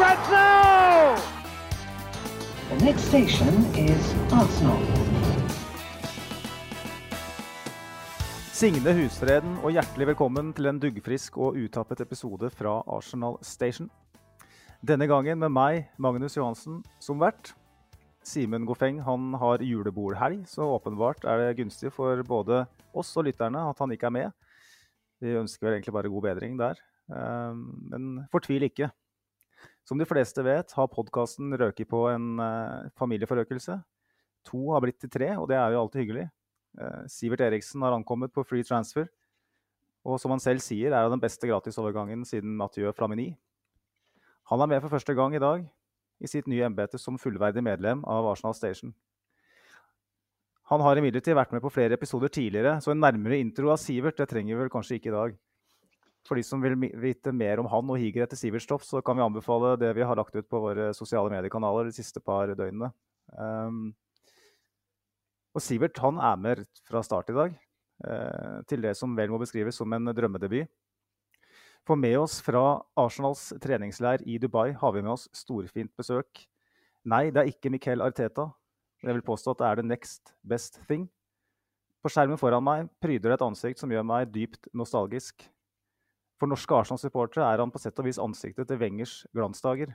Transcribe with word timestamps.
Now! 0.00 1.14
The 2.70 2.84
next 2.84 3.02
station 3.12 3.52
is 3.76 4.14
Arsenal. 4.32 4.80
Signe 8.56 8.94
Husfreden 8.96 9.58
og 9.60 9.74
hjertelig 9.74 10.06
velkommen 10.14 10.54
til 10.56 10.70
en 10.70 10.78
duggfrisk 10.80 11.36
og 11.36 11.58
utappet 11.60 12.00
episode 12.00 12.48
fra 12.54 12.78
Arsenal 12.88 13.36
Station. 13.44 13.90
Denne 14.80 15.04
gangen 15.10 15.42
med 15.42 15.52
meg, 15.52 15.90
Magnus 16.00 16.38
Johansen, 16.38 16.80
som 16.96 17.20
vert. 17.20 17.52
Simen 18.24 18.64
Goffeng 18.64 19.02
han 19.04 19.34
har 19.36 19.60
julebordhelg, 19.60 20.46
så 20.48 20.64
åpenbart 20.78 21.28
er 21.28 21.44
det 21.44 21.58
gunstig 21.60 21.92
for 21.92 22.24
både 22.24 22.62
oss 22.96 23.12
og 23.20 23.28
lytterne 23.28 23.68
at 23.68 23.84
han 23.84 23.92
ikke 23.92 24.08
er 24.08 24.16
med. 24.16 24.32
Vi 25.20 25.36
ønsker 25.36 25.68
vel 25.68 25.76
egentlig 25.76 25.96
bare 25.98 26.14
god 26.16 26.26
bedring 26.30 26.56
der. 26.56 26.80
Eh, 27.12 27.52
Men 27.92 28.24
fortvil 28.32 28.64
ikke. 28.70 28.88
Som 29.90 29.98
de 29.98 30.06
fleste 30.06 30.38
vet, 30.46 30.70
har 30.78 30.86
podkasten 30.86 31.50
røket 31.58 31.88
på 31.90 32.04
en 32.12 32.38
eh, 32.38 32.90
familieforøkelse. 32.94 33.74
To 34.46 34.60
har 34.70 34.84
blitt 34.84 35.00
til 35.02 35.10
tre, 35.10 35.32
og 35.34 35.48
det 35.50 35.56
er 35.58 35.74
jo 35.74 35.80
alltid 35.80 36.04
hyggelig. 36.04 36.26
Eh, 36.78 37.00
Sivert 37.10 37.42
Eriksen 37.42 37.82
har 37.82 37.96
ankommet 37.96 38.30
på 38.30 38.44
free 38.46 38.62
transfer. 38.62 39.08
Og 40.06 40.20
som 40.22 40.30
han 40.30 40.44
selv 40.44 40.62
sier, 40.62 40.94
er 40.94 41.02
det 41.02 41.16
den 41.16 41.24
beste 41.24 41.50
gratisovergangen 41.50 42.22
siden 42.22 42.54
Mathieu 42.60 42.94
Flamini. 42.94 43.32
Han 44.52 44.62
er 44.62 44.70
med 44.70 44.84
for 44.84 44.94
første 44.94 45.16
gang 45.18 45.34
i 45.34 45.42
dag 45.42 45.66
i 46.22 46.30
sitt 46.30 46.46
nye 46.46 46.68
embete 46.70 47.00
som 47.00 47.18
fullverdig 47.18 47.66
medlem 47.66 48.06
av 48.06 48.30
Arsenal 48.30 48.54
Station. 48.54 48.94
Han 50.70 50.86
har 50.86 51.02
imidlertid 51.02 51.34
vært 51.34 51.50
med 51.50 51.66
på 51.66 51.74
flere 51.74 51.98
episoder 51.98 52.30
tidligere, 52.30 52.78
så 52.78 52.94
en 52.94 53.02
nærmere 53.02 53.42
intro 53.42 53.74
av 53.74 53.82
Sivert 53.82 54.22
det 54.22 54.30
trenger 54.30 54.54
vi 54.54 54.62
vel 54.62 54.70
kanskje 54.70 55.00
ikke 55.00 55.10
i 55.10 55.18
dag. 55.18 55.38
For 56.28 56.36
de 56.36 56.44
som 56.44 56.60
vil 56.62 56.76
vite 57.00 57.32
mer 57.32 57.62
om 57.62 57.68
han 57.72 57.90
og 57.90 57.98
higer 58.00 58.26
etter 58.26 58.38
Sivertstoff, 58.38 58.84
så 58.84 59.00
kan 59.04 59.16
vi 59.16 59.24
anbefale 59.24 59.76
det 59.80 59.94
vi 59.96 60.04
har 60.04 60.18
lagt 60.18 60.36
ut 60.36 60.48
på 60.50 60.60
våre 60.62 60.90
sosiale 60.96 61.32
mediekanaler 61.32 61.88
de 61.88 61.96
siste 61.96 62.20
par 62.22 62.52
døgnene. 62.52 62.92
Um, 63.32 63.90
og 65.56 65.64
Sivert 65.64 65.98
han 66.02 66.20
er 66.22 66.36
med 66.38 66.66
fra 66.86 67.02
start 67.06 67.32
i 67.32 67.36
dag, 67.38 67.56
uh, 68.04 68.60
til 68.70 68.84
det 68.84 68.94
som 68.98 69.16
vel 69.16 69.32
må 69.32 69.40
beskrives 69.40 69.80
som 69.80 69.96
en 69.96 70.12
drømmedebut. 70.14 70.68
For 71.88 71.96
med 71.96 72.18
oss 72.20 72.36
fra 72.44 72.82
Arsenals 73.00 73.48
treningsleir 73.62 74.22
i 74.28 74.36
Dubai 74.38 74.74
har 74.76 74.92
vi 74.94 75.02
med 75.02 75.14
oss 75.14 75.28
storfint 75.34 75.90
besøk. 75.96 76.44
Nei, 77.08 77.30
det 77.32 77.40
er 77.40 77.48
ikke 77.48 77.72
Miquel 77.72 78.04
Arteta. 78.04 78.50
Jeg 79.00 79.16
vil 79.16 79.24
påstå 79.24 79.54
at 79.54 79.62
det 79.62 79.68
er 79.70 79.80
the 79.80 79.86
next 79.88 80.34
best 80.44 80.76
thing. 80.86 81.08
På 82.04 82.12
skjermen 82.12 82.38
foran 82.40 82.64
meg 82.64 82.92
pryder 83.00 83.32
det 83.32 83.38
et 83.38 83.46
ansikt 83.46 83.80
som 83.80 83.90
gjør 83.92 84.04
meg 84.06 84.28
dypt 84.32 84.68
nostalgisk. 84.76 85.48
For 86.40 86.48
norske 86.48 86.72
Arsenal-supportere 86.72 87.44
er 87.44 87.60
han 87.60 87.72
på 87.72 87.80
sett 87.82 87.98
og 88.00 88.06
vis 88.08 88.18
ansiktet 88.20 88.70
til 88.70 88.78
Wengers 88.80 89.18
glansdager. 89.36 89.92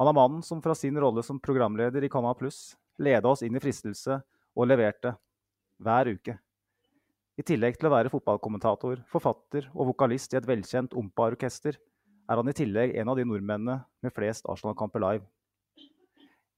Han 0.00 0.08
er 0.08 0.16
mannen 0.16 0.44
som 0.44 0.62
fra 0.64 0.72
sin 0.72 0.96
rolle 0.96 1.20
som 1.26 1.40
programleder 1.42 2.06
i 2.06 2.08
Canal 2.08 2.32
Pluss 2.38 2.78
leda 3.00 3.28
oss 3.28 3.42
inn 3.44 3.56
i 3.56 3.60
fristelse 3.60 4.16
og 4.56 4.68
leverte 4.70 5.12
hver 5.84 6.08
uke. 6.16 6.38
I 7.36 7.44
tillegg 7.44 7.76
til 7.76 7.88
å 7.88 7.92
være 7.92 8.12
fotballkommentator, 8.12 9.04
forfatter 9.08 9.68
og 9.74 9.92
vokalist 9.92 10.32
i 10.32 10.40
et 10.40 10.48
velkjent 10.48 10.96
Ompa-orkester, 10.96 11.76
er 11.76 12.40
han 12.40 12.48
i 12.48 12.56
tillegg 12.56 12.96
en 13.00 13.12
av 13.12 13.20
de 13.20 13.28
nordmennene 13.28 13.80
med 14.00 14.16
flest 14.16 14.48
Arsenal-kamper 14.48 15.04
live. 15.04 15.28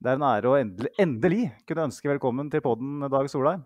Det 0.03 0.10
er 0.10 0.19
en 0.19 0.26
ære 0.26 0.50
å 0.50 0.56
endelig, 0.59 0.94
endelig 1.03 1.44
kunne 1.66 1.88
ønske 1.91 2.10
velkommen 2.10 2.50
til 2.50 2.62
podden, 2.62 3.03
Dag 3.10 3.31
Solheim. 3.31 3.62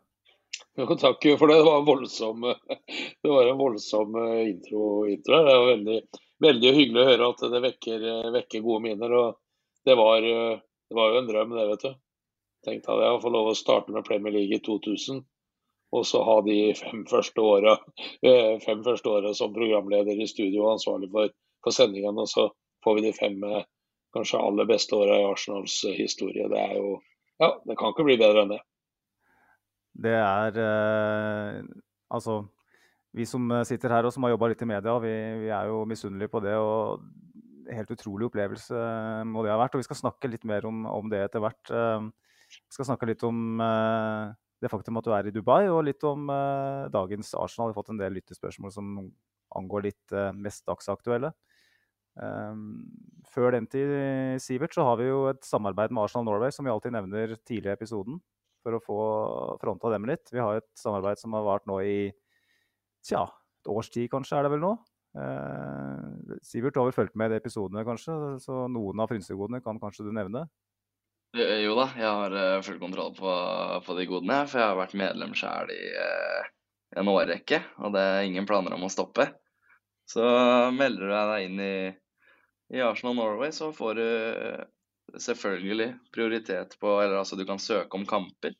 Jo, 0.76 0.86
takk 1.00 1.22
for 1.38 1.48
det. 1.48 1.54
Det 1.56 1.64
var 1.64 1.78
en 1.78 1.84
voldsom, 1.84 2.40
var 3.22 3.46
en 3.46 3.58
voldsom 3.58 4.14
eh, 4.14 4.48
intro, 4.48 5.06
intro. 5.08 5.36
Det 5.36 5.54
var 5.58 5.66
veldig, 5.66 6.00
veldig 6.44 6.72
hyggelig 6.76 7.00
å 7.00 7.06
høre 7.10 7.28
at 7.32 7.44
det 7.54 7.60
vekker, 7.64 8.04
eh, 8.10 8.28
vekker 8.34 8.64
gode 8.66 8.82
minner. 8.84 9.14
og 9.16 9.38
det 9.88 9.94
var, 9.96 10.26
eh, 10.26 10.58
det 10.90 10.98
var 10.98 11.14
jo 11.14 11.22
en 11.22 11.30
drøm, 11.30 11.54
det, 11.56 11.64
vet 11.70 11.86
du. 11.86 11.96
Tenkte 12.68 12.98
deg 13.00 13.14
å 13.14 13.22
få 13.22 13.32
lov 13.32 13.48
å 13.48 13.56
starte 13.56 13.94
med 13.94 14.04
Premier 14.04 14.36
League 14.36 14.58
i 14.58 14.60
2000, 14.68 15.24
og 15.96 16.04
så 16.04 16.20
ha 16.28 16.36
de 16.44 16.58
fem 16.76 17.06
første 17.08 17.40
åra 17.40 17.78
fem 18.66 18.84
første 18.84 19.08
åra 19.08 19.32
som 19.38 19.54
programleder 19.56 20.20
i 20.20 20.28
studio 20.28 20.66
og 20.66 20.74
ansvarlig 20.74 21.08
for, 21.14 21.32
for 21.64 21.72
sendingene. 21.72 22.20
Og 22.20 22.28
så 22.28 22.50
får 22.84 22.98
vi 22.98 23.06
de 23.06 23.16
fem 23.16 23.40
kanskje 24.12 24.44
aller 24.44 24.68
beste 24.68 24.98
åra 24.98 25.22
i 25.22 25.28
Arsenals 25.30 25.80
historie. 25.96 26.50
Det 26.52 26.64
er 26.68 26.80
jo 26.82 26.98
Ja, 27.40 27.54
det 27.64 27.76
kan 27.76 27.92
ikke 27.92 28.04
bli 28.10 28.20
bedre 28.20 28.44
enn 28.44 28.56
det. 28.58 28.64
Det 29.96 30.14
er 30.20 30.60
eh, 30.62 31.60
Altså, 32.12 32.44
vi 33.16 33.24
som 33.26 33.48
eh, 33.50 33.64
sitter 33.66 33.90
her 33.96 34.06
og 34.06 34.12
som 34.14 34.26
har 34.26 34.34
jobba 34.34 34.52
litt 34.52 34.62
i 34.62 34.68
media, 34.70 34.98
vi, 35.02 35.14
vi 35.42 35.50
er 35.50 35.70
jo 35.72 35.84
misunnelige 35.88 36.30
på 36.32 36.42
det. 36.44 36.54
og 36.54 37.02
Helt 37.66 37.90
utrolig 37.90 38.28
opplevelse 38.28 38.78
må 39.26 39.42
det 39.42 39.50
ha 39.50 39.58
vært. 39.58 39.74
Og 39.74 39.82
vi 39.82 39.88
skal 39.88 39.98
snakke 40.04 40.30
litt 40.30 40.46
mer 40.46 40.68
om, 40.68 40.84
om 40.86 41.10
det 41.10 41.24
etter 41.24 41.42
hvert. 41.42 41.72
Eh, 41.72 42.08
Vi 42.46 42.76
skal 42.76 42.86
snakke 42.92 43.08
litt 43.10 43.24
om 43.26 43.58
det 44.62 44.70
faktum 44.72 44.96
at 44.98 45.06
du 45.06 45.12
er 45.12 45.28
i 45.28 45.34
Dubai, 45.34 45.66
og 45.68 45.84
litt 45.86 46.04
om 46.08 46.30
eh, 46.32 46.86
dagens 46.92 47.34
Arsenal. 47.36 47.70
Vi 47.70 47.74
har 47.74 47.80
fått 47.80 47.92
en 47.92 48.00
del 48.00 48.16
lyttespørsmål 48.16 48.72
som 48.72 48.94
angår 49.56 49.88
litt 49.90 50.14
eh, 50.16 50.32
mest 50.36 50.64
dagsaktuelle. 50.68 51.32
Um, 52.16 52.86
før 53.28 53.52
den 53.52 53.66
tid, 53.68 53.90
Sivert, 54.40 54.72
så 54.72 54.86
har 54.88 54.96
vi 54.96 55.10
jo 55.10 55.26
et 55.28 55.42
samarbeid 55.44 55.92
med 55.92 56.06
Arsenal 56.06 56.24
Norway, 56.24 56.54
som 56.54 56.64
vi 56.64 56.72
alltid 56.72 56.94
nevner 56.96 57.34
tidlig 57.44 57.68
i 57.68 57.74
episoden, 57.74 58.16
for 58.66 58.74
å 58.76 58.82
få 58.82 58.98
fronta 59.62 59.94
dem 59.94 60.08
litt. 60.10 60.26
Vi 60.34 60.42
har 60.42 60.58
et 60.58 60.68
samarbeid 60.78 61.22
som 61.22 61.36
har 61.38 61.46
vart 61.46 61.66
nå 61.70 61.78
i 61.86 61.96
tja, 63.06 63.22
et 63.62 63.70
års 63.70 63.90
tid, 63.94 64.10
kanskje, 64.10 64.40
er 64.40 64.46
det 64.46 64.52
vel 64.56 64.64
nå. 64.64 64.74
Eh, 65.16 66.36
Sivert, 66.44 66.74
du 66.74 66.82
har 66.82 66.90
vel 66.90 66.96
fulgt 66.96 67.14
med 67.16 67.30
i 67.30 67.36
de 67.36 67.40
episodene, 67.40 67.86
kanskje, 67.86 68.16
så 68.42 68.66
noen 68.72 69.00
av 69.00 69.12
frynsegodene 69.12 69.62
kan 69.64 69.78
kanskje 69.80 70.08
du 70.08 70.12
nevne? 70.16 70.44
Eh, 71.38 71.62
Jo 71.62 71.76
da, 71.78 71.86
jeg 71.96 72.10
har 72.10 72.36
eh, 72.42 72.60
full 72.66 72.80
kontroll 72.82 73.14
på, 73.16 73.32
på 73.86 73.96
de 73.98 74.08
godene, 74.10 74.42
for 74.50 74.60
jeg 74.60 74.72
har 74.72 74.80
vært 74.82 74.98
medlem 74.98 75.34
sjøl 75.38 75.72
i 75.72 75.82
eh, 76.02 76.50
en 76.98 77.12
årrekke, 77.12 77.62
og 77.86 77.94
det 77.96 78.02
er 78.02 78.26
ingen 78.26 78.48
planer 78.48 78.74
om 78.76 78.86
å 78.86 78.92
stoppe. 78.92 79.30
Så 80.06 80.22
melder 80.74 81.08
du 81.08 81.14
deg 81.14 81.46
inn 81.48 81.62
i, 81.62 81.76
i 82.76 82.82
Arsenal 82.84 83.16
Norway, 83.18 83.54
så 83.54 83.72
får 83.74 83.98
du 83.98 84.06
eh, 84.06 84.64
selvfølgelig 85.14 85.90
prioritet 86.14 86.76
på 86.80 87.00
Eller 87.00 87.20
altså, 87.20 87.36
du 87.36 87.44
kan 87.46 87.60
søke 87.62 87.98
om 87.98 88.06
kamper. 88.08 88.54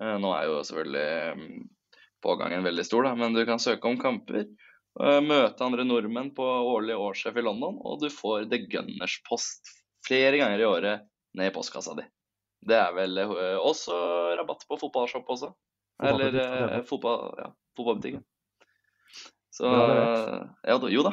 Eh, 0.00 0.16
Nå 0.20 0.32
er 0.34 0.48
jo 0.48 0.62
selvfølgelig 0.66 1.36
mm, 1.38 1.68
pågangen 2.24 2.66
veldig 2.66 2.86
stor, 2.86 3.08
da, 3.08 3.14
men 3.18 3.36
du 3.36 3.44
kan 3.46 3.62
søke 3.62 3.90
om 3.90 3.98
kamper. 4.00 4.46
eh, 5.02 5.20
Møte 5.24 5.64
andre 5.64 5.86
nordmenn 5.86 6.32
på 6.36 6.44
årlig 6.44 6.98
årssjef 6.98 7.38
i 7.38 7.46
London, 7.46 7.78
og 7.82 8.02
du 8.02 8.08
får 8.12 8.48
The 8.50 8.62
Gunners 8.70 9.18
post 9.28 9.72
flere 10.06 10.38
ganger 10.40 10.62
i 10.62 10.68
året 10.68 11.08
ned 11.38 11.50
i 11.50 11.54
postkassa 11.54 11.96
di. 11.98 12.06
Det 12.68 12.78
er 12.78 12.94
vel 12.96 13.22
eh, 13.22 13.56
også 13.58 13.94
rabatt 14.38 14.66
på 14.68 14.80
fotballshop 14.80 15.30
også. 15.34 15.52
Eller 15.98 16.36
fotball, 16.86 17.32
ja, 17.40 17.48
fotballbutikken. 17.74 18.20
Så 19.50 19.66
ja, 19.66 20.76
jo 20.78 21.02
da. 21.02 21.10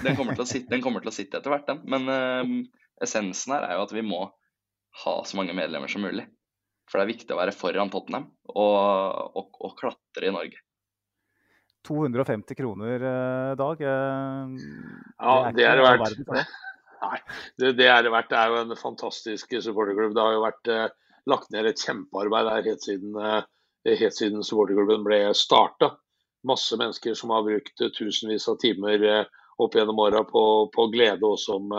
Den 0.00 0.16
kommer, 0.16 0.32
til 0.32 0.46
å 0.46 0.48
sitte, 0.48 0.72
den 0.72 0.80
til 0.80 1.10
å 1.10 1.12
sitte 1.12 1.36
etter 1.36 1.52
hvert, 1.52 1.66
den. 1.68 1.82
Men 1.84 2.62
essensen 3.04 3.56
her 3.56 3.66
er 3.68 3.78
jo 3.78 3.86
at 3.86 3.94
vi 3.96 4.04
må 4.06 4.24
ha 5.02 5.14
så 5.24 5.38
mange 5.38 5.54
medlemmer 5.56 5.90
som 5.90 6.04
mulig. 6.04 6.26
For 6.90 6.98
det 6.98 7.06
er 7.06 7.12
viktig 7.14 7.34
å 7.34 7.38
være 7.38 7.54
foran 7.56 7.90
Tottenham 7.92 8.28
og, 8.52 9.38
og, 9.38 9.56
og 9.64 9.76
klatre 9.78 10.28
i 10.28 10.34
Norge. 10.34 10.58
250 11.86 12.58
kroner 12.58 13.02
eh, 13.08 13.54
dag. 13.58 13.80
eh, 13.80 14.52
Ja, 15.18 15.50
det 15.54 15.64
er 15.66 15.80
det 15.80 15.86
verdt. 15.86 16.04
verden 16.04 16.28
det. 16.36 16.44
Nei, 17.02 17.16
det, 17.58 17.72
det 17.80 17.88
er 17.90 18.04
det 18.06 18.12
verdt. 18.14 18.28
Det 18.30 18.38
er 18.38 18.52
jo 18.52 18.60
en 18.60 18.76
fantastisk 18.78 19.56
supporterklubb. 19.64 20.14
Det 20.14 20.22
har 20.22 20.36
jo 20.36 20.44
vært 20.44 20.70
eh, 20.70 20.84
lagt 21.32 21.50
ned 21.54 21.70
et 21.70 21.82
kjempearbeid 21.82 22.48
der 22.50 22.68
helt 22.68 22.86
siden, 22.86 23.16
eh, 23.18 23.96
helt 23.98 24.18
siden 24.18 24.46
supporterklubben 24.46 25.06
ble 25.06 25.24
starta. 25.38 25.96
Masse 26.46 26.78
mennesker 26.78 27.16
som 27.18 27.34
har 27.34 27.46
brukt 27.46 27.82
eh, 27.82 27.90
tusenvis 27.96 28.46
av 28.52 28.60
timer 28.62 29.08
eh, 29.08 29.24
opp 29.62 29.74
gjennom 29.78 29.98
åra 30.02 30.22
på, 30.28 30.44
på 30.74 30.86
glede 30.94 31.26
oss 31.26 31.48
som 31.50 31.70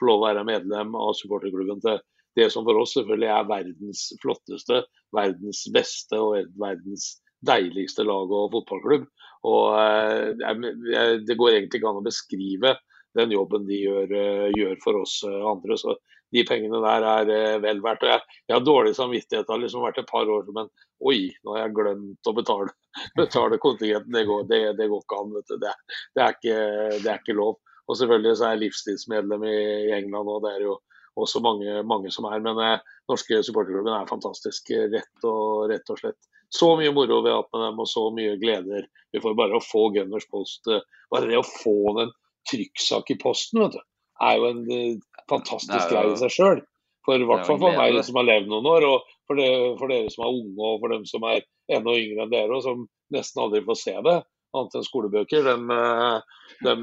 eh, 0.00 0.02
får 0.02 0.10
lov 0.10 0.22
å 0.22 0.26
være 0.28 0.46
medlem 0.48 0.94
av 0.96 1.14
supporterklubben 1.18 1.82
til 1.84 2.00
det 2.38 2.50
som 2.52 2.66
for 2.66 2.78
oss 2.78 2.94
selvfølgelig 2.94 3.30
er 3.34 3.48
verdens 3.48 4.04
flotteste, 4.22 4.84
verdens 5.16 5.64
beste 5.74 6.20
og 6.20 6.52
verdens 6.60 7.16
deiligste 7.46 8.04
lag 8.06 8.30
og 8.30 8.52
fotballklubb. 8.54 9.08
og 9.48 9.66
eh, 9.80 11.16
Det 11.26 11.36
går 11.36 11.56
egentlig 11.56 11.80
ikke 11.80 11.90
an 11.90 12.00
å 12.02 12.06
beskrive 12.06 12.76
den 13.18 13.32
jobben 13.34 13.66
de 13.66 13.80
gjør, 13.82 14.14
eh, 14.14 14.48
gjør 14.54 14.78
for 14.84 15.00
oss 15.02 15.20
andre. 15.26 15.78
Så 15.80 15.96
de 16.30 16.44
pengene 16.46 16.78
der 16.84 17.06
er 17.10 17.62
vel 17.64 17.82
verdt. 17.82 18.04
Og 18.06 18.12
jeg, 18.12 18.38
jeg 18.46 18.56
har 18.56 18.66
dårlig 18.66 18.94
samvittighet. 18.94 19.48
Det 19.48 19.54
har 19.56 19.64
liksom 19.64 19.82
vært 19.82 19.98
et 20.04 20.10
par 20.10 20.30
år 20.30 20.46
men 20.54 20.70
oi, 21.00 21.30
nå 21.42 21.56
har 21.56 21.64
jeg 21.64 21.74
glemt 21.78 22.30
å 22.30 22.36
betale, 22.36 22.76
betale 23.20 23.58
kontingenten. 23.62 24.14
Det 24.14 24.26
går, 24.28 24.46
det, 24.50 24.60
det 24.78 24.88
går, 24.92 25.02
ikke 25.02 25.20
an. 25.24 25.34
Det, 25.40 25.58
det, 25.64 26.22
er 26.22 26.36
ikke, 26.36 26.60
det 27.00 27.10
er 27.10 27.18
ikke 27.18 27.38
lov. 27.40 27.58
Og 27.90 27.98
selvfølgelig 27.98 28.36
så 28.38 28.46
er 28.46 28.54
jeg 28.54 28.64
livstidsmedlem 28.64 29.44
i, 29.50 29.58
i 29.90 29.92
England, 29.98 30.30
og 30.30 30.44
det 30.44 30.54
er 30.54 30.66
jo 30.68 30.78
også 31.18 31.42
mange, 31.42 31.82
mange 31.82 32.12
som 32.14 32.28
er. 32.30 32.38
Men 32.44 32.60
eh, 32.62 32.84
norske 33.10 33.42
supporterklubben 33.46 33.92
er 33.96 34.10
fantastisk, 34.10 34.70
rett 34.94 35.26
og, 35.26 35.66
rett 35.72 35.90
og 35.90 35.98
slett. 35.98 36.30
Så 36.50 36.72
mye 36.78 36.90
moro 36.94 37.20
vi 37.22 37.30
har 37.30 37.42
hatt 37.42 37.52
med 37.54 37.64
dem, 37.66 37.82
og 37.82 37.90
så 37.90 38.08
mye 38.14 38.38
gleder 38.40 38.86
vi 39.14 39.22
får 39.22 39.36
bare 39.38 39.58
å 39.58 39.64
få 39.64 39.88
Gunners 39.94 40.26
Post. 40.30 40.70
Eh, 40.70 40.82
bare 41.12 41.30
det 41.30 41.38
å 41.38 41.46
få 41.46 41.76
en 42.04 42.12
trykksak 42.50 43.12
i 43.14 43.18
posten, 43.20 43.62
vet 43.64 43.76
du, 43.76 43.82
er 44.24 44.38
jo 44.38 44.48
en 44.48 44.60
uh, 44.66 45.22
fantastisk 45.30 45.92
greie 45.92 46.14
i 46.14 46.18
seg 46.20 46.32
sjøl. 46.34 46.62
For 47.06 47.20
i 47.20 47.26
hvert 47.28 47.46
fall 47.48 47.60
for 47.60 47.76
meg 47.76 47.98
som 48.04 48.18
har 48.20 48.26
levd 48.28 48.50
noen 48.50 48.68
år, 48.68 48.86
og 48.88 49.12
for, 49.28 49.38
det, 49.38 49.48
for, 49.80 49.92
dere 49.92 50.10
som 50.12 50.24
er 50.26 50.38
unge 50.40 50.70
og 50.72 50.82
for 50.82 50.94
dem 50.94 51.06
som 51.08 51.24
er 51.28 51.44
enda 51.72 51.94
yngre 51.96 52.24
enn 52.24 52.32
dere, 52.32 52.56
og 52.56 52.64
som 52.64 52.82
nesten 53.14 53.42
aldri 53.44 53.62
får 53.66 53.78
se 53.80 53.94
det, 54.06 54.16
annet 54.56 54.78
enn 54.78 54.86
skolebøker. 54.86 55.46
De, 55.46 55.56
eh, 55.76 56.38
de 56.66 56.76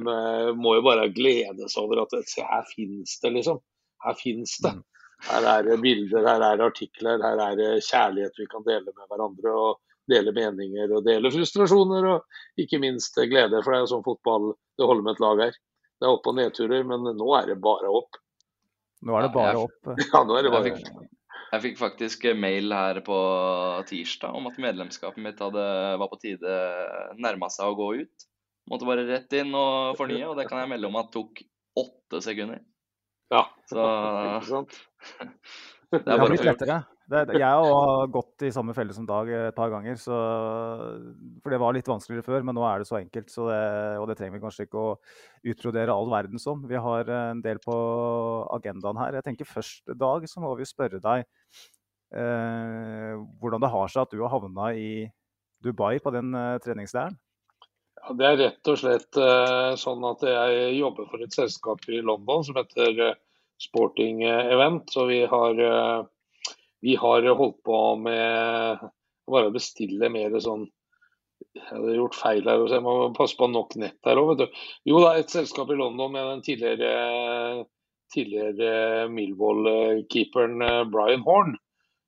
må 0.57 0.75
jo 0.77 0.85
bare 0.85 1.09
glede 1.15 1.69
seg 1.69 1.83
over 1.83 2.03
at 2.05 2.15
se, 2.29 2.43
her 2.45 2.67
finnes 2.69 3.17
det, 3.23 3.33
liksom. 3.39 3.59
Her 4.05 4.17
finnes 4.19 4.55
det. 4.63 4.75
Mm. 4.77 4.85
Her 5.27 5.47
er 5.49 5.65
det 5.65 5.79
bilder, 5.81 6.27
her 6.29 6.43
er 6.45 6.59
det 6.59 6.67
artikler, 6.67 7.23
her 7.25 7.39
er 7.41 7.55
det 7.57 7.69
kjærlighet 7.87 8.37
vi 8.37 8.45
kan 8.51 8.65
dele 8.67 8.93
med 8.93 9.09
hverandre. 9.09 9.53
og 9.53 9.83
Dele 10.07 10.31
meninger 10.31 10.93
og 10.95 11.03
dele 11.03 11.27
frustrasjoner 11.33 12.05
og 12.13 12.61
ikke 12.63 12.79
minst 12.79 13.17
glede. 13.17 13.59
For 13.59 13.73
det 13.73 13.79
er 13.79 13.81
jo 13.83 13.89
sånn 13.91 14.05
fotball 14.05 14.53
det 14.79 14.87
holder 14.87 15.03
med 15.03 15.17
et 15.17 15.23
lag 15.25 15.41
her. 15.47 15.57
Det 15.97 16.07
er 16.07 16.13
opp- 16.13 16.29
og 16.29 16.37
nedturer, 16.37 16.85
men 16.87 17.03
nå 17.17 17.27
er 17.35 17.49
det 17.49 17.57
bare 17.59 17.91
opp. 17.91 18.15
Nå 19.03 19.17
er 19.17 19.25
det 19.25 19.33
bare 19.33 19.65
opp. 19.65 19.75
Ja, 20.13 20.21
nå 20.23 20.37
er 20.37 20.47
det 20.47 20.53
bare 20.53 20.69
fikk, 20.69 20.87
jeg 21.51 21.63
fikk 21.63 21.77
faktisk 21.79 22.25
mail 22.37 22.73
her 22.75 22.99
på 23.05 23.17
tirsdag 23.87 24.35
om 24.35 24.49
at 24.49 24.57
medlemskapet 24.61 25.23
mitt 25.23 25.39
hadde, 25.43 25.67
var 26.01 26.11
på 26.11 26.19
tide 26.21 26.55
nærma 27.21 27.49
seg 27.53 27.71
å 27.71 27.77
gå 27.77 27.91
ut. 28.03 28.27
Måtte 28.67 28.87
bare 28.89 29.05
rett 29.07 29.31
inn 29.37 29.53
og 29.55 29.95
fornye, 29.99 30.25
og 30.27 30.35
det 30.39 30.47
kan 30.49 30.59
jeg 30.59 30.71
melde 30.73 30.89
om 30.89 30.99
at 30.99 31.13
tok 31.13 31.39
åtte 31.79 32.19
sekunder. 32.25 32.59
Ja, 33.31 33.45
så 33.71 33.83
ikke 33.83 34.49
sant? 34.49 34.77
Det, 35.87 36.03
det 36.03 36.17
har 36.19 36.27
blitt 36.27 36.43
lettere. 36.43 36.81
Det, 37.07 37.21
jeg 37.39 37.47
har 37.47 38.09
gått 38.11 38.43
i 38.43 38.49
samme 38.51 38.73
felle 38.75 38.91
som 38.91 39.05
Dag 39.07 39.29
et 39.31 39.55
par 39.55 39.71
ganger. 39.71 39.95
Så, 39.99 40.15
for 41.39 41.53
det 41.53 41.59
var 41.61 41.75
litt 41.75 41.87
vanskeligere 41.87 42.25
før, 42.25 42.43
men 42.43 42.57
nå 42.57 42.65
er 42.67 42.83
det 42.83 42.89
så 42.89 42.97
enkelt. 42.99 43.31
Så 43.31 43.47
det, 43.47 43.61
og 44.01 44.09
det 44.09 44.17
trenger 44.19 44.35
vi 44.35 44.43
kanskje 44.43 44.67
ikke 44.67 44.81
å 44.81 44.97
utrodere 45.47 45.95
all 45.95 46.11
verden 46.11 46.41
som. 46.41 46.65
Vi 46.67 46.81
har 46.87 47.07
en 47.15 47.43
del 47.45 47.61
på 47.63 47.77
agendaen 48.57 48.99
her. 48.99 49.15
Jeg 49.19 49.27
tenker 49.29 49.47
først, 49.47 49.85
Dag, 49.95 50.27
så 50.27 50.43
må 50.43 50.51
vi 50.59 50.67
spørre 50.67 50.99
deg 51.03 51.23
eh, 52.11 53.13
hvordan 53.39 53.63
det 53.63 53.71
har 53.71 53.93
seg 53.93 54.03
at 54.03 54.11
du 54.11 54.25
har 54.25 54.33
havna 54.33 54.73
i 54.75 55.07
Dubai 55.63 55.97
på 56.03 56.11
den 56.15 56.35
eh, 56.35 56.57
treningsleiren? 56.63 57.15
Ja, 57.97 58.13
det 58.19 58.27
er 58.27 58.37
rett 58.43 58.71
og 58.71 58.77
slett 58.79 59.19
eh, 59.19 59.71
sånn 59.79 60.03
at 60.11 60.27
jeg 60.27 60.75
jobber 60.77 61.07
for 61.09 61.23
et 61.23 61.39
selskap 61.39 61.87
i 61.87 62.03
London 62.03 62.45
som 62.45 62.59
heter 62.59 62.99
uh, 62.99 63.15
Sporting 63.57 64.21
Event. 64.27 64.91
Så 64.93 65.07
vi 65.09 65.23
har, 65.25 65.63
vi 66.81 66.95
har 66.99 67.27
holdt 67.39 67.61
på 67.65 67.77
med 68.01 68.83
å 68.83 69.33
bare 69.33 69.53
bestille 69.55 70.09
mer 70.13 70.35
sånn 70.43 70.67
Jeg 71.57 71.65
hadde 71.69 71.95
gjort 71.97 72.17
feil 72.17 72.47
her, 72.49 72.63
så 72.65 72.77
jeg 72.77 72.85
må 72.85 72.93
passe 73.17 73.37
på 73.37 73.47
nok 73.49 73.75
nett 73.81 73.97
her 74.05 74.19
òg, 74.21 74.43
Jo 74.85 75.01
da, 75.03 75.15
et 75.17 75.33
selskap 75.33 75.69
i 75.73 75.77
London 75.77 76.13
med 76.13 76.25
den 76.31 76.43
tidligere, 76.45 77.65
tidligere 78.13 79.07
Millwall-keeperen 79.13 80.61
Brian 80.93 81.25
Horn. 81.25 81.55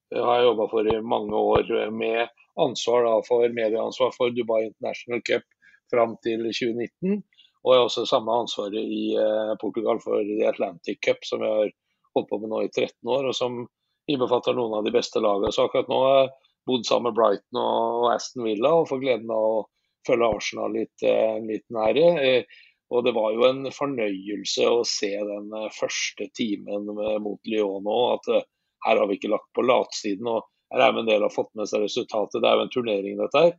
Det 0.10 0.22
har 0.26 0.40
jeg 0.40 0.50
jobba 0.50 0.68
for 0.72 0.90
i 0.90 0.98
mange 1.06 1.38
år 1.38 1.92
med 1.94 2.30
ansvar 2.60 3.06
da, 3.06 3.16
for 3.28 3.46
medieansvar 3.54 4.14
for 4.16 4.34
Dubai 4.34 4.64
International 4.68 5.22
Cup 5.26 5.46
fram 5.94 6.16
til 6.26 6.46
2019. 6.50 7.22
Og 7.66 7.74
jeg 7.74 7.82
har 7.82 7.90
også 7.90 8.06
samme 8.08 8.38
ansvaret 8.46 8.80
i 8.80 9.14
eh, 9.20 9.54
Portugal 9.62 10.00
for 10.04 10.24
The 10.24 10.48
Atlantic 10.48 11.02
Cup, 11.06 11.26
som 11.28 11.44
jeg 11.44 11.56
har 11.58 11.74
holdt 12.16 12.30
på 12.32 12.40
med 12.42 12.54
nå 12.54 12.64
i 12.66 12.72
13 12.72 13.12
år, 13.12 13.30
og 13.30 13.36
som 13.36 13.60
innbefatter 14.10 14.58
noen 14.58 14.80
av 14.80 14.88
de 14.88 14.94
beste 14.96 15.22
lagene. 15.24 15.52
Så 15.54 15.68
akkurat 15.68 15.90
nå 15.92 16.00
har 16.06 16.16
jeg 16.18 16.32
bodd 16.70 16.88
sammen 16.88 17.10
med 17.10 17.20
Brighton 17.20 17.62
og 17.62 18.10
Aston 18.14 18.48
Villa 18.48 18.74
og 18.80 18.90
får 18.90 19.04
gleden 19.04 19.34
av 19.34 19.48
å 19.50 19.64
følge 20.08 20.30
Arsenal 20.36 20.76
litt, 20.76 21.06
eh, 21.06 21.38
litt 21.46 21.66
nære. 21.74 22.06
Eh, 22.26 22.62
og 22.90 23.06
det 23.06 23.14
var 23.14 23.34
jo 23.36 23.46
en 23.46 23.66
fornøyelse 23.70 24.66
å 24.66 24.86
se 24.88 25.12
den 25.14 25.52
første 25.76 26.26
timen 26.34 26.88
mot 27.22 27.40
Lyon 27.46 27.84
nå. 27.86 27.98
At 28.16 28.30
her 28.86 28.98
har 28.98 29.06
vi 29.08 29.20
ikke 29.20 29.30
lagt 29.30 29.52
på 29.54 29.62
latsiden. 29.62 30.26
og 30.28 30.48
her 30.74 30.86
er 30.86 30.94
vi 30.94 31.04
en 31.04 31.10
del 31.10 31.26
har 31.26 31.34
fått 31.34 31.52
med 31.58 31.70
seg 31.70 31.84
resultatet. 31.86 32.42
Det 32.42 32.50
er 32.50 32.58
jo 32.58 32.66
en 32.66 32.74
turnering, 32.74 33.18
dette 33.20 33.44
her. 33.46 33.54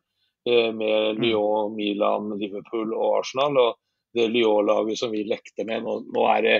Eh, 0.48 0.72
med 0.72 1.16
mm. 1.16 1.22
Lyon, 1.22 1.74
Milan, 1.76 2.30
Liverpool 2.38 2.94
og 2.94 3.20
Arsenal. 3.20 3.58
og 3.58 3.78
Det 4.14 4.28
Lyon-laget 4.30 4.98
som 4.98 5.12
vi 5.14 5.24
lekte 5.26 5.66
med, 5.66 5.84
nå, 5.86 6.00
nå, 6.10 6.26
er 6.34 6.42
det, 6.46 6.56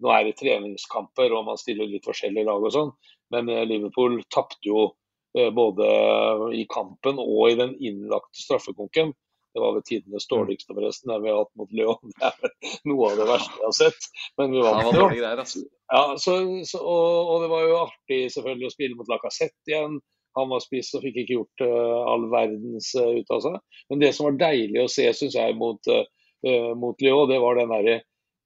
nå, 0.00 0.12
er 0.12 0.28
det, 0.28 0.38
treningskamper 0.40 1.34
og 1.36 1.48
man 1.50 1.60
stiller 1.60 1.88
litt 1.88 2.06
forskjellige 2.06 2.48
lag 2.48 2.64
og 2.64 2.72
sånn, 2.72 2.92
men 3.34 3.50
eh, 3.50 3.66
Liverpool 3.68 4.20
tapte 4.34 4.62
jo 4.68 4.86
eh, 5.38 5.50
både 5.54 5.90
i 6.54 6.64
kampen 6.70 7.20
og 7.22 7.50
i 7.50 7.58
den 7.58 7.76
innlagte 7.80 8.44
straffekonken. 8.44 9.12
Det 9.54 9.62
var 9.62 9.76
ved 9.76 9.84
tidenes 9.86 10.26
dårligste 10.26 10.74
forresten, 10.74 11.12
det 11.12 11.20
vi 11.22 11.30
har 11.30 11.44
hatt 11.44 11.52
mot 11.58 11.70
Lyon. 11.70 12.14
Det 12.18 12.30
er 12.30 12.88
noe 12.90 13.12
av 13.12 13.20
det 13.20 13.26
verste 13.28 13.60
jeg 13.60 13.68
har 13.68 13.76
sett. 13.76 14.08
Men 14.40 14.50
vi 14.54 14.64
vant 14.64 14.96
jo. 14.98 15.04
Altså. 15.28 15.62
Ja, 15.92 16.02
så, 16.18 16.34
så, 16.66 16.80
og, 16.80 17.28
og, 17.28 17.44
det 17.44 17.50
var 17.52 17.62
jo 17.68 17.76
artig 17.84 18.18
selvfølgelig 18.34 18.66
å 18.66 18.74
spille 18.74 18.98
mot 18.98 19.12
Lacassette 19.12 19.70
igjen. 19.70 20.00
Han 20.34 20.50
var 20.50 20.64
spiss 20.64 20.90
og 20.98 21.04
fikk 21.04 21.20
ikke 21.22 21.36
gjort 21.36 21.62
uh, 21.62 22.00
all 22.10 22.26
verdens 22.32 22.88
uh, 22.98 23.12
ut 23.14 23.30
av 23.30 23.44
seg. 23.44 23.60
Men 23.92 24.02
det 24.02 24.10
som 24.16 24.26
var 24.26 24.40
deilig 24.40 24.82
å 24.82 24.90
se, 24.90 25.06
syns 25.14 25.36
jeg, 25.38 25.54
mot, 25.60 25.78
uh, 25.86 26.72
mot 26.80 27.04
Lyon, 27.04 27.30
det 27.30 27.38
var 27.44 27.60
den 27.60 27.70
derre 27.70 28.00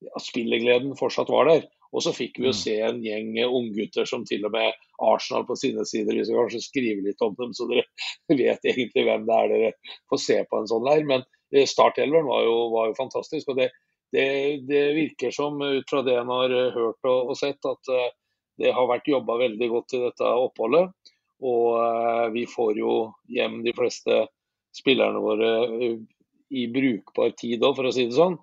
ja, 0.05 0.21
spillegleden 0.21 0.93
fortsatt 0.99 1.31
var 1.33 1.49
der. 1.49 1.65
Og 1.89 2.03
så 2.05 2.13
fikk 2.13 2.37
vi 2.37 2.45
jo 2.45 2.53
mm. 2.53 2.59
se 2.59 2.75
en 2.85 3.01
gjeng 3.01 3.31
unggutter 3.47 4.05
som 4.09 4.25
til 4.27 4.45
og 4.45 4.53
med 4.53 4.77
Arsenal 5.01 5.45
på 5.47 5.57
sine 5.57 5.85
sider. 5.89 6.13
Vi 6.13 6.27
skal 6.27 6.43
kanskje 6.43 6.61
skrive 6.67 7.05
litt 7.05 7.25
om 7.25 7.33
dem, 7.39 7.55
så 7.57 7.65
dere 7.71 7.85
vet 8.41 8.69
egentlig 8.69 9.07
hvem 9.07 9.25
det 9.29 9.37
er 9.37 9.53
dere 9.53 9.71
får 10.11 10.23
se 10.25 10.39
på 10.45 10.61
en 10.61 10.69
sånn 10.69 10.85
leir. 10.85 11.05
Men 11.09 11.25
startelveren 11.49 12.29
var, 12.29 12.45
var, 12.75 12.91
jo 12.91 12.99
fantastisk. 12.99 13.49
og 13.49 13.61
det, 13.61 13.71
det, 14.13 14.27
det, 14.69 14.85
virker 14.97 15.33
som, 15.33 15.57
ut 15.61 15.89
fra 15.89 16.03
det 16.05 16.19
en 16.19 16.33
har 16.33 16.53
hørt 16.77 17.09
og, 17.09 17.33
og 17.33 17.37
sett, 17.39 17.65
at 17.65 17.93
det 18.59 18.73
har 18.75 18.89
vært 18.89 19.07
jobba 19.07 19.39
veldig 19.39 19.69
godt 19.71 19.95
i 19.95 20.03
dette 20.03 20.35
oppholdet. 20.43 20.91
Og 21.39 21.79
eh, 21.79 22.25
vi 22.35 22.43
får 22.51 22.79
jo 22.79 22.93
hjem 23.31 23.61
de 23.63 23.73
fleste 23.75 24.25
spillerne 24.75 25.21
våre 25.23 25.51
eh, 25.79 25.99
i 26.49 26.65
brukbar 26.71 27.31
tid 27.39 27.63
òg, 27.63 27.77
for 27.77 27.87
å 27.87 27.93
si 27.95 28.07
det 28.09 28.17
sånn. 28.17 28.35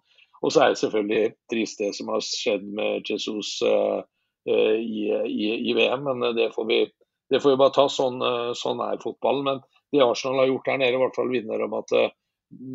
Og 0.44 0.52
så 0.52 0.62
er 0.62 0.72
det 0.72 0.80
selvfølgelig 0.80 1.32
trist 1.50 1.80
det 1.80 1.92
som 1.96 2.10
har 2.12 2.24
skjedd 2.24 2.66
med 2.76 3.08
Jesus 3.08 3.56
uh, 3.64 4.02
i, 4.46 5.08
i, 5.26 5.48
i, 5.70 5.74
VM, 5.74 6.04
men 6.06 6.36
det 6.36 6.52
får, 6.54 6.68
vi, 6.68 6.80
det 7.32 7.40
får 7.42 7.54
vi 7.54 7.60
bare 7.62 7.74
ta. 7.74 7.86
Sånn, 7.92 8.20
uh, 8.22 8.52
sånn, 8.58 8.82
er 8.84 9.02
fotballen. 9.02 9.46
Men 9.48 9.62
det 9.94 10.04
Arsenal 10.04 10.42
har 10.42 10.52
gjort 10.52 10.70
her 10.70 10.80
nede, 10.82 10.94
i 10.98 11.02
hvert 11.02 11.18
fall 11.18 11.32
vinner 11.32 11.66
om 11.66 11.76
at 11.80 11.96
uh, 11.96 12.08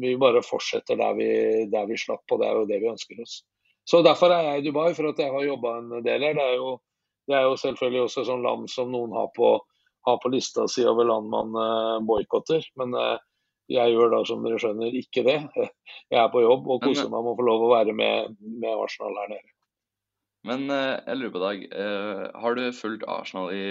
vi 0.01 0.15
bare 0.19 0.43
fortsetter 0.43 0.99
der 0.99 1.15
vi, 1.19 1.31
der 1.71 1.87
vi 1.87 1.99
slapp, 1.99 2.25
og 2.31 2.41
det 2.41 2.49
er 2.49 2.59
jo 2.59 2.69
det 2.69 2.81
vi 2.81 2.91
ønsker 2.91 3.23
oss. 3.23 3.41
Så 3.87 4.01
Derfor 4.05 4.33
er 4.33 4.45
jeg 4.45 4.61
i 4.61 4.65
Dubai, 4.67 4.91
for 4.97 5.09
at 5.09 5.19
jeg 5.19 5.31
har 5.33 5.45
jobba 5.45 5.77
en 5.79 5.93
del 6.05 6.25
her. 6.27 6.37
Det 6.37 6.43
er, 6.43 6.57
jo, 6.59 6.75
det 7.29 7.37
er 7.37 7.47
jo 7.47 7.57
selvfølgelig 7.59 8.01
også 8.07 8.23
et 8.23 8.29
sånt 8.29 8.45
land 8.45 8.67
som 8.69 8.91
noen 8.93 9.15
har 9.15 9.31
på 9.37 9.57
har 10.01 10.15
på 10.17 10.31
lista 10.33 10.63
si 10.65 10.81
over 10.89 11.05
land 11.05 11.27
man 11.29 12.05
boikotter. 12.07 12.63
Men 12.81 12.95
jeg 13.71 13.93
gjør 13.93 14.11
da, 14.13 14.19
som 14.27 14.43
dere 14.45 14.59
skjønner, 14.61 14.97
ikke 14.99 15.23
det. 15.27 15.37
Jeg 16.11 16.19
er 16.19 16.29
på 16.33 16.43
jobb 16.43 16.67
og 16.67 16.83
koser 16.83 17.09
meg 17.11 17.23
med 17.23 17.33
å 17.33 17.37
få 17.39 17.47
lov 17.47 17.65
å 17.65 17.71
være 17.73 17.95
med, 17.95 18.35
med 18.41 18.71
Arsenal 18.75 19.17
her 19.21 19.31
nede. 19.33 19.53
Men 20.47 20.65
uh, 20.73 20.97
jeg 21.05 21.19
lurer 21.19 21.33
på, 21.35 21.41
Dag. 21.43 21.65
Uh, 21.69 22.23
har 22.43 22.57
du 22.57 22.63
fulgt 22.75 23.07
Arsenal 23.09 23.51
i 23.53 23.63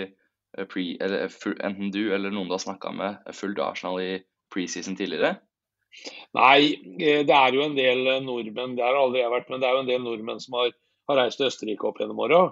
pre... 0.71 0.87
Eller 1.03 1.27
enten 1.67 1.93
du 1.95 2.03
eller 2.15 2.33
noen 2.35 2.51
du 2.51 2.57
har 2.57 2.63
snakka 2.63 2.93
med, 2.95 3.33
fulgt 3.37 3.63
Arsenal 3.63 4.01
i 4.03 4.13
preseason 4.55 4.99
tidligere? 4.99 5.37
Nei, 6.39 6.79
det 7.01 7.35
er 7.35 7.57
jo 7.57 7.65
en 7.65 7.75
del 7.75 8.05
nordmenn 8.23 8.77
det 8.79 8.85
har 8.87 8.95
aldri 8.95 9.25
jeg 9.25 9.33
vært, 9.33 9.49
men 9.51 9.63
det 9.63 9.67
er 9.67 9.75
jo 9.75 9.83
en 9.83 9.91
del 9.91 10.05
nordmenn 10.05 10.43
som 10.43 10.55
har, 10.61 10.71
har 11.11 11.19
reist 11.19 11.41
til 11.41 11.49
Østerrike 11.51 11.89
opp 11.89 11.99
gjennom 11.99 12.23
åra. 12.23 12.43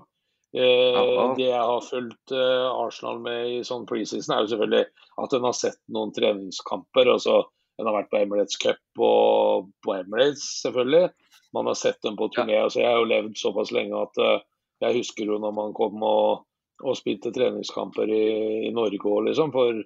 Eh, 0.57 1.35
det 1.37 1.45
jeg 1.51 1.61
har 1.71 1.85
fulgt 1.85 2.33
eh, 2.33 2.67
Arsenal 2.73 3.21
med 3.21 3.51
i 3.53 3.61
sånn 3.69 3.85
preseason, 3.89 4.33
er 4.35 4.45
jo 4.45 4.53
selvfølgelig 4.55 4.85
at 5.25 5.35
en 5.37 5.47
har 5.49 5.57
sett 5.57 5.81
noen 5.93 6.13
treningskamper. 6.17 7.11
altså 7.17 7.43
En 7.79 7.89
har 7.89 7.99
vært 8.01 8.13
på 8.13 8.21
Emirates 8.23 8.61
Cup 8.61 9.03
og 9.05 9.69
på 9.85 9.99
Emirates, 9.99 10.47
selvfølgelig. 10.65 11.11
Man 11.57 11.69
har 11.69 11.77
sett 11.79 12.01
dem 12.05 12.17
på 12.17 12.31
turné. 12.33 12.57
Ja. 12.57 12.65
altså 12.65 12.81
Jeg 12.81 12.91
har 12.91 13.03
jo 13.03 13.11
levd 13.13 13.37
såpass 13.41 13.73
lenge 13.73 13.97
at 13.97 14.19
uh, 14.21 14.41
jeg 14.85 14.99
husker 15.01 15.29
jo 15.29 15.39
når 15.43 15.55
man 15.57 15.77
kom 15.77 16.03
og, 16.05 16.49
og 16.85 16.99
spilte 16.99 17.33
treningskamper 17.35 18.11
i, 18.13 18.25
i 18.69 18.73
Norge 18.75 19.01
òg, 19.01 19.29
liksom, 19.29 19.53
for, 19.55 19.81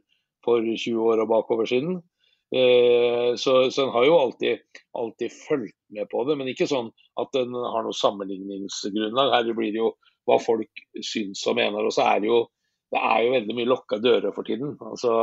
for, 0.45 0.65
20 0.65 0.99
år 1.13 1.23
og 1.25 1.31
bakover 1.31 1.69
siden. 1.71 2.01
Eh, 2.53 3.33
så, 3.41 3.71
så 3.73 3.87
en 3.87 3.95
har 3.95 4.05
jo 4.05 4.19
alltid, 4.19 4.61
alltid 4.99 5.33
fulgt 5.33 5.79
med 5.97 6.11
på 6.13 6.25
det, 6.29 6.37
men 6.37 6.51
ikke 6.53 6.69
sånn 6.69 6.91
at 7.21 7.39
en 7.41 7.55
har 7.57 7.87
noe 7.87 7.97
sammenligningsgrunnlag. 7.97 9.33
Her 9.33 9.55
blir 9.57 9.73
det 9.73 9.81
jo 9.81 9.95
hva 10.29 10.39
folk 10.43 10.85
syns 11.05 11.43
og 11.51 11.59
mener. 11.59 11.87
Og 11.87 11.95
så 11.95 12.07
er 12.09 12.23
det 12.23 12.31
jo, 12.31 12.43
det 12.93 13.01
er 13.01 13.25
jo 13.25 13.35
veldig 13.37 13.57
mye 13.59 13.71
lukka 13.71 13.99
dører 14.03 14.35
for 14.37 14.49
tiden. 14.49 14.77
Altså, 14.87 15.15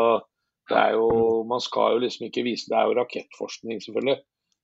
det 0.70 0.78
er 0.78 0.98
jo, 0.98 1.08
man 1.50 1.64
skal 1.64 1.96
jo 1.96 2.04
liksom 2.04 2.28
ikke 2.28 2.46
vise 2.46 2.70
Det 2.70 2.78
er 2.78 2.90
jo 2.90 2.98
rakettforskning, 3.00 3.82
selvfølgelig. 3.86 4.20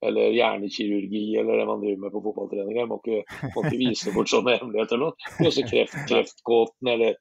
Eller 0.05 0.35
hjernekirurgi, 0.35 1.23
eller 1.39 1.61
det 1.61 1.67
man 1.69 1.81
driver 1.81 2.01
med 2.03 2.13
på 2.13 2.23
fotballtreninger. 2.25 2.89
Må 2.89 2.99
ikke, 3.01 3.21
må 3.55 3.63
ikke 3.65 3.81
vise 3.81 4.13
bort 4.13 4.29
sånne 4.31 4.57
hemmeligheter 4.59 5.01
er 5.01 5.47
også 5.49 5.65
kreft, 5.69 5.97
kreftgåten 6.09 6.93
eller 6.95 7.17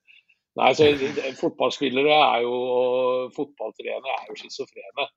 Nei, 0.54 0.70
så 0.78 0.86
Fotballspillere 1.34 2.14
er 2.14 2.44
jo, 2.44 2.50
og 2.54 3.32
fotballtrenere 3.34 4.12
er 4.20 4.28
jo 4.28 4.36
schizofrene. 4.38 5.08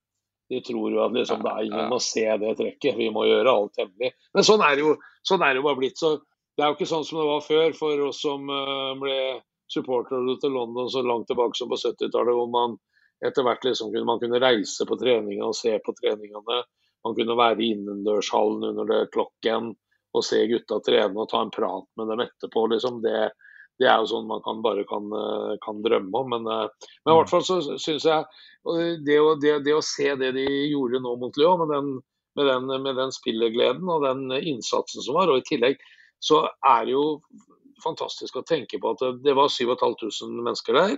De 0.49 0.61
tror 0.65 0.93
jo 0.95 1.03
at 1.03 1.13
liksom, 1.13 1.43
det 1.43 1.51
er 1.51 1.67
ingen 1.67 1.91
må 1.91 1.99
se 2.01 2.23
det 2.41 2.55
trekket, 2.57 2.95
vi 2.97 3.11
må 3.13 3.27
gjøre 3.27 3.53
alt 3.53 3.77
hemmelig. 3.81 4.13
Men 4.33 4.47
sånn 4.47 4.63
er 4.65 4.77
det 4.79 4.85
jo, 4.85 4.95
sånn 5.27 5.43
er 5.45 5.53
det 5.53 5.61
jo 5.61 5.67
bare 5.67 5.79
blitt. 5.81 5.99
så 5.99 6.15
Det 6.57 6.65
er 6.65 6.71
jo 6.71 6.77
ikke 6.79 6.89
sånn 6.89 7.05
som 7.05 7.19
det 7.21 7.29
var 7.29 7.45
før 7.45 7.75
for 7.77 8.03
oss 8.07 8.23
som 8.23 8.49
uh, 8.49 8.95
ble 8.97 9.17
supportere 9.69 10.37
til 10.41 10.55
London 10.55 10.89
så 10.89 11.03
langt 11.05 11.27
tilbake 11.29 11.57
som 11.59 11.69
på 11.69 11.77
70-tallet, 11.77 12.33
hvor 12.33 12.49
man 12.49 12.77
etter 13.25 13.45
hvert 13.45 13.65
liksom 13.65 13.91
kunne, 13.91 14.07
man 14.07 14.21
kunne 14.21 14.41
reise 14.41 14.85
på 14.89 14.97
treningene 14.99 15.49
og 15.49 15.57
se 15.57 15.73
på 15.83 15.93
treningene. 15.97 16.61
Man 17.05 17.15
kunne 17.17 17.37
være 17.37 17.61
i 17.63 17.71
innendørshallen 17.75 18.65
under 18.71 19.05
klokken 19.13 19.73
og 20.17 20.25
se 20.25 20.39
gutta 20.49 20.79
trene 20.85 21.19
og 21.21 21.29
ta 21.31 21.43
en 21.43 21.53
prat 21.53 21.85
med 21.99 22.09
dem 22.11 22.23
etterpå. 22.25 22.65
Liksom 22.73 23.01
det, 23.05 23.29
det 23.81 23.89
er 23.89 24.01
jo 24.01 24.09
sånn 24.13 24.29
man 24.29 24.43
kan, 24.45 24.61
bare 24.65 24.85
kan, 24.89 25.09
eh, 25.13 25.55
kan 25.63 25.81
drømme 25.85 26.21
om. 26.21 26.29
Men, 26.33 26.49
eh, 26.51 26.89
men, 27.03 27.13
i 27.13 27.17
hvert 27.19 27.33
fall 27.33 27.45
så 27.45 27.59
syns 27.77 28.07
jeg 28.07 28.25
det 29.05 29.19
å, 29.21 29.33
det, 29.41 29.59
det 29.65 29.75
å, 29.77 29.83
se 29.85 30.13
det 30.19 30.33
de 30.37 30.47
gjorde 30.71 31.01
nå 31.03 31.13
mot 31.21 31.37
Lyon, 31.39 31.63
med 31.65 31.73
den, 31.73 31.91
den, 32.37 32.73
med 32.85 32.97
den 32.99 33.13
spillegleden 33.13 33.89
og 33.89 34.05
den 34.05 34.27
innsatsen 34.37 35.05
som 35.05 35.17
var, 35.17 35.31
og 35.31 35.41
i 35.41 35.47
tillegg 35.47 35.81
så 36.23 36.45
er 36.65 36.87
det 36.87 36.95
jo 36.95 37.05
fantastisk 37.83 38.39
å 38.39 38.45
tenke 38.47 38.79
på 38.81 38.93
at 38.95 39.03
det 39.23 39.35
var 39.37 39.51
7500 39.53 40.43
mennesker 40.43 40.77
der. 40.77 40.95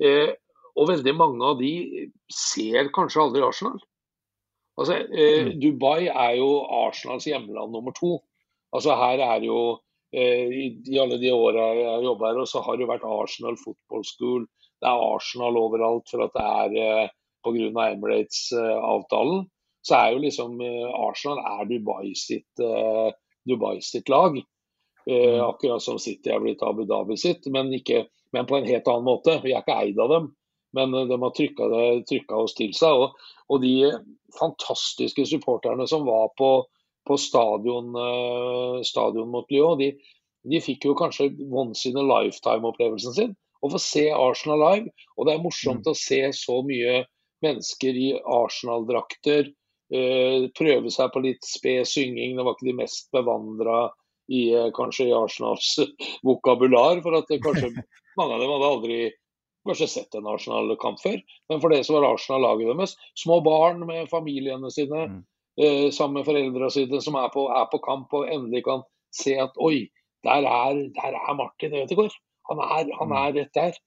Eh, 0.00 0.32
og 0.78 0.90
veldig 0.90 1.14
mange 1.16 1.44
av 1.44 1.60
de 1.60 2.08
ser 2.32 2.92
kanskje 2.94 3.22
aldri 3.24 3.44
Arsenal. 3.44 3.80
Altså, 4.80 4.96
eh, 5.12 5.50
mm. 5.50 5.54
Dubai 5.60 6.08
er 6.08 6.36
jo 6.38 6.50
Arsenals 6.86 7.26
hjemland 7.28 7.74
nummer 7.74 7.94
to. 7.96 8.18
Altså 8.72 8.94
Her 8.96 9.20
er 9.26 9.44
jo 9.44 9.60
eh, 10.14 10.46
i, 10.46 10.66
i, 10.86 10.98
alle 11.02 11.18
de 11.20 11.32
åra 11.34 11.70
jeg 11.76 11.88
har 11.90 12.06
jobba 12.06 12.32
her, 12.32 12.44
så 12.48 12.62
har 12.64 12.78
det 12.78 12.86
jo 12.86 12.92
vært 12.92 13.08
Arsenal 13.08 13.58
Football 13.60 14.06
School. 14.08 14.44
Det 14.80 14.88
er 14.88 15.06
Arsenal 15.10 15.58
overalt 15.60 16.08
for 16.08 16.24
at 16.24 16.36
det 16.36 16.46
er 16.46 16.78
eh, 16.84 17.16
pga. 17.44 17.88
Emirates-avtalen. 17.90 19.48
Så 19.84 19.96
er 19.96 20.14
jo 20.14 20.20
liksom 20.20 20.58
Arsenal 20.60 21.38
er 21.40 21.68
Dubai 21.68 22.12
sitt, 22.16 22.48
eh, 22.60 23.12
Dubai 23.48 23.78
sitt 23.84 24.08
lag. 24.08 24.36
Eh, 25.06 25.34
mm. 25.34 25.40
akkurat 25.40 25.82
som 25.82 25.98
City 25.98 26.30
er 26.30 26.40
blitt 26.40 26.62
Abu 26.62 26.84
Dhabi 26.84 27.16
sitt, 27.16 27.46
men, 27.46 27.72
ikke, 27.74 28.04
men, 28.32 28.46
på 28.46 28.58
en 28.58 28.68
helt 28.68 28.88
annen 28.88 29.08
måte. 29.08 29.38
Vi 29.44 29.54
er 29.54 29.64
ikke 29.64 29.78
eid 29.80 30.00
av 30.00 30.12
dem, 30.12 30.28
men 30.76 30.94
eh, 30.94 31.06
de 31.08 31.18
har 31.22 31.34
trykka, 31.36 32.36
oss 32.36 32.56
til 32.58 32.74
seg. 32.76 33.04
Og, 33.06 33.30
og, 33.48 33.62
de 33.64 33.92
fantastiske 34.36 35.24
supporterne 35.26 35.86
som 35.90 36.04
var 36.06 36.30
på, 36.38 36.52
på 37.08 37.18
stadion, 37.18 37.94
eh, 37.96 38.80
stadion, 38.86 39.30
mot 39.32 39.48
Lyon, 39.50 39.80
de, 39.80 39.94
de, 40.50 40.60
fikk 40.62 40.90
jo 40.90 40.98
kanskje 40.98 41.32
once 41.48 41.88
in 41.88 41.98
a 42.00 42.04
lifetime-opplevelsen 42.06 43.16
sin. 43.16 43.32
Å 43.60 43.72
få 43.72 43.80
se 43.82 44.06
Arsenal 44.14 44.60
live. 44.62 44.92
Og 45.16 45.26
det 45.28 45.34
er 45.34 45.42
morsomt 45.42 45.88
mm. 45.88 45.90
å 45.90 45.98
se 45.98 46.20
så 46.36 46.60
mye 46.64 47.02
mennesker 47.44 47.96
i 47.96 48.12
Arsenal-drakter. 48.20 49.50
Eh, 49.90 50.46
prøve 50.54 50.90
seg 50.94 51.10
på 51.10 51.22
litt 51.24 51.46
sped 51.46 51.88
synging. 51.88 52.36
Det 52.36 52.44
var 52.46 52.54
ikke 52.54 52.68
de 52.68 52.76
mest 52.78 53.08
bevandra 53.14 53.88
i 54.30 54.44
eh, 54.54 54.68
kanskje 54.76 55.08
i 55.08 55.16
Arsenals 55.16 55.72
vokabular. 56.26 57.00
For 57.02 57.18
at 57.18 57.32
kanskje 57.42 57.72
mange 58.20 58.36
av 58.36 58.44
dem 58.44 58.54
hadde 58.54 58.70
aldri 58.70 59.00
kanskje 59.66 59.90
sett 59.90 60.14
en 60.14 60.28
Arsenal-kamp 60.30 61.02
før. 61.02 61.18
Men 61.50 61.62
for 61.62 61.74
det 61.74 61.82
som 61.86 61.98
var 61.98 62.08
Arsenal-laget 62.12 62.70
deres, 62.70 62.94
små 63.18 63.40
barn 63.44 63.82
med 63.88 64.08
familiene 64.12 64.70
sine, 64.72 65.06
mm. 65.10 65.20
eh, 65.60 65.88
sammen 65.94 66.20
med 66.20 66.28
foreldrene 66.28 66.70
sine, 66.72 67.02
som 67.02 67.18
er 67.18 67.28
på, 67.34 67.48
er 67.50 67.66
på, 67.72 67.82
kamp 67.84 68.14
og 68.16 68.30
endelig 68.30 68.64
kan 68.68 68.86
se 69.16 69.34
at 69.42 69.58
oi, 69.58 69.88
der 70.24 70.46
er, 70.46 70.84
der 70.96 71.18
er 71.18 71.34
Martin 71.36 71.74
Ødegaard. 71.82 72.14
Han 72.50 72.62
er, 72.62 72.86
han 72.98 73.10
mm. 73.10 73.16
er 73.24 73.36
rett 73.40 73.58
der. 73.58 73.80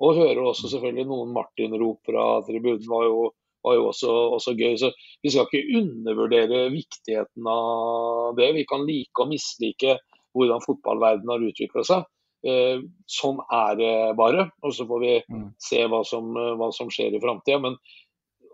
Og 0.00 0.16
hører 0.16 0.40
også 0.40 0.70
selvfølgelig 0.72 1.04
noen 1.10 1.34
Martin-rop 1.36 2.00
fra 2.08 2.26
tribunen 2.46 2.88
var 2.88 3.04
jo 3.04 3.26
var 3.62 3.76
jo 3.76 3.88
også, 3.90 4.12
også, 4.36 4.54
gøy. 4.58 4.76
Så 4.80 4.92
vi 5.24 5.32
skal 5.32 5.48
ikke 5.48 5.80
undervurdere 5.80 6.62
viktigheten 6.72 7.50
av 7.50 8.38
det. 8.38 8.52
Vi 8.56 8.66
kan 8.68 8.86
like 8.88 9.24
og 9.24 9.30
mislike 9.32 9.98
hvordan 10.36 10.64
fotballverdenen 10.64 11.34
har 11.34 11.46
utvikla 11.50 11.84
seg. 11.86 12.08
Eh, 12.46 12.80
sånn 13.10 13.40
er 13.52 13.78
det 13.80 13.94
bare. 14.18 14.48
Og 14.64 14.74
så 14.76 14.86
får 14.88 15.02
vi 15.04 15.14
mm. 15.26 15.46
se 15.60 15.84
hva 15.90 16.02
som, 16.06 16.32
hva 16.32 16.70
som 16.76 16.92
skjer 16.92 17.16
i 17.16 17.22
framtida. 17.22 17.60
Men 17.62 17.78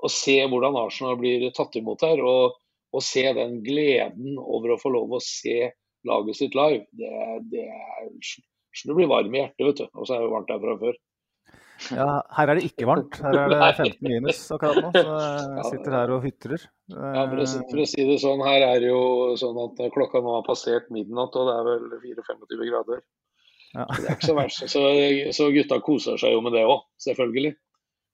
å 0.04 0.10
se 0.12 0.38
hvordan 0.44 0.78
Arsenal 0.80 1.18
blir 1.20 1.48
tatt 1.56 1.76
imot 1.78 2.04
her, 2.04 2.22
og, 2.25 2.58
og, 2.92 3.02
se 3.04 3.25
den 3.36 3.60
gleden 3.64 4.36
over 4.40 4.75
å 4.75 4.80
få 4.80 4.92
lov 4.94 5.16
å 5.16 5.22
se 5.22 5.70
laget 6.06 6.38
sitt 6.38 6.54
live, 6.54 6.84
det, 6.94 7.12
det, 7.50 7.66
det 8.86 8.94
blir 8.94 9.10
varm 9.10 9.34
i 9.34 9.40
hjertet, 9.42 9.64
vet 9.66 9.80
du. 9.82 9.86
Og 9.94 10.06
så 10.06 10.16
er 10.16 10.25
det 10.25 10.32
varmt 10.34 10.50
der 10.52 10.62
fra 10.62 10.76
før. 10.82 10.98
Ja, 11.92 12.06
her 12.38 12.50
er 12.50 12.59
det 12.59 12.71
ikke 12.71 12.87
varmt. 12.88 13.18
Her 13.21 13.37
er 13.37 13.52
det 13.52 13.59
15 13.76 13.99
minus 14.06 14.38
akkurat 14.54 14.78
nå, 14.80 14.90
så 14.95 15.18
jeg 15.59 15.66
sitter 15.75 15.97
her 15.99 16.12
og 16.14 16.25
hytrer. 16.25 16.64
Ja, 16.92 17.26
for 17.28 17.42
å, 17.42 17.47
for 17.71 17.83
å, 17.83 17.87
si 17.90 18.06
det 18.09 18.16
sånn, 18.23 18.42
her 18.47 18.64
er 18.64 18.80
det 18.83 18.88
jo 18.88 19.02
sånn 19.40 19.61
at 19.64 19.83
klokka 19.95 20.23
nå 20.25 20.38
har 20.38 20.47
passert 20.47 20.88
midnatt, 20.95 21.37
og 21.37 21.50
det 21.50 21.56
er 21.59 21.68
vel 21.68 21.85
24-25 22.16 22.64
grader. 22.71 23.02
Ja. 23.76 23.85
Det 23.92 24.06
er 24.06 24.16
ikke 24.16 24.30
så 24.30 24.38
verst. 24.38 24.64
Så, 24.73 24.85
så, 25.37 25.50
gutta 25.52 25.80
koser 25.85 26.21
seg 26.21 26.33
jo 26.33 26.40
med 26.45 26.56
det 26.56 26.64
òg, 26.64 26.87
selvfølgelig. 27.04 27.52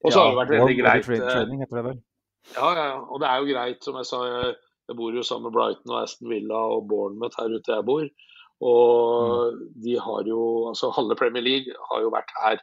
Og 0.03 0.11
så 0.11 0.17
ja, 0.19 0.25
har 0.25 0.33
det 0.33 0.41
vært 0.41 0.53
veldig 0.57 0.77
greit. 0.81 1.07
Eh, 1.07 1.23
training 1.23 1.63
heter 1.63 1.79
det 1.79 1.85
vel. 1.87 2.03
Ja, 2.57 2.69
ja, 2.75 2.87
og 3.07 3.23
det 3.23 3.29
er 3.29 3.39
jo 3.39 3.49
greit, 3.53 3.79
som 3.85 3.99
jeg 4.01 4.09
sa. 4.09 4.21
Jeg 4.91 4.99
bor 4.99 5.15
jo 5.15 5.23
sammen 5.23 5.47
med 5.47 5.55
Brighton 5.55 5.93
og 5.93 6.01
Aston 6.01 6.31
Villa 6.33 6.59
og 6.75 6.89
Bournemouth 6.89 7.39
her 7.39 7.55
ute 7.55 7.71
jeg 7.71 7.87
bor. 7.87 8.03
Og 8.63 9.53
mm. 9.55 9.61
de 9.83 9.95
har 9.99 10.27
jo 10.27 10.41
Altså 10.69 10.91
halve 10.95 11.15
Premier 11.19 11.43
League 11.43 11.73
har 11.89 12.03
jo 12.03 12.11
vært 12.13 12.31
her 12.43 12.59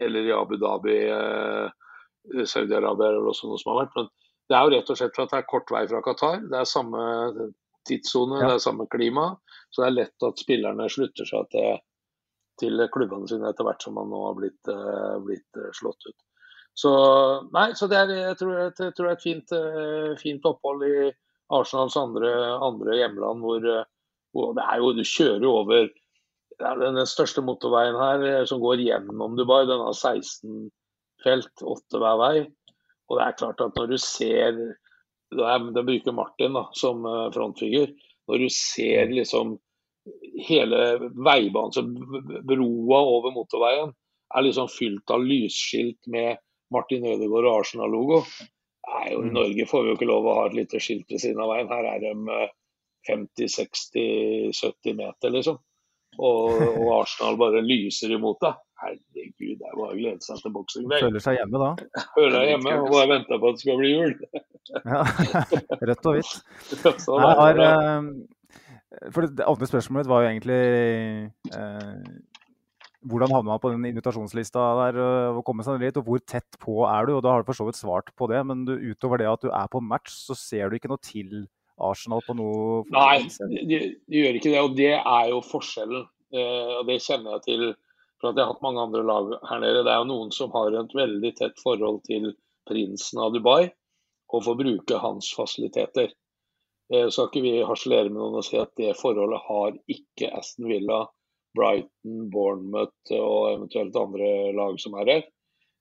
eller 0.00 0.28
i 0.28 0.34
Abu 0.34 0.56
Dhabi, 0.60 0.96
eh, 1.12 2.44
Saudi-Arabia 2.44 3.12
eller 3.12 3.30
også 3.30 3.50
noe 3.50 3.60
som 3.60 3.72
har 3.72 3.84
vært. 3.84 3.96
Men 3.96 4.10
det 4.48 4.56
er 4.56 4.64
jo 4.64 4.74
rett 4.74 4.92
og 4.92 5.00
slett 5.00 5.16
for 5.16 5.26
at 5.26 5.34
det 5.34 5.40
er 5.42 5.50
kort 5.50 5.72
vei 5.72 5.84
fra 5.90 6.02
Qatar. 6.04 6.44
Det 6.48 6.60
er 6.60 6.68
samme 6.68 7.02
tidssone, 7.88 8.40
ja. 8.40 8.48
det 8.48 8.58
er 8.58 8.64
samme 8.64 8.88
klima. 8.92 9.28
Så 9.70 9.82
det 9.82 9.88
er 9.88 9.96
lett 9.96 10.26
at 10.28 10.40
spillerne 10.40 10.88
slutter 10.92 11.28
seg 11.28 11.50
til, 11.52 11.82
til 12.60 12.84
klubbene 12.94 13.28
sine 13.30 13.50
etter 13.50 13.68
hvert 13.68 13.84
som 13.84 13.98
man 13.98 14.10
nå 14.12 14.22
har 14.24 14.38
blitt, 14.38 14.60
uh, 14.72 15.18
blitt 15.24 15.60
uh, 15.60 15.68
slått 15.76 16.08
ut. 16.08 16.16
Så 16.78 16.90
nei, 17.52 17.72
så 17.76 17.88
det 17.90 17.98
er, 17.98 18.12
jeg, 18.14 18.38
tror, 18.40 18.54
jeg 18.62 18.74
tror 18.78 19.08
det 19.08 19.10
er 19.10 19.16
et 19.16 19.26
fint, 19.26 19.54
uh, 19.54 20.10
fint, 20.20 20.48
opphold 20.48 20.84
i 20.86 21.08
Arsenals 21.54 21.96
andre, 21.98 22.30
andre 22.64 22.96
hjemland 23.00 23.44
hvor, 23.44 23.64
hvor, 24.36 24.52
det 24.56 24.64
er 24.68 24.82
jo, 24.82 24.92
Du 24.96 25.04
kjører 25.04 25.44
jo 25.44 25.54
over 25.62 25.88
ja, 26.58 26.74
den 26.78 26.98
største 27.06 27.42
motorveien 27.44 27.96
her 27.98 28.24
eh, 28.26 28.44
som 28.48 28.60
går 28.62 28.82
gjennom 28.82 29.36
Dubai, 29.38 29.62
den 29.68 29.82
har 29.84 29.94
16 29.94 30.68
felt, 31.22 31.52
åtte 31.62 32.00
hver 32.02 32.18
vei. 32.20 32.34
Og 33.08 33.18
det 33.18 33.24
er 33.24 33.38
klart 33.38 33.62
at 33.64 33.78
når 33.78 33.94
du 33.94 33.98
ser 34.02 34.60
Den 35.28 35.74
bruker 35.74 36.14
Martin 36.16 36.54
da, 36.56 36.64
som 36.72 37.04
eh, 37.04 37.26
frontfigur. 37.34 37.90
Når 38.28 38.44
du 38.44 38.48
ser 38.52 39.10
liksom 39.12 39.58
hele 40.48 40.78
veibanen, 41.12 41.72
så 41.72 41.82
broa 41.84 43.00
over 43.04 43.34
motorveien, 43.34 43.92
er 44.36 44.44
liksom 44.44 44.70
fylt 44.72 45.12
av 45.12 45.24
lysskilt 45.24 46.08
med 46.08 46.40
Martin 46.72 47.04
Ødegaard 47.08 47.48
og 47.48 47.58
Arsenal-logo. 47.60 48.22
I 48.88 49.16
mm. 49.16 49.30
Norge 49.36 49.66
får 49.68 49.84
vi 49.84 49.92
jo 49.92 49.98
ikke 49.98 50.08
lov 50.08 50.28
å 50.28 50.36
ha 50.38 50.46
et 50.48 50.56
lite 50.56 50.80
skilt 50.80 51.12
ved 51.12 51.20
siden 51.20 51.44
av 51.44 51.52
veien. 51.52 51.68
Her 51.72 51.90
er 51.92 52.04
de 52.04 52.40
50-60-70 53.08 54.00
eh, 54.00 54.96
meter, 54.96 55.36
liksom 55.36 55.60
og, 56.18 56.62
og, 56.78 56.88
Arsenal 57.00 57.38
bare 57.40 57.62
lyser 57.64 58.14
imot 58.14 58.40
deg. 58.42 58.56
Herregud, 58.78 59.58
det 59.58 59.66
er 59.66 59.74
bare 59.74 59.90
å 59.90 59.98
glede 59.98 60.22
seg 60.22 60.40
til 60.42 60.54
boksing. 60.54 60.86
Føler 60.90 61.22
seg 61.22 61.38
hjemme 61.40 61.60
da? 61.62 61.70
Føler 62.14 62.36
deg 62.36 62.50
hjemme 62.52 62.74
og 62.78 62.90
bare 62.94 63.10
venter 63.10 63.40
på 63.42 63.50
at 63.50 63.58
det 63.58 63.64
skal 63.64 63.80
bli 63.80 63.92
jul. 63.92 64.16
ja, 64.78 65.02
Rødt 65.90 66.10
og 66.10 66.18
hvitt. 66.18 66.34
Jeg 66.84 67.38
har, 67.42 67.62
uh, 67.62 69.12
for 69.14 69.28
Det 69.28 69.46
andre 69.46 69.70
spørsmålet 69.70 70.10
var 70.10 70.24
jo 70.24 70.30
egentlig 70.30 70.58
eh, 71.52 72.06
hvordan 73.08 73.34
havner 73.34 73.50
man 73.50 73.60
på 73.62 73.70
den 73.74 73.84
invitasjonslista 73.90 74.62
der 74.80 74.98
og 75.36 75.42
komme 75.46 75.66
seg 75.66 75.82
dit, 75.82 75.98
og 76.00 76.06
hvor 76.06 76.22
tett 76.24 76.58
på 76.62 76.80
er 76.88 77.06
du? 77.06 77.18
Og 77.18 77.22
Da 77.26 77.34
har 77.34 77.44
du 77.44 77.50
for 77.50 77.58
så 77.58 77.66
vidt 77.68 77.78
svart 77.78 78.10
på 78.16 78.30
det, 78.30 78.40
men 78.48 78.64
du, 78.66 78.74
utover 78.90 79.20
det 79.20 79.28
at 79.30 79.44
du 79.44 79.52
er 79.52 79.68
på 79.70 79.82
match, 79.84 80.14
så 80.26 80.38
ser 80.38 80.68
du 80.70 80.78
ikke 80.78 80.90
noe 80.90 81.02
til 81.04 81.46
Arsenal 81.84 82.22
på 82.26 82.34
noe 82.38 82.82
Nei, 82.94 83.26
de, 83.50 83.60
de, 83.70 84.20
gjør 84.20 84.38
ikke 84.38 84.52
det. 84.52 84.62
Og 84.64 84.78
det 84.78 84.94
er 84.98 85.28
jo 85.32 85.42
forskjellen. 85.44 86.06
Eh, 86.34 86.72
og 86.80 86.88
det 86.88 87.00
kjenner 87.04 87.38
jeg 87.38 87.46
til 87.46 87.66
for 88.18 88.32
at 88.32 88.38
jeg 88.38 88.44
har 88.44 88.54
hatt 88.54 88.64
mange 88.64 88.82
andre 88.82 89.04
lag 89.06 89.34
her 89.46 89.60
nede. 89.62 89.84
Det 89.86 89.92
er 89.92 90.00
jo 90.02 90.08
noen 90.10 90.32
som 90.34 90.54
har 90.54 90.74
et 90.74 90.96
veldig 90.96 91.34
tett 91.38 91.60
forhold 91.62 92.00
til 92.08 92.32
prinsen 92.68 93.22
av 93.22 93.34
Dubai. 93.36 93.68
å 94.28 94.40
får 94.44 94.56
bruke 94.58 94.98
hans 95.00 95.30
fasiliteter. 95.32 96.10
Eh, 96.92 97.06
så 97.08 97.14
skal 97.14 97.30
ikke 97.30 97.44
vi 97.46 97.54
harselere 97.68 98.10
med 98.10 98.20
noen 98.20 98.40
og 98.40 98.46
si 98.46 98.58
at 98.60 98.74
det 98.80 98.96
forholdet 98.98 99.44
har 99.46 99.76
ikke 99.94 100.32
Aston 100.36 100.68
Villa, 100.68 101.04
Brighton, 101.56 102.28
Bournemouth 102.32 103.14
og 103.16 103.54
eventuelt 103.54 103.96
andre 103.96 104.52
lag 104.56 104.78
som 104.82 104.96
er 105.00 105.12
her. 105.14 105.26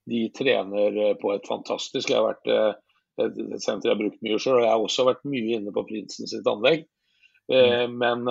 De 0.08 0.28
trener 0.36 1.00
eh, 1.04 1.16
på 1.20 1.34
et 1.34 1.48
fantastisk 1.48 2.12
Jeg 2.12 2.22
har 2.22 2.30
vært 2.30 2.52
eh, 2.52 2.76
et, 3.24 3.40
senter 3.64 3.90
jeg 3.90 3.96
har 3.96 4.02
brukt 4.02 4.22
mye 4.26 4.38
sjøl, 4.42 4.60
og 4.60 4.66
jeg 4.66 4.74
har 4.74 4.86
også 4.86 5.08
vært 5.08 5.26
mye 5.30 5.58
inne 5.58 5.74
på 5.76 5.86
Prinsen 5.90 6.30
sitt 6.30 6.48
anlegg. 6.50 6.86
Mm. 7.48 7.94
Men 7.96 8.26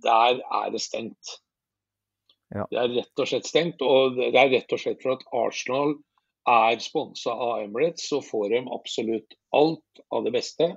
der 0.00 0.38
er 0.40 0.70
det 0.72 0.80
stengt. 0.80 1.34
Ja. 2.54 2.64
Det 2.70 2.78
er 2.80 2.94
rett 2.96 3.22
og 3.22 3.28
slett 3.28 3.48
stengt. 3.48 3.82
Og 3.84 4.16
det 4.18 4.32
er 4.32 4.52
rett 4.54 4.72
og 4.72 4.80
slett 4.80 5.02
for 5.04 5.18
at 5.18 5.26
Arsenal 5.36 5.98
er 6.48 6.80
sponsa 6.82 7.34
av 7.34 7.64
Emirates, 7.64 8.08
så 8.08 8.20
får 8.24 8.48
de 8.54 8.62
absolutt 8.74 9.36
alt 9.56 10.04
av 10.10 10.24
det 10.24 10.34
beste. 10.34 10.72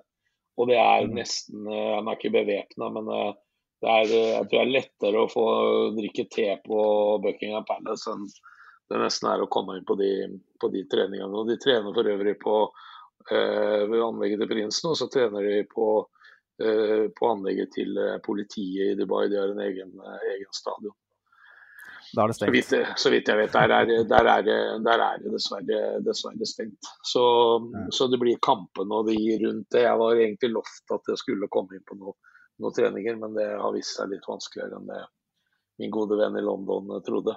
Og 0.59 0.69
det 0.69 0.77
er 0.77 1.07
mm. 1.07 1.15
nesten 1.17 1.67
eh, 1.67 1.91
Han 1.97 2.09
er 2.09 2.19
ikke 2.19 2.35
bevæpna, 2.35 2.89
men 2.93 3.09
eh, 3.09 3.29
det 3.83 3.91
er, 3.91 4.11
eh, 4.11 4.31
jeg 4.35 4.49
tror 4.49 4.59
det 4.59 4.63
er 4.63 4.73
lettere 4.75 5.23
å 5.23 5.31
få 5.31 5.45
drikke 5.97 6.27
te 6.31 6.49
på 6.67 6.81
Buckingham 7.23 7.65
Palace 7.69 8.11
enn 8.11 8.27
det 8.91 8.99
nesten 8.99 9.29
er 9.31 9.41
å 9.41 9.49
komme 9.49 9.77
inn 9.79 9.85
på 9.87 9.95
de, 9.97 10.27
på 10.61 10.67
de 10.69 10.83
treningene. 10.91 11.31
Og 11.31 11.47
De 11.49 11.55
trener 11.57 11.95
for 11.95 12.09
øvrig 12.11 12.35
på 12.41 12.57
eh, 13.31 13.93
anlegget 14.07 14.43
til 14.43 14.51
prinsen, 14.51 14.89
og 14.91 14.97
så 14.99 15.07
trener 15.11 15.45
de 15.45 15.61
på, 15.69 15.87
eh, 16.63 17.07
på 17.15 17.29
anlegget 17.29 17.71
til 17.77 17.97
politiet 18.25 18.93
i 18.93 18.99
Dubai. 18.99 19.27
De 19.31 19.39
har 19.39 19.53
en 19.53 19.63
egen, 19.63 19.95
egen 20.33 20.51
stadion. 20.51 20.95
Det. 22.13 22.33
Så 22.37 22.45
vidt, 22.51 22.73
så 23.01 23.09
vidt 23.09 23.29
jeg 23.31 23.37
vet, 23.39 23.55
der 23.55 23.71
er, 23.73 23.87
der 24.05 24.27
er, 24.29 24.43
der 24.85 25.01
er 25.01 25.21
det 25.23 25.31
dessverre, 25.33 25.79
dessverre 26.05 26.45
stengt. 26.45 26.91
Så, 27.09 27.23
så, 27.89 28.05
det 28.11 28.19
blir 28.21 28.37
kampene 28.37 28.99
og 28.99 29.09
de 29.09 29.17
rundt 29.41 29.71
det. 29.73 29.81
Jeg 29.87 29.97
var 29.97 30.21
egentlig 30.21 30.51
lovt 30.53 30.93
at 30.93 31.09
jeg 31.09 31.21
skulle 31.23 31.49
komme 31.49 31.73
inn 31.79 31.87
på 31.87 31.97
noen 31.97 32.19
noe 32.61 32.73
treninger, 32.75 33.15
men 33.17 33.33
det 33.33 33.47
har 33.57 33.73
vist 33.73 33.97
seg 33.97 34.11
litt 34.11 34.27
vanskeligere 34.29 34.77
enn 34.77 34.91
det 34.91 35.01
min 35.81 35.93
gode 35.93 36.17
venn 36.19 36.37
i 36.37 36.43
London 36.43 36.91
trodde. 37.05 37.35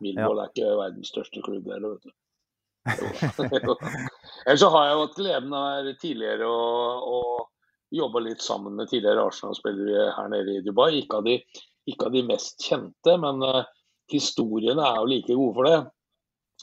Millwall 0.00 0.40
ja. 0.40 0.46
er 0.46 0.50
ikke 0.50 0.78
verdens 0.80 1.12
største 1.12 1.42
klubb 1.44 1.68
heller, 1.70 1.94
vet 1.94 2.08
du. 2.08 2.14
Ellers 4.46 4.60
så 4.60 4.68
har 4.72 4.86
jeg 4.86 4.94
jo 4.94 5.02
hatt 5.04 5.18
gleden 5.18 5.56
av 5.56 5.88
tidligere 6.00 6.48
å, 6.48 6.60
å 7.04 7.18
jobbe 7.90 8.22
litt 8.24 8.42
sammen 8.44 8.76
med 8.78 8.90
tidligere 8.90 9.26
Arsenal-spillere 9.28 10.10
her 10.16 10.30
nede 10.32 10.56
i 10.56 10.62
Dubai. 10.64 10.92
Ikke 11.02 11.20
av 11.20 11.26
de, 11.28 11.38
ikke 11.90 12.08
av 12.08 12.16
de 12.16 12.24
mest 12.28 12.62
kjente, 12.64 13.16
men 13.20 13.42
uh, 13.44 13.64
historiene 14.12 14.86
er 14.86 15.00
jo 15.00 15.10
like 15.10 15.36
gode 15.36 15.56
for 15.58 15.68
det. 15.68 15.78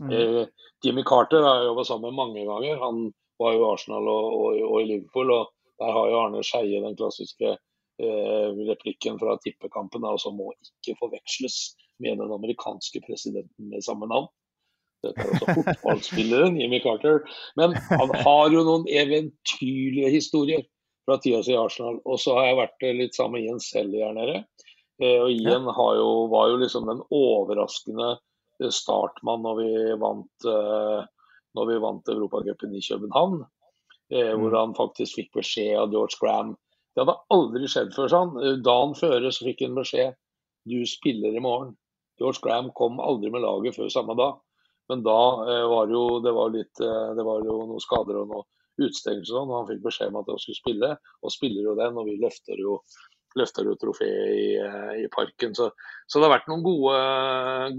Mm. 0.02 0.12
Uh, 0.14 0.74
Jimmy 0.86 1.04
Carter 1.08 1.46
har 1.46 1.62
jeg 1.62 1.72
jobba 1.72 1.86
sammen 1.90 2.10
med 2.12 2.20
mange 2.22 2.48
ganger. 2.48 2.82
Han 2.84 3.08
var 3.42 3.56
jo 3.56 3.64
i 3.64 3.70
Arsenal 3.72 4.10
og, 4.12 4.28
og, 4.34 4.60
og, 4.70 4.78
i 4.82 4.90
Liverpool. 4.92 5.34
og 5.36 5.54
Der 5.82 5.94
har 5.94 6.12
jo 6.12 6.20
Arne 6.24 6.44
Skeie 6.46 6.82
den 6.84 6.98
klassiske 7.00 7.54
uh, 7.58 8.50
replikken 8.72 9.20
fra 9.22 9.38
tippekampen. 9.44 10.08
Altså 10.08 10.34
må 10.34 10.54
ikke 10.56 10.98
forveksles 11.02 11.76
med 12.04 12.22
den 12.22 12.34
amerikanske 12.34 13.02
presidenten 13.06 13.72
med 13.74 13.86
samme 13.86 14.10
navn. 14.10 14.30
Dette 15.06 15.24
er 15.24 15.34
også 15.34 15.54
fotballspilleren 15.60 16.58
Jimmy 16.62 16.80
Carter. 16.84 17.22
Men 17.60 17.76
han 17.92 18.14
har 18.26 18.54
jo 18.54 18.64
noen 18.66 18.88
eventyrlige 18.90 20.14
historier 20.16 20.64
fra 21.08 21.20
tida 21.24 21.44
si 21.46 21.54
i 21.54 21.60
Arsenal. 21.60 22.00
Og 22.06 22.20
så 22.22 22.36
har 22.38 22.50
jeg 22.50 22.62
vært 22.62 22.88
litt 23.02 23.18
sammen 23.18 23.40
med 23.40 23.48
Jens 23.48 23.70
Helly 23.76 24.02
her 24.04 24.16
nede. 24.18 24.42
Eh, 25.02 25.20
og 25.22 25.32
Ian 25.32 25.68
jo, 25.70 26.10
var 26.34 26.52
jo 26.52 26.62
liksom 26.64 26.90
den 26.90 27.04
overraskende 27.14 28.16
eh, 28.16 28.72
startmann 28.74 29.44
når 29.46 29.62
vi 29.62 29.72
vant, 30.02 30.48
eh, 30.50 31.02
når 31.58 31.70
vi 31.72 31.82
vant 31.84 32.14
Europacupen 32.14 32.76
i 32.76 32.84
København. 32.84 33.44
Hvor 34.08 34.54
mm. 34.54 34.56
han 34.56 34.72
faktisk 34.78 35.18
fikk 35.18 35.34
beskjed 35.36 35.74
av 35.82 35.92
George 35.92 36.16
Graham. 36.22 36.54
Det 36.96 37.04
hadde 37.04 37.18
aldri 37.36 37.68
skjedd 37.68 37.90
før. 37.92 38.08
sånn. 38.14 38.38
Dagen 38.64 38.94
før 38.96 39.26
så 39.28 39.44
fikk 39.44 39.66
han 39.66 39.76
beskjed 39.76 40.16
du 40.68 40.80
spiller 40.88 41.36
i 41.36 41.44
morgen. 41.44 41.74
George 42.20 42.40
Graham 42.44 42.70
kom 42.76 43.02
aldri 43.04 43.32
med 43.34 43.44
laget 43.44 43.76
før 43.76 43.92
samme 43.92 44.16
dag. 44.16 44.40
Men 44.88 45.02
da 45.04 45.20
var 45.68 45.92
jo, 45.92 46.04
det 46.24 46.32
var 46.32 46.54
litt, 46.54 46.80
det 46.80 47.24
var 47.28 47.44
jo 47.44 47.58
noen 47.68 47.84
skader 47.84 48.22
og 48.22 48.30
noen 48.32 48.46
utestengelser. 48.78 49.34
Og 49.34 49.42
sånn, 49.42 49.52
han 49.52 49.68
fikk 49.68 49.82
beskjed 49.84 50.14
om 50.14 50.20
at 50.22 50.32
han 50.32 50.40
skulle 50.40 50.62
spille, 50.62 50.90
og 51.22 51.34
spiller 51.34 51.66
jo 51.66 51.76
den. 51.80 52.00
Og 52.00 52.08
vi 52.08 52.16
løfter 52.22 52.62
jo 52.62 52.78
løfter 53.38 53.68
jo 53.68 53.76
trofeet 53.80 54.30
i, 54.34 54.46
eh, 54.62 54.94
i, 55.04 55.08
parken. 55.14 55.56
Så, 55.56 55.70
så, 56.08 56.20
det 56.20 56.28
har 56.28 56.36
vært 56.38 56.50
noen 56.52 56.64
gode, 56.66 57.00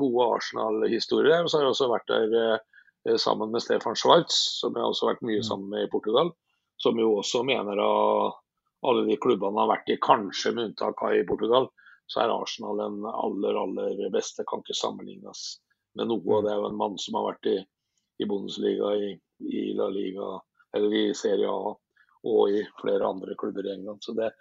gode 0.01 0.27
Arsenal-historier. 0.39 1.43
Og 1.43 1.51
så 1.51 1.59
har 1.59 1.67
jeg 1.67 1.75
også 1.75 1.91
vært 1.93 2.13
der 2.13 2.37
eh, 2.41 3.17
sammen 3.21 3.53
med 3.55 3.65
Stefan 3.65 3.99
Schwartz, 3.99 4.39
som 4.61 4.77
jeg 4.77 4.85
har 4.85 4.93
også 4.93 5.11
vært 5.11 5.25
mye 5.27 5.43
mm. 5.43 5.49
sammen 5.49 5.73
med 5.73 5.87
i 5.87 5.93
Portugal. 5.93 6.33
Som 6.79 7.01
jo 7.01 7.17
også 7.19 7.43
mener 7.47 7.81
at 7.83 8.43
alle 8.87 9.07
de 9.09 9.19
klubbene 9.19 9.59
har 9.59 9.73
vært 9.73 9.91
i, 9.91 9.99
kanskje 10.03 10.55
med 10.55 10.71
unntak 10.71 11.01
av 11.03 11.17
i 11.17 11.27
Portugal, 11.27 11.67
så 12.09 12.23
er 12.23 12.33
Arsenal 12.33 12.79
den 12.79 13.01
aller, 13.11 13.59
aller 13.59 14.13
beste. 14.15 14.47
Kan 14.49 14.63
ikke 14.63 14.79
sammenlignes 14.79 15.59
med 15.97 16.11
noe. 16.11 16.25
og 16.37 16.45
Det 16.45 16.53
er 16.53 16.61
jo 16.61 16.71
en 16.71 16.81
mann 16.81 16.97
som 17.01 17.19
har 17.19 17.31
vært 17.33 17.51
i, 17.51 17.59
i 18.21 18.29
Bundesliga, 18.29 18.95
i, 18.97 19.13
i 19.49 19.69
La 19.79 19.89
Liga, 19.93 20.33
eller 20.77 20.97
i 20.97 21.05
Serie 21.17 21.51
A 21.51 21.77
og 22.29 22.51
i 22.51 22.65
flere 22.81 23.07
andre 23.07 23.37
klubber 23.39 23.67
i 23.67 23.73
England. 23.77 24.03
Så 24.03 24.13
det, 24.13 24.33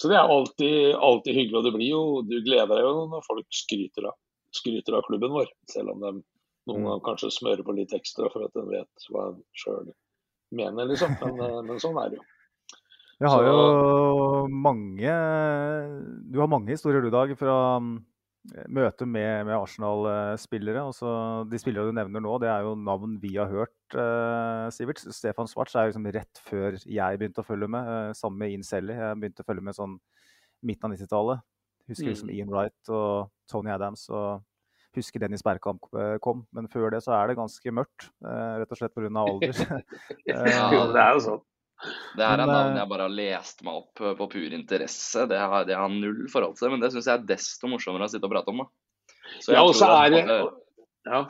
så 0.00 0.08
det 0.08 0.16
er 0.16 0.32
alltid, 0.32 0.94
alltid, 0.94 1.34
hyggelig. 1.36 1.58
Og 1.60 1.66
det 1.66 1.74
blir 1.76 1.90
jo, 1.90 2.02
du 2.24 2.38
gleder 2.40 2.72
deg 2.72 2.86
jo 2.86 3.04
når 3.12 3.26
folk 3.26 3.46
skryter 3.54 4.08
av, 4.10 4.16
skryter 4.56 4.96
av 4.96 5.04
klubben 5.06 5.34
vår. 5.34 5.50
Selv 5.70 5.92
om 5.92 6.02
de 6.02 6.14
noen 6.68 6.82
mm. 6.82 6.88
ganger 6.88 7.04
kanskje 7.06 7.32
smører 7.32 7.64
på 7.64 7.76
litt 7.76 7.94
ekstra 7.96 8.28
for 8.32 8.48
at 8.48 8.56
de 8.56 8.64
vet 8.68 9.06
hva 9.12 9.30
en 9.30 9.38
sjøl 9.56 9.86
mener, 10.56 10.88
liksom. 10.90 11.16
Men, 11.22 11.40
eh, 11.44 11.60
men, 11.64 11.80
sånn 11.82 12.00
er 12.00 12.12
det 12.12 12.20
jo. 12.20 12.26
Vi 13.18 13.26
har 13.26 13.48
jo 13.48 13.62
mange 14.46 15.14
Du 16.30 16.36
har 16.38 16.46
mange 16.46 16.70
historier 16.70 17.02
du, 17.02 17.08
Dag, 17.10 17.32
fra 17.40 17.56
møte 18.72 19.06
med, 19.06 19.44
med 19.48 19.54
Arsenal-spillere. 19.56 20.84
De 21.50 21.60
spillere 21.60 21.88
du 21.88 21.96
nevner 21.96 22.22
nå, 22.24 22.36
det 22.42 22.50
er 22.52 22.66
jo 22.66 22.74
navn 22.78 23.18
vi 23.22 23.34
har 23.36 23.50
hørt. 23.52 23.76
eh, 23.94 24.66
Sivert. 24.74 25.02
Stefan 25.14 25.50
Svarts 25.50 25.76
er 25.76 25.90
liksom 25.90 26.08
rett 26.14 26.42
før 26.46 26.78
jeg 26.80 27.20
begynte 27.20 27.44
å 27.44 27.48
følge 27.48 27.68
med. 27.70 27.88
Eh, 27.94 28.12
sammen 28.18 28.42
med 28.42 28.54
Ian 28.54 28.66
Selly. 28.66 28.96
Jeg 28.96 29.20
begynte 29.20 29.44
å 29.44 29.48
følge 29.48 29.64
med 29.68 29.78
sånn 29.78 29.98
midten 30.64 30.88
av 30.88 30.96
90-tallet. 30.96 31.44
Husker 31.88 32.08
mm. 32.08 32.12
liksom 32.12 32.32
Ian 32.34 32.52
Wright 32.52 32.92
og 32.92 33.32
Tony 33.50 33.72
Adams. 33.72 34.08
og 34.12 34.44
Husker 34.96 35.22
Dennis 35.22 35.44
Bergkamp 35.44 35.84
eh, 35.94 36.16
kom. 36.24 36.46
Men 36.56 36.70
før 36.72 36.92
det 36.94 37.02
så 37.04 37.14
er 37.18 37.30
det 37.30 37.38
ganske 37.38 37.74
mørkt. 37.74 38.08
Eh, 38.24 38.54
rett 38.62 38.74
og 38.74 38.80
slett 38.80 38.96
pga. 38.96 39.12
alder. 39.24 39.62
ja, 40.28 40.68
det 40.92 41.04
er 41.04 41.14
jo 41.16 41.24
sånn. 41.28 41.46
Det 42.18 42.26
her 42.26 42.40
er 42.42 42.50
navn 42.50 42.78
jeg 42.78 42.90
bare 42.90 43.06
har 43.06 43.14
lest 43.14 43.60
meg 43.66 43.80
opp 43.80 44.00
på 44.18 44.26
pur 44.32 44.54
interesse. 44.56 45.26
Det 45.30 45.38
har, 45.38 45.66
det 45.68 45.76
har 45.78 45.92
null 45.92 46.24
forhold 46.32 46.56
til, 46.58 46.66
det, 46.66 46.72
men 46.74 46.82
det 46.82 46.90
syns 46.94 47.06
jeg 47.10 47.20
er 47.20 47.28
desto 47.28 47.70
morsommere 47.70 48.08
å 48.08 48.12
sitte 48.12 48.26
og 48.26 48.32
prate 48.34 48.54
om. 48.54 48.64
Da. 48.64 49.12
Så 49.44 49.54
ja, 49.54 49.62
og 49.62 49.76
så 49.78 49.90
er 50.00 50.14
det 50.16 50.24
ja. 50.28 51.22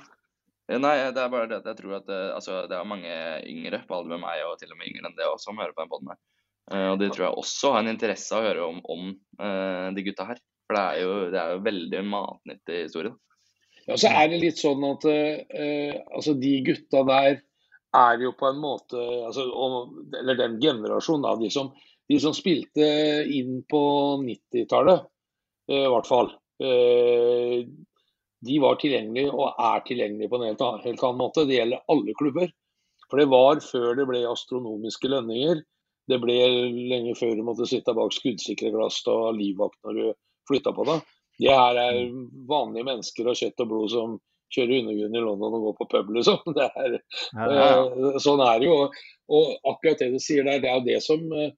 Nei, 0.69 0.97
det 1.17 1.21
er 1.23 1.31
bare 1.33 1.49
det 1.49 1.61
at 1.63 1.69
jeg 1.71 1.79
tror 1.79 1.95
at 1.99 2.09
det, 2.09 2.17
altså, 2.37 2.63
det 2.69 2.77
er 2.77 2.89
mange 2.89 3.13
yngre 3.49 3.81
på 3.89 3.97
alder 3.97 4.17
med 4.17 4.25
meg, 4.25 4.43
og 4.45 4.59
til 4.61 4.73
og 4.73 4.81
med 4.81 4.91
yngre 4.91 5.09
enn 5.09 5.17
det 5.17 5.29
også, 5.29 5.49
som 5.49 5.61
hører 5.61 5.73
på 5.77 5.85
den 5.85 5.93
poden 5.93 6.13
her. 6.13 6.21
Og 6.93 6.99
de 7.01 7.09
tror 7.09 7.25
jeg 7.25 7.41
også 7.41 7.71
har 7.73 7.81
en 7.81 7.93
interesse 7.95 8.37
av 8.37 8.43
å 8.43 8.49
høre 8.51 8.67
om, 8.69 8.83
om 8.93 9.95
de 9.97 10.05
gutta 10.05 10.27
her. 10.29 10.43
For 10.69 10.77
det 10.77 10.83
er 10.85 11.01
jo, 11.01 11.13
det 11.33 11.41
er 11.41 11.55
jo 11.55 11.65
veldig 11.65 12.01
matnyttig 12.05 12.83
historie. 12.83 13.15
Ja, 13.89 13.97
så 13.97 14.11
er 14.13 14.27
det 14.29 14.43
litt 14.43 14.61
sånn 14.61 14.85
at 14.85 15.07
uh, 15.09 15.93
altså 16.13 16.35
de 16.37 16.51
gutta 16.67 17.01
der 17.09 17.39
er 17.99 18.25
jo 18.25 18.33
på 18.39 18.49
en 18.49 18.61
måte 18.63 19.03
altså, 19.27 19.45
Eller 20.21 20.39
den 20.39 20.59
generasjonen, 20.63 21.27
da, 21.27 21.35
de 21.41 21.51
som, 21.53 21.71
de 22.09 22.19
som 22.23 22.35
spilte 22.37 22.89
inn 23.35 23.63
på 23.69 23.83
90-tallet, 24.25 25.07
eh, 25.71 25.85
i 25.85 25.93
hvert 25.93 26.09
fall. 26.09 26.33
Eh, 26.63 27.67
de 28.49 28.61
var 28.63 28.79
tilgjengelige 28.79 29.35
og 29.35 29.59
er 29.59 29.83
tilgjengelige 29.87 30.31
på 30.31 30.39
en 30.39 30.47
helt, 30.47 30.65
helt 30.85 31.03
annen 31.03 31.21
måte. 31.21 31.47
Det 31.49 31.59
gjelder 31.59 31.85
alle 31.91 32.15
klubber. 32.19 32.55
For 33.09 33.21
det 33.21 33.29
var 33.33 33.61
før 33.65 33.97
det 33.99 34.07
ble 34.09 34.23
astronomiske 34.29 35.11
lønninger. 35.11 35.63
Det 36.09 36.19
ble 36.23 36.37
lenge 36.93 37.15
før 37.19 37.35
du 37.37 37.45
måtte 37.45 37.69
sitte 37.69 37.95
bak 37.97 38.15
skuddsikre 38.17 38.71
glass 38.73 39.01
og 39.11 39.37
livvakt 39.37 39.81
når 39.85 39.99
du 39.99 40.05
flytta 40.49 40.73
på 40.77 40.87
deg. 40.89 41.03
Det 41.39 41.55
her 41.55 41.79
er 41.81 41.99
vanlige 42.49 42.87
mennesker 42.89 43.29
av 43.31 43.37
kjøtt 43.39 43.65
og 43.65 43.71
blod 43.71 43.93
som 43.93 44.17
kjøre 44.55 44.81
undergrunn 44.83 45.17
i 45.17 45.25
London 45.25 45.57
og 45.59 45.65
gå 45.67 45.73
på 45.79 45.89
pub, 45.95 46.07
liksom. 46.17 46.39
Det 46.59 46.67
er, 46.69 46.99
ja, 47.37 47.49
ja. 47.53 47.69
Uh, 47.85 48.19
sånn 48.23 48.43
er 48.45 48.63
det 48.63 48.71
jo. 48.71 48.79
Og 49.39 49.45
akkurat 49.69 50.01
det 50.01 50.13
du 50.15 50.21
sier 50.23 50.47
der, 50.49 50.63
det 50.65 50.73
er 50.73 50.87
det 50.87 50.99
som, 51.05 51.21
eh, 51.37 51.53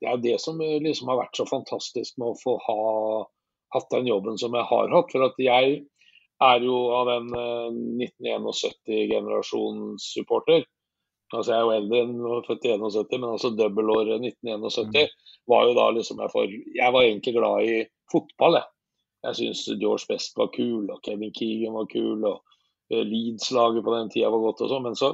det 0.00 0.08
er 0.08 0.24
det 0.24 0.36
som 0.40 0.60
eh, 0.64 0.78
liksom 0.80 1.12
har 1.12 1.20
vært 1.20 1.36
så 1.36 1.44
fantastisk 1.48 2.16
med 2.20 2.32
å 2.32 2.40
få 2.40 2.56
ha 2.64 2.80
hatt 3.76 3.92
den 3.92 4.08
jobben 4.08 4.36
som 4.40 4.56
jeg 4.56 4.66
har 4.70 4.86
hatt. 4.94 5.12
For 5.12 5.28
at 5.28 5.36
jeg 5.42 5.64
er 6.40 6.58
jo 6.64 6.76
av 6.96 7.04
den 7.10 7.26
uh, 7.36 7.68
1971-generasjons 8.00 10.00
supporter. 10.16 10.64
Altså 11.30 11.52
Jeg 11.52 11.60
er 11.60 11.66
jo 11.66 11.76
eldre 11.76 11.98
enn 12.02 12.14
født 12.48 12.64
i 12.66 12.74
71, 12.74 13.20
men 13.20 13.32
altså 13.36 13.50
dobbeltåret 13.54 14.18
1971 14.18 14.90
mm. 14.90 14.96
var 15.52 15.68
jo 15.68 15.76
da 15.76 15.84
liksom 15.94 16.18
jeg 16.24 16.32
for 16.32 16.44
Jeg 16.50 16.90
var 16.96 17.02
egentlig 17.06 17.34
glad 17.36 17.56
i 17.68 17.70
fotball, 18.10 18.58
jeg. 18.58 18.66
Jeg 19.26 19.36
syns 19.36 19.64
George 19.80 20.06
Best 20.08 20.38
var 20.38 20.48
kul, 20.54 20.86
og 20.88 21.02
Kevin 21.04 21.34
Keegan 21.36 21.76
var 21.76 21.88
kul, 21.90 22.24
og 22.24 22.40
uh, 22.92 23.02
Leeds-laget 23.04 23.84
på 23.84 23.96
den 23.96 24.12
tida 24.12 24.30
var 24.32 24.46
godt 24.46 24.64
og 24.64 24.72
sånn. 24.72 24.86
Men 24.86 24.96
så 24.98 25.12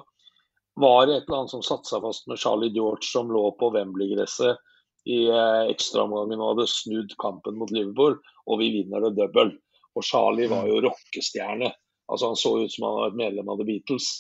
var 0.81 1.07
det 1.07 1.17
et 1.17 1.27
eller 1.27 1.43
annet 1.43 1.55
som 1.55 1.65
satte 1.65 1.91
seg 1.91 2.05
fast 2.05 2.27
med 2.31 2.41
Charlie 2.41 2.75
George 2.75 3.09
som 3.09 3.33
lå 3.33 3.49
på 3.59 3.71
Wembley-gresset 3.75 4.61
i 5.07 5.23
eh, 5.31 5.69
ekstraomgangen 5.71 6.41
og 6.43 6.51
hadde 6.51 6.67
snudd 6.69 7.15
kampen 7.23 7.57
mot 7.61 7.71
Liverpool, 7.73 8.19
og 8.51 8.61
vi 8.61 8.73
vinner 8.75 9.05
det 9.07 9.15
double. 9.17 9.55
Og 9.97 10.05
Charlie 10.05 10.51
var 10.51 10.67
jo 10.69 10.83
rockestjerne. 10.85 11.71
Altså 12.11 12.31
Han 12.31 12.39
så 12.39 12.53
ut 12.61 12.73
som 12.75 12.87
han 12.87 12.99
var 12.99 13.13
et 13.13 13.21
medlem 13.23 13.49
av 13.49 13.61
The 13.61 13.67
Beatles. 13.69 14.11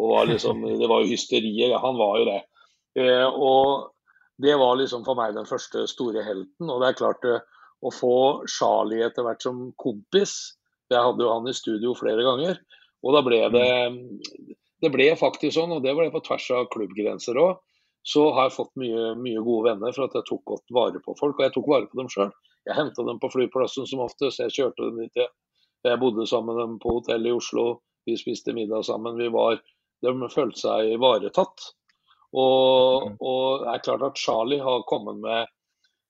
og 0.00 0.14
var 0.14 0.26
liksom, 0.32 0.64
Det 0.80 0.88
var 0.88 1.04
jo 1.04 1.12
hysteriet. 1.12 1.76
Han 1.84 2.00
var 2.00 2.18
jo 2.18 2.26
det. 2.28 2.40
Eh, 2.98 3.28
og 3.28 3.92
det 4.40 4.56
var 4.58 4.80
liksom 4.80 5.04
for 5.04 5.14
meg 5.20 5.36
den 5.36 5.48
første 5.48 5.86
store 5.86 6.24
helten. 6.24 6.72
Og 6.72 6.80
det 6.82 6.90
er 6.90 6.98
klart 6.98 7.28
eh, 7.28 7.44
å 7.82 7.90
få 7.94 8.14
Charlie 8.50 9.04
etter 9.06 9.24
hvert 9.24 9.42
som 9.42 9.70
kompis 9.80 10.56
Jeg 10.90 11.00
hadde 11.00 11.22
jo 11.24 11.30
han 11.32 11.48
i 11.48 11.54
studio 11.54 11.94
flere 11.94 12.24
ganger. 12.26 12.58
Og 13.06 13.14
da 13.14 13.22
ble 13.24 13.38
det 13.54 13.68
Det 14.82 14.90
ble 14.92 15.10
faktisk 15.16 15.54
sånn, 15.58 15.72
og 15.76 15.82
det 15.84 15.92
ble 15.96 16.08
på 16.12 16.22
tvers 16.24 16.46
av 16.56 16.68
klubbgrenser 16.72 17.36
òg. 17.40 17.58
Så 18.02 18.30
har 18.32 18.48
jeg 18.48 18.56
fått 18.56 18.70
mye, 18.80 19.10
mye 19.20 19.42
gode 19.44 19.74
venner 19.74 19.92
for 19.92 20.06
at 20.08 20.14
jeg 20.16 20.24
tok 20.30 20.40
godt 20.48 20.72
vare 20.72 21.02
på 21.04 21.12
folk. 21.18 21.36
Og 21.36 21.44
jeg 21.44 21.52
tok 21.52 21.68
vare 21.68 21.88
på 21.90 21.98
dem 22.00 22.08
sjøl. 22.08 22.30
Jeg 22.64 22.76
henta 22.78 23.04
dem 23.04 23.18
på 23.20 23.28
flyplassen 23.32 23.86
som 23.86 24.00
oftest. 24.00 24.40
Jeg 24.40 24.54
kjørte 24.56 24.88
dem 24.88 25.02
dit. 25.04 25.20
Jeg 25.84 26.00
bodde 26.00 26.26
sammen 26.28 26.56
med 26.56 26.64
dem 26.64 26.78
på 26.80 26.94
hotell 26.96 27.28
i 27.28 27.34
Oslo. 27.36 27.82
Vi 28.08 28.16
spiste 28.16 28.56
middag 28.56 28.86
sammen. 28.88 29.20
Vi 29.20 29.28
var, 29.28 29.60
de 30.00 30.14
følte 30.32 30.62
seg 30.64 30.94
ivaretatt. 30.96 31.68
Og, 32.32 33.10
Mm. 33.10 33.16
og 33.20 33.60
det 33.60 33.68
er 33.74 33.84
klart 33.84 34.02
at 34.06 34.16
Charlie 34.16 34.60
har 34.64 34.82
kommet 34.88 35.20
med 35.20 35.46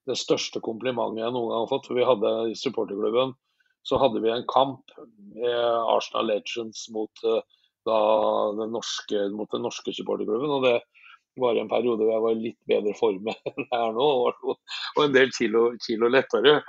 det 0.09 0.17
største 0.19 0.61
komplimentet 0.63 1.21
jeg 1.21 1.33
noen 1.33 1.51
gang 1.51 1.63
har 1.63 1.71
fått. 1.71 1.87
For 1.89 1.97
vi 1.97 2.07
hadde 2.07 2.31
i 2.51 2.57
supporterklubben 2.57 3.35
så 3.87 3.97
hadde 3.97 4.21
vi 4.21 4.29
en 4.29 4.45
kamp, 4.49 4.91
eh, 5.41 5.81
Arsenal 5.95 6.27
Legends 6.29 6.89
mot, 6.93 7.23
eh, 7.25 7.41
da, 7.85 7.97
den 8.59 8.75
norske, 8.75 9.29
mot 9.33 9.49
den 9.51 9.65
norske 9.65 9.93
supporterklubben. 9.93 10.53
Og 10.53 10.65
det 10.67 10.75
var 11.41 11.57
en 11.57 11.71
periode 11.71 12.05
hvor 12.05 12.13
jeg 12.13 12.25
var 12.25 12.35
i 12.35 12.43
litt 12.45 12.59
bedre 12.69 12.93
form 12.97 13.31
enn 13.33 13.63
jeg 13.65 13.79
er 13.79 13.93
nå, 13.97 14.09
og, 14.45 14.57
en 15.01 15.15
del 15.15 15.33
kilo, 15.37 15.71
kilo 15.81 16.11
lettere. 16.11 16.59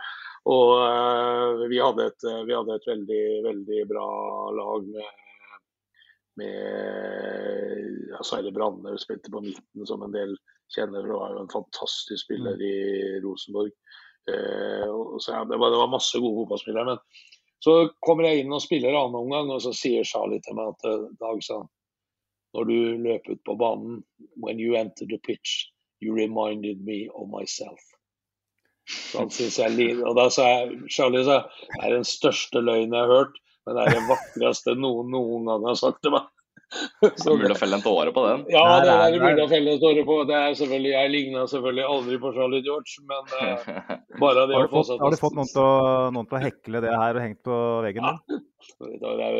Og 0.52 0.70
eh, 0.86 1.66
vi, 1.70 1.82
hadde 1.82 2.08
et, 2.10 2.30
vi 2.48 2.56
hadde 2.56 2.78
et 2.78 2.88
veldig, 2.94 3.24
veldig 3.50 3.82
bra 3.92 4.06
lag 4.60 4.88
med 4.94 5.10
med 6.40 8.08
ja, 8.08 8.22
Sverre 8.24 8.48
Branner 8.56 8.96
spilte 8.96 9.28
på 9.30 9.42
midten, 9.44 9.86
som 9.86 10.00
en 10.02 10.14
del 10.14 10.30
kjenner. 10.76 11.04
For 11.06 11.20
var 11.20 11.36
jo 11.36 11.44
en 11.44 11.52
fantastisk 11.52 12.26
spiller 12.26 12.62
i 12.62 12.74
Rosenborg. 13.24 13.72
Eh, 14.30 14.88
så, 15.18 15.32
ja, 15.32 15.44
det, 15.44 15.58
var, 15.58 15.70
det 15.70 15.80
var 15.82 15.92
masse 15.92 16.18
gode 16.18 16.42
fotballspillere. 16.42 16.84
Men 16.84 16.98
så 17.64 17.76
kommer 18.02 18.28
jeg 18.28 18.42
inn 18.42 18.54
og 18.54 18.64
spiller 18.64 18.96
annen 18.96 19.20
omgang, 19.20 19.50
og 19.54 19.62
så 19.64 19.74
sier 19.76 20.06
Charlie 20.06 20.42
til 20.42 20.58
meg 20.58 20.74
at 20.74 20.90
eh, 20.90 21.08
Dag 21.22 21.42
sa 21.46 21.62
når 22.52 22.68
du 22.68 22.76
løp 23.00 23.28
ut 23.32 23.40
på 23.48 23.56
banen 23.56 24.02
When 24.42 24.60
you 24.60 24.76
entered 24.76 25.08
the 25.08 25.18
pitch, 25.24 25.70
you 26.04 26.12
reminded 26.12 26.84
me 26.84 27.06
of 27.14 27.30
myself. 27.32 27.80
Så 28.90 29.18
han 29.22 29.30
synes 29.30 29.58
jeg 29.58 30.02
Og 30.02 30.16
da 30.18 30.26
sa 30.30 30.48
jeg 30.50 30.90
Charlie 30.90 31.24
sa 31.24 31.44
det 31.46 31.86
er 31.86 31.96
den 31.96 32.06
største 32.06 32.60
løgnen 32.60 32.96
jeg 32.96 33.06
har 33.06 33.14
hørt, 33.14 33.38
men 33.66 33.78
det 33.78 33.84
er 33.84 33.96
det 33.96 34.08
vakreste 34.10 34.74
noen 34.76 35.10
noen 35.14 35.46
gang 35.48 35.66
har 35.70 35.78
sagt 35.78 36.02
til 36.02 36.14
meg. 36.16 36.26
Det 37.02 37.10
Så 37.20 37.32
er 37.32 37.36
mulig 37.42 37.52
å 37.54 37.58
felle 37.60 37.76
en 37.78 37.82
tåre 37.84 38.12
på 38.16 38.22
den. 38.26 38.44
ja, 38.52 38.62
det 38.80 38.92
er 38.92 39.10
det 39.12 39.20
mulig 39.22 39.42
å 39.44 39.48
felle 39.50 39.74
en 39.74 39.80
tåre 39.82 40.04
på. 40.08 40.14
Det 40.30 40.36
er 40.38 40.54
selvfølgelig, 40.60 40.92
Jeg 40.94 41.10
ligna 41.12 41.42
selvfølgelig 41.50 41.84
aldri 41.96 42.18
på 42.22 42.30
Charlie 42.36 42.62
George, 42.64 42.94
men 43.10 43.34
uh, 43.36 43.98
bare 44.22 44.46
det 44.48 44.56
Har 44.56 44.68
du 44.70 44.72
fått, 44.76 44.92
har 45.02 45.10
du 45.12 45.20
fått 45.20 45.36
noen, 45.36 45.50
til 45.52 45.60
å, 45.66 45.74
noen 46.16 46.30
til 46.30 46.38
å 46.38 46.42
hekle 46.46 46.80
det 46.86 46.94
her 46.96 47.18
og 47.20 47.26
hengt 47.26 47.42
på 47.44 47.58
veggen 47.84 48.08
Ja. 48.08 48.14
Det 48.32 49.12
er, 49.28 49.38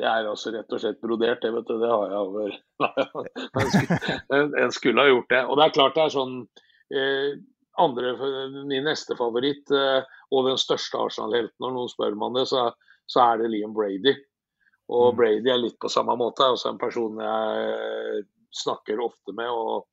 det 0.00 0.08
er 0.08 0.28
altså 0.30 0.54
rett 0.54 0.72
og 0.72 0.80
slett 0.80 1.00
brodert, 1.04 1.42
det 1.44 1.52
vet 1.52 1.68
du. 1.68 1.76
Det 1.82 1.90
har 1.92 2.14
jeg 2.14 2.20
over 2.24 2.56
En 3.60 3.70
skulle- 3.74 4.64
En 4.64 4.72
skulle 4.72 5.04
ha 5.04 5.08
gjort 5.12 5.28
det. 5.34 5.42
Og 5.50 5.58
det 5.60 5.66
er 5.68 5.74
klart 5.76 5.96
det 5.98 6.04
er 6.06 6.14
sånn 6.16 6.36
eh, 6.94 7.34
andre, 7.80 8.14
Min 8.70 8.84
neste 8.88 9.16
favoritt 9.18 9.70
eh, 9.74 10.00
og 10.32 10.46
den 10.48 10.56
største 10.60 10.96
Arsenal-helten, 11.00 11.58
når 11.60 11.76
noen 11.76 11.90
spør 11.92 12.16
meg 12.16 12.30
om 12.30 12.40
det, 12.40 12.46
så, 12.50 12.68
så 13.10 13.22
er 13.26 13.40
det 13.42 13.50
Liam 13.52 13.72
Brady. 13.76 14.14
Og 14.90 15.12
Mm. 15.12 15.16
Brady 15.16 15.50
er 15.50 15.62
litt 15.62 15.78
på 15.78 15.88
samme 15.88 16.16
måte. 16.18 16.42
er 16.42 16.54
Også 16.54 16.70
en 16.70 16.78
person 16.78 17.16
jeg 17.16 18.24
snakker 18.50 19.00
ofte 19.00 19.32
med 19.32 19.48
og 19.48 19.86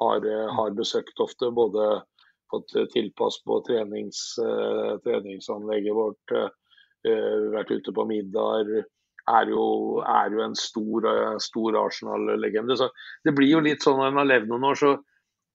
har, 0.00 0.26
eh, 0.26 0.54
har 0.54 0.70
besøkt 0.70 1.20
ofte. 1.20 1.50
Både 1.50 2.02
fått 2.50 2.92
tilpass 2.92 3.42
på 3.46 3.64
trenings, 3.66 4.38
eh, 4.38 4.98
treningsanlegget 4.98 5.94
vårt, 5.94 6.32
eh, 6.32 7.48
vært 7.56 7.70
ute 7.70 7.92
på 7.92 8.06
middager. 8.06 8.84
Er 9.28 9.46
jo, 9.46 10.00
er 10.00 10.30
jo 10.30 10.40
en 10.40 10.54
stor, 10.54 11.38
stor 11.38 11.72
Arsenal-legende. 11.72 12.76
Så 12.76 12.90
det 13.24 13.34
blir 13.34 13.52
jo 13.52 13.60
litt 13.60 13.80
sånn 13.80 13.96
når 13.96 14.08
en 14.08 14.16
har 14.16 14.24
levd 14.26 14.48
noen 14.48 14.64
år, 14.64 14.74
så, 14.74 15.04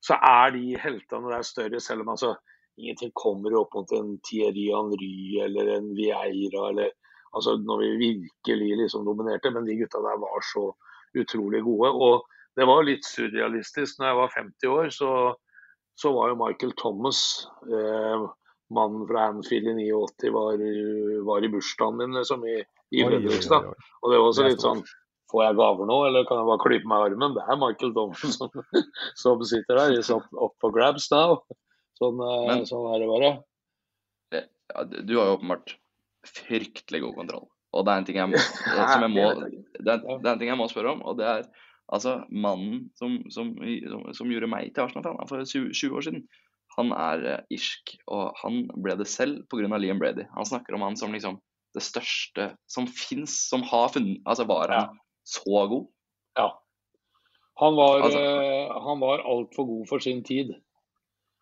så 0.02 0.18
er 0.24 0.52
de 0.52 0.78
heltene 0.78 1.30
der 1.30 1.44
større, 1.44 1.80
selv 1.80 2.02
om 2.02 2.08
altså 2.16 2.38
ingenting 2.80 3.12
kommer 3.14 3.54
opp 3.60 3.74
mot 3.76 3.92
en 3.92 4.18
Thierry 4.24 4.70
Henry 4.72 5.42
eller 5.44 5.78
en 5.78 5.94
Vieira 5.98 6.70
eller 6.70 6.92
altså 7.38 7.56
når 7.62 7.84
vi 7.84 7.92
virkelig 8.02 8.72
liksom 8.84 9.06
dominerte. 9.08 9.52
Men 9.54 9.68
de 9.68 9.78
gutta 9.80 10.02
der 10.04 10.20
var 10.22 10.44
så 10.54 10.72
utrolig 11.18 11.64
gode. 11.66 11.92
Og 11.94 12.26
det 12.58 12.68
var 12.68 12.86
litt 12.88 13.06
surrealistisk. 13.06 14.00
Når 14.00 14.10
jeg 14.10 14.20
var 14.22 14.36
50 14.36 14.74
år, 14.74 14.92
så, 14.94 15.12
så 16.00 16.14
var 16.16 16.32
jo 16.32 16.40
Michael 16.42 16.74
Thomas, 16.80 17.22
eh, 17.70 18.28
mannen 18.74 19.06
fra 19.10 19.28
Anfield 19.32 19.70
i 19.80 19.90
89, 19.94 20.32
var, 20.36 20.64
var 21.30 21.46
i 21.46 21.52
bursdagen 21.54 22.00
min 22.02 22.18
liksom, 22.18 22.46
i, 22.50 22.58
i 22.98 23.06
Fredrikstad. 23.06 23.70
Og 24.02 24.12
det 24.12 24.22
var 24.22 24.32
også 24.32 24.50
litt 24.50 24.66
sånn 24.66 24.86
Får 25.28 25.42
jeg 25.44 25.56
gaver 25.60 25.88
nå, 25.90 25.96
eller 26.08 26.24
kan 26.24 26.38
jeg 26.40 26.48
bare 26.48 26.62
klype 26.64 26.88
meg 26.88 27.02
i 27.02 27.06
armen? 27.10 27.34
Det 27.36 27.42
er 27.44 27.58
Michael 27.60 27.90
Thomas 27.92 28.22
som, 28.38 28.62
som 29.20 29.42
sitter 29.44 29.76
der. 29.76 29.98
Up, 30.16 30.30
up 30.32 30.54
for 30.64 30.72
grabs 30.72 31.10
now. 31.12 31.42
Sånn, 32.00 32.22
eh, 32.24 32.46
Men- 32.48 32.64
sånn 32.70 32.86
er 32.94 33.02
det 33.04 33.10
bare. 33.12 33.32
Ja, 34.32 34.86
du 34.88 35.12
har 35.18 35.28
jo 35.28 35.36
åpenbart 35.36 35.76
fryktelig 36.28 37.02
god 37.06 37.16
kontroll. 37.22 37.48
Og 37.76 37.86
det 37.86 37.94
er 37.94 38.02
en 38.02 38.08
ting 38.08 38.20
jeg 38.20 38.32
må, 38.32 38.42
som 38.94 39.06
jeg 39.06 39.14
må, 39.14 39.28
det 39.78 39.94
er, 39.94 40.04
det 40.04 40.28
er 40.28 40.34
en 40.34 40.42
ting 40.42 40.52
jeg 40.52 40.60
må 40.60 40.68
spørre 40.72 40.96
om, 40.96 41.02
og 41.08 41.18
det 41.20 41.28
er 41.30 41.48
altså 41.94 42.18
mannen 42.32 42.88
som, 43.00 43.20
som, 43.32 43.54
som, 43.88 44.06
som 44.16 44.32
gjorde 44.32 44.50
meg 44.52 44.74
til 44.76 44.86
Arsenal-fan 44.86 45.30
for 45.30 45.44
20, 45.44 45.72
20 45.76 45.98
år 46.00 46.08
siden. 46.08 46.24
Han 46.78 46.92
er 46.94 47.24
eh, 47.26 47.44
irsk, 47.58 47.96
og 48.12 48.38
han 48.44 48.66
ble 48.84 48.98
det 49.00 49.08
selv 49.10 49.46
pga. 49.50 49.70
Liam 49.82 50.00
Brady. 50.02 50.28
Han 50.36 50.46
snakker 50.46 50.76
om 50.78 50.84
han 50.86 50.98
som 51.00 51.14
liksom 51.16 51.40
det 51.76 51.84
største 51.86 52.52
som 52.70 52.88
fins, 52.90 53.34
som 53.50 53.64
har 53.68 53.90
funnet 53.94 54.22
Altså, 54.26 54.46
var 54.50 54.72
han 54.74 55.00
så 55.28 55.66
god? 55.70 55.88
Ja. 56.38 56.52
Han 57.62 57.76
var, 57.80 58.04
Altså- 58.06 58.22
eh, 58.22 58.78
han 58.88 59.00
var 59.02 59.26
altfor 59.26 59.66
god 59.66 59.88
for 59.90 60.00
sin 60.04 60.24
tid. 60.24 60.54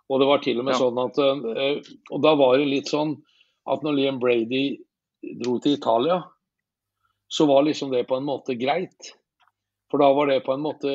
Og 0.10 0.22
det 0.22 0.28
var 0.30 0.44
til 0.46 0.60
og 0.62 0.66
med 0.66 0.76
Ja. 0.76 0.80
sånn 0.80 1.00
at 1.04 1.18
eh, 1.18 1.94
Og 2.12 2.22
da 2.24 2.36
var 2.36 2.58
det 2.58 2.68
litt 2.70 2.88
sånn 2.88 3.18
at 3.68 3.84
når 3.86 3.96
Liam 3.98 4.20
Brady 4.22 4.78
dro 5.42 5.58
til 5.60 5.78
Italia, 5.78 6.20
så 7.28 7.48
var 7.50 7.64
liksom 7.66 7.92
det 7.92 8.06
på 8.08 8.18
en 8.20 8.26
måte 8.28 8.54
greit. 8.60 9.12
For 9.90 10.02
da 10.02 10.12
var 10.14 10.28
det 10.30 10.44
på 10.46 10.54
en 10.54 10.62
måte 10.66 10.92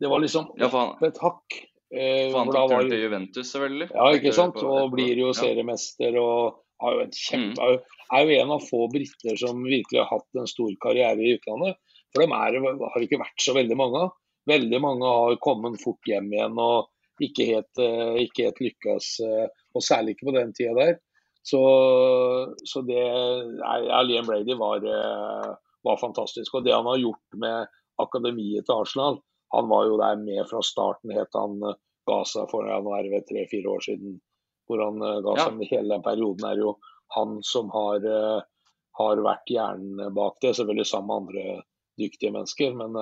Det 0.00 0.08
var 0.10 0.18
liksom 0.20 0.48
Ja, 0.58 0.66
han, 0.68 0.96
et 1.06 1.18
hakk. 1.22 1.54
eh, 1.94 2.30
for 2.32 2.38
han 2.38 2.48
tok 2.48 2.70
var- 2.70 2.88
til 2.90 3.02
Juventus, 3.04 3.52
selvfølgelig. 3.52 3.88
Ja, 3.94 4.06
ikke 4.12 4.32
sant? 4.34 4.56
Og 4.56 4.90
blir 4.92 5.16
jo 5.16 5.32
seriemester 5.32 6.16
og 6.20 6.58
har 6.82 6.92
jo 6.94 7.00
et 7.06 7.14
kjempe, 7.14 7.54
Mm. 7.54 7.62
er, 7.62 7.70
jo, 7.72 7.78
er 8.12 8.24
jo 8.26 8.42
en 8.42 8.50
av 8.50 8.60
få 8.60 8.88
briter 8.90 9.38
som 9.38 9.62
virkelig 9.62 10.00
har 10.02 10.10
hatt 10.10 10.26
en 10.36 10.46
stor 10.50 10.70
karriere 10.82 11.18
i 11.22 11.38
utlandet. 11.38 11.76
For 12.12 12.22
dem 12.22 12.32
er, 12.32 12.58
har 12.58 12.98
det 13.00 13.08
ikke 13.08 13.22
vært 13.22 13.38
så 13.38 13.54
veldig 13.54 13.76
mange 13.76 14.02
av. 14.02 14.10
Veldig 14.48 14.80
mange 14.80 15.02
har 15.06 15.36
kommet 15.36 15.80
fort 15.80 16.02
hjem 16.06 16.30
igjen 16.32 16.58
og 16.58 16.88
ikke 17.22 17.46
helt, 17.46 17.78
eh, 17.78 18.26
ikke 18.26 18.44
helt 18.50 18.60
lykkes. 18.60 19.20
eh, 19.20 19.46
Og 19.76 19.80
særlig 19.82 20.16
ikke 20.16 20.26
på 20.30 20.34
den 20.34 20.52
tida 20.52 20.74
der. 20.74 20.98
Så, 21.44 21.60
så 22.64 22.80
det 22.88 23.00
ja, 23.04 24.02
Liam 24.02 24.24
Brady 24.26 24.54
var, 24.56 24.76
eh, 24.88 25.50
var 25.84 25.96
fantastisk. 26.00 26.54
Og 26.56 26.64
det 26.64 26.72
han 26.72 26.86
har 26.88 26.96
gjort 27.02 27.36
med 27.36 27.66
akademiet 28.00 28.64
til 28.66 28.80
Arsenal 28.80 29.18
Han 29.54 29.68
var 29.70 29.84
jo 29.86 29.98
der 30.00 30.16
med 30.18 30.48
fra 30.50 30.62
starten, 30.64 31.12
het 31.14 31.36
han 31.36 31.60
eh, 31.68 31.76
ga 32.08 32.22
seg 32.26 32.48
for 32.50 32.66
ja, 32.68 32.78
nå 32.82 32.94
er 32.96 33.10
det 33.12 33.20
tre-fire 33.28 33.70
år 33.76 33.84
siden. 33.84 34.16
Hvor 34.66 34.80
han 34.86 35.02
eh, 35.04 35.20
ga 35.26 35.34
Ja. 35.36 35.44
seg. 35.44 35.58
Men 35.60 35.68
Hele 35.70 35.92
den 35.94 36.06
perioden 36.06 36.48
er 36.48 36.62
jo 36.64 36.72
han 37.14 37.36
som 37.46 37.68
har, 37.70 38.00
har 38.98 39.20
vært 39.22 39.50
hjernen 39.52 40.14
bak 40.16 40.40
det. 40.42 40.54
Selvfølgelig 40.56 40.86
sammen 40.88 41.10
med 41.12 41.44
andre 41.44 41.62
dyktige 42.00 42.32
mennesker. 42.34 42.72
Men 42.74 42.96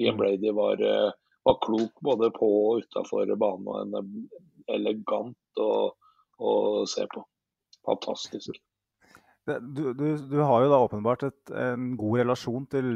Liam 0.00 0.16
Mm. 0.16 0.18
Brady 0.18 0.50
var, 0.56 0.80
var 1.44 1.58
klok 1.62 2.00
både 2.02 2.30
på 2.34 2.48
og 2.72 2.80
utafor 2.82 3.28
banen. 3.38 3.68
Og 3.68 4.00
en 4.00 4.28
elegant 4.72 5.60
å, 5.62 5.92
å 6.40 6.52
se 6.88 7.06
på. 7.12 7.22
Fantastisk. 7.88 8.60
Du, 9.46 9.88
du, 9.98 10.04
du 10.30 10.36
har 10.38 10.62
jo 10.62 10.70
da 10.70 10.78
åpenbart 10.84 11.24
et, 11.26 11.50
en 11.50 11.96
god 11.98 12.20
relasjon 12.20 12.66
til 12.70 12.92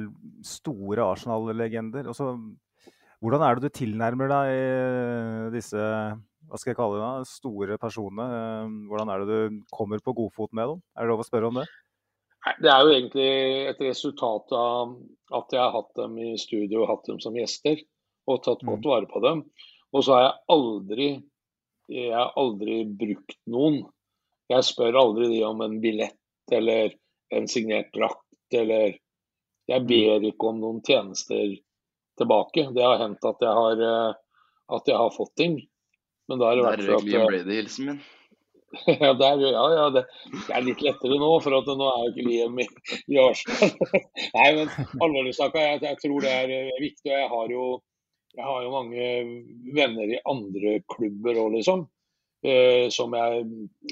store 0.47 1.03
Arsenal-legender. 1.03 2.07
Hvordan 3.19 3.43
er 3.43 3.59
det 3.59 3.67
du 3.67 3.79
tilnærmer 3.81 4.31
deg 4.31 4.53
eh, 4.55 5.49
disse 5.57 5.81
hva 6.47 6.61
skal 6.61 6.71
jeg 6.71 6.79
kalle 6.79 6.99
det, 7.01 7.03
da, 7.03 7.27
store 7.27 7.77
personene? 7.83 8.27
Eh, 8.31 8.75
Hvordan 8.87 9.11
er 9.11 9.25
det 9.25 9.27
du 9.27 9.57
kommer 9.75 9.99
på 9.99 10.15
godfot 10.15 10.53
med 10.55 10.71
dem? 10.71 10.83
Er 10.95 11.03
det 11.03 11.11
lov 11.11 11.25
å 11.25 11.27
spørre 11.27 11.51
om 11.51 11.59
det? 11.59 11.67
Det 12.63 12.71
er 12.71 12.85
jo 12.87 12.93
egentlig 12.95 13.31
et 13.73 13.81
resultat 13.83 14.53
av 14.55 14.93
at 15.35 15.57
jeg 15.57 15.59
har 15.59 15.73
hatt 15.75 15.91
dem 15.99 16.15
i 16.23 16.37
studio, 16.39 16.85
og 16.85 16.93
hatt 16.93 17.09
dem 17.11 17.19
som 17.23 17.35
gjester 17.35 17.83
og 18.31 18.45
tatt 18.45 18.63
Mm. 18.63 18.71
godt 18.71 18.87
vare 18.87 19.11
på 19.11 19.23
dem. 19.25 19.43
Og 19.93 20.05
så 20.07 20.15
har 20.15 20.23
jeg 20.23 20.39
aldri, 20.55 21.09
jeg 21.91 22.15
har 22.15 22.31
aldri 22.39 22.85
brukt 22.87 23.37
noen. 23.51 23.83
Jeg 24.53 24.65
spør 24.67 24.99
aldri 25.01 25.29
de 25.33 25.41
om 25.47 25.61
en 25.65 25.81
billett 25.83 26.53
eller 26.55 26.95
en 27.35 27.49
signert 27.51 27.91
drakt 27.97 28.55
eller 28.55 28.95
Jeg 29.67 29.81
Mm. 29.83 29.87
ber 29.91 30.27
ikke 30.29 30.47
om 30.47 30.61
noen 30.63 30.77
tjenester 30.87 31.57
tilbake. 32.19 32.69
Det 32.75 32.85
har 32.87 33.01
hendt 33.01 33.25
at 33.27 33.41
jeg 33.43 33.51
har, 33.51 33.81
eh, 33.83 34.13
at 34.77 34.87
jeg 34.87 34.97
har 34.97 35.11
fått 35.11 35.33
ting. 35.37 35.57
Men 36.29 36.39
da 36.39 36.53
har 36.53 36.61
det 36.61 36.93
at 36.95 37.03
Liam 37.03 37.23
eh, 37.25 37.27
Brady-hilsen 37.27 37.87
min. 37.91 37.99
ja, 39.03 39.11
der, 39.19 39.43
ja, 39.43 39.65
ja 39.75 39.91
det, 39.91 40.05
det 40.47 40.55
er 40.55 40.63
litt 40.69 40.85
lettere 40.87 41.19
nå, 41.19 41.33
for 41.43 41.55
at 41.59 41.67
nå 41.67 41.87
er 41.91 41.99
jo 42.05 42.13
ikke 42.13 42.29
Liam 42.29 42.63
i, 42.63 42.69
i 43.11 43.19
Arsenal. 43.19 43.75
Nei, 44.39 44.47
men 44.61 44.71
alvorlig 45.03 45.35
snakka, 45.35 45.67
jeg, 45.67 45.83
jeg 45.83 46.01
tror 46.05 46.23
det 46.23 46.33
er 46.39 46.55
eh, 46.61 46.73
viktig. 46.87 47.11
og 47.11 47.19
Jeg 47.19 47.29
har 47.35 47.53
jo, 47.57 47.67
jeg 48.39 48.47
har 48.53 48.63
jo 48.69 48.73
mange 48.77 49.11
venner 49.81 50.15
i 50.15 50.23
andre 50.31 50.79
klubber 50.95 51.43
òg, 51.43 51.59
liksom. 51.59 51.89
Eh, 52.45 52.89
som 52.91 53.15
jeg 53.17 53.47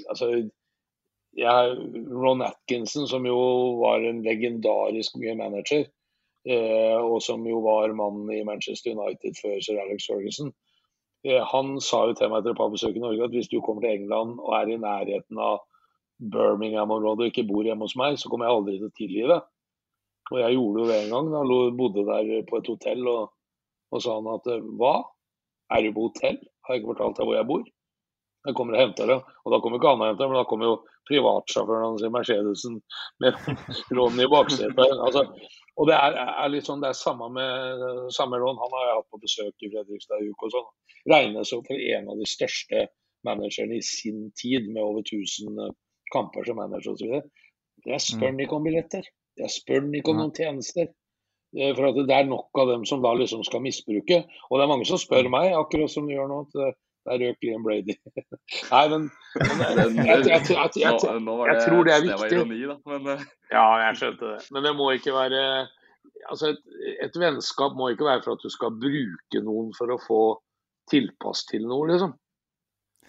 Altså, 0.09 0.49
jeg, 1.37 1.77
Ron 2.13 2.43
Atkinson, 2.43 3.09
som 3.09 3.27
jo 3.27 3.39
var 3.81 4.05
en 4.05 4.23
legendarisk 4.23 5.17
mye 5.19 5.35
manager, 5.39 5.87
eh, 6.47 6.99
og 7.01 7.23
som 7.23 7.47
jo 7.47 7.59
var 7.65 7.95
mannen 7.97 8.31
i 8.31 8.45
Manchester 8.47 8.95
United 8.95 9.35
før 9.41 9.59
sir 9.65 9.81
Alex 9.83 10.07
Ferguson. 10.11 10.53
Eh, 11.25 11.41
han 11.41 11.81
sa 11.81 12.05
jo 12.07 12.15
til 12.15 12.31
meg 12.31 12.43
etter 12.43 12.55
et 12.55 12.61
par 12.61 12.71
besøk 12.71 12.97
i 12.97 13.03
Norge 13.03 13.27
at 13.27 13.35
hvis 13.35 13.51
du 13.51 13.61
kommer 13.65 13.83
til 13.83 13.97
England 13.97 14.39
og 14.39 14.53
er 14.61 14.71
i 14.71 14.79
nærheten 14.79 15.41
av 15.41 15.65
Birmingham-området 16.21 17.27
og 17.27 17.33
ikke 17.33 17.49
bor 17.49 17.67
hjemme 17.67 17.89
hos 17.89 17.97
meg, 17.99 18.19
så 18.21 18.31
kommer 18.31 18.47
jeg 18.47 18.59
aldri 18.59 18.77
til 18.79 18.91
å 18.93 18.99
tilgi 19.01 19.25
det. 19.33 19.41
Og 20.33 20.39
jeg 20.41 20.57
gjorde 20.57 20.85
jo 20.85 20.89
det 20.89 20.99
en 21.01 21.15
gang. 21.17 21.33
da, 21.33 21.63
bodde 21.81 22.05
der 22.07 22.47
på 22.49 22.61
et 22.61 22.71
hotell, 22.71 23.09
og, 23.09 23.33
og 23.91 24.05
sa 24.05 24.15
han 24.21 24.31
at 24.37 24.47
hva? 24.79 24.95
Er 25.75 25.83
du 25.83 25.97
på 25.97 26.07
hotell? 26.07 26.39
Har 26.65 26.77
jeg 26.77 26.83
ikke 26.83 26.93
fortalt 26.93 27.19
deg 27.19 27.29
hvor 27.29 27.37
jeg 27.37 27.49
bor? 27.49 27.65
Jeg 28.45 28.57
kommer 28.59 28.77
og 28.77 28.83
henter 28.83 29.09
det. 29.11 29.19
Og 29.45 29.55
da 29.55 29.61
kommer 29.63 29.81
ikke 29.81 29.93
han 29.93 30.03
og 30.05 30.11
henter 30.11 30.31
men 30.31 30.39
da 30.41 30.47
kommer 30.49 30.69
jo 30.71 30.75
privatsjåføren 31.09 31.87
hans 31.87 32.05
i 32.05 32.11
Mercedesen 32.13 32.81
med 33.25 33.39
Ron 33.97 34.21
i 34.21 34.29
baksetet. 34.33 34.99
Altså, 35.07 35.25
og 35.75 35.89
det 35.91 35.97
er, 35.97 36.19
er 36.23 36.53
litt 36.53 36.69
sånn, 36.69 36.83
det 36.85 36.93
er 36.93 36.99
samme 36.99 37.29
med 37.35 37.87
samme 38.15 38.41
Ron. 38.41 38.61
Han 38.61 38.77
har 38.79 38.89
jeg 38.89 38.99
hatt 39.01 39.11
på 39.13 39.23
besøk 39.23 39.67
i 39.67 39.73
Fredrikstad 39.73 40.23
i 40.23 40.31
uke 40.31 40.49
og 40.49 40.55
sånn. 40.55 40.69
Regnes 41.13 41.53
jo 41.53 41.61
for 41.67 41.89
en 41.97 42.13
av 42.13 42.21
de 42.21 42.29
største 42.29 42.87
managerne 43.25 43.79
i 43.79 43.85
sin 43.85 44.29
tid, 44.37 44.69
med 44.73 44.83
over 44.85 45.01
1000 45.05 45.73
kamper 46.13 46.45
som 46.47 46.61
manager 46.61 46.95
osv. 46.95 47.17
Jeg 47.85 48.01
spør 48.05 48.31
han 48.31 48.43
ikke 48.45 48.59
om 48.59 48.69
billetter. 48.69 49.09
Jeg 49.41 49.53
spør 49.53 49.83
han 49.83 49.97
ikke 49.99 50.13
om 50.13 50.21
noen 50.21 50.37
tjenester. 50.37 50.93
Eh, 51.57 51.73
For 51.77 52.01
det 52.05 52.17
er 52.17 52.29
nok 52.29 52.61
av 52.61 52.71
dem 52.73 52.85
som 52.89 53.03
da 53.05 53.13
liksom 53.19 53.45
skal 53.47 53.65
misbruke. 53.65 54.23
Og 54.51 54.59
det 54.59 54.65
er 54.65 54.71
mange 54.71 54.89
som 54.89 55.01
spør 55.01 55.29
meg, 55.33 55.53
akkurat 55.59 55.93
som 55.93 56.09
du 56.09 56.15
gjør 56.15 56.31
nå, 56.31 56.41
at 56.47 56.61
eh, 56.61 56.77
der 57.05 57.21
røk 57.23 57.47
Liam 57.47 57.65
Brady. 57.67 57.95
Nei, 58.73 58.85
men, 58.93 59.07
jeg, 59.37 60.45
tror 61.65 61.87
det 61.87 61.95
er 61.95 62.05
Det 62.05 62.15
var 62.15 62.25
viktig. 62.25 62.39
ironi, 62.39 62.61
da. 62.71 62.77
Men 62.93 63.15
eh, 63.15 63.25
Ja, 63.53 63.67
jeg 63.85 64.01
skjønte 64.01 64.35
det. 64.35 64.41
Men 64.55 64.69
det 64.69 64.75
må 64.79 64.91
ikke 64.97 65.17
være 65.17 65.41
Altså, 66.31 66.53
et, 66.55 66.61
et 67.05 67.17
vennskap 67.21 67.75
må 67.77 67.91
ikke 67.93 68.07
være 68.07 68.23
for 68.25 68.37
at 68.37 68.45
du 68.45 68.53
skal 68.53 68.77
bruke 68.81 69.41
noen 69.45 69.73
for 69.77 69.93
å 69.93 70.01
få 70.01 70.21
tilpass 70.89 71.45
til 71.49 71.67
noe, 71.69 71.89
liksom. 71.91 72.15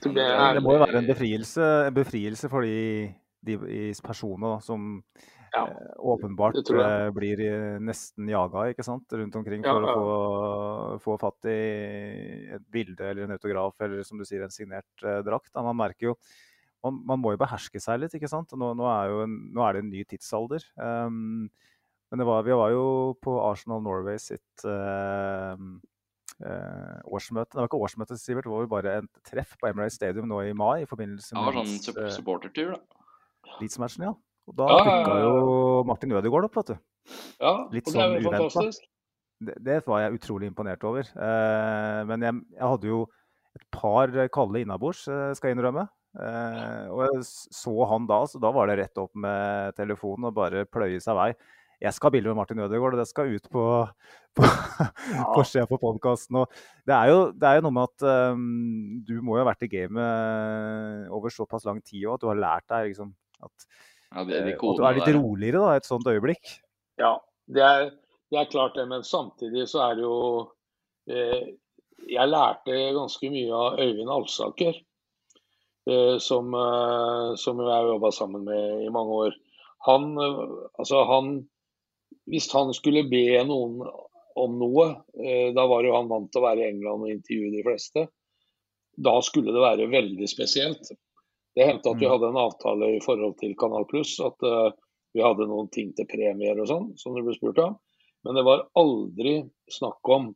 Det 0.04 0.24
er, 0.24 0.58
det 0.58 0.64
må 0.64 0.76
jo 0.76 0.82
være 0.84 1.00
en 1.00 1.08
befrielse, 1.08 1.68
en 1.88 1.96
befrielse 1.96 2.50
for 2.52 2.68
de, 2.68 3.08
de 3.48 3.56
da, 3.56 4.52
som 4.64 4.90
ja, 5.56 5.64
eh, 5.72 5.92
åpenbart 6.12 6.58
eh, 6.60 7.10
blir 7.16 7.44
eh, 7.46 7.78
nesten 7.84 8.30
jaga 8.30 8.68
ikke 8.72 8.86
sant? 8.86 9.08
rundt 9.16 9.38
omkring 9.40 9.64
Ja, 9.66 9.76
for 9.76 9.88
ja. 9.88 9.94
å 9.94 10.02
få, 11.00 11.00
få 11.06 11.16
fatt 11.22 11.48
i 11.52 11.60
et 12.58 12.66
bilde 12.72 13.08
eller 13.08 13.26
en 13.26 13.38
autograf 13.38 13.80
eller 13.86 14.04
som 14.08 14.20
du 14.20 14.28
sier, 14.28 14.44
en 14.46 14.54
signert 14.54 15.06
eh, 15.06 15.22
drakt. 15.26 15.54
Da. 15.54 15.64
Man 15.66 15.80
merker 15.80 16.12
jo 16.12 16.18
man, 16.86 17.00
man 17.08 17.22
må 17.22 17.34
jo 17.34 17.42
beherske 17.42 17.82
seg 17.82 18.04
litt, 18.04 18.14
ikke 18.18 18.30
sant. 18.30 18.54
Og 18.54 18.62
Nå, 18.62 18.74
nå, 18.78 18.86
er, 18.92 19.10
jo 19.10 19.24
en, 19.26 19.40
nå 19.56 19.66
er 19.66 19.76
det 19.76 19.84
en 19.86 19.92
ny 19.94 20.04
tidsalder. 20.06 20.68
Um, 20.78 21.48
men 22.12 22.22
det 22.22 22.28
var, 22.30 22.46
vi 22.46 22.54
var 22.54 22.70
jo 22.76 22.86
på 23.24 23.34
Arsenal 23.42 23.82
Norway 23.84 24.20
sitt 24.22 24.66
uh, 24.70 25.58
eh, 26.44 27.00
årsmøte. 27.10 27.56
Det 27.56 27.64
var 27.64 27.70
ikke 27.72 27.82
årsmøte, 27.88 28.18
Sivert, 28.22 28.46
det 28.46 28.54
var 28.54 28.68
jo 28.68 28.72
bare 28.72 28.94
et 29.02 29.10
treff 29.26 29.56
på 29.60 29.72
Emirates 29.72 29.98
Stadium 29.98 30.30
nå 30.30 30.44
i 30.46 30.54
mai 30.58 30.84
i 30.84 30.90
forbindelse 30.90 31.36
med 31.36 31.58
Ja, 31.58 31.66
sånn 31.66 32.14
supportertur, 32.14 32.76
da. 32.76 33.02
Leeds-matchen, 33.60 34.08
ja. 34.10 34.14
Og 34.48 34.56
da 34.60 34.68
Ja, 34.70 34.78
ja, 34.78 34.84
ja, 34.86 34.98
dukka 35.04 35.16
ja. 35.18 35.24
jo 35.26 35.84
Martin 35.90 36.12
Ødegaard 36.20 36.48
opp, 36.50 36.56
vet 36.60 36.74
du. 36.74 36.76
ja, 37.42 37.54
litt 37.74 37.88
og 37.88 37.94
det 37.94 38.02
er 38.02 38.06
sånn 38.06 38.24
jo 38.24 38.32
fantastisk. 38.36 38.86
Det, 39.46 39.56
det 39.66 39.78
var 39.90 40.00
jeg 40.06 40.16
utrolig 40.20 40.48
imponert 40.52 40.84
over. 40.88 41.10
Eh, 41.12 42.02
men 42.08 42.22
jeg, 42.24 42.38
jeg 42.56 42.70
hadde 42.72 42.88
jo 42.94 43.02
et 43.56 43.66
par 43.72 44.14
kalde 44.32 44.62
innabords, 44.64 45.06
eh, 45.12 45.34
skal 45.36 45.50
jeg 45.52 45.58
innrømme. 45.58 45.88
Eh, 46.16 46.86
og 46.94 47.02
jeg 47.04 47.26
så 47.28 47.74
han 47.92 48.06
da, 48.08 48.22
så 48.32 48.40
da 48.40 48.52
var 48.56 48.70
det 48.72 48.78
rett 48.80 49.02
opp 49.02 49.12
med 49.20 49.76
telefonen 49.76 50.30
og 50.30 50.38
bare 50.38 50.64
pløye 50.72 51.02
seg 51.04 51.18
vei. 51.20 51.30
Jeg 51.84 51.92
skal 51.92 52.08
ha 52.08 52.14
bilde 52.16 52.32
med 52.32 52.38
Martin 52.40 52.62
Ødegaard, 52.64 52.96
og 52.96 53.02
det 53.02 53.10
skal 53.10 53.34
ut 53.36 53.50
på, 53.52 53.64
på, 54.40 54.46
på 55.36 55.44
Sjef 55.44 55.68
på 55.74 55.82
podkasten. 55.82 56.40
Det, 56.88 56.96
er 56.96 57.12
jo- 57.12 57.34
det 57.36 57.50
er 57.50 57.58
jo 57.60 57.66
noe 57.68 57.76
med 57.76 57.90
at 57.92 58.06
um, 58.32 58.46
du 59.04 59.18
må 59.22 59.36
jo 59.36 59.44
ha 59.44 59.50
vært 59.52 59.68
i 59.68 59.72
gamet 59.74 61.12
over 61.12 61.34
såpass 61.36 61.68
lang 61.68 61.82
tid 61.84 62.06
òg, 62.08 62.16
at 62.16 62.24
du 62.24 62.30
har 62.32 62.40
lært 62.40 62.68
deg 62.72 62.88
liksom, 62.94 63.12
at, 63.44 63.68
Ja, 64.16 64.24
de, 64.24 64.32
de 64.32 64.54
eh, 64.54 64.56
at 64.56 64.80
du 64.80 64.88
er 64.88 64.98
litt 64.98 65.10
der. 65.10 65.20
roligere 65.20 65.62
da, 65.62 65.76
et 65.76 65.88
sånt 65.88 66.08
øyeblikk. 66.08 66.58
Ja, 67.02 67.18
det 67.52 67.64
er, 67.68 67.90
det 68.32 68.40
er 68.40 68.52
klart 68.52 68.78
det, 68.80 68.88
men 68.90 69.04
samtidig 69.04 69.68
så 69.72 69.84
er 69.90 69.98
det 70.00 70.06
jo 70.06 70.18
eh, 71.12 71.56
Jeg 72.06 72.30
lærte 72.30 72.78
ganske 72.96 73.32
mye 73.34 73.60
av 73.60 73.80
Øyvind 73.82 74.12
Alsaker, 74.14 74.80
eh, 75.90 76.16
som, 76.24 76.56
eh, 76.56 77.36
som 77.42 77.60
jeg 77.60 77.72
har 77.74 77.92
jobba 77.92 78.12
sammen 78.16 78.48
med 78.48 78.86
i 78.86 78.92
mange 78.94 79.20
år. 79.28 79.38
Han, 79.90 80.14
eh, 80.18 80.44
altså 80.80 81.04
han 81.12 81.36
Hvis 82.26 82.48
han 82.54 82.72
skulle 82.74 83.06
be 83.10 83.28
noen 83.46 83.84
om 84.36 84.56
noe, 84.60 84.88
eh, 85.22 85.52
da 85.56 85.68
var 85.70 85.86
jo 85.86 85.94
han 85.96 86.10
vant 86.10 86.32
til 86.32 86.42
å 86.42 86.48
være 86.48 86.64
i 86.64 86.70
England 86.72 87.06
og 87.06 87.12
intervjue 87.12 87.52
de 87.54 87.62
fleste, 87.64 88.08
da 88.98 89.14
skulle 89.24 89.54
det 89.54 89.62
være 89.62 89.86
veldig 89.92 90.28
spesielt. 90.28 90.90
Det 91.56 91.66
hendte 91.70 91.90
at 91.94 92.00
vi 92.02 92.06
Mm. 92.06 92.12
hadde 92.12 92.28
en 92.30 92.42
avtale 92.42 92.90
i 92.98 93.02
forhold 93.04 93.38
til 93.40 93.56
Kanal 93.56 93.86
Pluss, 93.88 94.20
at 94.20 94.44
uh, 94.44 94.72
vi 95.16 95.22
hadde 95.24 95.48
noen 95.48 95.70
ting 95.72 95.94
til 95.96 96.08
premier 96.10 96.60
og 96.60 96.68
sånn, 96.68 96.88
som 97.00 97.16
det 97.16 97.24
ble 97.24 97.36
spurt 97.38 97.60
om. 97.64 97.78
Men 98.26 98.36
det 98.36 98.44
var 98.44 98.66
aldri 98.76 99.36
snakk 99.72 100.10
om 100.10 100.34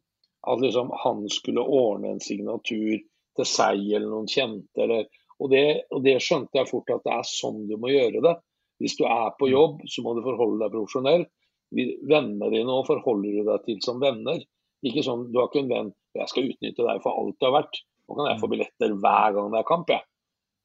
at 0.47 0.61
liksom 0.63 0.91
han 1.03 1.25
skulle 1.29 1.65
ordne 1.65 2.13
en 2.13 2.21
signatur 2.23 3.01
til 3.35 3.45
seg 3.45 3.81
eller 3.91 4.07
noen 4.07 4.29
kjente. 4.31 4.77
Eller, 4.79 5.09
og, 5.39 5.49
det, 5.51 5.65
og 5.91 6.03
det 6.05 6.15
skjønte 6.23 6.55
jeg 6.61 6.69
fort 6.69 6.89
at 6.95 7.03
det 7.03 7.11
er 7.17 7.27
sånn 7.27 7.65
du 7.67 7.75
må 7.81 7.91
gjøre 7.91 8.23
det. 8.23 8.35
Hvis 8.79 8.95
du 8.95 9.03
er 9.09 9.33
på 9.35 9.49
jobb, 9.51 9.81
så 9.91 10.03
må 10.05 10.13
du 10.15 10.23
forholde 10.23 10.61
deg 10.63 10.71
profesjonelt. 10.71 11.27
Venner 12.09 12.49
dine 12.53 12.71
også 12.71 12.95
forholder 12.95 13.35
du 13.35 13.49
deg 13.51 13.65
til 13.67 13.81
som 13.83 13.99
venner. 14.01 14.39
Ikke 14.87 15.03
sånn, 15.03 15.27
Du 15.33 15.41
har 15.41 15.49
ikke 15.49 15.65
en 15.65 15.73
venn 15.73 15.91
jeg 16.15 16.31
skal 16.31 16.47
utnytte 16.49 16.85
deg 16.87 17.01
for 17.03 17.19
alt 17.19 17.35
du 17.35 17.45
har 17.49 17.57
vært. 17.59 17.81
Nå 18.07 18.15
kan 18.15 18.29
jeg 18.31 18.39
få 18.39 18.47
billetter 18.49 18.95
hver 19.03 19.35
gang 19.35 19.51
det 19.51 19.59
er 19.59 19.67
kamp. 19.67 19.91
jeg. 19.91 20.01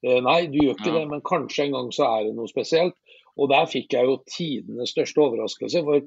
Eh, 0.05 0.21
nei, 0.21 0.45
du 0.51 0.59
gjør 0.61 0.77
ikke 0.77 0.91
Ja. 0.91 0.99
det, 0.99 1.07
men 1.09 1.25
kanskje 1.25 1.65
en 1.65 1.75
gang 1.77 1.91
så 1.95 2.05
er 2.05 2.27
det 2.27 2.35
noe 2.37 2.51
spesielt. 2.51 2.95
Og 3.35 3.49
der 3.51 3.65
fikk 3.67 3.93
jeg 3.93 4.07
jo 4.07 4.21
tidenes 4.29 4.93
største 4.93 5.21
overraskelse. 5.23 5.81
For 5.83 6.01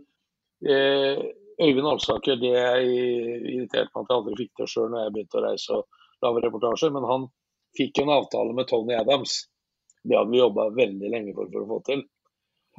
eh, 0.70 1.22
Øyvind 1.58 1.90
Alsaker, 1.90 2.38
det 2.38 2.54
irriterte 2.54 3.90
meg 3.90 4.04
at 4.04 4.12
jeg 4.12 4.16
aldri 4.16 4.36
fikk 4.38 4.52
til 4.56 4.70
sjøl 4.70 4.92
når 4.92 5.02
jeg 5.02 5.14
begynte 5.16 5.40
å 5.40 5.44
reise 5.44 5.78
og 5.80 5.86
lage 6.22 6.44
reportasjer, 6.44 6.92
men 6.94 7.08
han 7.08 7.26
fikk 7.78 7.98
jo 7.98 8.04
en 8.06 8.14
avtale 8.14 8.54
med 8.54 8.68
Tony 8.70 8.94
Adams. 8.94 9.40
Det 10.04 10.16
hadde 10.16 10.30
vi 10.30 10.38
jobba 10.38 10.68
veldig 10.76 11.10
lenge 11.10 11.34
for, 11.34 11.50
for 11.50 11.64
å 11.64 11.70
få 11.72 11.80
til. 11.90 12.04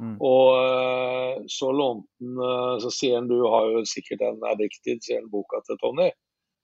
Mm. 0.00 0.16
Og 0.24 0.46
eh, 0.56 1.42
så 1.52 1.68
lånte 1.76 2.08
han 2.24 2.38
eh, 2.40 2.76
Så 2.80 2.88
sier 2.96 3.18
han 3.18 3.28
du 3.28 3.36
har 3.52 3.66
jo 3.68 3.82
sikkert 3.84 4.22
en 4.24 4.40
Addicted, 4.48 5.02
sier 5.04 5.20
han 5.20 5.28
boka 5.28 5.60
til 5.66 5.76
Tony. 5.82 6.08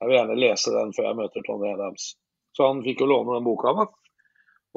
Jeg 0.00 0.08
vil 0.08 0.16
gjerne 0.16 0.38
lese 0.40 0.72
den 0.72 0.94
før 0.96 1.10
jeg 1.10 1.18
møter 1.20 1.44
Tony 1.44 1.68
Adams. 1.68 2.14
Så 2.56 2.70
han 2.70 2.80
fikk 2.84 3.04
jo 3.04 3.10
låne 3.12 3.36
den 3.36 3.44
boka 3.44 3.74
meg. 3.76 3.92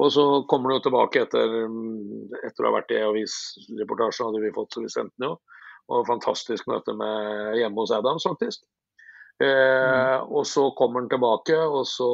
Og 0.00 0.12
så 0.14 0.24
kommer 0.48 0.72
du 0.72 0.84
tilbake 0.84 1.24
etter, 1.26 1.56
etter 2.40 2.64
å 2.64 2.70
ha 2.70 2.76
vært 2.78 2.92
i 2.94 3.02
avisreportasje, 3.04 4.26
hadde 4.26 4.42
vi 4.44 4.52
fått, 4.54 4.72
så 4.72 4.84
vi 4.84 4.92
sendte 4.92 5.12
den 5.20 5.32
jo. 5.32 5.34
Og 5.90 6.06
fantastisk 6.08 6.68
møte 6.70 6.94
med 6.96 7.58
hjemme 7.58 7.82
hos 7.82 7.92
Adams, 7.92 8.24
faktisk. 8.28 8.62
Eh, 9.42 10.16
og 10.28 10.46
så 10.48 10.68
kommer 10.78 11.02
han 11.02 11.10
tilbake, 11.10 11.56
og 11.58 11.84
så 11.88 12.08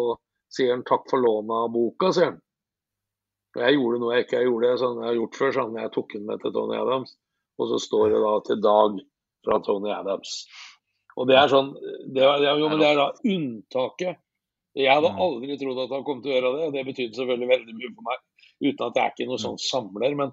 sier 0.53 0.73
han 0.75 0.87
takk 0.89 1.07
for 1.11 1.23
lånet 1.23 1.55
av 1.55 1.71
boka, 1.75 2.11
sier 2.17 2.33
han. 2.33 2.41
Og 3.57 3.63
jeg 3.65 3.79
gjorde 3.79 4.01
noe 4.03 4.17
jeg 4.17 4.27
ikke 4.27 4.45
gjorde, 4.45 4.73
sånn 4.83 4.99
jeg 5.01 5.09
har 5.09 5.19
gjort 5.21 5.39
før, 5.41 5.53
sånn 5.57 5.79
jeg 5.81 5.93
tok 5.95 6.15
den 6.17 6.27
med 6.29 6.43
til 6.43 6.55
Tony 6.57 6.77
Adams. 6.77 7.15
Og 7.57 7.71
så 7.71 7.81
står 7.81 8.13
det 8.13 8.23
da 8.25 8.33
til 8.45 8.63
Dag 8.65 8.99
fra 9.47 9.61
Tony 9.65 9.93
Adams. 9.95 10.35
Og 11.17 11.31
det 11.31 11.39
er 11.41 11.49
sånn, 11.49 11.71
det 12.13 12.25
er, 12.27 12.45
jo, 12.61 12.69
men 12.69 12.83
det 12.83 12.91
er 12.91 12.99
da 13.01 13.09
unntaket. 13.25 14.21
Jeg 14.77 14.93
hadde 14.93 15.09
Mm. 15.13 15.21
aldri 15.25 15.57
trodd 15.59 15.79
at 15.85 15.91
han 15.95 16.05
kom 16.05 16.23
til 16.23 16.33
å 16.33 16.35
gjøre 16.37 16.51
det, 16.57 16.65
og 16.67 16.73
det 16.75 16.85
betydde 16.87 17.17
selvfølgelig 17.17 17.49
veldig 17.49 17.75
mye 17.79 17.93
for 17.95 18.05
meg. 18.11 18.19
Uten 18.63 18.87
at 18.87 18.95
jeg 18.95 19.05
er 19.05 19.13
ikke 19.15 19.29
noe 19.31 19.43
sånn 19.43 19.59
samler. 19.59 20.17
Men, 20.17 20.33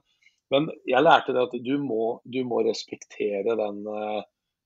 Men 0.51 0.67
jeg 0.85 1.01
lærte 1.01 1.33
det 1.33 1.41
at 1.47 1.53
du 1.63 1.77
må, 1.81 2.19
du 2.29 2.43
må 2.45 2.59
respektere 2.63 3.55
den, 3.57 3.77
eh, 3.87 4.21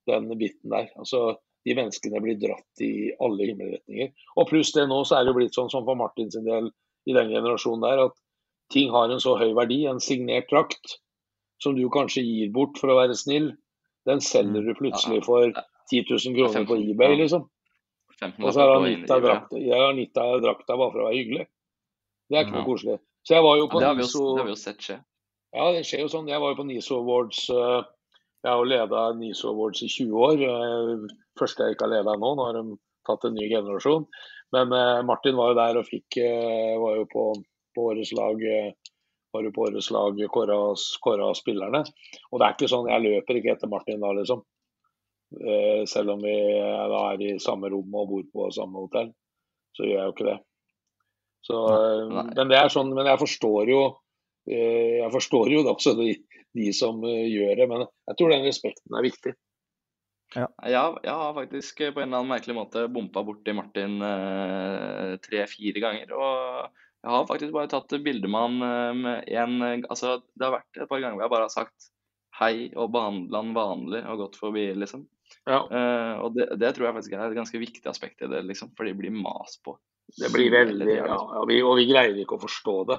den 0.09 0.27
biten 0.37 0.69
der. 0.73 0.89
Altså, 0.97 1.37
de 1.63 1.75
menneskene 1.77 2.19
blir 2.21 2.35
dratt 2.41 2.81
i 2.81 3.11
alle 3.21 3.45
himmelretninger. 3.47 4.11
Og 4.35 4.49
pluss 4.49 4.73
det 4.73 4.87
nå, 4.89 4.97
så 5.05 5.15
er 5.15 5.23
det 5.23 5.31
jo 5.31 5.37
blitt 5.39 5.55
sånn 5.55 5.69
som 5.71 5.85
for 5.85 5.95
Martin 5.95 6.29
sin 6.31 6.43
del 6.43 6.71
i 7.07 7.13
den 7.13 7.29
generasjonen 7.31 7.81
der, 7.85 8.03
at 8.09 8.17
ting 8.73 8.89
har 8.91 9.09
en 9.13 9.19
så 9.23 9.37
høy 9.39 9.53
verdi. 9.55 9.85
En 9.87 9.99
signert 10.03 10.49
drakt 10.49 10.97
som 11.61 11.75
du 11.75 11.87
kanskje 11.89 12.25
gir 12.25 12.51
bort 12.51 12.77
for 12.77 12.89
å 12.91 12.97
være 12.99 13.15
snill, 13.15 13.53
den 14.05 14.19
selger 14.19 14.65
du 14.65 14.73
plutselig 14.75 15.23
for 15.23 15.53
10 15.89 16.03
000 16.09 16.35
kroner 16.35 16.65
på 16.67 16.75
eBay, 16.83 17.15
liksom. 17.21 17.47
Og 18.47 18.53
så 18.53 18.63
gitt 18.87 19.07
deg 19.11 19.25
drakta, 19.27 19.59
deg 20.17 20.41
drakta 20.45 20.77
bare 20.77 20.91
for 20.93 21.03
å 21.03 21.07
være 21.09 21.17
hyggelig. 21.19 21.45
Det 22.27 22.37
er 22.37 22.45
ikke 22.45 22.55
noe 22.57 22.65
koselig. 22.67 22.97
Så 23.27 23.35
jeg 23.35 23.43
var 23.43 23.57
jo 23.59 23.67
på 23.71 23.79
det 23.79 23.87
har, 23.87 23.95
vi 23.95 24.03
jo, 24.07 24.23
det 24.35 24.41
har 24.41 24.47
vi 24.47 24.55
jo 24.55 24.61
sett 24.61 24.81
skje. 24.83 24.97
Ja, 25.57 25.67
det 25.75 25.83
skjer 25.87 26.01
jo 26.03 26.09
sånn. 26.11 26.27
Jeg 26.31 26.39
var 26.43 26.51
jo 26.53 26.57
på 26.61 26.65
NISO 26.67 26.97
Awards. 27.01 27.43
eh, 27.49 27.83
Jeg 28.43 28.51
har 28.51 28.57
jo 28.57 28.67
leda 28.71 29.03
NISO 29.19 29.51
Awards 29.53 29.83
i 29.83 29.87
20 29.91 30.25
år. 30.27 30.43
eh, 30.47 31.07
Første 31.39 31.63
jeg 31.67 31.75
ikke 31.75 31.85
har 31.87 31.93
leda 31.93 32.17
nå. 32.17 32.33
Nå 32.35 32.45
har 32.47 32.57
de 32.57 32.77
tatt 33.07 33.23
en 33.29 33.35
ny 33.37 33.47
generasjon. 33.51 34.07
Men 34.55 34.71
eh, 34.73 35.01
Martin 35.03 35.35
var 35.35 35.51
jo 35.53 35.59
der 35.59 35.77
og 35.81 35.87
fikk 35.87 36.17
Var 36.17 36.95
jo 37.01 37.05
på, 37.11 37.23
på 37.75 37.87
årets 37.91 38.13
lag 38.17 38.41
var 39.33 39.43
jo 39.43 39.51
på 39.51 39.65
årets 39.67 39.91
lag 39.91 40.17
kåra 40.33 40.57
kåra 41.03 41.27
av 41.29 41.35
spillerne. 41.37 41.83
Og 42.31 42.39
det 42.39 42.45
er 42.47 42.53
ikke 42.55 42.69
sånn, 42.71 42.87
jeg 42.89 43.03
løper 43.03 43.37
ikke 43.39 43.51
etter 43.53 43.69
Martin 43.69 43.99
da, 44.01 44.13
liksom. 44.15 44.41
Eh, 45.35 45.83
Selv 45.85 46.13
om 46.15 46.21
vi 46.23 46.33
eh, 46.33 46.83
da 46.91 46.99
er 47.11 47.23
i 47.23 47.33
samme 47.43 47.67
rom 47.71 47.95
og 47.99 48.11
bor 48.11 48.27
på 48.31 48.51
samme 48.55 48.85
hotell, 48.85 49.09
så 49.75 49.83
gjør 49.83 49.99
jeg 49.99 50.07
jo 50.07 50.13
ikke 50.15 50.29
det. 50.29 50.37
Så, 51.47 51.63
eh, 51.73 52.13
men 52.31 52.51
det 52.51 52.59
er 52.59 52.71
sånn, 52.71 52.93
men 52.95 53.09
jeg 53.11 53.19
forstår 53.19 53.71
jo 53.71 53.81
eh, 54.47 55.03
jeg 55.03 55.11
forstår 55.13 55.51
jo 55.51 55.65
da 55.67 55.75
også 55.75 55.97
de, 55.99 56.13
de 56.55 56.69
som 56.75 57.03
gjør 57.03 57.59
det, 57.59 57.67
men 57.73 57.83
jeg 57.83 58.19
tror 58.19 58.33
den 58.33 58.47
respekten 58.47 58.97
er 58.97 59.07
viktig. 59.07 59.35
Har, 60.35 60.97
jeg 61.03 61.13
har 61.15 61.35
faktisk 61.35 61.83
på 61.95 62.01
en 62.01 62.09
eller 62.09 62.19
annen 62.19 62.33
merkelig 62.33 62.55
måte 62.55 62.81
bompa 62.91 63.23
borti 63.23 63.53
Martin 63.55 64.01
eh, 64.03 65.13
tre-fire 65.23 65.83
ganger. 65.83 66.11
Og 66.15 66.71
jeg 67.03 67.13
har 67.13 67.27
faktisk 67.29 67.53
bare 67.55 67.71
tatt 67.71 67.95
bilde 68.03 68.27
med 68.31 68.41
han 68.43 69.03
med 69.03 69.29
en 69.31 69.85
Altså, 69.87 70.17
det 70.35 70.47
har 70.47 70.57
vært 70.57 70.81
et 70.81 70.89
par 70.89 70.99
ganger 70.99 71.15
hvor 71.15 71.27
jeg 71.27 71.35
bare 71.35 71.47
har 71.47 71.53
sagt 71.53 71.91
hei 72.41 72.67
og 72.75 72.91
behandla 72.93 73.39
han 73.39 73.55
vanlig 73.55 74.01
og 74.03 74.25
gått 74.25 74.39
forbi, 74.41 74.65
liksom. 74.75 75.05
Ja. 75.47 75.61
Uh, 75.71 76.15
og 76.25 76.33
det, 76.35 76.49
det 76.59 76.73
tror 76.75 76.89
jeg 76.89 76.97
faktisk 76.97 77.13
er 77.15 77.29
et 77.29 77.37
ganske 77.37 77.61
viktig 77.61 77.85
aspekt 77.87 78.23
i 78.25 78.31
det, 78.31 78.41
liksom. 78.49 78.73
For 78.75 78.87
de 78.87 78.95
blir 78.97 79.13
mas 79.15 79.59
på. 79.63 79.77
Det 80.17 80.31
blir 80.31 80.51
veldig, 80.53 80.87
ja, 80.87 81.05
ja, 81.07 81.43
vi, 81.47 81.59
og 81.63 81.77
vi 81.79 81.87
greier 81.89 82.15
ikke 82.19 82.37
å 82.37 82.43
forstå 82.43 82.75
det. 82.91 82.97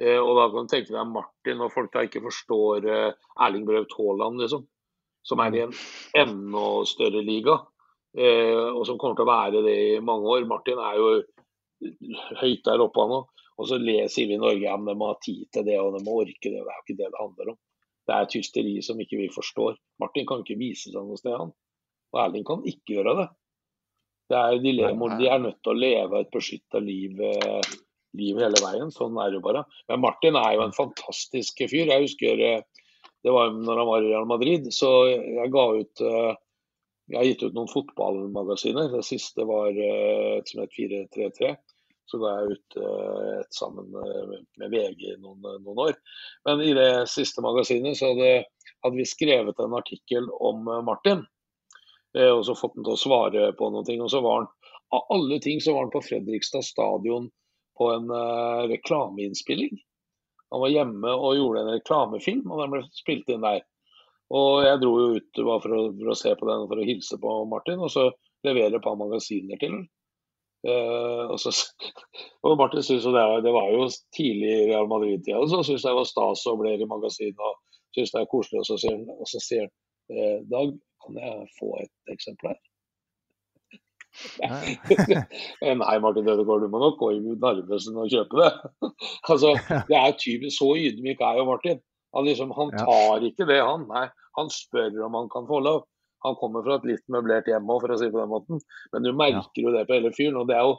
Uh, 0.00 0.20
og 0.20 0.32
da 0.38 0.46
kan 0.52 0.68
du 0.68 0.74
tenke 0.74 0.94
deg 0.94 1.10
Martin, 1.14 1.64
og 1.64 1.74
folk 1.74 1.90
da 1.94 2.06
ikke 2.06 2.22
forstår 2.24 2.86
uh, 2.86 3.32
Erling 3.46 3.66
Braut 3.68 3.98
Haaland, 3.98 4.40
liksom. 4.44 4.64
Som 5.26 5.42
er 5.44 5.58
i 5.58 5.64
en 5.66 5.74
enda 6.16 6.64
større 6.88 7.20
liga, 7.20 7.58
eh, 8.16 8.68
og 8.72 8.86
som 8.88 8.96
kommer 8.96 9.18
til 9.18 9.26
å 9.26 9.28
være 9.28 9.60
det 9.66 9.74
i 9.90 9.98
mange 10.00 10.30
år. 10.32 10.46
Martin 10.48 10.80
er 10.80 10.96
jo 10.96 11.10
høyt 12.40 12.62
der 12.64 12.80
oppe 12.80 13.04
nå. 13.10 13.18
Og 13.60 13.68
så 13.68 13.76
sier 14.08 14.30
vi 14.30 14.38
i 14.38 14.40
Norge 14.40 14.72
at 14.72 14.86
de 14.86 14.94
må 14.96 15.10
ha 15.10 15.18
tid 15.20 15.42
til 15.52 15.66
det 15.66 15.76
og 15.76 15.92
de 15.92 16.00
må 16.06 16.22
orke 16.22 16.48
det. 16.48 16.56
Det 16.56 16.72
er 16.72 16.78
jo 16.78 16.84
ikke 16.86 16.96
det 16.96 17.10
det 17.10 17.20
handler 17.20 17.52
om. 17.52 17.58
Det 18.08 18.14
er 18.16 18.24
et 18.24 18.36
hysteri 18.38 18.72
som 18.84 19.00
ikke 19.04 19.18
vi 19.20 19.28
forstår. 19.34 19.76
Martin 20.00 20.28
kan 20.28 20.40
ikke 20.40 20.56
vise 20.60 20.88
seg 20.88 21.04
noe 21.04 21.20
sted, 21.20 21.36
han. 21.36 21.52
Og 22.14 22.24
Erling 22.24 22.46
kan 22.46 22.64
ikke 22.66 22.98
gjøre 22.98 23.16
det. 23.20 23.28
Det 24.30 24.38
er, 24.38 24.58
de, 24.62 24.72
lever, 24.78 25.14
de 25.18 25.26
er 25.26 25.40
nødt 25.42 25.58
til 25.58 25.72
å 25.72 25.80
leve 25.80 26.20
et 26.22 26.28
beskytta 26.30 26.78
liv, 26.82 27.18
eh, 27.18 27.70
liv 28.18 28.38
hele 28.38 28.60
veien. 28.62 28.92
Sånn 28.94 29.18
er 29.18 29.32
det 29.34 29.40
bare. 29.42 29.64
Men 29.90 30.04
Martin 30.04 30.38
er 30.38 30.54
jo 30.54 30.66
en 30.68 30.76
fantastisk 30.76 31.64
fyr. 31.64 31.90
Jeg 31.90 32.04
husker 32.06 32.44
eh, 32.46 32.84
det 33.26 33.34
var 33.34 33.50
når 33.52 33.82
han 33.82 33.88
var 33.88 34.04
i 34.06 34.12
Real 34.12 34.28
Madrid, 34.30 34.70
så 34.72 34.92
jeg 35.10 35.50
ga 35.52 35.64
ut 35.80 36.04
eh, 36.06 36.30
Jeg 37.10 37.18
har 37.18 37.26
gitt 37.26 37.42
ut 37.42 37.56
noen 37.56 37.72
fotballmagasiner. 37.72 38.92
Det 38.92 39.02
siste 39.02 39.42
var 39.42 39.74
et 39.74 40.46
som 40.46 40.60
het 40.62 40.76
433. 40.76 41.50
Så 42.06 42.20
ga 42.22 42.36
jeg 42.36 42.54
ut 42.54 42.76
et 43.40 43.50
sammen 43.58 43.88
med 43.90 44.70
VG 44.70 45.02
i 45.08 45.16
noen, 45.16 45.42
noen 45.42 45.80
år. 45.88 45.98
Men 46.46 46.62
i 46.62 46.70
det 46.78 47.08
siste 47.10 47.42
magasinet 47.42 47.98
så 47.98 48.12
hadde, 48.12 48.44
hadde 48.86 48.94
vi 48.94 49.08
skrevet 49.10 49.58
en 49.58 49.74
artikkel 49.80 50.30
om 50.38 50.70
Martin. 50.86 51.26
Eh, 52.18 52.30
og 52.30 52.44
så 52.46 52.56
fått 52.58 52.76
han 52.78 52.86
til 52.86 52.96
å 52.96 53.00
svare 53.00 53.50
på 53.58 53.70
ting. 53.86 54.02
Og 54.02 54.10
så 54.12 54.22
var 54.24 54.42
han, 54.42 54.48
av 54.96 55.06
alle 55.14 55.38
ting, 55.42 55.60
så 55.62 55.74
var 55.74 55.86
han 55.86 55.94
på 55.94 56.02
Fredrikstad 56.04 56.66
stadion 56.66 57.30
på 57.78 57.90
en 57.94 58.10
uh, 58.12 58.66
reklameinnspilling. 58.68 59.78
Han 60.50 60.64
var 60.64 60.72
hjemme 60.74 61.12
og 61.14 61.38
gjorde 61.38 61.62
en 61.62 61.70
reklamefilm, 61.76 62.42
og 62.50 62.60
den 62.60 62.74
ble 62.74 62.82
spilt 62.98 63.30
inn 63.30 63.46
der. 63.46 63.62
Og 64.34 64.64
jeg 64.66 64.80
dro 64.82 64.90
jo 64.98 65.06
ut 65.16 65.40
bare 65.46 65.62
for 65.62 65.76
å, 65.76 65.78
for 65.96 66.10
å 66.12 66.18
se 66.18 66.34
på 66.38 66.48
den 66.50 66.66
for 66.70 66.82
å 66.82 66.86
hilse 66.86 67.18
på 67.22 67.36
Martin, 67.50 67.80
og 67.80 67.92
så 67.94 68.10
levere 68.46 68.78
et 68.78 68.84
par 68.84 68.98
magasiner 68.98 69.58
til 69.62 69.78
ham. 69.78 69.88
Uh, 70.66 71.30
og, 71.30 71.38
så, 71.40 71.54
og 72.44 72.58
Martin 72.60 72.84
syntes 72.84 73.06
jo 73.08 73.14
det, 73.14 73.24
det 73.46 73.54
var 73.54 73.70
jo 73.72 73.86
tidlig 74.16 74.50
i 74.50 74.68
Real 74.74 74.90
Madrid-tida, 74.90 75.38
og 75.40 75.48
så 75.48 75.62
syntes 75.62 75.86
jeg 75.86 75.94
det 75.94 76.00
var 76.02 76.10
stas 76.10 76.44
å 76.50 76.58
bli 76.60 76.74
i 76.76 76.90
magasinet 76.90 77.40
og 77.40 77.56
syntes 77.94 78.12
det 78.12 78.20
er 78.20 78.30
koselig. 78.34 78.60
Og 78.60 78.68
så 78.68 78.76
sier 78.82 78.98
han, 78.98 79.08
og 79.16 80.16
eh, 80.18 80.36
Dag, 80.50 80.74
kan 81.10 81.22
jeg 81.26 81.54
få 81.58 81.74
et 81.82 82.14
eksemplar? 82.16 82.58
Nei. 84.42 84.76
Eh, 85.62 85.76
Nei, 85.76 85.98
Martin 86.02 86.28
Ødegaard, 86.28 86.64
du 86.64 86.72
må 86.72 86.80
nok 86.82 86.98
gå 86.98 87.12
i 87.14 87.20
Narvesen 87.20 87.98
og 88.00 88.10
kjøpe 88.10 88.40
det. 88.40 88.50
altså, 89.30 89.54
det 89.90 89.96
er 89.98 90.16
typisk 90.18 90.56
Så 90.58 90.72
ydmyk 90.76 91.22
er 91.24 91.38
jo 91.40 91.46
Martin. 91.48 91.80
Han, 92.16 92.26
liksom, 92.26 92.50
han 92.56 92.72
tar 92.74 93.22
ikke 93.26 93.46
det, 93.46 93.60
han. 93.62 93.86
Nei, 93.90 94.08
han 94.38 94.50
spør 94.50 94.98
om 95.06 95.18
han 95.18 95.30
kan 95.32 95.46
få 95.50 95.60
lov. 95.62 95.84
Han 96.26 96.36
kommer 96.36 96.64
fra 96.66 96.76
et 96.76 96.88
litt 96.88 97.04
møblert 97.12 97.46
hjem 97.48 97.70
òg, 97.70 97.84
for 97.84 97.94
å 97.94 97.98
si 98.00 98.08
det 98.08 98.12
på 98.12 98.20
den 98.20 98.32
måten. 98.32 98.60
Men 98.92 99.06
du 99.06 99.12
merker 99.16 99.62
jo 99.62 99.72
det 99.72 99.86
på 99.88 99.96
hele 99.96 100.10
fyren. 100.16 100.40
Og 100.42 100.50
det 100.50 100.58
er 100.58 100.66
jo 100.66 100.74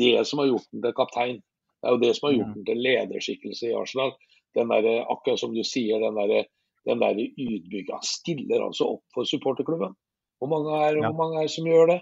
det 0.00 0.14
som 0.30 0.40
har 0.40 0.48
gjort 0.52 0.70
den 0.72 0.84
til 0.86 0.94
kaptein. 0.96 1.40
Det 1.78 1.90
er 1.90 1.96
jo 1.96 2.02
det 2.04 2.12
som 2.16 2.28
har 2.28 2.36
gjort 2.38 2.54
den 2.54 2.68
til 2.70 2.80
lederskikkelse 2.86 3.68
i 3.68 3.74
Arsenal. 3.76 4.14
Den 4.56 4.72
der, 4.72 4.88
akkurat 5.12 5.42
som 5.42 5.52
du 5.52 5.60
sier, 5.66 6.00
den 6.00 6.16
der, 6.16 6.48
den 6.88 7.02
der 7.02 7.18
ydmyke 7.20 7.94
Han 7.94 8.06
stiller 8.06 8.64
altså 8.66 8.94
opp 8.96 9.04
for 9.14 9.28
supporterklubben. 9.28 9.94
Hvor 10.38 10.50
mange 10.50 10.74
er, 10.86 10.96
Ja. 10.98 11.10
hvor 11.10 11.18
mange 11.18 11.42
er 11.42 11.50
som 11.52 11.66
gjør 11.66 11.92
det 11.92 12.00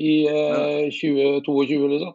i 0.00 0.26
eh, 0.26 0.90
2022, 0.90 1.88
liksom? 1.94 2.14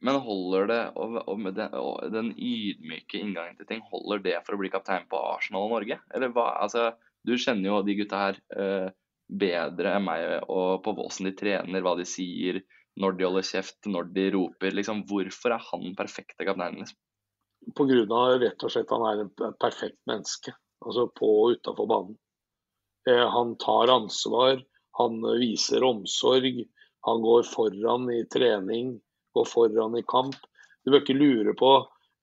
Men 0.00 0.16
holder 0.24 0.66
det, 0.70 0.80
og, 0.96 1.16
og 1.28 1.40
med 1.44 1.56
den, 1.58 1.74
og 1.76 2.12
den 2.12 2.30
ydmyke 2.32 3.20
inngangen 3.20 3.58
til 3.58 3.68
ting, 3.68 3.82
holder 3.90 4.22
det 4.24 4.38
for 4.46 4.56
å 4.56 4.60
bli 4.62 4.70
kaptein 4.72 5.04
på 5.10 5.18
Arsenal 5.34 5.66
og 5.66 5.74
Norge? 5.74 5.98
Eller 6.14 6.32
hva? 6.32 6.46
Altså, 6.64 6.86
du 7.26 7.34
kjenner 7.36 7.68
jo 7.68 7.82
de 7.84 7.98
gutta 7.98 8.22
her 8.22 8.38
eh, 8.56 8.88
bedre 9.28 9.92
enn 9.98 10.06
meg, 10.06 10.24
og 10.48 10.80
på 10.86 10.94
hvordan 10.96 11.28
de 11.28 11.34
trener, 11.36 11.84
hva 11.84 11.96
de 11.98 12.06
sier, 12.08 12.62
når 13.00 13.18
de 13.18 13.28
holder 13.28 13.46
kjeft, 13.50 13.78
når 13.92 14.08
de 14.16 14.26
roper. 14.38 14.72
Liksom, 14.76 15.04
hvorfor 15.10 15.54
er 15.56 15.68
han 15.68 15.92
perfekte 15.98 16.48
kapteinen? 16.48 16.80
Liksom? 16.80 16.96
Pga. 17.76 18.20
rett 18.40 18.64
og 18.64 18.72
slett 18.72 18.92
han 18.94 19.04
er 19.04 19.24
en 19.26 19.56
perfekt 19.60 20.00
menneske. 20.08 20.56
Altså 20.80 21.06
på 21.12 21.30
og 21.44 21.56
utafor 21.56 21.88
banen. 21.88 22.18
Eh, 23.08 23.26
han 23.34 23.56
tar 23.60 23.92
ansvar, 23.92 24.60
han 24.98 25.22
viser 25.40 25.84
omsorg. 25.84 26.64
Han 27.08 27.22
går 27.24 27.46
foran 27.48 28.10
i 28.12 28.24
trening, 28.32 28.98
går 29.36 29.48
foran 29.48 29.96
i 29.96 30.04
kamp. 30.08 30.36
Du 30.84 30.92
bør 30.92 31.02
ikke 31.02 31.16
lure 31.16 31.54
på 31.56 31.70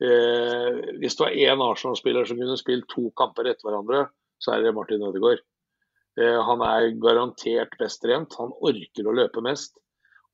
eh, 0.05 0.97
Hvis 1.01 1.17
det 1.17 1.23
var 1.23 1.37
én 1.37 1.63
Arsenal-spiller 1.65 2.25
som 2.25 2.37
kunne 2.37 2.57
spilt 2.59 2.89
to 2.93 3.09
kamper 3.17 3.49
etter 3.49 3.69
hverandre, 3.69 4.07
så 4.41 4.53
er 4.53 4.65
det 4.65 4.75
Martin 4.77 5.05
Ødegaard. 5.05 5.41
Eh, 6.17 6.39
han 6.49 6.63
er 6.65 6.93
garantert 7.01 7.77
best 7.79 8.03
trent. 8.05 8.37
Han 8.41 8.53
orker 8.57 9.09
å 9.09 9.17
løpe 9.17 9.43
mest. 9.45 9.77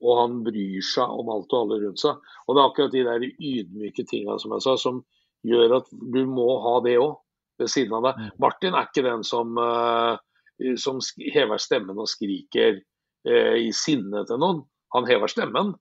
Og 0.04 0.18
han 0.20 0.40
bryr 0.44 0.84
seg 0.84 1.08
om 1.08 1.30
alt 1.32 1.52
og 1.54 1.60
alle 1.64 1.80
rundt 1.86 2.02
seg. 2.02 2.20
Og 2.44 2.56
det 2.56 2.60
er 2.60 2.70
akkurat 2.70 2.92
de 2.92 3.04
der 3.06 3.28
ydmyke 3.32 4.04
tinga 4.08 4.36
som 4.40 4.52
jeg 4.56 4.64
sa, 4.64 4.76
som 4.80 5.04
gjør 5.44 5.78
at 5.78 5.88
du 5.92 6.24
må 6.28 6.48
ha 6.64 6.78
det 6.84 6.98
òg 7.00 7.14
ved 7.60 7.70
siden 7.70 7.94
av 7.98 8.08
deg. 8.08 8.28
Martin 8.42 8.74
er 8.74 8.88
ikke 8.88 9.06
den 9.06 9.24
som, 9.26 9.56
eh, 9.58 10.74
som 10.80 11.00
hever 11.34 11.62
stemmen 11.62 11.98
og 12.00 12.10
skriker 12.10 12.80
eh, 12.80 13.56
i 13.62 13.72
sinne 13.74 14.24
til 14.28 14.40
noen. 14.42 14.62
Han 14.94 15.08
hever 15.08 15.30
stemmen. 15.30 15.74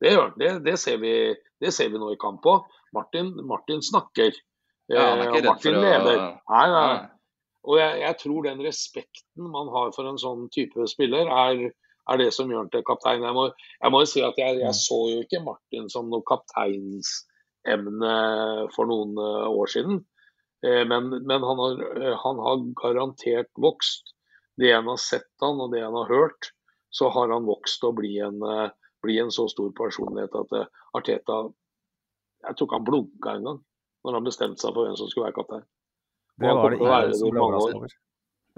Det 0.00 0.12
gjør 0.14 0.28
han. 0.28 0.36
Det, 0.38 0.50
det, 0.66 0.76
ser 0.80 1.00
vi, 1.02 1.14
det 1.60 1.72
ser 1.74 1.90
vi 1.92 2.00
nå 2.00 2.12
i 2.14 2.20
kamp 2.20 2.46
òg. 2.48 2.68
Martin, 2.96 3.32
Martin 3.48 3.82
snakker. 3.84 4.32
Ja, 4.88 5.10
han 5.10 5.20
er 5.20 5.26
Eh, 5.26 5.28
ikke 5.28 5.40
redd 5.42 5.50
Martin 5.50 5.74
for 5.74 5.78
å 5.78 5.84
leder. 5.84 6.18
Nei, 6.48 6.66
nei. 6.72 6.88
Nei. 6.94 7.06
Og 7.68 7.74
jeg, 7.76 8.00
jeg 8.00 8.16
tror 8.22 8.46
den 8.46 8.60
respekten 8.64 9.50
man 9.52 9.68
har 9.74 9.90
for 9.92 10.08
en 10.08 10.20
sånn 10.20 10.46
type 10.54 10.86
spiller, 10.88 11.28
er, 11.28 11.72
er 12.08 12.20
det 12.20 12.30
som 12.32 12.48
gjør 12.48 12.62
han 12.64 12.70
til 12.72 12.84
kaptein. 12.86 13.26
Jeg 13.26 13.36
må, 13.36 13.48
jeg 13.82 13.92
må 13.92 14.00
jo 14.04 14.08
si 14.08 14.22
at 14.24 14.38
jeg, 14.40 14.60
jeg 14.62 14.74
så 14.78 15.00
jo 15.10 15.18
ikke 15.26 15.42
Martin 15.44 15.90
som 15.92 16.08
noe 16.08 16.24
kapteinsemne 16.30 18.14
for 18.72 18.88
noen 18.88 19.18
år 19.20 19.74
siden. 19.74 20.00
Eh, 20.66 20.84
Men, 20.88 21.08
men 21.26 21.42
han, 21.42 21.56
har, 21.62 21.82
eh, 22.02 22.16
han 22.24 22.38
har 22.42 22.62
garantert 22.82 23.50
vokst. 23.56 24.14
Det 24.58 24.72
en 24.74 24.88
har 24.90 24.96
sett 24.98 25.28
han 25.40 25.60
og 25.62 25.70
det 25.72 25.84
en 25.86 25.94
har 25.94 26.08
hørt, 26.10 26.50
så 26.90 27.10
har 27.14 27.28
han 27.30 27.46
vokst 27.46 27.84
og 27.86 27.94
bli 28.00 28.16
en, 28.18 28.40
eh, 28.42 28.70
bli 29.02 29.18
en 29.22 29.30
så 29.30 29.46
stor 29.48 29.70
personlighet 29.76 30.34
at 30.34 30.68
Arteta 30.98 31.52
Jeg 32.42 32.54
tror 32.56 32.66
ikke 32.68 32.78
han 32.78 32.84
blunka 32.86 33.30
engang 33.36 33.60
når 34.06 34.12
han 34.14 34.24
bestemte 34.26 34.62
seg 34.62 34.74
for 34.74 34.86
hvem 34.86 34.96
som 34.98 35.08
skulle 35.10 35.26
være 35.28 35.36
kaptein. 35.38 35.64
Det 36.38 36.52
var 36.54 36.70
det 36.70 36.78
ingen 36.78 37.14
som 37.18 37.30
ble 37.30 37.40
overraska 37.42 37.76
over. 37.78 37.94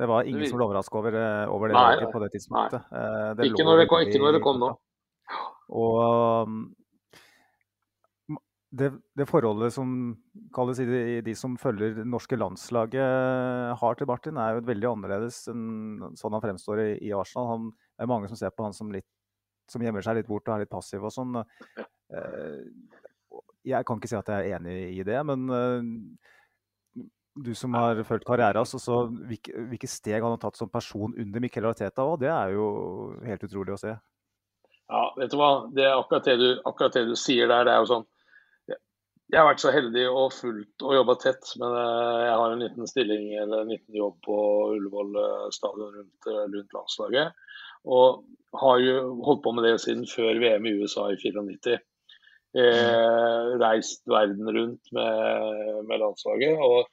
Det 0.00 0.08
var 0.08 0.24
ingen 0.28 0.46
som 0.48 0.58
ble 0.58 0.66
overraska 0.66 0.98
over, 1.00 1.16
over 1.52 1.68
det 1.68 1.74
Nei, 1.76 2.08
på 2.12 2.20
det 2.24 2.28
tidspunktet. 2.34 2.82
Eh, 2.92 3.30
det 3.36 3.46
Ikke 3.50 3.64
når 3.64 3.76
det 3.80 3.88
kom- 3.88 4.04
ikke 4.04 4.20
når 4.20 4.32
det 4.36 4.42
kom 4.44 4.60
nå. 4.60 4.68
Og 5.70 5.96
um, 6.48 6.74
det, 8.70 8.90
det 9.18 9.26
forholdet 9.26 9.72
som 9.74 9.92
kalles 10.54 10.78
de, 10.78 11.20
de 11.26 11.34
som 11.34 11.56
følger 11.58 11.96
det 11.96 12.06
norske 12.06 12.38
landslaget 12.38 13.02
eh, 13.02 13.70
har 13.80 13.98
til 13.98 14.08
Martin, 14.10 14.38
er 14.38 14.56
jo 14.56 14.66
veldig 14.68 14.90
annerledes 14.92 15.42
enn 15.50 16.12
sånn 16.18 16.36
han 16.36 16.44
fremstår 16.44 16.82
i, 16.84 16.90
i 17.08 17.14
Arsenal. 17.16 17.48
Han, 17.50 17.70
det 17.74 18.06
er 18.06 18.10
mange 18.12 18.30
som 18.30 18.38
ser 18.38 18.54
på 18.54 18.66
han 18.66 18.76
som 18.76 18.92
litt 18.94 19.08
som 19.70 19.82
gjemmer 19.82 20.02
seg 20.02 20.18
litt 20.18 20.26
bort 20.26 20.48
og 20.48 20.56
er 20.56 20.64
litt 20.64 20.72
passiv 20.72 21.04
og 21.06 21.14
sånn. 21.14 21.38
Eh, 21.38 22.60
Jeg 23.70 23.86
kan 23.86 23.98
ikke 24.00 24.10
si 24.10 24.18
at 24.18 24.30
jeg 24.32 24.50
er 24.50 24.56
enig 24.58 24.76
i 24.98 25.04
det, 25.06 25.18
men 25.28 25.50
eh, 25.54 27.04
du 27.40 27.52
som 27.54 27.74
har 27.78 28.00
fulgt 28.06 28.26
karrieren 28.26 28.58
hans, 28.58 28.74
altså, 28.74 29.04
hvilke, 29.30 29.54
hvilke 29.70 29.90
steg 29.90 30.22
han 30.22 30.34
har 30.34 30.40
tatt 30.42 30.58
som 30.58 30.70
person 30.72 31.14
under 31.14 31.42
Miquel 31.42 31.68
Arteta 31.70 32.06
òg, 32.06 32.18
det 32.22 32.30
er 32.32 32.54
jo 32.56 32.66
helt 33.26 33.44
utrolig 33.46 33.76
å 33.76 33.82
se. 33.82 33.94
Ja, 34.90 35.04
vet 35.18 35.30
du 35.30 35.38
hva. 35.38 35.50
Det 35.70 35.86
akkurat 35.86 36.26
det 36.26 36.38
du, 36.40 36.48
akkurat 36.66 36.96
det 36.98 37.04
du 37.12 37.14
sier 37.18 37.46
der. 37.46 37.68
Det 37.68 37.74
er 37.74 37.84
jo 37.84 37.90
sånn 37.92 38.08
Jeg 39.30 39.38
har 39.38 39.46
vært 39.46 39.62
så 39.62 39.70
heldig 39.70 40.04
og 40.10 40.32
fulgt 40.34 40.82
og 40.82 40.96
jobba 40.96 41.14
tett, 41.22 41.52
men 41.60 41.74
eh, 41.78 42.22
jeg 42.24 42.38
har 42.40 42.54
en 42.54 42.62
liten 42.64 42.88
stilling 42.90 43.28
eller 43.38 43.62
en 43.62 43.70
liten 43.70 43.98
jobb 44.00 44.16
på 44.26 44.38
Ullevål 44.74 45.18
eh, 45.22 45.44
stadion 45.54 45.92
rundt, 46.00 46.26
eh, 46.26 46.46
rundt 46.54 46.74
landslaget. 46.74 47.36
Og 47.86 48.24
har 48.58 48.80
jo 48.82 48.96
holdt 49.24 49.44
på 49.44 49.52
med 49.54 49.68
det 49.68 49.76
siden 49.84 50.02
før 50.10 50.40
VM 50.42 50.66
i 50.66 50.74
USA 50.80 51.06
i 51.12 51.18
94. 51.20 51.78
Eh, 52.58 53.52
reist 53.62 54.02
verden 54.10 54.50
rundt 54.50 54.90
med, 54.96 55.84
med 55.86 56.02
landslaget 56.02 56.58
og 56.66 56.90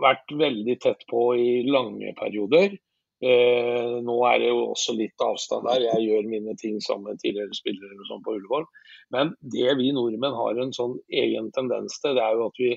vært 0.00 0.32
veldig 0.32 0.78
tett 0.80 1.04
på 1.10 1.28
i 1.36 1.50
lange 1.68 2.14
perioder. 2.16 2.78
Eh, 3.24 3.94
nå 4.04 4.16
er 4.28 4.42
det 4.42 4.50
jo 4.50 4.58
også 4.74 4.92
litt 4.96 5.24
avstand 5.24 5.64
der. 5.68 5.86
Jeg 5.86 6.04
gjør 6.04 6.28
mine 6.28 6.56
ting 6.60 6.80
sammen 6.84 7.12
med 7.12 7.22
tidligere 7.22 7.56
spillere 7.56 7.96
og 7.96 8.10
sånn 8.10 8.24
på 8.26 8.34
Ullevål. 8.36 8.66
Men 9.14 9.32
det 9.54 9.76
vi 9.78 9.92
nordmenn 9.96 10.36
har 10.36 10.60
en 10.60 10.74
sånn 10.76 10.98
egen 11.08 11.48
tendens 11.56 11.96
til, 12.02 12.16
det 12.18 12.24
er 12.24 12.36
jo 12.36 12.50
at 12.50 12.60
vi, 12.60 12.74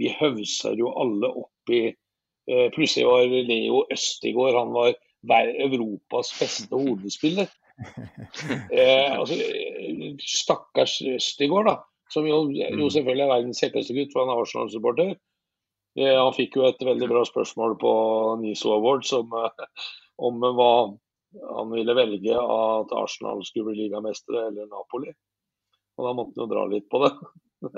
vi 0.00 0.10
høvser 0.18 0.78
jo 0.80 0.90
alle 0.98 1.30
opp 1.44 1.74
i 1.74 1.84
eh, 1.90 2.66
Plutselig 2.74 3.06
var 3.06 3.30
Leo 3.50 3.84
Østigård 3.94 4.58
han 4.58 4.74
var 4.76 4.96
Europas 5.66 6.34
beste 6.40 6.74
hodespiller. 6.74 7.52
Eh, 8.72 9.12
altså, 9.12 9.36
stakkars 10.24 10.94
Østigård, 11.12 11.66
da. 11.68 11.74
Som 12.08 12.24
jo, 12.24 12.38
jo 12.48 12.86
selvfølgelig 12.88 13.24
er 13.24 13.32
verdens 13.34 13.60
kjekkeste 13.60 13.92
gutt, 13.92 14.14
for 14.14 14.22
han 14.22 14.32
er 14.32 14.40
Arsenal-supporter. 14.40 15.10
Eh, 15.96 16.12
han 16.16 16.34
fikk 16.36 16.56
jo 16.58 16.66
et 16.68 16.82
veldig 16.84 17.08
bra 17.08 17.22
spørsmål 17.24 17.78
på 17.80 17.90
NISO 18.42 18.74
Awards 18.76 19.12
om, 19.16 19.32
eh, 19.40 19.64
om 20.18 20.40
hva 20.44 20.70
han 21.56 21.72
ville 21.72 21.94
velge 21.96 22.32
at 22.36 22.92
Arsenal 22.96 23.42
skulle 23.44 23.72
bli 23.72 23.86
ligamestere 23.86 24.46
eller 24.50 24.68
Napoli. 24.70 25.10
Og 25.96 26.06
da 26.06 26.12
måtte 26.16 26.36
han 26.36 26.44
jo 26.46 26.52
dra 26.52 26.66
litt 26.70 26.88
på 26.92 27.00
det. 27.04 27.12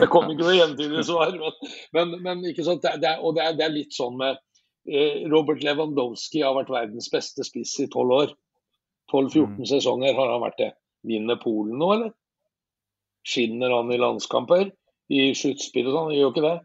Det 0.00 0.08
kom 0.12 0.30
ikke 0.32 0.44
noe 0.46 0.56
gjentydig 0.56 1.04
svar. 1.06 1.34
Men, 1.36 1.52
men, 1.96 2.14
men 2.24 2.44
ikke 2.50 2.64
sant? 2.66 2.82
Det, 2.84 2.92
det, 3.02 3.12
og 3.20 3.36
det 3.36 3.44
er, 3.44 3.56
det 3.58 3.66
er 3.66 3.74
litt 3.74 3.96
sånn 3.96 4.16
med 4.20 4.38
eh, 4.88 5.24
Robert 5.32 5.60
Lewandowski 5.64 6.42
har 6.44 6.56
vært 6.56 6.72
verdens 6.72 7.10
beste 7.12 7.44
spiss 7.46 7.76
i 7.84 7.88
tolv 7.92 8.10
år. 8.22 8.34
12-14 9.12 9.44
Mm. 9.46 9.66
sesonger 9.70 10.16
har 10.18 10.28
han 10.32 10.42
vært 10.42 10.58
det. 10.58 10.70
Vinner 11.06 11.36
Polen 11.38 11.76
nå, 11.78 11.88
eller? 11.94 12.10
Skinner 13.26 13.70
han 13.76 13.92
i 13.94 13.98
landskamper? 14.00 14.72
I 15.12 15.28
sluttspill 15.38 15.90
og 15.90 15.94
sånn? 15.94 16.14
Gjør 16.16 16.24
jo 16.24 16.32
ikke 16.32 16.46
det. 16.46 16.56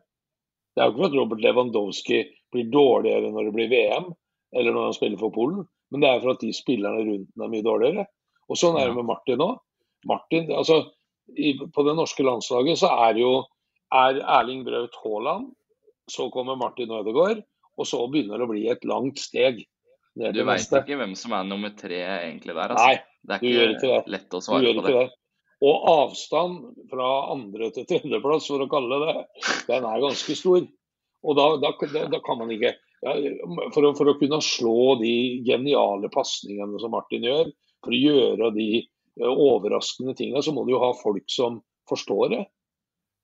Det 0.72 0.82
er 0.82 0.88
jo 0.88 0.94
ikke 0.94 1.02
for 1.04 1.12
at 1.12 1.18
Robert 1.20 1.44
Lewandowski 1.44 2.22
blir 2.52 2.72
dårligere 2.72 3.32
når 3.34 3.48
det 3.48 3.54
blir 3.58 3.72
VM, 3.72 4.10
eller 4.58 4.76
når 4.76 4.90
han 4.90 4.98
spiller 4.98 5.22
for 5.22 5.36
Polen, 5.36 5.66
men 5.92 6.04
det 6.04 6.10
er 6.10 6.24
for 6.24 6.34
at 6.34 6.44
de 6.44 6.52
spillerne 6.56 7.04
rundt 7.06 7.30
ham 7.36 7.46
er 7.46 7.54
mye 7.54 7.68
dårligere. 7.68 8.08
Og 8.52 8.60
sånn 8.60 8.78
er 8.80 8.90
det 8.90 8.98
med 8.98 9.08
Martin 9.08 9.44
òg. 9.44 9.60
Martin, 10.10 10.48
altså, 10.56 10.82
i, 11.38 11.54
på 11.60 11.84
det 11.86 11.96
norske 11.96 12.26
landslaget 12.26 12.80
så 12.82 12.90
er 13.08 13.20
jo 13.22 13.34
er 13.94 14.22
Erling 14.40 14.64
Braut 14.66 14.96
Haaland, 15.04 15.52
så 16.12 16.30
kommer 16.34 16.58
Martin 16.60 16.92
Ødegaard, 16.96 17.44
og 17.78 17.88
så 17.88 18.02
begynner 18.12 18.40
det 18.40 18.48
å 18.48 18.52
bli 18.52 18.66
et 18.72 18.84
langt 18.88 19.20
steg 19.22 19.62
Du 20.16 20.42
veit 20.44 20.74
ikke 20.76 20.98
hvem 21.00 21.14
som 21.16 21.36
er 21.38 21.46
nummer 21.48 21.72
tre 21.78 22.02
egentlig 22.04 22.56
der, 22.56 22.74
Nei, 22.76 22.96
altså. 22.98 23.08
Det 23.22 23.38
du 23.40 23.48
gjør 23.48 23.62
er 23.64 23.76
ikke 23.76 23.88
ikke 23.88 23.92
det. 23.92 24.12
lett 24.16 24.34
å 24.34 24.40
du 24.42 24.46
svare 24.48 24.74
på 24.76 24.84
det. 24.86 24.94
det. 24.96 25.04
Og 25.62 25.84
avstand 25.86 26.62
fra 26.90 27.10
andre 27.34 27.68
til 27.76 27.86
tredjeplass, 27.86 28.48
for 28.50 28.64
å 28.64 28.70
kalle 28.72 28.98
det 29.04 29.12
det, 29.14 29.26
den 29.68 29.86
er 29.86 30.02
ganske 30.02 30.36
stor. 30.38 30.64
Og 31.22 31.36
da, 31.38 31.46
da, 31.62 31.70
da, 31.94 32.06
da 32.16 32.20
kan 32.26 32.40
man 32.40 32.50
ikke 32.50 32.72
ja, 32.74 33.14
for, 33.74 33.86
å, 33.86 33.92
for 33.98 34.10
å 34.10 34.16
kunne 34.18 34.40
slå 34.42 34.96
de 35.02 35.12
geniale 35.46 36.10
pasningene 36.14 36.82
som 36.82 36.94
Martin 36.96 37.26
gjør, 37.28 37.52
for 37.86 37.94
å 37.94 38.00
gjøre 38.00 38.50
de 38.56 38.68
eh, 38.82 39.30
overraskende 39.30 40.16
tingene, 40.18 40.42
så 40.46 40.54
må 40.54 40.66
du 40.66 40.74
jo 40.74 40.82
ha 40.82 40.92
folk 40.98 41.26
som 41.30 41.60
forstår 41.90 42.34
det. 42.34 42.42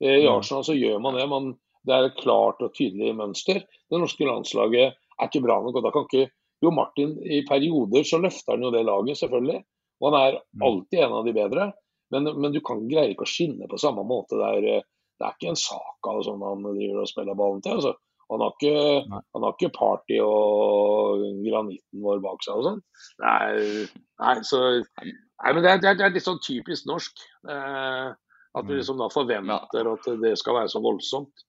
Eh, 0.04 0.20
I 0.22 0.28
Mm. 0.28 0.36
Arsenal 0.38 0.66
så 0.66 0.78
gjør 0.78 1.02
man 1.02 1.18
det. 1.18 1.26
Man, 1.30 1.50
det 1.90 1.94
er 1.98 2.10
et 2.12 2.22
klart 2.22 2.62
og 2.62 2.74
tydelig 2.78 3.16
mønster. 3.18 3.64
Det 3.66 3.98
norske 4.02 4.26
landslaget 4.30 4.94
er 4.94 5.26
ikke 5.30 5.42
bra 5.46 5.58
nok. 5.64 5.78
og 5.78 5.86
da 5.90 5.94
kan 5.96 6.06
ikke 6.10 6.30
Jo, 6.62 6.72
Martin, 6.74 7.12
i 7.22 7.44
perioder 7.46 8.02
så 8.02 8.18
løfter 8.18 8.56
han 8.56 8.64
jo 8.66 8.72
det 8.74 8.82
laget, 8.86 9.18
selvfølgelig. 9.20 9.60
Og 10.02 10.08
han 10.10 10.16
er 10.22 10.40
Mm. 10.58 10.64
alltid 10.66 11.00
en 11.06 11.14
av 11.14 11.26
de 11.26 11.34
bedre. 11.34 11.74
Men, 12.14 12.30
men 12.40 12.54
du 12.56 12.62
kan 12.64 12.86
greie 12.88 13.12
ikke 13.14 13.26
å 13.28 13.30
skinne 13.32 13.68
på 13.70 13.80
samme 13.82 14.04
måte. 14.08 14.38
Det 14.40 14.50
er, 14.58 14.68
eh, 14.78 14.86
det 15.18 15.26
er 15.28 15.34
ikke 15.36 15.54
en 15.54 15.60
sak 15.60 16.12
av 16.12 16.22
sånn 16.28 16.44
han 16.46 16.64
driver 16.68 17.02
og 17.04 17.10
spiller 17.10 17.38
ballen 17.40 17.64
til. 17.66 17.80
altså. 17.80 17.96
Han 18.28 18.42
har 18.44 18.54
ikke, 18.58 18.80
han 19.08 19.44
har 19.46 19.54
ikke 19.56 19.72
party 19.76 20.18
og 20.20 21.22
granitten 21.46 22.02
vår 22.04 22.20
bak 22.26 22.42
seg 22.44 22.60
og 22.60 22.66
sånn. 22.66 22.82
Nei, 23.24 23.86
nei, 24.20 24.34
så, 24.44 24.60
nei, 25.00 25.54
men 25.56 25.62
det 25.64 25.72
er, 25.72 25.80
det, 25.84 25.92
er, 25.94 26.00
det 26.02 26.06
er 26.10 26.16
litt 26.18 26.26
sånn 26.28 26.42
typisk 26.44 26.90
norsk. 26.90 27.24
Eh, 27.48 28.10
at 28.58 28.66
vi 28.66 28.74
Mm. 28.74 28.80
liksom 28.80 28.98
da 29.00 29.08
forventer 29.14 29.88
at 29.94 30.08
det 30.24 30.34
skal 30.42 30.56
være 30.58 30.72
så 30.74 30.82
voldsomt. 30.82 31.44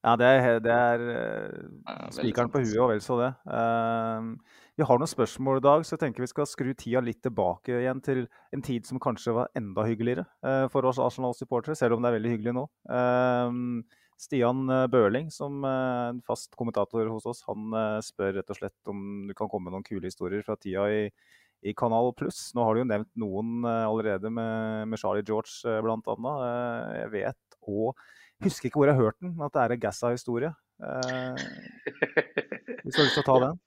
Ja, 0.00 0.14
det 0.16 0.26
er, 0.26 0.60
det 0.64 0.72
er 0.72 1.02
eh, 1.12 2.06
spikeren 2.16 2.50
på 2.50 2.62
huet 2.64 2.78
og 2.80 2.88
vel 2.88 3.02
så 3.04 3.18
det. 3.20 3.34
Eh, 3.52 4.28
vi 4.80 4.86
har 4.88 4.96
noen 4.96 5.10
spørsmål 5.10 5.58
i 5.58 5.64
dag, 5.64 5.82
så 5.84 5.92
jeg 5.92 6.00
tenker 6.06 6.24
vi 6.24 6.30
skal 6.30 6.46
skru 6.48 6.70
tida 6.72 7.02
litt 7.04 7.18
tilbake 7.20 7.82
igjen 7.82 7.98
til 8.04 8.22
en 8.54 8.62
tid 8.64 8.86
som 8.88 9.00
kanskje 9.02 9.34
var 9.36 9.50
enda 9.58 9.84
hyggeligere 9.84 10.24
eh, 10.46 10.66
for 10.72 10.88
oss 10.88 11.00
Arsenal-supportere, 11.02 11.76
selv 11.76 11.98
om 11.98 12.00
det 12.00 12.08
er 12.08 12.16
veldig 12.16 12.32
hyggelig 12.32 12.54
nå. 12.56 12.62
Eh, 12.96 13.58
Stian 14.20 14.62
eh, 14.72 14.86
Børling, 14.92 15.28
som 15.34 15.60
er 15.68 16.14
en 16.14 16.22
fast 16.24 16.56
kommentator 16.56 17.12
hos 17.12 17.28
oss, 17.28 17.44
han 17.50 17.76
spør 18.06 18.38
rett 18.38 18.54
og 18.54 18.60
slett 18.62 18.92
om 18.92 19.28
du 19.28 19.36
kan 19.36 19.52
komme 19.52 19.68
med 19.68 19.76
noen 19.76 19.84
kule 19.84 20.08
historier 20.08 20.40
fra 20.46 20.56
tida 20.56 20.88
i, 20.88 21.04
i 21.60 21.76
Kanal 21.76 22.14
Pluss. 22.16 22.54
Nå 22.56 22.64
har 22.64 22.72
du 22.72 22.84
jo 22.84 22.88
nevnt 22.88 23.12
noen 23.20 23.68
allerede 23.68 24.32
med, 24.32 24.88
med 24.88 25.02
Charlie 25.02 25.26
George 25.28 25.80
bl.a. 25.84 26.34
jeg 27.02 27.16
vet 27.18 27.62
og 27.68 28.00
husker 28.40 28.70
ikke 28.70 28.80
hvor 28.80 28.88
jeg 28.88 28.96
har 28.96 29.10
hørt 29.10 29.20
den, 29.20 29.36
at 29.44 29.52
det 29.52 29.66
er 29.66 29.76
en 29.76 29.82
Gassa-historie. 29.84 30.54
Hvis 32.80 32.94
du 32.94 33.02
har 33.02 33.10
lyst 33.10 33.20
til 33.20 33.28
å 33.28 33.32
ta 33.34 33.42
den? 33.50 33.60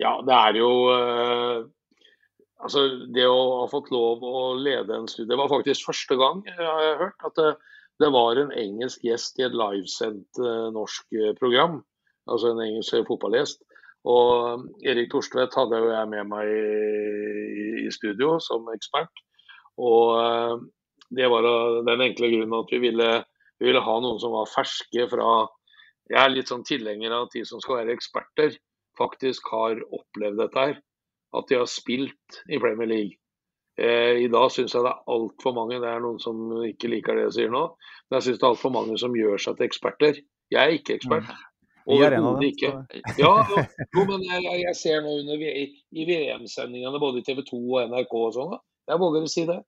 Ja, 0.00 0.16
det 0.24 0.36
er 0.36 0.58
jo 0.60 0.70
eh, 0.94 1.68
Altså, 2.60 2.82
det 3.14 3.24
å 3.24 3.62
ha 3.62 3.66
fått 3.72 3.88
lov 3.92 4.24
å 4.24 4.52
lede 4.60 4.92
en 4.92 5.08
studie 5.08 5.30
Det 5.30 5.38
var 5.40 5.48
faktisk 5.52 5.86
første 5.88 6.16
gang 6.20 6.42
jeg 6.48 6.58
har 6.60 6.98
hørt 7.00 7.24
at 7.24 7.38
det, 7.40 7.54
det 8.00 8.10
var 8.12 8.40
en 8.40 8.52
engelsk 8.56 9.04
gjest 9.04 9.40
i 9.40 9.46
et 9.46 9.56
livesendt 9.56 10.40
eh, 10.40 10.68
norsk 10.72 11.16
eh, 11.20 11.34
program. 11.36 11.82
Altså 12.30 12.54
en 12.54 12.62
engelsk 12.64 12.96
fotballgjest. 13.08 13.60
Og 14.08 14.30
eh, 14.46 14.92
Erik 14.92 15.10
Torstvedt 15.12 15.56
hadde 15.58 15.82
jo 15.82 15.90
jeg 15.92 16.08
med 16.08 16.30
meg 16.30 16.48
i, 16.48 17.84
i 17.84 17.90
studio 17.92 18.38
som 18.40 18.70
ekspert. 18.72 19.20
Og 19.76 20.16
eh, 20.16 20.54
det 21.20 21.28
var 21.28 21.44
av 21.44 21.82
den 21.90 22.06
enkle 22.06 22.32
grunnen 22.32 22.56
at 22.62 22.72
vi 22.72 22.80
ville, 22.86 23.10
vi 23.60 23.68
ville 23.68 23.84
ha 23.84 23.98
noen 24.00 24.20
som 24.22 24.32
var 24.38 24.48
ferske 24.48 25.04
fra 25.10 25.30
Jeg 26.10 26.18
er 26.24 26.32
litt 26.32 26.48
sånn 26.50 26.64
tilhenger 26.66 27.12
av 27.12 27.28
at 27.28 27.36
de 27.36 27.44
som 27.46 27.60
skal 27.62 27.82
være 27.82 27.98
eksperter, 27.98 28.56
faktisk 28.98 29.50
har 29.52 29.80
opplevd 29.90 30.40
dette 30.42 30.64
her. 30.64 30.78
At 31.36 31.50
de 31.50 31.60
har 31.60 31.68
spilt 31.70 32.40
i 32.50 32.58
Premier 32.58 32.90
League. 32.90 33.20
Eh, 33.80 34.24
I 34.24 34.30
dag 34.32 34.50
syns 34.52 34.74
jeg 34.74 34.82
det 34.84 34.90
er 34.90 35.12
altfor 35.14 35.54
mange, 35.56 35.78
det 35.80 35.88
er 35.88 36.02
noen 36.02 36.18
som 36.20 36.40
ikke 36.66 36.90
liker 36.90 37.16
det 37.16 37.28
jeg 37.28 37.36
sier 37.36 37.52
nå, 37.54 37.62
men 38.08 38.18
jeg 38.18 38.26
syns 38.26 38.40
det 38.40 38.44
er 38.44 38.50
altfor 38.50 38.74
mange 38.74 38.98
som 39.00 39.14
gjør 39.16 39.40
seg 39.40 39.56
til 39.56 39.68
eksperter. 39.70 40.18
Jeg 40.50 40.60
er 40.60 40.74
ikke 40.80 40.98
ekspert. 40.98 41.30
Er 41.30 41.38
av 41.38 41.46
Overhodet 41.90 42.50
ikke. 42.50 42.72
Ja, 43.22 43.30
jo, 43.48 43.62
jo 43.96 44.06
men 44.10 44.24
jeg, 44.26 44.42
jeg, 44.60 44.74
ser 44.78 45.00
nå 45.04 45.14
under, 45.22 45.40
i, 45.40 45.64
i 45.96 46.06
VM-sendingene 46.08 47.00
både 47.02 47.22
i 47.22 47.26
TV 47.26 47.40
2 47.46 47.60
og 47.62 47.94
NRK 47.94 48.16
og 48.18 48.34
sånn, 48.36 48.58
jeg 48.90 49.00
våger 49.00 49.24
å 49.26 49.30
si 49.30 49.46
det, 49.48 49.60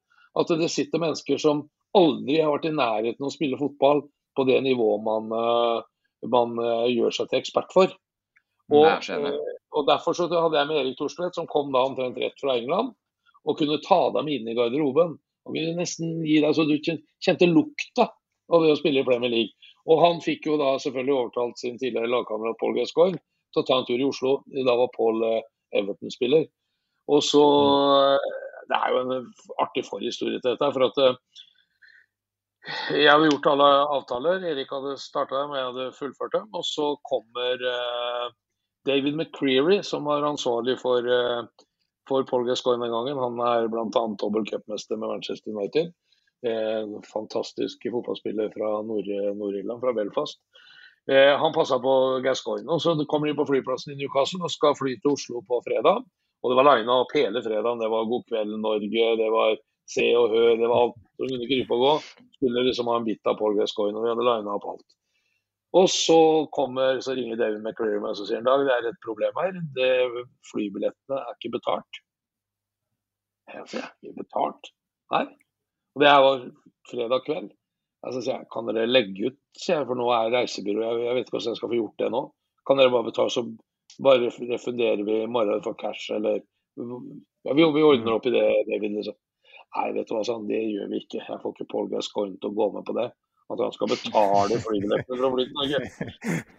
at 0.43 0.53
det 0.61 0.71
sitter 0.73 1.03
mennesker 1.03 1.41
som 1.41 1.65
aldri 1.97 2.41
har 2.41 2.53
vært 2.53 2.69
i 2.71 2.75
nærheten 2.75 3.25
av 3.25 3.31
å 3.31 3.35
spille 3.35 3.61
fotball 3.61 4.05
på 4.37 4.47
det 4.49 4.61
nivået 4.65 5.05
man, 5.05 5.33
eh, 5.37 6.29
man 6.33 6.55
eh, 6.63 6.89
gjør 6.95 7.17
seg 7.19 7.31
til 7.31 7.43
ekspert 7.43 7.75
for. 7.75 7.93
Og, 8.73 8.87
eh, 8.89 9.59
og 9.77 9.87
Derfor 9.89 10.17
så 10.17 10.29
hadde 10.31 10.59
jeg 10.59 10.71
med 10.71 10.81
Erik 10.81 10.99
Thorstvedt, 10.99 11.37
som 11.37 11.49
kom 11.51 11.73
da 11.75 11.85
omtrent 11.87 12.19
rett 12.21 12.39
fra 12.41 12.57
England, 12.57 12.95
og 13.45 13.59
kunne 13.59 13.81
ta 13.85 14.01
dem 14.17 14.31
inn 14.33 14.49
i 14.49 14.57
garderoben. 14.57 15.17
Og 15.47 15.57
kunne 15.57 15.77
nesten 15.79 16.21
gi 16.27 16.39
deg 16.43 16.55
så 16.55 16.67
du 16.69 16.77
kjente 16.79 17.49
lukta 17.51 18.09
av 18.53 18.63
det 18.63 18.75
å 18.75 18.79
spille 18.79 19.03
i 19.03 19.07
Premier 19.07 19.33
League. 19.33 19.73
Og 19.91 20.03
han 20.05 20.21
fikk 20.23 20.47
jo 20.47 20.59
da 20.61 20.77
selvfølgelig 20.83 21.17
overtalt 21.17 21.59
sin 21.59 21.79
tidligere 21.81 22.11
lagkamerat 22.13 22.59
Paul 22.61 22.77
Gascoigne 22.77 23.19
til 23.53 23.63
å 23.63 23.67
ta 23.67 23.81
en 23.81 23.89
tur 23.89 23.99
i 23.99 24.07
Oslo. 24.07 24.37
Da 24.47 24.77
var 24.79 24.93
Paul 24.95 25.25
eh, 25.27 25.41
Everton-spiller. 25.81 26.47
Og 27.11 27.25
så 27.27 27.45
Det 28.71 28.79
er 28.79 28.93
jo 28.95 29.01
en 29.03 29.25
artig 29.61 29.83
forhistorie 29.85 30.39
til 30.41 30.55
dette. 30.55 30.69
for 30.73 30.87
at 30.87 31.01
eh, 31.03 31.17
jeg 32.95 33.11
hadde 33.11 33.27
gjort 33.27 33.49
alle 33.51 33.71
avtaler. 33.97 34.45
Erik 34.53 34.71
hadde 34.71 34.95
starta 35.03 35.41
dem, 35.41 35.51
og 35.51 35.59
jeg 35.59 35.67
hadde 35.67 35.97
fullført 35.99 36.37
dem. 36.37 36.47
Og 36.55 36.65
så 36.65 36.93
kommer 37.09 37.67
David 38.89 39.17
McCreary, 39.17 39.83
som 39.87 40.09
var 40.09 40.27
ansvarlig 40.27 40.79
for, 40.81 41.07
uh, 41.07 41.45
for 42.09 42.27
Paul 42.29 42.47
Gascoigne 42.49 42.85
den 42.87 42.95
gangen. 42.95 43.21
Han 43.23 43.41
er 43.47 43.69
bl.a. 43.73 44.07
dobbel 44.23 44.47
cupmester 44.49 44.99
med 44.99 45.15
Manchester 45.15 45.55
United. 45.55 45.93
En 46.43 46.97
fantastisk 47.07 47.85
fotballspiller 47.87 48.49
fra 48.51 48.71
Nord-Irland, 48.83 49.79
fra 49.79 49.93
Belfast. 49.95 50.41
Eh, 51.11 51.39
han 51.39 51.53
passa 51.53 51.79
på 51.79 52.21
Gascoigne. 52.25 52.71
og 52.71 52.83
Så 52.83 52.95
kommer 53.09 53.27
de 53.27 53.35
på 53.35 53.47
flyplassen 53.47 53.93
i 53.93 53.99
Newcastle 53.99 54.45
og 54.47 54.51
skal 54.51 54.77
fly 54.79 54.97
til 55.01 55.15
Oslo 55.17 55.43
på 55.47 55.61
fredag. 55.67 56.03
Og 56.43 56.51
det 56.51 56.59
var 56.59 56.69
lina 56.69 56.99
opp 57.03 57.15
hele 57.15 57.43
fredagen. 57.43 57.83
Det 57.83 57.91
var 57.91 58.11
God 58.11 58.27
kveld 58.31 58.59
Norge, 58.59 59.07
det 59.19 59.31
var 59.31 59.57
Se 59.93 60.05
og 60.17 60.31
Hør, 60.31 60.57
det 60.57 60.69
var 60.71 60.85
alt 60.87 60.99
som 61.19 61.29
kunne 61.29 61.49
krype 61.51 61.75
og 61.75 61.83
gå. 61.87 61.95
Skulle 62.39 62.67
liksom 62.69 62.91
ha 62.91 62.99
en 62.99 63.07
bit 63.07 63.27
av 63.27 63.39
Paul 63.39 63.59
Gascoigne, 63.59 63.99
og 63.99 64.07
vi 64.07 64.13
hadde 64.13 64.27
lina 64.29 64.55
opp 64.55 64.69
alt. 64.75 64.87
Og 65.73 65.89
så 65.89 66.19
kommer, 66.53 67.01
så 67.01 67.15
ringer 67.17 67.39
David 67.41 67.63
McCreary 67.63 68.01
meg 68.03 68.13
og 68.13 68.27
sier 68.29 68.43
en 68.43 68.49
dag 68.49 68.65
det 68.67 68.75
er 68.75 68.89
et 68.91 69.05
problem 69.05 69.39
her. 69.41 69.55
Det, 69.77 69.93
flybillettene 70.51 71.21
er 71.21 71.39
ikke 71.39 71.55
betalt. 71.55 72.01
Jeg 73.53 73.65
sier, 73.73 73.89
ikke 74.05 74.27
betalt? 74.27 74.71
Nei. 75.15 75.25
Og 75.97 76.05
det 76.05 76.13
var 76.27 76.45
fredag 76.91 77.25
kveld. 77.25 77.51
Jeg 78.03 78.19
sier 78.19 78.35
jeg, 78.35 78.49
kan 78.53 78.69
dere 78.69 78.91
legge 78.91 79.31
ut, 79.31 79.41
sier 79.57 79.81
jeg, 79.81 79.89
for 79.89 79.99
nå 79.99 80.09
er 80.13 80.33
reisebyrået 80.35 80.89
jeg, 80.89 81.05
jeg 81.07 81.17
vet 81.17 81.27
ikke 81.27 81.37
hvordan 81.39 81.55
jeg 81.55 81.61
skal 81.61 81.73
få 81.73 81.79
gjort 81.79 82.01
det 82.03 82.13
nå. 82.13 82.23
Kan 82.69 82.81
dere 82.81 82.93
bare 82.93 83.09
betale, 83.09 83.33
så 83.33 83.45
bare 84.03 84.31
refunderer 84.53 85.05
vi 85.07 85.19
i 85.23 85.31
morgen 85.31 85.65
for 85.65 85.79
cash, 85.79 86.13
eller 86.15 86.41
ja, 86.77 87.55
vi, 87.55 87.65
vi 87.65 87.85
ordner 87.85 88.17
opp 88.17 88.27
i 88.29 88.35
det, 88.35 88.45
David, 88.69 88.97
liksom. 88.99 89.17
Nei, 89.73 89.89
vet 89.97 90.09
du 90.09 90.15
hva, 90.17 90.23
sånn, 90.27 90.49
det 90.51 90.61
gjør 90.61 90.91
vi 90.91 91.01
ikke. 91.01 91.23
Jeg 91.25 91.41
får 91.41 91.55
ikke 91.55 91.71
Paul 91.71 91.89
Gascoigne 91.93 92.37
til 92.41 92.53
å 92.53 92.57
gå 92.59 92.69
med 92.75 92.85
på 92.89 92.97
det. 92.99 93.09
At 93.53 93.61
han 93.61 93.73
skal 93.75 93.91
betale 93.91 94.59
flybillettene 94.65 95.19
for 95.19 95.29
å 95.29 95.33
fly 95.35 95.47
til 95.49 95.57
Norge. 95.59 95.81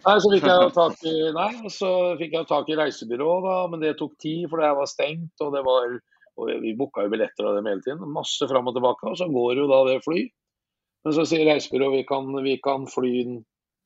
Nei, 0.06 0.16
så 0.22 0.32
fikk 0.34 0.48
jeg 0.50 0.74
tak 0.76 1.06
i 1.10 1.14
nei, 1.34 1.52
så 1.74 1.92
fikk 2.20 2.36
jeg 2.38 2.50
tak 2.52 2.70
i 2.70 2.78
reisebyrået, 2.78 3.48
da, 3.48 3.56
men 3.72 3.82
det 3.82 3.96
tok 4.00 4.14
tid, 4.22 4.44
for 4.52 4.62
det 4.62 4.74
var 4.78 4.90
stengt. 4.92 5.34
og 5.42 5.56
det 5.56 5.64
var 5.66 5.96
og 6.34 6.50
Vi 6.64 6.74
booka 6.78 7.04
jo 7.06 7.12
billetter 7.14 7.46
av 7.46 7.58
dem 7.58 7.68
hele 7.70 7.84
tiden. 7.86 8.14
Masse 8.14 8.48
fram 8.50 8.70
og 8.70 8.74
tilbake. 8.78 9.10
Og 9.10 9.20
så 9.20 9.28
går 9.30 9.60
jo 9.62 9.68
da 9.70 9.84
det 9.90 10.00
fly. 10.06 10.24
Men 11.06 11.16
så 11.18 11.26
sier 11.30 11.46
reisebyrået 11.50 12.00
vi 12.00 12.06
kan, 12.10 12.30
vi 12.46 12.56
kan 12.64 12.88
fly 12.90 13.14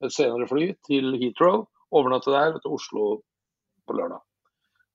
et 0.06 0.14
senere 0.14 0.48
fly 0.50 0.70
til 0.86 1.16
Heathrow, 1.18 1.66
overnatte 1.98 2.32
der 2.32 2.56
og 2.56 2.62
til 2.62 2.76
Oslo 2.78 3.06
på 3.88 3.96
lørdag. 3.98 4.22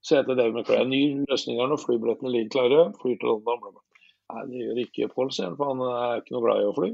Så 0.03 0.19
heter 0.19 0.39
David 0.39 0.63
McRae 0.63 0.87
ny 0.87 1.25
løsning 1.31 1.61
her 1.61 1.71
når 1.71 1.83
flybillettene 1.83 2.33
ligger 2.33 2.55
klare. 2.57 2.85
Flyr 3.03 3.19
til 3.21 3.35
London. 3.35 3.81
Nei, 4.33 4.45
det 4.49 4.63
gjør 4.63 4.81
ikke 4.87 5.11
Pål, 5.13 5.33
for 5.59 5.69
han 5.69 5.83
er 5.87 6.23
ikke 6.23 6.37
noe 6.37 6.45
glad 6.47 6.63
i 6.63 6.69
å 6.71 6.77
fly. 6.79 6.91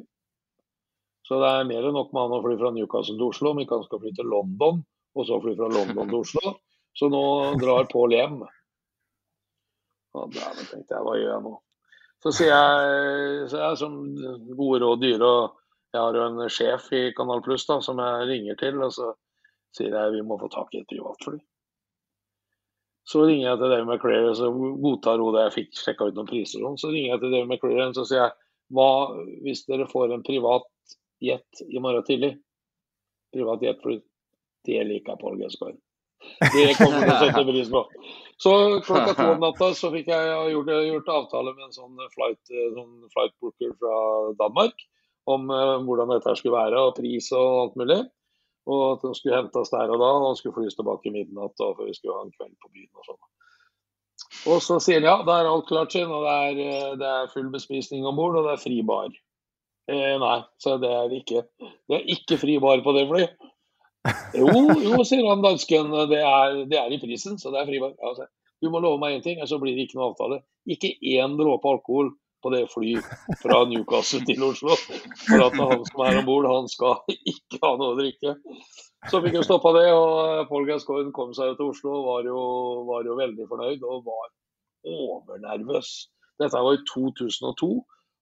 Så 1.29 1.37
det 1.43 1.49
er 1.53 1.67
mer 1.69 1.85
enn 1.85 1.97
nok 1.97 2.15
med 2.17 2.25
han 2.25 2.39
å 2.39 2.41
fly 2.41 2.55
fra 2.57 2.71
Newcastle 2.73 3.19
til 3.19 3.27
Oslo, 3.27 3.53
om 3.53 3.59
ikke 3.61 3.77
han 3.77 3.85
skal 3.85 4.01
fly 4.01 4.15
til 4.17 4.31
London, 4.33 4.81
og 5.13 5.27
så 5.29 5.37
fly 5.45 5.53
fra 5.59 5.69
London 5.75 6.09
til 6.09 6.23
Oslo. 6.23 6.55
Så 6.97 7.11
nå 7.13 7.23
drar 7.61 7.89
Pål 7.93 8.15
hjem. 8.17 8.39
Å, 10.17 10.25
dæven, 10.33 10.71
tenkte 10.71 10.97
jeg, 10.97 11.05
hva 11.05 11.17
gjør 11.19 11.35
jeg 11.35 11.45
nå? 11.45 11.53
Så 12.25 12.33
sier 12.35 12.51
jeg, 12.51 13.45
så 13.53 13.61
jeg 13.61 13.79
som 13.83 13.99
gode 14.57 14.81
råd 14.83 15.05
dyre, 15.05 15.29
og 15.29 15.93
jeg 15.93 16.01
har 16.01 16.17
jo 16.17 16.25
en 16.25 16.41
sjef 16.51 16.89
i 16.97 17.03
Kanal 17.17 17.45
Pluss 17.45 17.69
som 17.69 18.01
jeg 18.03 18.27
ringer 18.33 18.59
til, 18.59 18.81
og 18.83 18.97
så 18.97 19.13
sier 19.77 19.95
jeg 19.95 20.17
vi 20.17 20.25
må 20.27 20.41
få 20.41 20.49
tak 20.53 20.73
i 20.75 20.81
et 20.81 20.89
privatfly. 20.89 21.39
Så 23.09 23.23
ringer 23.25 23.47
jeg 23.51 23.61
til 23.61 23.71
David 23.73 23.87
McCreary, 23.89 24.33
så 24.37 24.49
godtar 24.53 25.21
hun 25.21 25.37
det. 25.37 25.45
Jeg 25.47 25.55
fikk 25.55 25.79
sjekka 25.81 26.09
ut 26.09 26.17
noen 26.19 26.29
priser. 26.29 26.61
og 26.61 26.73
sånn. 26.73 26.81
Så 26.83 26.91
ringer 26.93 27.15
jeg 27.15 27.23
til 27.23 27.37
David 27.37 27.53
McCreary 27.53 27.85
og 27.87 27.95
så 27.97 28.05
sier 28.09 28.25
jeg, 28.25 28.35
hva 28.77 28.91
hvis 29.47 29.63
dere 29.69 29.87
får 29.89 30.13
en 30.13 30.25
privat 30.27 30.67
jet 31.25 31.63
i 31.69 31.81
morgen 31.83 32.07
tidlig? 32.07 32.37
Privat 33.35 33.63
jetfly. 33.63 33.99
Det 34.65 34.81
liker 34.89 35.17
Pål 35.21 35.39
Gascoigne. 35.43 35.81
Det 36.41 36.75
kommer 36.79 37.05
til 37.05 37.13
å 37.13 37.19
sette 37.21 37.43
pris 37.47 37.69
på. 37.71 37.83
Så 38.43 38.53
klokka 38.87 39.15
to 39.15 39.27
om 39.35 39.43
natta 39.43 39.71
så 39.79 39.91
fikk 39.95 40.11
jeg 40.11 40.53
gjort, 40.53 40.71
gjort 40.89 41.11
avtale 41.15 41.55
med 41.55 41.69
en 41.69 41.75
sånn 41.77 41.99
flight, 42.15 42.41
sånn 42.75 42.95
flight 43.15 43.35
booker 43.43 43.75
fra 43.79 43.99
Danmark 44.41 44.87
om 45.29 45.51
uh, 45.53 45.77
hvordan 45.85 46.15
dette 46.15 46.35
skulle 46.39 46.57
være, 46.57 46.81
og 46.89 46.97
pris 46.97 47.31
og 47.37 47.63
alt 47.63 47.79
mulig. 47.81 48.01
Og 48.69 48.83
at 48.93 49.05
den 49.05 49.17
skulle 49.17 49.39
hentes 49.39 49.73
der 49.73 49.93
og 49.95 50.01
da, 50.03 50.11
og 50.29 50.39
skulle 50.39 50.57
flys 50.59 50.77
tilbake 50.77 51.13
midnatt 51.13 51.65
og 51.65 51.79
før 51.79 51.89
vi 51.89 51.97
skulle 51.97 52.19
ha 52.19 52.27
en 52.27 52.35
kveld 52.35 52.57
på 52.61 52.73
byen 52.73 53.01
og 53.01 53.07
sånn. 53.09 53.23
Og 54.53 54.61
så 54.65 54.77
sier 54.83 55.01
han 55.01 55.09
ja, 55.09 55.17
da 55.25 55.39
er 55.39 55.49
alt 55.49 55.69
klart, 55.71 55.95
sin, 55.95 56.11
og 56.13 56.27
det 56.27 56.35
er, 56.35 56.61
eh, 56.67 56.97
det 57.01 57.09
er 57.09 57.31
full 57.33 57.49
bespisning 57.53 58.05
om 58.09 58.19
bord, 58.19 58.37
og 58.37 58.49
det 58.49 58.57
er 58.57 58.63
fri 58.63 58.81
bar. 58.87 59.09
Eh, 59.89 60.15
nei, 60.21 60.39
så 60.61 60.77
det 60.83 60.91
er 60.93 61.15
ikke. 61.17 61.45
Det 61.89 61.97
er 61.97 62.11
ikke 62.13 62.37
fri 62.41 62.59
bar 62.61 62.83
på 62.85 62.93
det 62.97 63.07
flyet. 63.09 63.49
Jo, 64.37 64.49
jo, 64.85 65.01
sier 65.05 65.27
han 65.27 65.43
dansken, 65.45 65.91
det 66.11 66.21
er, 66.23 66.63
det 66.69 66.79
er 66.81 66.93
i 66.95 67.01
prisen, 67.03 67.39
så 67.41 67.53
det 67.53 67.63
er 67.63 67.69
fri 67.69 67.81
bar. 67.83 67.95
Altså, 68.05 68.29
du 68.63 68.71
må 68.73 68.83
love 68.85 69.01
meg 69.01 69.17
én 69.17 69.25
ting, 69.25 69.41
så 69.49 69.59
blir 69.61 69.77
det 69.77 69.89
ikke 69.89 69.99
noe 69.99 70.11
avtale. 70.13 70.43
Ikke 70.69 70.93
én 71.17 71.37
dråpe 71.39 71.73
alkohol 71.73 72.13
på 72.43 72.53
det 72.55 72.67
flyet 72.71 73.07
fra 73.43 73.63
Newcastle 73.71 74.21
til 74.27 74.45
Oslo. 74.47 74.77
For 75.25 75.47
at 75.47 75.57
han 75.59 75.85
som 75.89 76.05
er 76.05 76.21
om 76.21 76.29
bord, 76.29 76.49
han 76.51 76.69
skal 76.71 77.01
ikke 77.09 77.61
ha 77.65 77.73
noe 77.81 77.95
å 77.95 77.99
drikke. 77.99 78.37
Så 79.09 79.23
fikk 79.23 79.39
vi 79.39 79.45
stoppa 79.47 79.73
det, 79.79 79.87
og 79.95 80.49
Paul 80.51 80.67
Gascoigne 80.69 81.15
kom 81.15 81.33
seg 81.37 81.57
til 81.59 81.73
Oslo 81.73 81.95
og 82.01 82.09
var 82.09 82.31
var 82.89 83.07
jo 83.07 83.19
veldig 83.19 83.47
fornøyd 83.51 83.85
og 83.87 84.07
var 84.07 84.33
overnervøs. 84.89 85.93
Dette 86.39 86.63
var 86.63 86.77
i 86.77 86.83
2002. 86.93 87.71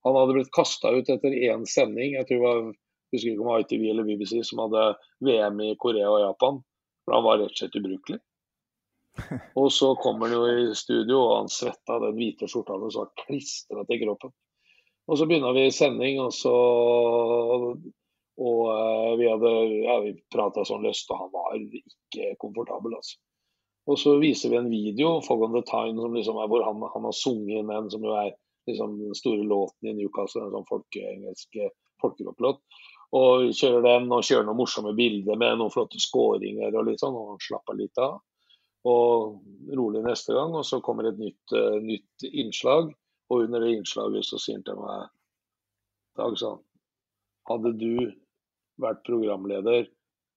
Han 0.07 0.17
hadde 0.21 0.37
blitt 0.37 0.55
kasta 0.55 0.93
ut 0.95 1.09
etter 1.11 1.35
én 1.35 1.67
sending, 1.67 2.15
jeg 2.15 2.29
tror 2.29 2.39
det 2.39 2.47
var, 2.47 2.63
jeg 3.11 3.17
husker 3.17 3.33
ikke 3.33 3.43
om 3.43 3.49
det 3.49 3.53
var 3.53 3.65
ITV 3.65 3.85
eller 3.91 4.07
BBC, 4.07 4.39
som 4.47 4.63
hadde 4.63 4.87
VM 5.27 5.61
i 5.67 5.75
Korea 5.83 6.13
og 6.13 6.23
Japan. 6.23 6.61
For 7.07 7.15
han 7.17 7.27
var 7.27 7.39
rett 7.43 7.55
og 7.55 7.61
slett 7.61 7.79
ubrukelig. 7.81 8.19
Og 9.63 9.71
så 9.73 9.95
kommer 10.03 10.29
han 10.29 10.37
jo 10.37 10.71
i 10.71 10.75
studio, 10.77 11.21
og 11.23 11.37
han 11.39 11.47
svetta 11.49 11.97
den 12.03 12.19
hvite 12.19 12.49
skjorta 12.51 12.75
hans 12.77 12.99
var 12.99 13.15
klistra 13.23 13.85
til 13.89 14.03
kroppen. 14.03 14.35
Og 15.07 15.19
så 15.19 15.29
begynner 15.31 15.55
vi 15.57 15.71
sending, 15.73 16.19
og 16.21 16.35
så 16.35 16.53
Og 18.37 18.59
uh, 18.69 19.15
vi 19.17 19.31
hadde 19.31 19.51
ja, 19.87 19.95
vi 20.05 20.11
prata 20.29 20.67
sånn 20.69 20.83
løst, 20.85 21.09
og 21.09 21.23
han 21.23 21.31
var 21.33 21.55
ikke 21.57 22.35
komfortabel, 22.43 22.99
altså. 22.99 23.17
Og 23.89 23.97
så 24.03 24.17
viser 24.21 24.51
vi 24.53 24.59
en 24.59 24.69
video, 24.69 25.21
'Fog 25.23 25.47
on 25.47 25.55
the 25.55 25.63
Time', 25.65 25.97
som 26.03 26.13
liksom 26.13 26.37
er 26.43 26.51
hvor 26.51 26.67
han, 26.67 26.83
han 26.93 27.07
har 27.09 27.17
sunget 27.17 27.65
med 27.65 27.79
en 27.79 27.91
som 27.91 28.05
jo 28.05 28.13
er 28.13 28.35
liksom 28.67 28.99
den 29.01 29.17
store 29.19 29.47
låten 29.47 29.91
i 29.91 29.97
Newcastle, 29.97 30.47
en 30.47 30.55
sånn 30.55 30.69
folkeengelsk 30.69 31.59
folkerocklåt. 32.03 32.63
Og 33.17 33.51
kjører 33.55 33.85
den 33.87 34.11
og 34.13 34.25
kjører 34.27 34.49
noen 34.49 34.59
morsomme 34.59 34.93
bilder 34.99 35.39
med 35.39 35.61
noen 35.61 35.73
flotte 35.73 36.01
skåringer 36.03 36.75
og 36.75 36.89
litt 36.89 37.03
sånn, 37.03 37.17
og 37.17 37.43
slapper 37.43 37.79
litt 37.79 38.03
av 38.03 38.19
og 38.87 39.75
rolig 39.75 40.05
neste 40.05 40.35
gang. 40.37 40.55
Og 40.55 40.67
så 40.67 40.81
kommer 40.85 41.09
et 41.09 41.21
nytt, 41.21 41.43
uh, 41.55 41.79
nytt 41.83 42.27
innslag, 42.31 42.93
og 43.31 43.47
under 43.47 43.65
det 43.65 43.75
innslaget 43.75 44.29
så 44.29 44.41
sier 44.41 44.61
han 44.61 44.67
til 44.67 44.81
meg 44.83 45.13
Dag, 46.17 46.33
sa 46.41 46.55
han, 46.55 46.61
hadde 47.51 47.75
du 47.77 48.07
vært 48.81 49.03
programleder 49.05 49.91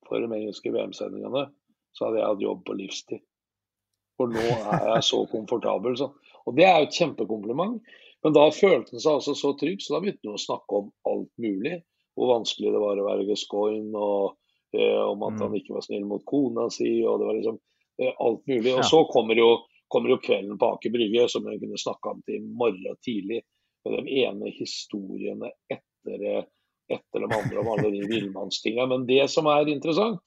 for 0.07 0.19
de 0.19 0.27
engelske 0.27 0.73
VM-sendingene, 0.73 1.45
så 1.95 2.09
hadde 2.09 2.19
jeg 2.19 2.27
hatt 2.27 2.43
jobb 2.43 2.65
på 2.67 2.75
livstid. 2.75 3.21
For 4.19 4.27
nå 4.34 4.43
er 4.43 4.89
jeg 4.89 5.05
så 5.07 5.21
komfortabel. 5.32 5.95
sånn. 5.95 6.11
Og 6.43 6.57
det 6.57 6.65
er 6.67 6.82
jo 6.82 6.89
et 6.89 6.99
kjempekompliment. 6.99 7.80
Men 8.26 8.36
da 8.36 8.49
følte 8.51 8.95
han 8.95 9.03
seg 9.03 9.20
altså 9.20 9.36
så 9.38 9.53
trygg, 9.59 9.82
så 9.84 9.95
da 9.95 10.03
begynte 10.03 10.28
han 10.28 10.36
å 10.36 10.43
snakke 10.43 10.82
om 10.82 10.91
alt 11.07 11.32
mulig. 11.39 11.80
Hvor 12.17 12.34
vanskelig 12.34 12.74
det 12.74 12.82
var 12.84 12.99
å 12.99 13.07
være 13.07 13.28
Gascoigne, 13.30 13.95
og 13.95 14.76
eh, 14.76 14.99
om 14.99 15.24
at 15.28 15.39
han 15.39 15.53
mm. 15.53 15.59
ikke 15.61 15.78
var 15.78 15.86
snill 15.86 16.07
mot 16.09 16.26
kona 16.28 16.67
si. 16.74 16.97
og 17.07 17.22
det 17.22 17.30
var 17.30 17.38
liksom 17.38 17.59
Eh, 17.99 18.13
alt 18.17 18.47
mulig. 18.47 18.76
Og 18.76 18.86
så 18.86 19.03
kommer 19.05 19.36
jo, 19.36 19.49
kommer 19.88 20.09
jo 20.09 20.22
kvelden 20.24 20.57
på 20.57 20.72
Aker 20.76 20.93
Brygge, 20.93 21.28
som 21.30 21.47
jeg 21.49 21.59
kunne 21.59 21.80
snakka 21.80 22.15
om 22.15 22.22
til 22.24 22.39
i 22.39 22.45
morgen 22.61 22.99
tidlig. 23.05 23.43
Med 23.88 24.05
de 24.05 24.24
ene 24.24 24.51
historiene 24.55 25.51
etter, 25.72 26.24
etter 26.91 27.24
de 27.24 27.28
andre 27.28 27.61
om 27.61 27.70
alle 27.74 27.91
de 27.95 28.07
villmannstinga. 28.07 28.88
Men 28.91 29.05
det 29.07 29.26
som 29.32 29.47
er 29.51 29.72
interessant, 29.72 30.22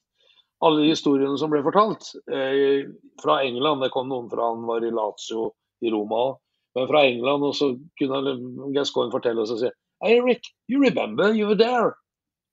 alle 0.63 0.85
historiene 0.87 1.37
som 1.37 1.51
ble 1.51 1.63
fortalt 1.65 2.13
eh, 2.31 2.85
fra 3.19 3.41
England 3.43 3.83
Det 3.83 3.89
kom 3.91 4.07
noen 4.07 4.29
fra 4.31 4.45
han 4.53 4.61
var 4.63 4.85
i 4.85 4.93
Lazio 4.93 5.49
i 5.83 5.91
Roma 5.91 6.21
òg. 6.29 6.37
Men 6.73 6.87
fra 6.89 7.03
England, 7.05 7.45
og 7.45 7.55
så 7.55 7.73
kunne 7.99 8.35
Gascoigne 8.73 9.13
fortelle 9.13 9.43
oss 9.43 9.53
og 9.53 9.61
si 9.61 9.71
Eric, 10.03 10.49
you 10.67 10.81
remember 10.81 11.31
you 11.31 11.47
were 11.47 11.57
there. 11.59 11.93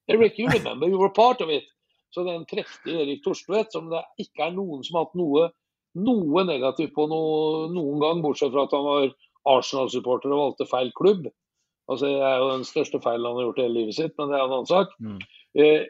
Eric, 0.08 0.38
you 0.38 0.48
remember 0.48 0.86
you 0.88 0.98
were 1.00 1.12
part 1.12 1.40
of 1.40 1.50
it. 1.50 1.64
Så 2.14 2.24
den 2.26 2.44
treftige 2.46 3.02
Erik 3.02 3.24
Torstvedt, 3.24 3.72
som 3.72 3.90
det 3.90 4.02
ikke 4.22 4.48
er 4.48 4.54
noen 4.54 4.84
som 4.86 4.98
har 4.98 5.06
hatt 5.06 5.18
noe, 5.18 5.48
noe 5.98 6.44
negativt 6.46 6.94
på 6.94 7.06
noe, 7.10 7.68
noen 7.74 7.98
gang, 8.02 8.22
bortsett 8.22 8.52
fra 8.54 8.66
at 8.66 8.74
han 8.74 8.86
var 8.86 9.08
Arsenal-supporter 9.50 10.34
og 10.34 10.42
valgte 10.44 10.68
feil 10.70 10.90
klubb. 10.98 11.28
Altså, 11.90 12.06
Det 12.06 12.22
er 12.22 12.36
jo 12.38 12.50
den 12.52 12.66
største 12.66 13.00
feilen 13.02 13.26
han 13.26 13.38
har 13.38 13.48
gjort 13.48 13.58
i 13.58 13.66
hele 13.66 13.78
livet 13.80 13.98
sitt, 13.98 14.14
men 14.18 14.30
det 14.30 14.38
er 14.38 14.44
en 14.44 14.56
annen 14.56 14.70
sak. 14.70 14.94
Mm. 15.02 15.18
Eh, 15.58 15.86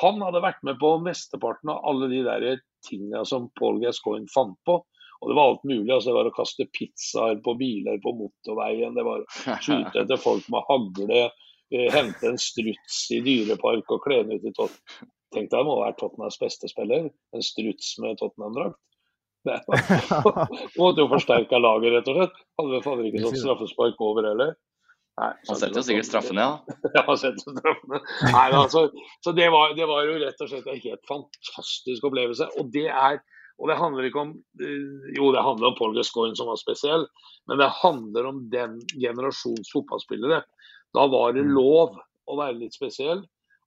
han 0.00 0.22
hadde 0.24 0.44
vært 0.44 0.62
med 0.66 0.78
på 0.80 0.96
mesteparten 1.04 1.72
av 1.72 1.82
alle 1.88 2.08
de 2.12 2.22
der 2.26 2.60
tinga 2.86 3.24
som 3.28 3.50
Paul 3.58 3.80
Gascoigne 3.82 4.30
fant 4.32 4.56
på. 4.68 4.80
Og 5.26 5.32
det 5.32 5.36
var 5.40 5.48
alt 5.50 5.64
mulig. 5.66 5.90
altså 5.90 6.12
Det 6.12 6.14
var 6.20 6.28
å 6.30 6.36
kaste 6.36 6.68
pizzaer 6.70 7.40
på 7.42 7.56
biler 7.58 7.98
på 8.04 8.12
motorveien. 8.14 8.94
Det 8.94 9.02
var 9.02 9.24
å 9.24 9.56
skyte 9.58 10.04
etter 10.04 10.20
folk 10.22 10.46
med 10.54 10.62
hagle. 10.68 11.24
eh, 11.74 11.88
Hente 11.90 12.28
en 12.30 12.38
struts 12.38 13.00
i 13.10 13.18
dyrepark 13.26 13.90
og 13.90 14.04
kle 14.06 14.20
den 14.22 14.38
ut 14.38 14.46
i 14.46 14.52
tott. 14.54 14.76
Tenk 15.34 15.50
deg, 15.50 15.58
det 15.58 15.66
må 15.66 15.80
være 15.80 15.96
Tottenhams 15.98 16.38
beste 16.38 16.70
spiller. 16.70 17.08
En 17.34 17.42
struts 17.42 17.96
med 17.98 18.14
Tottenham-drakt. 18.22 18.78
Det 19.46 19.58
Måtte 20.78 21.02
jo 21.02 21.10
forsterka 21.10 21.58
laget, 21.58 21.96
rett 21.98 22.08
og 22.14 22.20
slett. 22.20 22.38
Hadde 22.62 22.80
fader 22.86 23.10
ikke 23.10 23.26
sånn 23.26 23.42
straffespark 23.42 24.00
over 24.06 24.30
heller. 24.30 24.54
Nei, 25.18 25.32
Han 25.50 25.58
setter 25.58 25.80
jo 25.80 25.86
sikkert 25.90 26.06
straffene, 26.06 26.46
ja. 26.46 26.78
ja, 26.94 27.02
han 27.02 27.18
setter 27.18 27.42
straffene. 27.58 28.00
Nei, 28.30 28.46
altså, 28.62 28.86
så 29.26 29.34
det 29.34 29.50
var, 29.54 29.74
det 29.74 29.90
var 29.90 30.06
jo 30.06 30.18
rett 30.22 30.42
og 30.44 30.50
slett 30.54 30.70
en 30.70 30.82
helt 30.86 31.02
fantastisk 31.10 32.06
opplevelse. 32.06 32.46
Og 32.60 32.70
det 32.74 32.86
er 32.92 33.18
og 33.56 33.70
det 33.70 33.78
handler 33.80 34.08
ikke 34.08 34.22
om 34.22 34.34
eh, 34.60 35.14
Jo, 35.16 35.30
det 35.32 35.44
handler 35.44 35.70
om 35.70 35.78
Paul 35.78 35.96
Gascoigne 35.96 36.36
som 36.38 36.50
var 36.50 36.60
spesiell, 36.60 37.06
men 37.48 37.62
det 37.62 37.72
handler 37.80 38.28
om 38.28 38.42
den 38.52 38.78
generasjons 39.00 39.72
fotballspillere. 39.72 40.42
Da 40.96 41.06
var 41.12 41.32
det 41.36 41.46
lov 41.48 41.96
å 42.26 42.38
være 42.38 42.58
litt 42.60 42.76
spesiell, 42.76 43.24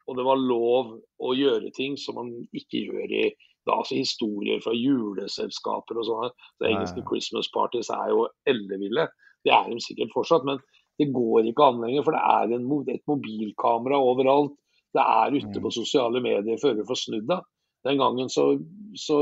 og 0.10 0.18
det 0.18 0.26
var 0.26 0.42
lov 0.42 0.96
å 0.98 1.36
gjøre 1.38 1.72
ting 1.76 1.98
som 2.02 2.18
man 2.20 2.34
ikke 2.56 2.86
gjør 2.88 3.14
i 3.14 3.28
da, 3.68 3.76
altså 3.76 4.00
historier 4.00 4.62
fra 4.64 4.74
juleselskaper 4.74 6.00
og 6.00 6.08
sånne. 6.08 6.30
Det 6.62 6.70
engelske 6.70 7.04
Christmas 7.06 7.50
parties 7.54 7.92
er 7.94 8.10
jo 8.14 8.26
elleville. 8.50 9.06
Det 9.46 9.54
er 9.54 9.70
de 9.70 9.78
sikkert 9.84 10.14
fortsatt, 10.16 10.48
men 10.48 10.62
det 11.00 11.12
går 11.16 11.50
ikke 11.52 11.68
an 11.68 11.84
lenger. 11.84 12.06
For 12.08 12.16
det 12.16 12.24
er 12.24 12.56
en, 12.56 12.66
et 12.90 13.06
mobilkamera 13.10 14.00
overalt. 14.02 14.56
Det 14.96 15.04
er 15.04 15.36
ute 15.38 15.62
på 15.62 15.72
sosiale 15.74 16.22
medier 16.24 16.58
før 16.62 16.80
du 16.80 16.84
får 16.88 17.04
snudd 17.04 17.28
deg. 17.30 17.46
Den 17.86 18.02
gangen 18.02 18.32
så, 18.34 18.50
så, 18.98 19.20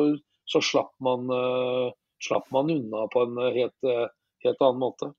så 0.47 0.61
slapp, 0.63 0.93
man, 1.03 1.29
eh, 1.29 1.93
slapp 2.23 2.51
man 2.55 2.71
unna 2.71 3.07
på 3.13 3.23
en 3.27 3.39
eh, 3.43 3.53
helt, 3.61 3.77
eh, 3.83 4.07
helt 4.47 4.61
annen 4.61 4.83
måte. 4.83 5.11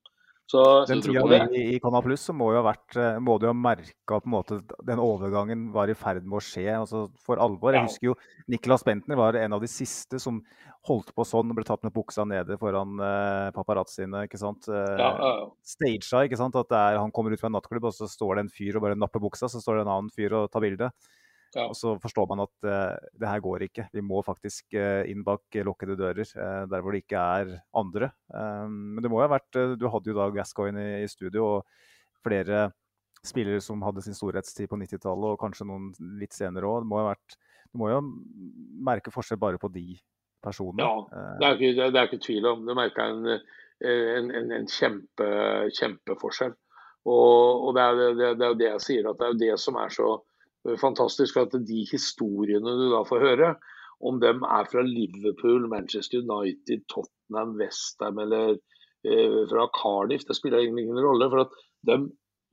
Så, 0.48 0.62
Den 0.88 1.02
tida 1.04 1.42
i, 1.52 1.74
i 1.74 1.80
Canal 1.84 2.00
Pluss 2.06 2.22
så 2.24 2.32
må, 2.32 2.46
jo 2.54 2.62
ha 2.62 2.70
vært, 2.70 2.96
må 3.20 3.34
du 3.36 3.44
ha 3.50 3.52
merka 3.52 4.16
at 4.16 4.28
måte 4.32 4.62
den 4.88 5.02
overgangen 5.04 5.66
var 5.74 5.92
i 5.92 5.96
ferd 5.98 6.24
med 6.24 6.38
å 6.38 6.40
skje. 6.40 6.64
altså 6.72 7.02
For 7.20 7.36
alvor. 7.36 7.76
Jeg 7.76 7.84
husker 7.84 8.08
jo 8.08 8.14
Niklas 8.48 8.86
Bentner 8.86 9.20
var 9.20 9.36
en 9.36 9.58
av 9.58 9.60
de 9.60 9.68
siste 9.68 10.16
som 10.22 10.40
holdt 10.88 11.12
på 11.12 11.26
sånn 11.26 11.52
og 11.52 11.58
ble 11.58 11.66
tatt 11.68 11.84
med 11.84 11.92
buksa 11.92 12.24
nede 12.24 12.56
foran 12.60 12.96
eh, 12.96 13.50
paparazziene. 13.52 14.24
ikke 14.24 14.40
sant? 14.40 14.70
Eh, 14.72 14.94
ja, 14.96 15.10
ja, 15.10 15.30
ja. 15.42 15.46
Stagea, 15.74 16.24
ikke 16.24 16.40
sant. 16.40 16.56
At 16.56 16.72
det 16.72 16.80
er, 16.80 17.00
han 17.02 17.12
kommer 17.12 17.36
ut 17.36 17.42
fra 17.42 17.50
en 17.50 17.58
nattklubb, 17.58 17.90
og 17.90 17.96
så 17.98 18.08
står 18.08 18.38
det 18.38 18.46
en 18.46 18.52
fyr 18.56 18.78
og 18.78 18.86
bare 18.86 18.96
napper 18.96 19.22
buksa, 19.22 19.52
så 19.52 19.60
står 19.60 19.82
det 19.82 19.86
en 19.86 19.94
annen 19.98 20.12
fyr 20.14 20.36
og 20.38 20.48
tar 20.54 20.64
bilde. 20.64 20.88
Ja. 21.56 21.64
Og 21.70 21.76
så 21.78 21.94
forstår 22.02 22.26
man 22.28 22.42
at 22.44 22.66
eh, 22.68 22.96
det 23.18 23.28
her 23.30 23.40
går 23.40 23.62
ikke. 23.68 23.86
Vi 23.94 24.02
må 24.04 24.20
faktisk 24.26 24.74
eh, 24.76 25.06
inn 25.08 25.22
bak 25.24 25.42
lukkede 25.64 25.96
dører, 25.96 26.28
eh, 26.28 26.64
der 26.68 26.82
hvor 26.84 26.92
det 26.92 27.04
ikke 27.06 27.22
er 27.40 27.54
andre. 27.76 28.10
Um, 28.28 28.74
men 28.94 29.02
det 29.02 29.10
må 29.10 29.22
jo 29.22 29.28
ha 29.28 29.32
vært 29.38 29.56
eh, 29.56 29.72
Du 29.80 29.86
hadde 29.88 30.12
jo 30.12 30.16
da 30.18 30.26
Gascoigne 30.34 30.84
i, 30.98 31.02
i 31.06 31.08
studio, 31.08 31.46
og 31.58 31.64
flere 32.26 32.66
spillere 33.24 33.60
som 33.64 33.80
hadde 33.82 34.04
sin 34.04 34.14
storhetstid 34.14 34.68
på 34.70 34.76
90-tallet, 34.78 35.32
og 35.32 35.40
kanskje 35.40 35.66
noen 35.66 35.88
litt 36.20 36.36
senere 36.36 36.68
òg. 36.68 36.84
Du 36.84 37.80
må 37.80 37.88
jo 37.90 38.02
merke 38.84 39.10
forskjell 39.12 39.40
bare 39.40 39.58
på 39.60 39.72
de 39.72 39.96
personene. 40.44 40.84
Ja, 40.84 41.00
Eh, 41.08 41.34
Det 41.40 41.46
er 41.48 41.56
ikke, 41.56 41.90
det 41.92 41.98
er- 42.02 42.06
ikke 42.12 42.24
tvil 42.28 42.46
om. 42.46 42.66
Du 42.68 42.74
merka 42.76 43.08
en, 43.08 43.24
en, 43.80 44.30
en, 44.30 44.52
en 44.52 44.66
kjempe, 44.70 45.26
kjempeforskjell. 45.80 46.54
Og, 47.08 47.68
og 47.68 47.74
det, 47.74 47.82
er, 47.82 47.94
det, 48.18 48.30
det 48.38 48.46
er 48.46 48.54
det 48.60 48.68
jeg 48.74 48.80
sier, 48.84 49.08
at 49.10 49.18
det 49.18 49.28
er 49.32 49.38
det 49.40 49.60
som 49.62 49.76
er 49.80 49.88
så 49.94 50.18
fantastisk. 50.76 51.36
At 51.40 51.54
de 51.66 51.84
historiene 51.90 52.76
du 52.78 52.86
da 52.92 53.02
får 53.08 53.24
høre, 53.24 53.54
om 54.00 54.20
dem 54.22 54.44
er 54.46 54.68
fra 54.70 54.84
Liverpool, 54.86 55.66
Manchester 55.70 56.20
United, 56.22 56.84
Tottenham, 56.92 57.56
Westham 57.58 58.20
eller 58.22 58.54
eh, 59.04 59.40
fra 59.50 59.66
Cardiff, 59.74 60.26
det 60.28 60.36
spiller 60.38 60.62
egentlig 60.62 60.86
ingen 60.86 61.02
rolle. 61.02 61.30
For 61.32 61.46
at 61.46 61.56
de 61.88 61.98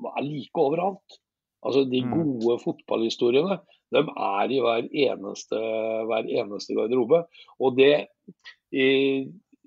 er 0.10 0.26
like 0.26 0.62
overalt. 0.62 1.20
Altså 1.66 1.84
De 1.90 2.02
Mm. 2.06 2.12
gode 2.14 2.60
fotballhistoriene 2.62 3.60
de 3.94 4.02
er 4.02 4.52
i 4.52 4.60
hver 4.62 4.88
eneste, 4.92 5.58
hver 6.10 6.28
eneste 6.28 6.76
garderobe. 6.78 7.24
Og 7.60 7.78
det, 7.78 8.08
er, 8.74 9.26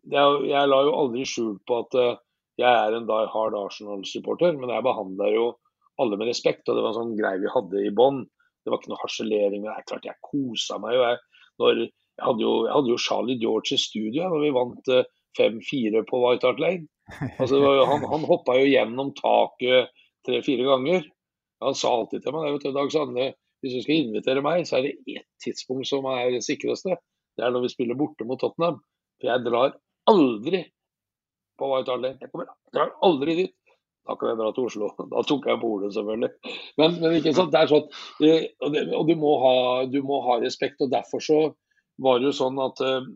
Jeg 0.09 0.68
la 0.68 0.78
jo 0.86 0.94
aldri 0.96 1.24
skjul 1.26 1.59
på 1.66 1.78
at 1.84 1.94
eh, 2.01 2.16
jeg 2.59 2.68
er 2.68 2.94
en 2.96 3.07
die 3.07 3.26
hard 3.32 3.55
Arsenal-supporter, 3.55 4.57
men 4.59 4.70
jeg 4.70 4.82
behandler 4.86 5.34
jo 5.34 5.46
alle 6.01 6.16
med 6.16 6.28
respekt. 6.30 6.68
og 6.68 6.76
Det 6.76 6.82
var 6.82 6.90
en 6.94 7.01
sånn 7.03 7.18
greie 7.18 7.40
vi 7.42 7.53
hadde 7.53 7.84
i 7.86 7.94
bånn. 7.94 8.24
Det 8.68 8.72
var 8.74 8.82
ikke 8.82 8.92
noe 8.92 9.00
harselering. 9.00 9.62
men 9.64 9.70
Det 9.72 9.76
er 9.80 9.88
klart 9.88 10.08
jeg 10.10 10.20
kosa 10.28 10.76
meg 10.82 10.94
jo. 10.98 11.02
Jeg, 11.08 11.20
når, 11.58 11.80
jeg, 11.80 12.24
hadde 12.26 12.44
jo, 12.44 12.52
jeg 12.66 12.74
hadde 12.76 12.92
jo 12.92 12.98
Charlie 13.08 13.38
George 13.40 13.74
i 13.74 13.80
studio 13.80 14.28
når 14.28 14.44
vi 14.44 14.50
vant 14.58 14.90
eh, 14.92 15.08
5-4 15.38 16.04
på 16.08 16.20
White 16.22 16.46
Hart 16.50 16.60
Lane. 16.60 16.86
Altså, 17.40 17.58
jo- 17.64 17.86
han, 17.88 18.04
han 18.12 18.26
hoppa 18.28 18.58
jo 18.58 18.66
gjennom 18.68 19.14
taket 19.16 19.88
tre-fire 20.28 20.66
ganger. 20.68 21.06
Han 21.64 21.74
sa 21.78 21.90
alltid 21.96 22.22
til 22.26 22.34
meg 22.36 22.58
det, 22.62 22.74
Dag 22.76 22.92
Sande, 22.92 23.30
hvis 23.64 23.74
du 23.74 23.80
skal 23.82 24.02
invitere 24.04 24.42
meg, 24.44 24.66
så 24.68 24.76
er 24.78 24.84
det 24.86 24.92
ett 25.16 25.26
tidspunkt 25.42 25.88
som 25.90 26.04
er 26.12 26.28
det 26.36 26.44
sikreste. 26.46 26.98
Det 27.38 27.42
er 27.46 27.54
når 27.54 27.64
vi 27.64 27.70
spiller 27.72 27.98
borte 27.98 28.26
mot 28.28 28.38
Tottenham. 28.38 28.76
For 29.18 29.30
jeg 29.32 29.42
drar 29.46 29.72
aldri 30.10 30.60
på 31.58 31.70
White 31.72 31.90
Hart 31.90 32.04
Lane. 32.04 32.18
Jeg 32.22 32.30
kommer, 32.34 32.52
drar 32.74 32.92
aldri 33.06 33.34
dit. 33.40 33.54
Da 34.09 34.16
kan 34.16 34.30
jeg 34.32 34.38
dra 34.40 34.48
til 34.56 34.66
Oslo. 34.70 34.88
Da 35.12 35.22
tok 35.28 35.46
jeg 35.50 35.61
på 35.61 35.70
ordet, 35.76 35.92
selvfølgelig. 35.92 36.30
Men, 36.80 36.94
men 37.02 37.16
ikke 37.18 37.34
sant, 37.36 37.52
det 37.52 37.61
er 37.61 37.70
sånn, 37.70 37.88
og, 38.64 39.09
du, 39.09 39.14
må 39.20 39.34
ha, 39.42 39.54
du 39.84 39.98
må 40.06 40.22
ha 40.24 40.38
respekt. 40.40 40.80
og 40.84 40.92
Derfor 40.94 41.24
så 41.24 41.40
var 42.00 42.18
det 42.18 42.30
jo 42.30 42.36
sånn 42.38 42.61
at 42.62 42.80
eh, 42.84 43.09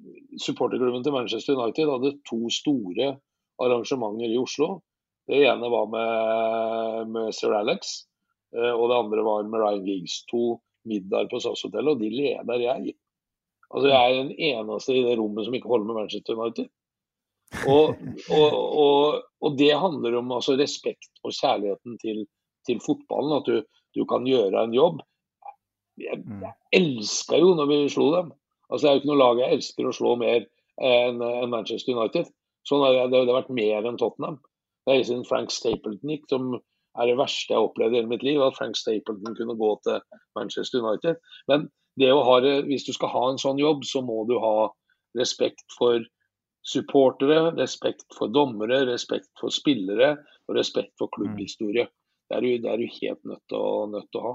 supporterklubben 0.42 1.04
til 1.06 1.14
Manchester 1.14 1.56
United 1.56 1.90
hadde 1.94 2.16
to 2.28 2.40
store 2.52 3.14
arrangementer 3.62 4.28
i 4.28 4.40
Oslo. 4.40 4.82
Det 5.30 5.38
ene 5.46 5.70
var 5.70 5.88
med, 5.92 7.12
med 7.14 7.36
Sir 7.36 7.54
Alex, 7.56 8.02
eh, 8.56 8.72
og 8.74 8.88
det 8.90 8.98
andre 8.98 9.24
var 9.26 9.48
med 9.48 9.62
Ryan 9.62 9.86
Giggs. 9.86 10.20
To 10.32 10.58
middager 10.90 11.30
på 11.30 11.40
SAS-hotellet, 11.40 11.94
og 11.94 12.02
de 12.02 12.10
leder 12.10 12.66
jeg. 12.66 12.96
Altså 13.72 13.88
Jeg 13.88 13.96
er 13.96 14.16
den 14.18 14.32
eneste 14.50 14.96
i 14.98 15.04
det 15.06 15.16
rommet 15.16 15.46
som 15.46 15.54
ikke 15.56 15.70
holder 15.70 15.88
med 15.88 16.02
Manchester 16.02 16.36
United. 16.36 16.68
Og, 17.68 17.96
og, 18.32 18.54
og, 18.82 19.22
og 19.44 19.56
det 19.58 19.72
handler 19.78 20.18
om 20.18 20.32
altså, 20.38 20.56
respekt 20.58 21.10
og 21.24 21.34
kjærligheten 21.36 21.98
til, 22.02 22.24
til 22.68 22.80
fotballen. 22.84 23.36
At 23.38 23.48
du, 23.48 23.82
du 23.96 24.04
kan 24.08 24.26
gjøre 24.28 24.64
en 24.64 24.76
jobb. 24.76 25.02
Jeg, 26.00 26.22
jeg 26.40 26.54
elska 26.78 27.38
jo 27.40 27.52
når 27.58 27.68
vi 27.70 27.82
slo 27.92 28.08
dem. 28.16 28.32
Altså 28.72 28.86
Det 28.86 28.90
er 28.90 28.94
jo 28.94 29.02
ikke 29.02 29.12
noe 29.12 29.20
lag 29.20 29.42
jeg 29.42 29.58
elsker 29.58 29.88
å 29.88 29.96
slå 29.96 30.14
mer 30.20 30.46
enn 30.80 31.20
en 31.20 31.52
Manchester 31.52 31.92
United. 31.92 32.30
Sånn 32.68 32.82
har 32.84 32.94
det, 32.96 33.10
det 33.12 33.26
har 33.28 33.42
vært 33.42 33.54
mer 33.54 33.88
enn 33.88 33.98
Tottenham. 34.00 34.38
Det 34.86 34.94
er 34.94 35.04
siden 35.06 35.26
Frank 35.28 35.52
Stapleton 35.54 36.14
gikk, 36.14 36.24
som 36.30 36.54
er 37.00 37.08
det 37.08 37.18
verste 37.20 37.52
jeg 37.52 37.58
har 37.58 37.68
opplevd 37.68 37.94
i 37.94 38.00
hele 38.00 38.10
mitt 38.10 38.24
liv. 38.26 38.40
At 38.42 38.56
Frank 38.56 38.78
Stapleton 38.78 39.36
kunne 39.36 39.58
gå 39.58 39.70
til 39.84 40.00
Manchester 40.38 40.80
United. 40.80 41.20
Men 41.50 41.68
det 42.00 42.08
å 42.14 42.24
ha, 42.24 42.38
hvis 42.66 42.86
du 42.88 42.92
skal 42.96 43.12
ha 43.12 43.26
en 43.28 43.40
sånn 43.40 43.60
jobb, 43.60 43.84
så 43.84 44.02
må 44.04 44.22
du 44.30 44.38
ha 44.42 44.70
respekt 45.18 45.64
for 45.76 46.00
supportere, 46.62 47.50
respekt 47.58 48.06
for 48.16 48.30
dommere, 48.30 48.84
respekt 48.86 49.30
for 49.40 49.52
spillere 49.54 50.14
og 50.48 50.56
respekt 50.56 50.94
for 50.98 51.10
klubbhistorie. 51.14 51.88
Det 52.30 52.38
er 52.38 52.44
du, 52.44 52.50
det 52.64 52.70
er 52.70 52.80
du 52.80 52.98
helt 53.00 53.24
nødt 53.28 53.42
til, 53.50 53.58
å, 53.58 53.86
nødt 53.90 54.08
til 54.10 54.22
å 54.22 54.26
ha. 54.28 54.34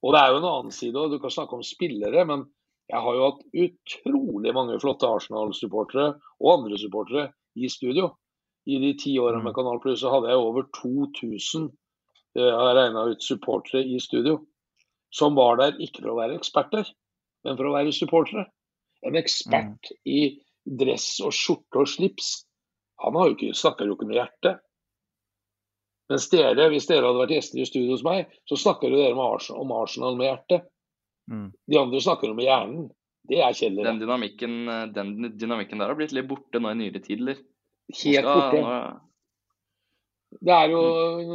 Og 0.00 0.14
det 0.14 0.20
er 0.20 0.32
jo 0.32 0.40
en 0.40 0.48
annen 0.48 0.74
side, 0.74 0.96
òg. 0.96 1.12
du 1.12 1.20
kan 1.22 1.32
snakke 1.32 1.58
om 1.58 1.64
spillere, 1.66 2.24
men 2.28 2.46
jeg 2.90 3.02
har 3.04 3.16
jo 3.16 3.26
hatt 3.28 3.42
utrolig 3.64 4.54
mange 4.56 4.78
flotte 4.82 5.08
Arsenal-supportere 5.08 6.08
og 6.40 6.52
andre 6.56 6.78
supportere 6.80 7.28
i 7.54 7.70
studio. 7.70 8.10
I 8.66 8.80
de 8.82 8.94
ti 8.98 9.14
årene 9.20 9.44
med 9.44 9.54
Kanal 9.56 9.80
Plus 9.82 10.02
så 10.02 10.10
hadde 10.12 10.30
jeg 10.32 10.42
over 10.42 10.66
2000 10.76 11.68
eh, 12.36 12.44
jeg 12.44 12.56
har 12.56 12.76
regna 12.76 13.06
ut 13.12 13.24
supportere 13.24 13.84
i 13.86 14.00
studio. 14.02 14.40
Som 15.14 15.38
var 15.38 15.58
der 15.58 15.78
ikke 15.82 16.04
for 16.04 16.12
å 16.12 16.18
være 16.20 16.36
eksperter, 16.38 16.90
men 17.46 17.56
for 17.58 17.70
å 17.70 17.74
være 17.74 17.94
supportere. 17.94 18.46
En 19.06 19.16
ekspert 19.18 19.90
i 20.06 20.20
dress 20.66 21.20
og 21.24 21.32
skjorte 21.34 21.80
og 21.82 21.88
slips, 21.88 22.44
han 23.00 23.16
har 23.16 23.30
jo 23.30 23.36
ikke, 23.36 23.54
snakker 23.56 23.88
jo 23.88 23.96
ikke 23.96 24.08
med 24.10 24.18
hjertet. 24.20 24.60
Mens 26.10 26.26
dere, 26.32 26.66
hvis 26.72 26.88
dere 26.90 27.06
hadde 27.06 27.20
vært 27.22 27.36
gjester 27.36 27.60
i 27.62 27.66
studio 27.68 27.94
hos 27.94 28.02
meg, 28.04 28.32
så 28.50 28.58
snakker 28.58 28.90
jo 28.90 28.98
dere 28.98 29.14
med 29.14 29.24
Arsenal, 29.24 29.62
om 29.62 29.74
Arsenal 29.78 30.16
med 30.18 30.26
hjertet. 30.26 30.66
Mm. 31.30 31.52
De 31.70 31.78
andre 31.78 32.00
snakker 32.02 32.34
med 32.34 32.48
hjernen. 32.48 32.88
Det 33.30 33.38
er 33.38 33.54
kjedelig. 33.54 33.84
Den 33.86 34.00
dynamikken, 34.02 34.56
den 34.96 35.12
dynamikken 35.38 35.78
der 35.78 35.92
har 35.92 35.98
blitt 35.98 36.12
litt 36.16 36.26
borte 36.26 36.58
nå 36.58 36.72
i 36.72 36.78
nyere 36.80 37.02
tid, 37.04 37.20
eller? 37.22 37.38
Helt 37.94 38.26
skal- 38.26 38.26
borte. 38.26 38.64
nå- 38.64 39.06
Det 40.40 40.54
er 40.54 40.68
jo, 40.70 40.80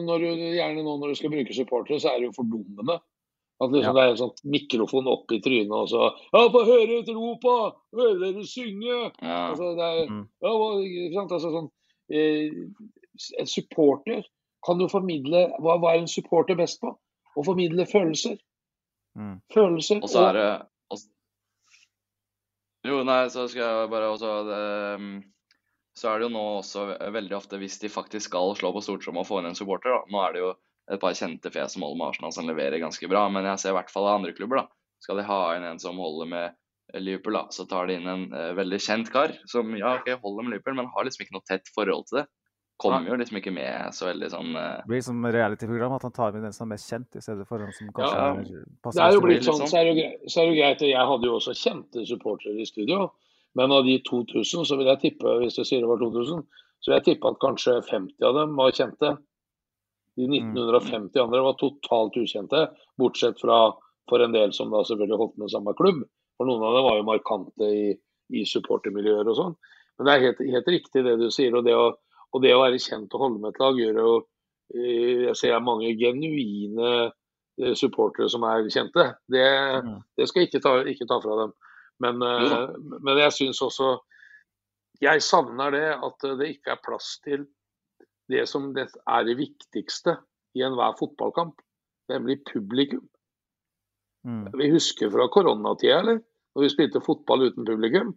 når 0.07 0.19
du, 0.19 0.28
gjerne 0.55 0.84
nå 0.84 0.97
når 0.99 1.07
du 1.11 1.15
skal 1.15 1.30
bruke 1.30 1.53
supportere, 1.55 1.99
så 1.99 2.11
er 2.13 2.19
det 2.19 2.30
jo 2.30 2.36
fordummende. 2.38 2.99
At 3.62 3.72
liksom 3.72 3.84
Ja. 3.88 3.93
det 3.93 4.03
er 4.03 4.10
en 4.12 4.18
sånn 4.20 4.51
mikrofon 4.51 5.08
opp 5.08 5.32
i 5.32 5.39
trynet 5.39 5.72
og 5.72 5.88
så 5.88 6.10
Ja, 6.34 6.49
få 6.51 6.66
høre 6.68 6.99
et 6.99 7.08
rop, 7.16 7.41
da! 7.41 7.72
Høre 7.95 8.20
dere 8.20 8.43
synge! 8.43 9.12
Ja. 9.22 9.38
Altså, 9.53 9.70
det 9.78 9.86
er, 9.86 10.08
Mm. 10.12 10.28
ja, 10.43 10.49
ikke 10.84 11.14
sant? 11.14 11.32
Altså, 11.32 11.51
sånn, 11.56 11.70
eh, 12.12 12.51
en 13.39 13.45
supporter 13.47 14.24
kan 14.66 14.80
jo 14.80 14.88
formidle 14.91 15.45
hva, 15.62 15.78
hva 15.80 15.93
er 15.95 15.99
en 15.99 16.08
supporter 16.08 16.56
best 16.58 16.82
på? 16.82 16.91
Å 17.38 17.43
formidle 17.45 17.86
følelser. 17.88 18.38
Mm. 19.18 19.41
Følelser. 19.53 20.01
Og 20.03 20.10
så 20.10 20.28
er 20.30 20.34
det 20.34 20.68
også, 20.91 21.08
Jo, 22.86 23.03
nei, 23.03 23.26
så 23.34 23.47
skal 23.49 23.62
jeg 23.64 23.89
bare 23.89 24.12
også 24.14 24.34
det, 24.45 24.99
mm, 25.01 25.24
Så 25.97 26.10
er 26.12 26.20
det 26.20 26.26
jo 26.30 26.34
nå 26.36 26.43
også 26.60 26.97
veldig 26.99 27.32
ofte, 27.38 27.58
hvis 27.58 27.80
de 27.80 27.88
faktisk 27.88 28.28
skal 28.28 28.53
slå 28.53 28.74
på 28.76 28.82
stortromma 28.84 29.22
og 29.24 29.28
få 29.30 29.39
inn 29.39 29.45
en 29.47 29.56
supporter, 29.56 29.93
da. 29.95 30.01
Nå 30.12 30.20
er 30.28 30.34
det 30.34 30.41
jo 30.41 30.49
et 30.91 31.01
par 31.01 31.15
kjente 31.17 31.51
fjes 31.53 31.73
som 31.73 31.86
holder 31.86 31.99
med 32.01 32.11
Arsenal 32.11 32.33
som 32.36 32.49
leverer 32.49 32.81
ganske 32.83 33.09
bra, 33.09 33.25
men 33.33 33.47
jeg 33.49 33.61
ser 33.61 33.73
i 33.73 33.77
hvert 33.79 33.91
fall 33.93 34.09
andre 34.11 34.36
klubber, 34.38 34.63
da. 34.63 34.67
Skal 35.01 35.19
de 35.19 35.27
ha 35.27 35.41
inn 35.55 35.65
en 35.67 35.81
som 35.81 35.97
holder 36.01 36.29
med 36.29 37.01
Liverpool, 37.01 37.38
da, 37.39 37.47
så 37.53 37.65
tar 37.69 37.89
de 37.89 37.97
inn 37.97 38.07
en 38.09 38.25
uh, 38.33 38.53
veldig 38.57 38.79
kjent 38.81 39.09
kar 39.13 39.33
som 39.49 39.73
ja, 39.77 39.97
ok, 39.99 40.11
holder 40.21 40.45
med 40.45 40.55
Liverpool, 40.55 40.77
men 40.77 40.89
har 40.93 41.07
liksom 41.07 41.25
ikke 41.25 41.38
noe 41.38 41.47
tett 41.49 41.71
forhold 41.73 42.09
til 42.09 42.21
det. 42.21 42.27
Kommer 42.77 43.07
jo 43.07 43.15
liksom 43.15 43.38
ikke 43.39 43.53
med 43.55 43.95
så 43.95 44.09
veldig 44.09 44.29
sånn 44.33 44.49
uh... 44.51 44.81
Det 44.83 44.91
blir 44.91 45.03
som 45.05 45.21
reality-program 45.23 45.93
at 45.95 46.05
han 46.09 46.15
tar 46.15 46.33
med 46.36 46.43
den 46.43 46.55
som 46.55 46.65
er 46.67 46.73
mest 46.73 46.89
kjent, 46.91 47.07
i 47.15 47.23
stedet 47.23 47.45
for 47.47 47.63
den 47.63 47.71
som 47.75 47.91
kanskje 47.95 48.17
Ja. 48.17 48.25
er 48.36 48.65
passer 48.83 48.99
Det 48.99 49.05
er 49.05 49.15
jo 49.15 49.21
blitt 49.23 49.39
litt 49.39 49.47
sånn, 49.47 49.61
sånn. 49.61 49.71
så 49.71 49.79
er 49.79 49.88
det 49.88 50.07
så 50.27 50.41
er 50.41 50.49
det 50.49 50.57
greit 50.57 50.83
Jeg 50.83 51.07
hadde 51.11 51.29
jo 51.29 51.38
også 51.38 51.55
kjente 51.55 52.03
supportere 52.09 52.59
i 52.59 52.67
studio. 52.67 53.07
Men 53.55 53.71
av 53.71 53.88
de 53.88 53.95
2000, 54.03 54.67
så 54.67 54.75
vil 54.75 54.91
jeg 54.91 55.01
tippe, 55.05 55.38
hvis 55.39 55.55
du 55.55 55.63
sier 55.63 55.86
det 55.86 55.88
var 55.88 56.01
2000, 56.03 56.43
så 56.83 56.91
vil 56.91 56.97
jeg 56.97 57.05
tippe 57.07 57.31
at 57.31 57.39
kanskje 57.39 57.77
50 57.88 58.27
av 58.27 58.36
dem 58.41 58.59
var 58.59 58.75
kjente. 58.75 59.13
De 60.16 60.28
1950 60.30 61.20
andre 61.20 61.41
var 61.43 61.57
totalt 61.59 62.16
ukjente, 62.18 62.70
bortsett 62.99 63.41
fra 63.41 63.74
for 64.09 64.22
en 64.22 64.36
del 64.36 64.53
som 64.53 64.70
da 64.72 64.84
selvfølgelig 64.86 65.18
holdt 65.20 65.38
med 65.41 65.51
samme 65.51 65.74
klubb. 65.78 66.03
For 66.38 66.47
noen 66.47 66.63
av 66.68 66.76
dem 66.78 66.86
var 66.86 66.99
jo 66.99 67.07
markante 67.07 67.68
i, 67.72 67.88
i 68.38 68.43
supportermiljøer 68.47 69.28
og 69.32 69.38
sånn. 69.39 69.55
Men 69.97 70.07
det 70.07 70.13
er 70.13 70.24
helt, 70.28 70.41
helt 70.53 70.72
riktig 70.72 71.03
det 71.05 71.16
du 71.20 71.30
sier. 71.34 71.55
Og 71.57 71.66
det, 71.66 71.76
å, 71.76 71.91
og 72.36 72.43
det 72.43 72.53
å 72.55 72.61
være 72.61 72.82
kjent 72.84 73.13
og 73.16 73.24
holde 73.26 73.41
med 73.41 73.53
et 73.55 73.61
lag 73.63 73.80
gjør 73.80 74.01
jo 74.03 74.16
eh, 74.76 75.22
Jeg 75.30 75.36
ser 75.39 75.63
mange 75.63 75.93
genuine 75.99 76.89
eh, 77.05 77.74
supportere 77.80 78.30
som 78.32 78.45
er 78.47 78.68
kjente. 78.70 79.09
Det, 79.32 79.45
Mm. 79.86 79.99
det 80.18 80.28
skal 80.30 80.43
jeg 80.43 80.51
ikke 80.51 80.63
ta, 80.63 80.76
ikke 80.91 81.07
ta 81.09 81.20
fra 81.24 81.39
dem. 81.43 81.55
Men, 82.03 82.22
eh, 82.22 82.76
men 82.99 83.24
jeg 83.24 83.32
syns 83.32 83.61
også 83.63 83.93
Jeg 85.01 85.22
savner 85.24 85.72
det 85.72 85.88
at 85.95 86.26
det 86.39 86.53
ikke 86.53 86.76
er 86.76 86.84
plass 86.84 87.18
til 87.24 87.47
det 88.32 88.45
som 88.49 88.71
det 88.76 88.88
er 88.91 89.26
det 89.28 89.38
viktigste 89.39 90.17
i 90.55 90.63
enhver 90.65 90.95
fotballkamp, 90.99 91.59
nemlig 92.11 92.41
publikum. 92.49 93.03
Mm. 94.26 94.47
Vi 94.57 94.71
husker 94.73 95.11
fra 95.13 95.28
koronatida, 95.34 95.99
eller? 96.01 96.21
Når 96.55 96.65
vi 96.65 96.71
spilte 96.71 97.03
fotball 97.03 97.49
uten 97.49 97.67
publikum. 97.67 98.13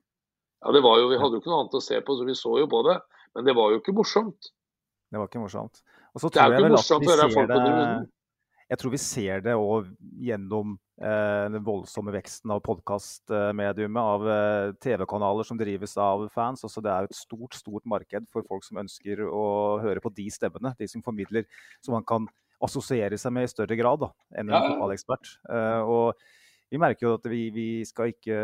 Ja, 0.64 0.72
det 0.74 0.82
var 0.82 0.98
jo, 1.00 1.08
Vi 1.10 1.18
hadde 1.20 1.36
jo 1.36 1.42
ikke 1.42 1.50
noe 1.52 1.64
annet 1.64 1.78
å 1.78 1.84
se 1.84 2.00
på, 2.00 2.16
så 2.16 2.26
vi 2.26 2.36
så 2.38 2.54
jo 2.62 2.68
på 2.70 2.82
det. 2.86 2.96
Men 3.36 3.46
det 3.46 3.54
var 3.58 3.72
jo 3.72 3.80
ikke 3.82 3.94
morsomt. 3.94 4.52
Det 5.10 5.20
var 5.20 5.28
ikke 5.30 5.42
morsomt. 5.42 5.82
Og 6.14 6.22
så 6.22 6.30
Det 6.30 6.40
er 6.40 6.46
tror 6.46 6.48
jo 6.48 6.54
jeg 6.54 6.58
ikke 6.58 6.68
vel 6.68 6.76
morsomt 6.76 7.06
å 7.08 7.12
høre 7.12 7.28
folk 7.34 7.52
på 7.52 7.58
det. 7.64 8.08
Jeg 8.68 8.80
tror 8.80 8.92
vi 8.92 9.00
ser 9.00 9.44
det 9.44 9.54
òg 9.56 9.90
gjennom 10.28 10.76
den 10.98 11.62
voldsomme 11.62 12.10
veksten 12.14 12.50
av 12.50 12.60
podkastmediumet, 12.66 14.00
av 14.02 14.24
eh, 14.28 14.72
TV-kanaler 14.82 15.46
som 15.46 15.58
drives 15.60 15.94
av 16.02 16.26
fans. 16.34 16.64
Også 16.66 16.82
det 16.82 16.90
er 16.90 17.06
et 17.06 17.14
stort 17.16 17.54
stort 17.54 17.86
marked 17.86 18.26
for 18.34 18.46
folk 18.48 18.66
som 18.66 18.80
ønsker 18.82 19.22
å 19.28 19.44
høre 19.84 20.02
på 20.02 20.10
de 20.16 20.26
stemmene. 20.34 20.74
De 20.78 20.88
som 20.90 21.04
formidler, 21.06 21.46
som 21.84 21.94
man 21.94 22.06
kan 22.08 22.26
assosiere 22.64 23.18
seg 23.20 23.34
med 23.36 23.46
i 23.46 23.52
større 23.52 23.78
grad 23.78 24.02
da, 24.02 24.10
enn 24.34 24.48
en 24.48 24.56
Ja, 24.56 24.64
ja. 24.64 24.72
fotballekspert. 24.74 25.36
Eh, 25.48 25.82
og 25.86 26.14
vi 26.68 26.78
merker 26.80 27.06
jo 27.06 27.12
at 27.16 27.26
vi, 27.30 27.40
vi 27.54 27.66
skal 27.88 28.10
ikke 28.12 28.38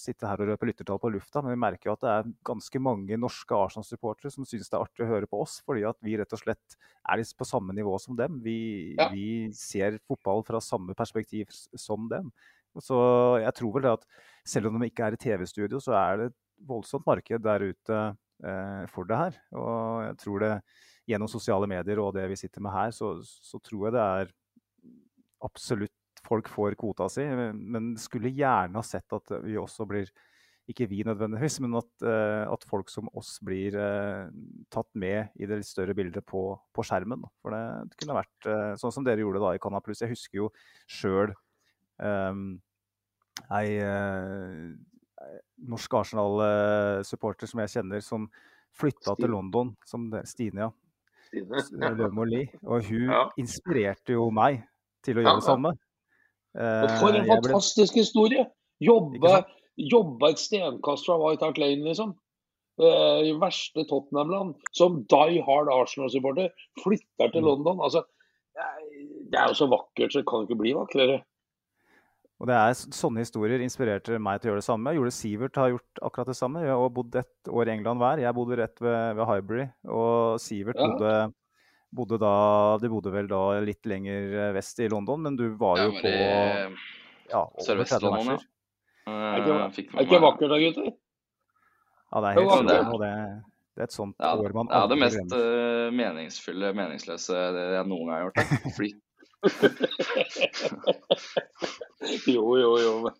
sitte 0.00 0.28
her 0.28 0.40
og 0.40 0.48
røpe 0.52 0.68
lyttertall 0.70 1.00
på 1.02 1.10
lufta, 1.12 1.42
men 1.44 1.52
vi 1.52 1.60
merker 1.60 1.90
jo 1.90 1.96
at 1.96 2.04
det 2.04 2.12
er 2.14 2.30
ganske 2.48 2.80
mange 2.80 3.18
norske 3.20 3.56
Arsenal-supportere 3.56 4.32
som 4.32 4.46
syns 4.48 4.70
det 4.70 4.78
er 4.78 4.84
artig 4.86 5.04
å 5.04 5.10
høre 5.10 5.28
på 5.28 5.42
oss, 5.44 5.58
fordi 5.66 5.84
at 5.88 5.98
vi 6.04 6.16
rett 6.20 6.32
og 6.36 6.40
slett 6.40 6.78
er 7.04 7.24
på 7.36 7.48
samme 7.48 7.76
nivå 7.76 7.98
som 8.00 8.16
dem. 8.16 8.40
Vi, 8.44 8.96
Ja. 8.96 9.10
vi 9.12 9.50
ser 9.52 9.98
fotball 10.08 10.42
fra 10.46 10.60
samme 10.64 10.96
perspektiv 10.96 11.52
som 11.52 12.08
dem. 12.08 12.32
Så 12.80 12.96
jeg 13.42 13.52
tror 13.58 13.74
vel 13.74 13.82
det 13.82 13.92
at 13.98 14.06
selv 14.46 14.70
om 14.70 14.80
de 14.80 14.88
ikke 14.88 15.10
er 15.10 15.16
i 15.18 15.20
TV-studio, 15.20 15.80
så 15.82 15.92
er 15.98 16.16
det 16.16 16.26
et 16.30 16.38
voldsomt 16.66 17.06
marked 17.06 17.42
der 17.42 17.60
ute 17.60 18.00
eh, 18.44 18.84
for 18.88 19.04
det 19.04 19.16
her. 19.20 19.40
Og 19.52 20.04
jeg 20.06 20.16
tror 20.24 20.44
det 20.44 20.54
gjennom 21.10 21.28
sosiale 21.28 21.66
medier 21.68 22.00
og 22.00 22.14
det 22.14 22.28
vi 22.30 22.38
sitter 22.38 22.62
med 22.64 22.72
her, 22.72 22.90
så, 22.94 23.18
så 23.24 23.58
tror 23.60 23.88
jeg 23.88 23.96
det 23.98 24.04
er 24.06 24.32
absolutt 25.44 25.94
folk 26.26 26.48
får 26.52 26.76
kvota 26.80 27.08
si. 27.12 27.24
Men 27.54 27.94
skulle 28.00 28.32
gjerne 28.34 28.76
ha 28.78 28.82
sett 28.86 29.12
at 29.16 29.32
vi 29.44 29.56
også 29.60 29.86
blir 29.88 30.10
ikke 30.70 30.86
vi 30.86 31.00
nødvendigvis, 31.02 31.56
men 31.64 31.74
at, 31.80 31.88
eh, 32.06 32.44
at 32.46 32.62
folk 32.68 32.90
som 32.92 33.08
oss 33.18 33.40
blir 33.42 33.74
eh, 33.74 34.28
tatt 34.70 34.86
med 34.94 35.32
i 35.40 35.48
det 35.48 35.56
litt 35.58 35.66
større 35.66 35.96
bildet 35.98 36.22
på, 36.30 36.44
på 36.76 36.84
skjermen. 36.86 37.24
For 37.42 37.50
det 37.56 37.96
kunne 37.98 38.14
vært 38.20 38.46
eh, 38.46 38.74
sånn 38.78 38.94
som 38.94 39.06
dere 39.06 39.24
gjorde 39.24 39.42
da 39.42 39.54
i 39.56 39.62
Canal 39.62 39.82
Pluss. 39.82 40.04
Jeg 40.04 40.12
husker 40.12 40.44
jo 40.44 40.50
sjøl 40.86 41.32
um, 41.98 42.60
ei 43.56 43.80
eh, 43.82 44.70
norsk 45.66 45.98
Arsenal-supporter 46.04 47.50
som 47.50 47.64
jeg 47.64 47.74
kjenner, 47.74 48.04
som 48.04 48.30
flytta 48.78 49.16
til 49.18 49.32
London, 49.34 49.74
som 49.88 50.06
Stine, 50.28 50.68
ja. 50.68 50.70
Stine. 51.34 51.90
Løvmo 51.98 52.24
Lie. 52.28 52.46
Og 52.62 52.86
hun 52.86 53.10
Ja. 53.10 53.24
inspirerte 53.42 54.14
jo 54.14 54.30
meg 54.30 54.62
til 55.02 55.18
å 55.18 55.24
gjøre 55.24 55.40
det 55.42 55.46
samme. 55.50 55.74
Og 56.58 56.90
for 57.00 57.14
en 57.14 57.26
fantastisk 57.28 57.94
ble- 57.94 58.02
historie! 58.02 58.46
Jobbe, 58.82 59.44
jobbe 59.78 60.30
et 60.30 60.38
stenkast 60.40 61.06
fra 61.06 61.18
White 61.20 61.44
Hart 61.44 61.58
Lane, 61.58 61.84
liksom. 61.84 62.14
Eh, 62.80 63.28
I 63.28 63.32
verste 63.38 63.84
Tottenham-land. 63.86 64.54
Som 64.72 65.02
die 65.04 65.42
hard 65.44 65.68
Arsenal-supporter. 65.68 66.48
Flytter 66.82 67.30
til 67.32 67.42
Mm. 67.42 67.46
London. 67.46 67.78
Altså, 67.80 68.02
det 69.30 69.38
er- 69.38 69.48
jo 69.48 69.54
så 69.54 69.68
vakkert, 69.68 70.10
så 70.12 70.18
det 70.20 70.26
kan 70.26 70.46
ikke 70.46 70.58
bli 70.58 70.72
vakrere. 70.72 71.22
Og 72.40 72.46
det 72.46 72.54
er 72.56 72.72
Sånne 72.72 73.18
historier 73.18 73.60
inspirerte 73.60 74.18
meg 74.18 74.40
til 74.40 74.48
å 74.50 74.54
gjøre 74.54 74.62
det 74.62 74.64
samme. 74.64 74.94
Jule 74.94 75.10
gjorde 75.10 75.12
Sivert 75.12 75.54
har 75.56 75.68
gjort 75.70 76.00
akkurat 76.02 76.26
det 76.26 76.36
samme. 76.36 76.62
Vi 76.62 76.68
har 76.68 76.88
bodd 76.88 77.14
ett 77.14 77.44
år 77.48 77.68
i 77.68 77.76
England 77.76 77.98
hver. 78.00 78.18
Jeg 78.18 78.34
bodde 78.34 78.56
rett 78.56 78.80
ved, 78.80 79.16
ved 79.16 79.26
Highbury, 79.26 79.70
og 79.86 80.40
Sivert 80.40 80.76
Ja. 80.76 80.86
bodde, 80.88 81.34
bodde 81.90 82.18
da 82.22 82.34
De 82.82 82.88
bodde 82.92 83.10
vel 83.14 83.28
da 83.30 83.42
litt 83.64 83.86
lenger 83.88 84.52
vest 84.56 84.78
i 84.82 84.88
London, 84.90 85.22
men 85.26 85.36
du 85.38 85.48
var 85.60 85.80
jo 85.82 85.92
på 85.98 86.14
ja, 87.30 87.42
over 87.42 87.60
30 87.60 87.66
Sørvest-London, 87.66 88.34
ja. 88.34 88.40
Er 89.10 89.40
ikke, 89.40 89.54
Eh, 89.60 89.94
er 89.96 90.04
ikke 90.04 90.20
vakkert 90.22 90.50
da, 90.52 90.58
gutter? 90.60 90.90
Ja, 92.10 92.20
det 92.20 92.28
er 92.28 92.34
helt 92.36 92.50
var 92.50 92.62
det. 92.66 92.74
Det, 93.00 93.12
det 93.76 93.82
er 93.82 93.88
et 93.88 93.94
sånt 93.94 94.16
Ja, 94.18 94.34
år 94.34 94.52
man 94.56 94.66
det 94.70 94.76
er 94.76 94.88
det 94.90 94.98
mest 95.00 95.34
eh, 95.36 95.88
meningsfulle, 95.94 96.72
meningsløse 96.76 97.38
det 97.56 97.64
jeg 97.76 97.86
noen 97.90 98.10
gang 98.10 98.16
har 98.16 98.24
gjort. 98.28 98.38
Fly. 98.78 98.90
Jo, 102.24 102.56
jo, 102.56 102.70
jo, 102.80 102.92
men 103.04 103.14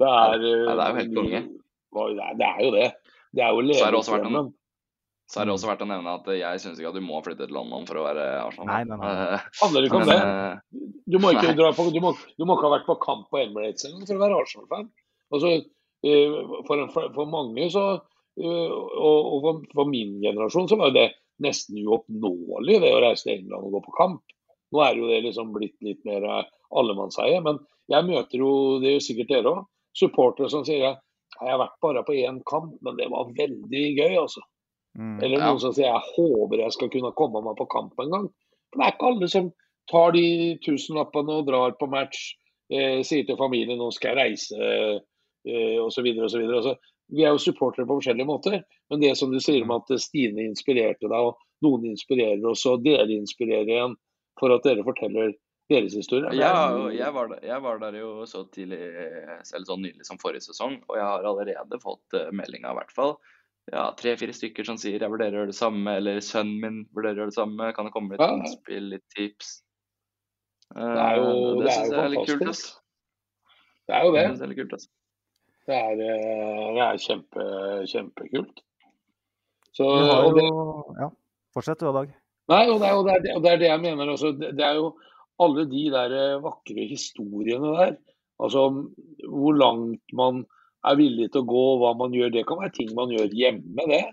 det 0.00 0.08
er 0.10 0.42
eh, 0.42 0.64
Nei, 0.66 0.74
det 0.74 0.82
er 0.82 0.88
jo 0.90 0.96
helt 0.98 1.14
konge. 1.16 1.40
Det 1.96 2.22
er, 2.24 2.32
det 2.36 2.46
er 2.46 2.58
jo 2.64 2.70
det. 2.74 2.88
Det 3.36 3.42
er 3.46 3.50
jo 3.54 3.60
Så 4.02 4.16
Så 5.26 5.40
har 5.40 5.48
det 5.48 5.54
også 5.56 5.66
vært 5.66 5.80
å 5.82 5.88
nevne 5.90 6.12
at 6.20 6.26
jeg 6.38 6.60
syns 6.62 6.78
ikke 6.78 6.92
at 6.92 6.98
du 7.00 7.02
må 7.02 7.18
flytte 7.24 7.48
til 7.48 7.56
London 7.56 7.86
for 7.88 7.98
å 7.98 8.04
være 8.06 8.26
Arsenal. 8.44 8.68
Nei, 8.70 8.82
nei, 8.86 8.98
nei. 9.00 9.14
Eh, 9.34 9.46
Handler 9.62 9.86
ikke 9.88 9.98
om 9.98 10.04
det. 10.06 10.18
eh, 10.22 10.82
Du 11.10 11.16
må 11.22 11.32
ikke, 11.34 11.54
dra 11.58 11.72
på, 11.74 11.86
du 11.94 11.98
må, 12.04 12.12
du 12.38 12.44
må 12.46 12.54
ikke 12.56 12.68
ha 12.68 12.74
vært 12.76 12.86
på 12.86 12.96
kamp 13.02 13.26
på 13.32 13.40
Emirates 13.42 13.88
engang 13.88 14.06
for 14.06 14.14
å 14.20 14.22
være 14.22 14.38
Arsenal-fan. 14.44 14.86
Altså, 15.34 15.50
eh, 16.06 16.36
for, 16.68 16.84
for, 16.94 17.08
for 17.18 17.30
mange 17.32 17.66
så, 17.74 17.84
eh, 18.38 18.70
og, 18.70 19.32
og 19.34 19.38
for, 19.48 19.60
for 19.80 19.90
min 19.90 20.14
generasjon 20.22 20.70
så 20.70 20.78
var 20.78 20.94
det 20.94 21.08
nesten 21.42 21.82
uoppnåelig 21.82 22.78
det 22.86 22.94
å 22.94 23.02
reise 23.02 23.26
til 23.26 23.34
England 23.40 23.66
og 23.66 23.74
gå 23.76 23.82
på 23.88 23.96
kamp. 23.98 24.22
Nå 24.74 24.82
er 24.86 24.96
jo 24.98 25.10
det 25.10 25.20
liksom 25.26 25.50
blitt 25.54 25.74
litt 25.84 26.06
mer 26.06 26.22
eh, 26.22 26.44
allemannseie. 26.78 27.42
Men 27.44 27.58
jeg 27.90 28.06
møter 28.08 28.38
jo, 28.46 28.52
det 28.82 28.92
er 28.92 28.96
jo 29.00 29.04
sikkert 29.10 29.34
dere 29.34 29.52
òg, 29.56 29.64
supportere 29.96 30.50
som 30.54 30.62
sier 30.66 30.92
at 30.94 31.02
jeg 31.36 31.50
har 31.50 31.58
vært 31.60 31.80
bare 31.82 32.02
på 32.06 32.14
én 32.16 32.38
kamp, 32.48 32.78
men 32.86 32.94
det 32.96 33.10
var 33.12 33.28
veldig 33.36 33.84
gøy, 33.98 34.14
altså. 34.22 34.40
Mm. 34.96 35.22
Eller 35.22 35.38
Ja. 35.38 35.46
noen 35.50 35.60
som 35.60 35.72
sier 35.76 35.90
jeg 35.90 36.08
håper 36.16 36.62
jeg 36.62 36.72
skal 36.72 36.90
kunne 36.90 37.12
komme 37.12 37.42
meg 37.44 37.56
på 37.58 37.68
kamp 37.68 38.00
en 38.00 38.10
gang. 38.10 38.28
For 38.72 38.80
det 38.80 38.86
er 38.86 38.92
ikke 38.96 39.10
alle 39.12 39.28
som 39.28 39.52
tar 39.90 40.12
de 40.16 40.58
tusenlappene 40.64 41.38
og 41.40 41.46
drar 41.46 41.76
på 41.78 41.88
match, 41.88 42.34
eh, 42.72 43.02
sier 43.06 43.26
til 43.26 43.36
familien 43.38 43.78
nå 43.78 43.92
skal 43.94 44.16
jeg 44.16 44.18
reise 44.18 44.56
eh, 45.46 45.78
osv. 45.78 46.06
osv. 46.26 46.42
Altså, 46.42 46.76
vi 47.14 47.22
er 47.22 47.30
jo 47.30 47.38
supportere 47.38 47.86
på 47.86 48.00
forskjellige 48.00 48.26
måter, 48.26 48.64
men 48.90 49.00
det 49.00 49.16
som 49.16 49.30
du 49.30 49.38
sier 49.38 49.62
om 49.62 49.76
at 49.76 49.92
Stine 50.02 50.42
inspirerte 50.42 51.06
deg, 51.06 51.12
og 51.12 51.36
noen 51.62 51.92
inspirerer 51.92 52.42
oss, 52.50 52.66
og 52.66 52.82
dere 52.82 53.06
inspirerer 53.14 53.68
igjen 53.68 53.94
for 54.40 54.50
at 54.52 54.66
dere 54.66 54.82
forteller 54.82 55.36
deres 55.70 55.94
historie. 55.94 56.32
Ja, 56.34 56.90
jeg 56.90 57.14
var, 57.14 57.28
der, 57.28 57.46
jeg 57.46 57.62
var 57.62 57.78
der 57.78 57.94
jo 57.98 58.26
så 58.26 58.44
tidlig, 58.50 58.80
selv 59.46 59.64
så 59.66 59.76
nylig 59.78 60.04
som 60.06 60.18
forrige 60.18 60.42
sesong, 60.42 60.80
og 60.88 60.98
jeg 60.98 61.06
har 61.06 61.24
allerede 61.26 61.78
fått 61.82 62.18
meldinga, 62.34 62.74
i 62.74 62.78
hvert 62.80 62.92
fall 62.94 63.16
ja, 63.72 63.90
tre-fire 63.98 64.32
stykker 64.36 64.64
som 64.68 64.76
sier 64.78 65.00
jeg 65.02 65.10
vurderer 65.10 65.34
å 65.34 65.40
gjøre 65.42 65.52
det 65.52 65.58
samme, 65.58 65.96
eller 65.98 66.20
sønnen 66.24 66.60
min 66.62 66.76
vurderer 66.94 67.16
å 67.16 67.20
gjøre 67.24 67.32
det 67.32 67.38
samme, 67.40 67.72
kan 67.74 67.84
det 67.88 67.92
komme 67.94 68.10
litt 68.14 68.20
Ja. 68.20 68.34
innspill, 68.36 68.90
litt 68.94 69.04
tips? 69.16 69.62
Eh, 70.74 70.80
Det 70.80 71.02
er 71.06 71.16
jo- 71.16 71.24
det 71.26 71.64
det 71.64 71.72
er 71.72 71.86
jo 71.86 71.96
fantastisk. 71.96 71.96
er 71.96 72.38
kult. 72.38 72.82
Det 73.86 73.94
er 73.94 74.04
jo 74.04 74.12
det. 74.12 74.38
Det 74.38 74.50
er 74.50 74.54
kult. 74.54 74.86
Det 75.66 75.74
er, 75.74 75.92
eh, 75.92 76.74
det 76.74 76.84
er 76.86 76.96
kjempe, 77.02 77.42
kjempekult. 77.90 78.60
Så, 79.74 79.84
jo 79.84 80.94
Ja, 80.98 81.10
fortsett 81.54 81.78
du, 81.78 81.92
Dag. 81.92 82.14
Nei, 82.48 82.68
og 82.70 82.78
det, 82.80 82.86
er, 82.88 82.94
og, 82.94 83.04
det 83.06 83.14
er, 83.30 83.36
og 83.36 83.42
det 83.42 83.52
er 83.52 83.56
det 83.58 83.68
jeg 83.68 83.80
mener 83.82 84.06
også. 84.12 84.38
Det, 84.38 84.56
det 84.56 84.64
er 84.64 84.74
jo 84.74 84.96
alle 85.40 85.64
de 85.66 85.90
der 85.90 86.12
eh, 86.14 86.40
vakre 86.40 86.86
historiene 86.88 87.76
der, 87.76 87.96
altså 88.40 88.70
hvor 89.28 89.52
langt 89.58 90.00
man 90.12 90.46
er 90.86 90.98
villig 90.98 91.30
til 91.32 91.42
å 91.42 91.48
gå, 91.50 91.64
hva 91.80 91.94
man 91.98 92.14
gjør, 92.14 92.32
det 92.34 92.46
kan 92.48 92.60
være 92.62 92.74
ting 92.76 92.92
man 92.94 93.10
gjør 93.14 93.32
hjemme, 93.34 93.88
det. 93.90 94.04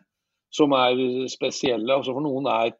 Som 0.53 0.73
er 0.77 0.97
spesielle. 1.33 1.89
altså 1.89 2.13
For 2.13 2.21
noen 2.25 2.49
er 2.49 2.73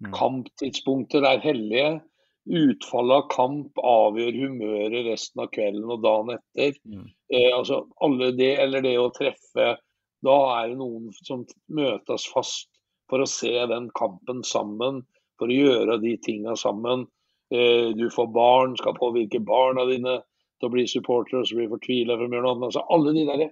Mm. 0.00 0.12
kamptidspunkter 0.16 1.24
er 1.28 1.42
hellige. 1.44 2.00
Utfallet 2.48 3.18
av 3.18 3.26
kamp 3.30 3.80
avgjør 3.84 4.38
humøret 4.46 5.04
resten 5.06 5.42
av 5.44 5.50
kvelden 5.52 5.92
og 5.92 6.00
dagen 6.02 6.38
etter. 6.56 6.78
Mm. 6.88 7.10
Eh, 7.30 7.50
altså 7.52 7.82
alle 8.00 8.30
det, 8.32 8.58
eller 8.58 8.80
det 8.80 8.96
å 8.98 9.12
treffe 9.12 9.76
Da 10.24 10.36
er 10.60 10.68
det 10.68 10.76
noen 10.76 11.08
som 11.24 11.46
møtes 11.72 12.26
fast 12.28 12.68
for 13.08 13.22
å 13.24 13.28
se 13.28 13.54
den 13.66 13.86
kampen 13.96 14.42
sammen, 14.44 14.98
for 15.38 15.48
å 15.48 15.56
gjøre 15.56 15.96
de 16.02 16.16
tinga 16.20 16.52
sammen. 16.60 17.06
Eh, 17.50 17.92
du 17.96 18.10
får 18.12 18.28
barn, 18.32 18.76
skal 18.76 18.98
påvirke 18.98 19.40
barna 19.40 19.86
dine 19.88 20.18
til 20.60 20.68
å 20.68 20.74
bli 20.74 20.86
supporter, 20.88 21.40
og 21.40 21.48
så 21.48 21.58
bli 21.58 21.68
fortvila 21.70 22.16
for 22.16 22.26
å 22.26 22.30
gjøre 22.30 22.44
noe 22.44 22.54
annet. 22.54 22.70
Altså, 22.70 22.84
alle 22.94 23.14
de 23.16 23.26
der, 23.28 23.44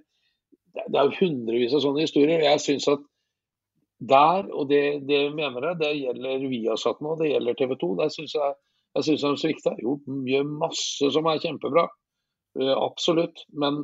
det 0.79 0.99
er 0.99 1.07
jo 1.09 1.17
hundrevis 1.19 1.75
av 1.75 1.83
sånne 1.85 2.05
historier. 2.05 2.45
Jeg 2.45 2.63
synes 2.63 2.87
at 2.93 3.05
der, 3.99 4.45
og 4.55 4.69
det, 4.69 4.83
det 5.09 5.21
mener 5.35 5.71
jeg, 5.71 5.79
det 5.81 5.93
gjelder 5.97 6.45
Viasat 6.47 7.01
nå, 7.03 7.15
det 7.19 7.33
gjelder 7.33 7.57
TV 7.59 7.75
2. 7.81 7.89
Der 7.99 8.11
syns 8.13 8.35
jeg, 8.37 8.53
jeg 8.95 9.07
synes 9.07 9.25
de 9.25 9.31
svikta. 9.41 9.73
Gjort 9.81 10.05
mye 10.07 10.43
masse 10.47 11.09
som 11.15 11.27
er 11.27 11.41
kjempebra. 11.43 11.87
Uh, 12.59 12.75
absolutt. 12.77 13.43
Men 13.51 13.81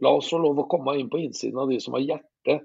la 0.00 0.14
oss 0.16 0.30
få 0.32 0.40
lov 0.40 0.62
å 0.62 0.68
komme 0.70 0.96
inn 0.98 1.10
på 1.12 1.20
innsiden 1.20 1.60
av 1.60 1.68
de 1.70 1.80
som 1.82 1.98
har 1.98 2.06
hjerte 2.06 2.56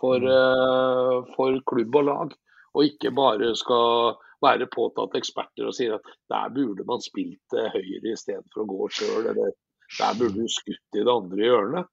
for, 0.00 0.20
uh, 0.20 1.24
for 1.36 1.56
klubb 1.70 1.96
og 2.02 2.08
lag. 2.10 2.36
Og 2.74 2.90
ikke 2.90 3.14
bare 3.16 3.54
skal 3.56 4.18
være 4.44 4.68
påtatt 4.72 5.16
eksperter 5.18 5.66
og 5.70 5.74
sier 5.76 5.96
at 5.98 6.12
der 6.32 6.52
burde 6.54 6.86
man 6.88 7.02
spilt 7.04 7.58
eh, 7.58 7.72
høyre 7.74 8.14
istedenfor 8.14 8.64
å 8.64 8.70
gå 8.70 8.88
sjøl, 9.00 9.26
eller 9.32 9.52
der 9.98 10.16
burde 10.20 10.38
du 10.44 10.48
skutt 10.52 10.98
i 11.00 11.02
det 11.04 11.12
andre 11.12 11.44
hjørnet. 11.48 11.90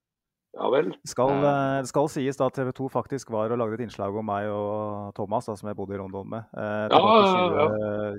Ja 0.52 0.68
vel. 0.68 0.90
Skal, 1.08 1.30
eh, 1.48 1.78
det 1.80 1.88
skal 1.88 2.10
sies 2.12 2.36
da 2.36 2.50
at 2.52 2.58
TV 2.58 2.74
2 2.76 2.90
faktisk 2.92 3.30
var 3.32 3.54
og 3.56 3.60
lagde 3.62 3.78
et 3.78 3.86
innslag 3.86 4.12
om 4.20 4.26
meg 4.28 4.50
og 4.52 5.14
Thomas, 5.16 5.46
da, 5.48 5.56
som 5.56 5.70
jeg 5.72 5.78
bodde 5.80 5.96
i 5.96 6.00
London 6.02 6.28
med. 6.28 6.44
Eh, 6.52 6.92
Ja, 6.92 7.00
ja, 7.00 7.46
ja. 7.56 7.68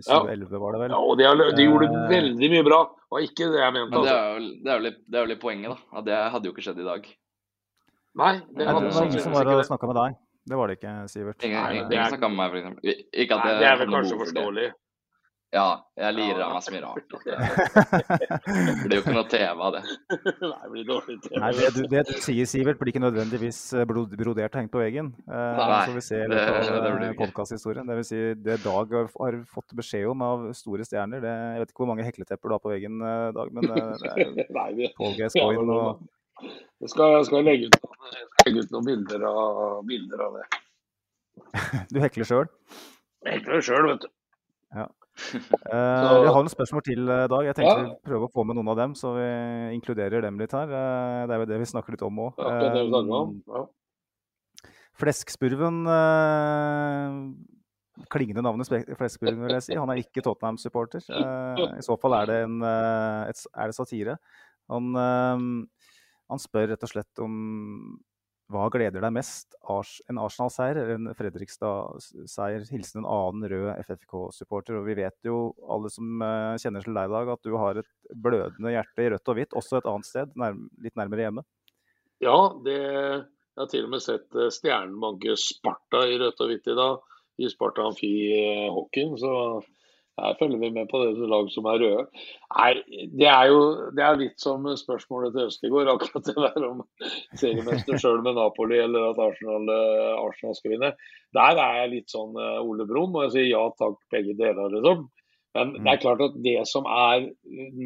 20, 0.01 0.07
2011 0.09 0.63
var 0.63 0.73
det 0.73 0.81
vel. 0.87 0.95
Ja, 0.97 1.01
og 1.11 1.19
de, 1.21 1.27
har, 1.29 1.37
de 1.59 1.67
gjorde 1.69 1.91
Eh, 1.93 2.09
veldig 2.09 2.49
mye 2.55 2.65
bra. 2.71 2.79
Det 3.13 3.25
ikke 3.29 3.51
det 3.53 3.61
jeg 3.61 3.75
mente. 3.77 3.91
Men 3.93 4.07
det 4.07 4.15
Altså. 4.15 4.17
er, 4.17 4.33
jo, 4.33 4.55
det, 4.65 4.71
er 4.73 4.79
jo 4.81 4.87
litt, 4.89 5.01
det 5.13 5.19
er 5.21 5.27
jo 5.27 5.31
litt 5.35 5.43
poenget, 5.45 5.75
da. 5.77 5.99
At 6.01 6.09
det 6.09 6.21
hadde 6.33 6.49
jo 6.49 6.55
ikke 6.57 6.65
skjedd 6.65 6.81
i 6.81 6.89
dag. 6.89 7.11
Nei, 8.23 8.33
det 8.57 8.67
hadde 8.69 8.81
Nei, 8.81 8.89
det 8.89 8.97
var 8.97 9.07
ingen 9.13 9.25
som 9.25 9.37
var 9.37 9.53
og 9.53 9.65
snakka 9.69 9.93
med 9.93 10.01
deg. 10.01 10.17
Det 10.49 10.57
var 10.59 10.67
det 10.73 10.79
ikke, 10.81 10.93
Sivert. 11.09 11.45
Ingen, 11.47 11.63
Nei, 11.63 11.83
ingen, 11.87 12.09
snakka 12.11 12.29
med 12.29 12.39
meg, 12.41 12.49
for 12.51 12.59
eksempel. 12.63 13.05
Ikke 13.13 13.37
at 13.39 13.45
Nei, 13.47 13.59
det 13.61 13.69
er 13.69 13.77
vel 13.83 13.93
kanskje 13.95 14.17
forståelig. 14.25 14.71
Ja, 15.53 15.67
jeg 16.01 16.15
lirer 16.17 16.39
av 16.47 16.55
meg 16.55 16.63
så 16.65 16.73
mye 16.73 16.81
rart. 16.81 17.13
Det 17.13 17.35
det 18.17 18.87
blir 18.87 18.95
jo 18.97 19.03
ikke 19.03 19.13
noe 19.19 19.27
TV 19.29 19.61
av 19.67 19.75
det. 19.75 19.83
Nei, 20.41 20.61
det 20.63 20.71
blir 20.73 20.87
dårlig 20.89 21.17
TV. 21.27 21.35
Nei, 21.43 21.51
det, 21.59 21.67
du- 21.77 21.89
det 21.93 22.05
du 22.09 22.13
sier, 22.25 22.49
Sivert, 22.49 22.79
blir 22.81 22.89
ikke 22.95 23.03
nødvendigvis 23.05 23.59
eh, 23.77 23.85
brodert 23.85 24.57
hengt 24.57 24.73
på 24.73 24.81
veggen. 24.81 25.11
Eh, 25.29 25.61
Nei, 25.61 25.83
så 25.91 25.97
vi 25.99 26.05
ser 26.07 26.25
i 26.25 26.31
det- 26.33 26.47
det 26.73 26.95
det 27.03 27.11
podkasthistorien. 27.21 27.85
Det 27.93 27.99
vil 28.01 28.09
si, 28.09 28.23
det 28.49 28.59
Dag 28.65 28.97
har, 28.97 29.39
fått 29.53 29.77
beskjed 29.77 30.09
om 30.09 30.25
av 30.25 30.49
store 30.57 30.89
stjerner 30.89 31.21
det, 31.21 31.37
Jeg 31.53 31.61
vet 31.67 31.75
ikke 31.77 31.85
hvor 31.85 31.93
mange 31.93 32.09
hekletepper 32.09 32.49
du 32.49 32.57
har 32.57 32.65
på 32.65 32.73
veggen, 32.73 32.97
eh, 33.05 33.29
Dag, 33.37 33.53
men 33.53 33.69
eh, 33.69 33.93
det 34.01 34.11
er 34.17 34.51
Nei, 34.59 34.91
Gascoigne 35.21 35.69
men- 35.69 35.77
og 35.77 36.03
jeg, 36.43 36.91
skal, 36.91 37.19
jeg 37.19 37.29
skal 37.29 37.47
legge 37.47 37.69
ut, 37.69 37.77
jeg 37.79 38.27
skal 38.27 38.49
legge 38.49 38.65
ut 38.65 38.75
noen 38.75 38.89
bilder 38.89 39.27
av, 39.29 39.61
bilder 39.89 40.25
av 40.27 40.41
det. 40.41 40.47
Du 41.93 42.01
hekler 42.03 42.29
sjøl. 42.29 42.51
Hekler 43.29 43.65
sjøl, 43.65 43.89
vet 43.93 44.07
du. 44.07 44.11
Eh, 45.13 45.69
vi 46.25 46.31
har 46.33 46.39
noen 46.41 46.49
spørsmål 46.49 46.83
til, 46.87 47.03
eh, 47.05 47.27
Dag. 47.29 47.45
Jeg 47.45 47.55
tenkte 47.59 47.73
Ja. 47.77 47.83
vi 47.85 48.09
prøver 48.09 48.25
å 48.25 48.33
få 48.33 48.47
med 48.49 48.57
noen 48.57 48.71
av 48.73 48.79
dem, 48.81 48.95
så 48.97 49.11
vi 49.13 49.27
inkluderer 49.77 50.25
dem 50.25 50.39
litt 50.41 50.55
her. 50.57 50.65
Eh, 50.73 51.27
det 51.29 51.35
er 51.37 51.43
jo 51.43 51.49
det 51.51 51.59
vi 51.61 51.69
snakker 51.69 51.93
litt 51.93 52.05
om 52.07 52.17
òg. 52.25 52.41
Om. 52.41 53.35
Ja. 53.53 53.67
Fleskspurven 55.03 55.83
eh, 55.93 57.19
Klingende 58.09 58.43
navnet 58.45 58.73
Fleskspurven, 58.73 59.45
vil 59.45 59.53
jeg 59.59 59.67
si. 59.69 59.77
Han 59.77 59.93
er 59.93 60.01
ikke 60.01 60.25
Tottenham-supporter. 60.25 61.05
Eh, 61.13 61.63
I 61.77 61.85
så 61.85 61.99
fall 62.01 62.17
er 62.23 62.31
det, 62.33 62.39
en, 62.49 62.57
eh, 62.65 63.29
et, 63.29 63.45
er 63.53 63.69
det 63.69 63.77
satire. 63.77 64.17
Han, 64.73 64.95
eh, 64.97 65.45
han 66.33 66.43
spør 66.43 66.73
rett 66.73 66.87
og 66.87 66.91
slett 66.91 67.23
om 67.23 67.37
hva 68.53 68.67
gleder 68.73 69.01
deg 69.01 69.15
mest? 69.15 69.55
En 70.11 70.21
Arsenal-seier 70.21 70.81
eller 70.83 70.99
en 70.99 71.17
Fredrikstad-seier? 71.17 72.67
Hilsen 72.73 73.03
en 73.03 73.09
annen 73.09 73.49
rød 73.49 73.69
FFK-supporter. 73.87 74.77
Og 74.81 74.89
vi 74.91 74.97
vet 74.99 75.17
jo, 75.29 75.53
alle 75.73 75.91
som 75.93 76.25
eh, 76.25 76.59
kjenner 76.61 76.85
til 76.85 76.97
deg 76.97 77.09
i 77.09 77.15
dag, 77.15 77.33
at 77.33 77.49
du 77.49 77.57
har 77.61 77.81
et 77.81 77.91
blødende 78.13 78.75
hjerte 78.75 79.07
i 79.07 79.11
rødt 79.15 79.33
og 79.33 79.39
hvitt, 79.39 79.57
også 79.59 79.81
et 79.81 79.89
annet 79.89 80.09
sted, 80.09 80.35
nærm 80.39 80.67
litt 80.85 80.99
nærmere 81.01 81.27
hjemme. 81.27 81.47
Ja, 82.23 82.37
det, 82.67 82.77
jeg 82.77 83.63
har 83.63 83.71
til 83.73 83.89
og 83.89 83.95
med 83.95 84.05
sett 84.05 84.37
eh, 84.37 84.53
Stjernen 84.53 85.01
banke 85.03 85.39
Sparta 85.41 86.05
i 86.09 86.19
rødt 86.21 86.45
og 86.45 86.53
hvitt 86.53 86.69
i 86.69 86.77
dag, 86.79 87.15
i 87.41 87.49
Sparta 87.49 87.87
Amfi 87.89 88.13
Hockey. 88.69 89.07
hockeyen. 89.09 89.17
Så 89.23 89.33
her 90.21 90.35
følger 90.39 90.61
vi 90.61 90.69
med 90.71 90.89
på 90.91 91.01
det 91.01 91.29
lag 91.29 91.49
som 91.53 91.67
er 91.71 91.81
røde. 91.81 92.03
Nei, 92.53 92.73
det 93.17 93.29
er 93.33 93.49
jo 93.49 93.61
det 93.97 94.05
er 94.05 94.19
litt 94.21 94.43
som 94.43 94.67
spørsmålet 94.77 95.33
til 95.33 95.49
Østegård, 95.49 95.89
akkurat 95.89 96.29
det 96.29 96.35
der 96.37 96.67
om 96.69 96.83
seriemester 97.41 98.01
sjøl 98.01 98.21
med 98.25 98.37
Napoli 98.37 98.77
eller 98.83 99.09
at 99.09 99.23
Arsenal, 99.25 99.71
eh, 99.73 100.13
Arsenal 100.21 100.57
skal 100.59 100.75
vinne. 100.75 100.93
Der 101.33 101.63
er 101.65 101.79
jeg 101.81 101.93
litt 101.95 102.13
sånn 102.13 102.37
eh, 102.37 102.61
Ole 102.61 102.87
Brumm, 102.89 103.17
og 103.17 103.27
jeg 103.27 103.35
sier 103.37 103.49
ja 103.55 103.65
takk, 103.81 103.97
begge 104.13 104.37
deler, 104.37 104.77
liksom. 104.77 105.09
Men 105.57 105.73
det 105.81 105.95
er 105.95 106.05
klart 106.05 106.25
at 106.25 106.37
det 106.45 106.59
som 106.69 106.87
er 106.89 107.27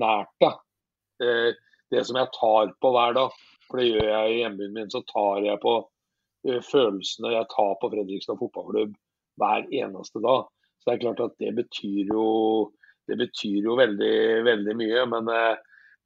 nært, 0.02 0.32
da, 0.42 0.52
eh, 1.22 1.52
det 1.94 2.02
som 2.06 2.18
jeg 2.18 2.34
tar 2.34 2.74
på 2.82 2.94
hver 2.94 3.14
dag, 3.14 3.38
for 3.70 3.82
det 3.82 3.92
gjør 3.92 4.10
jeg 4.10 4.34
i 4.34 4.42
hjembyen 4.42 4.74
min, 4.74 4.90
så 4.90 5.02
tar 5.06 5.46
jeg 5.46 5.62
på 5.62 5.78
følelsene 6.46 7.32
jeg 7.32 7.46
tar 7.50 7.72
på 7.80 7.88
Fredrikstad 7.90 8.38
fotballklubb 8.38 8.92
hver 9.40 9.64
eneste 9.74 10.22
dag. 10.22 10.46
Så 10.86 10.92
det 10.92 11.00
er 11.00 11.02
klart 11.02 11.20
at 11.24 11.32
det 11.42 11.48
betyr 11.56 12.12
jo, 12.14 12.24
det 13.10 13.16
betyr 13.18 13.64
jo 13.66 13.74
veldig, 13.74 14.18
veldig 14.46 14.74
mye. 14.78 15.00
Men, 15.10 15.26
eh, 15.34 15.56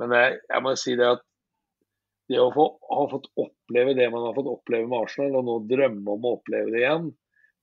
men 0.01 0.15
jeg, 0.17 0.39
jeg 0.49 0.65
må 0.65 0.73
si 0.81 0.95
det 0.97 1.11
at 1.19 1.25
det 2.33 2.39
å 2.41 2.47
få, 2.55 2.65
ha 2.89 3.03
fått 3.11 3.29
oppleve 3.43 3.93
det 3.99 4.07
man 4.09 4.25
har 4.25 4.33
fått 4.39 4.49
oppleve 4.49 4.89
med 4.89 5.05
Arsenal, 5.05 5.37
og 5.37 5.45
nå 5.45 5.59
drømme 5.69 6.15
om 6.15 6.25
å 6.25 6.33
oppleve 6.39 6.73
det 6.73 6.81
igjen, 6.81 7.13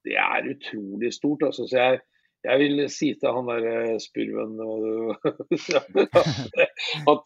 det 0.05 0.13
er 0.22 0.51
utrolig 0.53 1.09
stort. 1.15 1.41
Altså. 1.49 1.65
Så 1.65 1.82
jeg, 1.82 2.05
jeg 2.45 2.55
vil 2.61 2.86
si 2.93 3.09
til 3.18 3.34
han 3.34 3.49
der 3.49 3.65
eh, 3.72 3.97
spurven 4.03 4.53
at, 7.15 7.24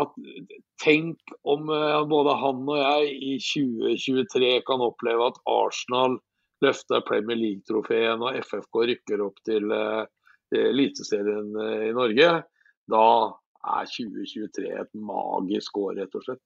at, 0.00 0.20
tenk 0.80 1.20
om 1.44 1.68
eh, 1.68 2.00
både 2.16 2.40
han 2.40 2.64
og 2.64 2.80
jeg 2.80 3.12
i 3.12 3.36
2023 3.44 4.56
kan 4.72 4.88
oppleve 4.88 5.28
at 5.34 5.42
Arsenal 5.52 6.16
løfter 6.64 7.04
Premier 7.06 7.38
League-trofeen 7.40 8.24
og 8.24 8.38
FFK 8.42 8.80
rykker 8.90 9.22
opp 9.24 9.38
til 9.46 9.70
eh, 9.74 10.02
Eliteserien 10.54 11.52
eh, 11.60 11.86
i 11.90 11.94
Norge. 11.96 12.28
Da 12.90 13.04
er 13.78 13.88
2023 13.88 14.68
et 14.82 14.92
magisk 14.98 15.78
år, 15.80 15.94
rett 16.02 16.18
og 16.18 16.26
slett. 16.26 16.42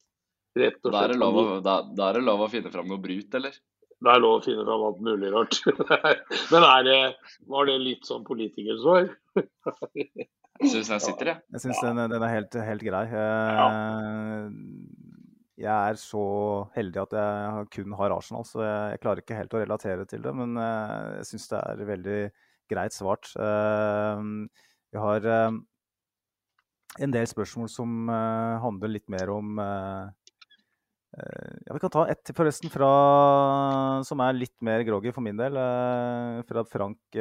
Rett 0.59 0.79
og 0.87 0.95
Da 0.95 1.03
er 1.07 1.13
slett. 1.13 1.21
lov 1.23 1.41
da, 1.67 1.81
da 1.95 2.11
er 2.13 2.19
det 2.21 2.27
lov 2.27 2.45
å 2.47 2.51
finne 2.53 2.71
fram 2.75 2.89
noe 2.91 3.03
brut, 3.03 3.35
eller? 3.39 3.57
Det 3.99 4.11
er 4.13 4.21
lov 4.23 4.37
å 4.39 4.43
finne 4.45 4.63
fram 4.63 4.83
alt 4.87 5.01
mulig 5.03 5.31
rart. 5.35 5.57
Men 6.53 6.63
er 6.69 6.85
det, 6.87 6.99
var 7.51 7.67
det 7.67 7.79
litt 7.83 8.07
sånn 8.07 8.23
politikersvar? 8.27 9.09
Jeg 9.39 10.71
syns 10.71 10.91
den 10.93 11.03
sitter, 11.03 11.33
jeg. 11.33 11.43
Jeg 11.57 11.65
syns 11.65 11.81
den, 11.83 11.99
den 12.15 12.23
er 12.27 12.33
helt, 12.37 12.55
helt 12.69 12.85
grei. 12.87 13.03
Eh, 13.11 14.47
Jeg 15.59 15.75
er 15.75 15.97
så 15.99 16.21
heldig 16.77 17.01
at 17.03 17.15
jeg 17.19 17.65
kun 17.75 17.95
har 17.99 18.13
Arsenal, 18.15 18.45
så 18.47 18.61
jeg, 18.63 18.91
jeg 18.93 19.01
klarer 19.03 19.23
ikke 19.25 19.39
helt 19.41 19.55
å 19.57 19.63
relatere 19.63 20.05
til 20.07 20.23
det. 20.23 20.33
Men 20.39 20.55
eh, 20.63 21.17
jeg 21.19 21.27
syns 21.33 21.49
det 21.51 21.59
er 21.59 21.89
veldig 21.89 22.19
greit 22.71 22.95
svart. 22.95 23.27
Eh, 23.35 24.17
Vi 24.95 24.99
har 25.03 25.27
eh, 25.27 25.57
en 27.03 27.15
del 27.15 27.27
spørsmål 27.29 27.69
som 27.73 28.09
handler 28.63 28.89
litt 28.95 29.09
mer 29.13 29.29
om 29.31 29.59
ja, 29.59 30.09
Vi 31.75 31.81
kan 31.83 31.93
ta 31.93 32.07
ett 32.11 32.31
forresten 32.35 32.71
fra, 32.73 32.89
som 34.07 34.21
er 34.25 34.39
litt 34.39 34.57
mer 34.65 34.83
groggy 34.87 35.13
for 35.15 35.23
min 35.25 35.39
del. 35.39 35.55
Fra 36.49 36.65
Frank 36.67 37.19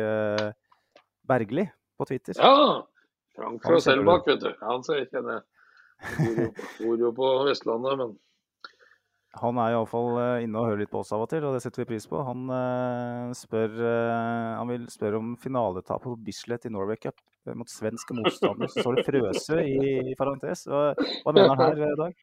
Bergli 1.28 1.66
på 1.98 2.08
Twitter. 2.10 2.34
Ja! 2.40 2.86
Frank 3.38 3.62
fra. 3.66 3.80
Selbakk, 3.84 4.24
vet 4.32 4.42
du. 4.46 4.50
Han 4.64 4.84
ser 4.88 5.04
jeg 5.04 5.24
det. 5.28 5.40
Bor 6.80 6.98
jo 7.02 7.12
på 7.18 7.28
Vestlandet, 7.50 7.94
men 8.02 8.16
Han 9.42 9.60
er 9.62 9.76
iallfall 9.76 10.18
inne 10.44 10.60
og 10.60 10.70
hører 10.70 10.82
litt 10.82 10.92
på 10.92 11.02
oss 11.04 11.14
av 11.16 11.24
og 11.26 11.30
til, 11.32 11.46
og 11.48 11.56
det 11.56 11.62
setter 11.64 11.84
vi 11.84 11.92
pris 11.94 12.08
på. 12.10 12.20
Han, 12.28 12.48
eh, 12.54 13.34
spør, 13.38 13.74
eh, 13.78 14.54
han 14.58 14.72
vil 14.72 14.88
spørre 14.92 15.22
om 15.22 15.36
finaletapet 15.42 16.08
på 16.10 16.20
Bislett 16.26 16.68
i 16.68 16.74
Norway 16.74 17.00
Cup 17.02 17.18
eh, 17.48 17.56
mot 17.58 17.70
svensk 17.72 18.14
motstander. 18.18 18.72
Så 18.72 18.84
står 18.84 19.00
det 19.00 19.06
Frøse 19.08 19.62
i, 19.64 20.16
parentes. 20.20 20.66
Hva, 20.68 20.92
mener 21.32 21.54
han 21.54 21.64
her, 21.66 21.84
eh, 21.88 21.96
Dag? 22.02 22.18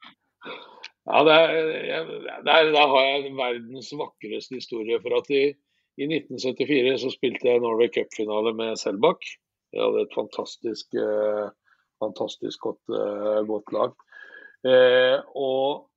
Ja, 1.05 1.21
er, 1.29 1.55
jeg, 1.85 2.21
der, 2.47 2.71
der 2.73 2.93
har 2.95 3.09
jeg 3.11 3.33
verdens 3.37 3.91
vakreste 3.99 4.59
historie. 4.59 5.01
For 5.05 5.19
at 5.19 5.31
i, 5.33 5.43
i 6.01 6.09
1974 6.09 7.01
så 7.05 7.12
spilte 7.12 7.51
jeg 7.51 7.62
Norway 7.65 7.91
Cup-finale 7.93 8.55
med 8.57 8.81
Selbakk. 8.81 9.27
Jeg 9.75 9.83
hadde 9.83 10.05
et 10.07 10.15
fantastisk, 10.15 10.95
eh, 11.03 11.49
fantastisk 12.03 12.69
godt, 12.69 12.83
eh, 12.95 13.41
godt 13.49 13.75
lag. 13.75 13.97
Eh, 14.65 15.19
og 15.37 15.91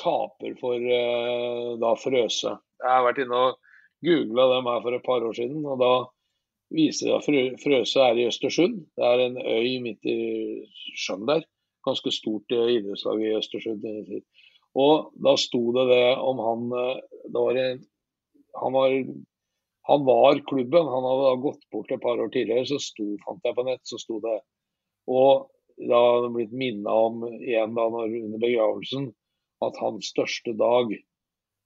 taper 0.00 0.56
for 0.60 0.80
uh, 0.80 1.74
da 1.80 1.94
Frøse. 2.00 2.56
Jeg 2.82 2.90
har 2.90 3.06
vært 3.06 3.22
inne 3.24 3.40
og 3.48 3.60
googla 4.04 4.48
dem 4.56 4.68
her 4.70 4.82
for 4.84 4.96
et 4.96 5.06
par 5.06 5.24
år 5.24 5.36
siden. 5.38 5.64
og 5.64 5.80
da 5.80 5.92
viser 6.74 7.10
det 7.10 7.18
at 7.18 7.60
Frøse 7.62 8.00
er 8.00 8.18
i 8.18 8.28
Østersund. 8.28 8.80
Det 8.96 9.04
er 9.04 9.24
en 9.24 9.38
øy 9.38 9.78
midt 9.84 10.08
i 10.08 10.18
sjøen 10.98 11.26
der. 11.28 11.44
Ganske 11.84 12.10
stort 12.14 12.52
eh, 12.52 12.78
idrettslag 12.78 13.20
i 13.22 13.34
Østersund. 13.38 13.84
Og 14.74 15.10
da 15.24 15.36
sto 15.38 15.62
det 15.76 15.86
det 15.92 16.06
om 16.18 16.40
han 16.42 16.66
eh, 16.80 17.02
det 17.30 17.40
var 17.40 17.60
en, 17.60 17.82
han, 18.60 18.72
var, 18.72 18.94
han 19.90 20.06
var 20.08 20.44
klubben. 20.50 20.92
Han 20.94 21.08
hadde 21.08 21.26
da 21.28 21.34
gått 21.48 21.66
bort 21.72 21.92
et 21.92 22.02
par 22.02 22.20
år 22.20 22.32
tidligere, 22.32 22.66
så 22.68 22.80
sto, 22.82 23.10
fant 23.26 23.44
jeg 23.44 23.56
på 23.56 23.66
nett, 23.68 23.84
så 23.84 24.00
sto 24.00 24.20
det 24.24 24.38
Og 25.10 25.50
da 25.90 25.98
hadde 25.98 26.32
blitt 26.36 26.54
minna 26.54 26.92
om 27.08 27.24
igjen 27.34 27.74
da 27.76 27.88
når, 27.90 28.12
under 28.24 28.40
begravelsen 28.40 29.10
at 29.64 29.78
hans 29.82 30.10
største 30.10 30.54
dag 30.58 30.90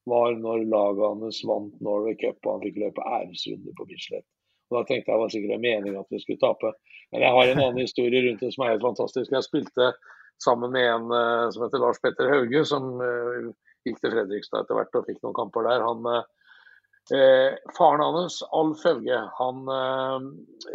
var 0.09 0.36
når 0.41 0.64
laget 0.72 1.22
hans 1.22 1.41
vant 1.47 1.80
Norway 1.84 2.16
Cup 2.20 2.39
og 2.45 2.57
han 2.57 2.66
fikk 2.66 2.80
løpe 2.82 3.05
æresrunde 3.05 3.74
på 3.76 3.86
Bislett. 3.89 4.26
Og 4.68 4.78
Da 4.78 4.84
tenkte 4.89 5.11
jeg 5.11 5.16
det 5.16 5.22
var 5.22 5.32
sikkert 5.32 5.55
en 5.57 5.64
mening 5.64 5.97
at 5.97 6.12
vi 6.12 6.20
skulle 6.20 6.43
tape. 6.43 6.72
Men 7.12 7.24
jeg 7.24 7.34
har 7.36 7.51
en 7.51 7.62
annen 7.62 7.84
historie 7.84 8.24
rundt 8.24 8.45
det 8.45 8.53
som 8.55 8.64
er 8.64 8.74
helt 8.74 8.84
fantastisk. 8.84 9.32
Jeg 9.32 9.47
spilte 9.47 9.93
sammen 10.45 10.74
med 10.74 10.86
en 10.86 11.09
uh, 11.12 11.49
som 11.53 11.64
heter 11.64 11.82
Lars 11.82 12.01
Petter 12.05 12.28
Hauge, 12.32 12.64
som 12.68 13.01
uh, 13.01 13.49
gikk 13.89 14.01
til 14.03 14.12
Fredrikstad 14.12 14.64
etter 14.66 14.78
hvert 14.78 15.01
og 15.01 15.09
fikk 15.09 15.22
noen 15.24 15.39
kamper 15.39 15.64
der. 15.66 15.84
Han, 15.86 16.05
uh, 16.05 17.72
faren 17.78 18.05
hans, 18.05 18.43
Alf 18.53 18.84
Hauge, 18.84 19.20
han, 19.41 19.68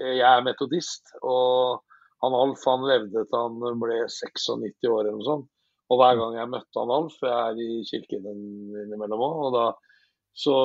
jeg 0.02 0.26
er 0.26 0.46
metodist. 0.48 1.14
og 1.22 1.84
han 2.24 2.34
Alf 2.34 2.64
han 2.66 2.86
levde 2.88 3.26
til 3.28 3.38
han 3.38 3.82
ble 3.82 4.00
96 4.10 4.90
år 4.90 5.02
eller 5.04 5.18
noe 5.20 5.28
sånt. 5.28 5.50
Og 5.92 6.00
hver 6.00 6.18
gang 6.20 6.38
jeg 6.40 6.52
møtte 6.52 6.80
han 6.80 6.94
Alf, 6.96 7.18
jeg 7.22 7.34
er 7.34 7.60
i 7.60 7.82
kirken 7.90 8.28
innimellom 8.30 9.24
òg, 9.28 9.40
og 9.48 9.56
da 9.58 9.66
så 10.34 10.58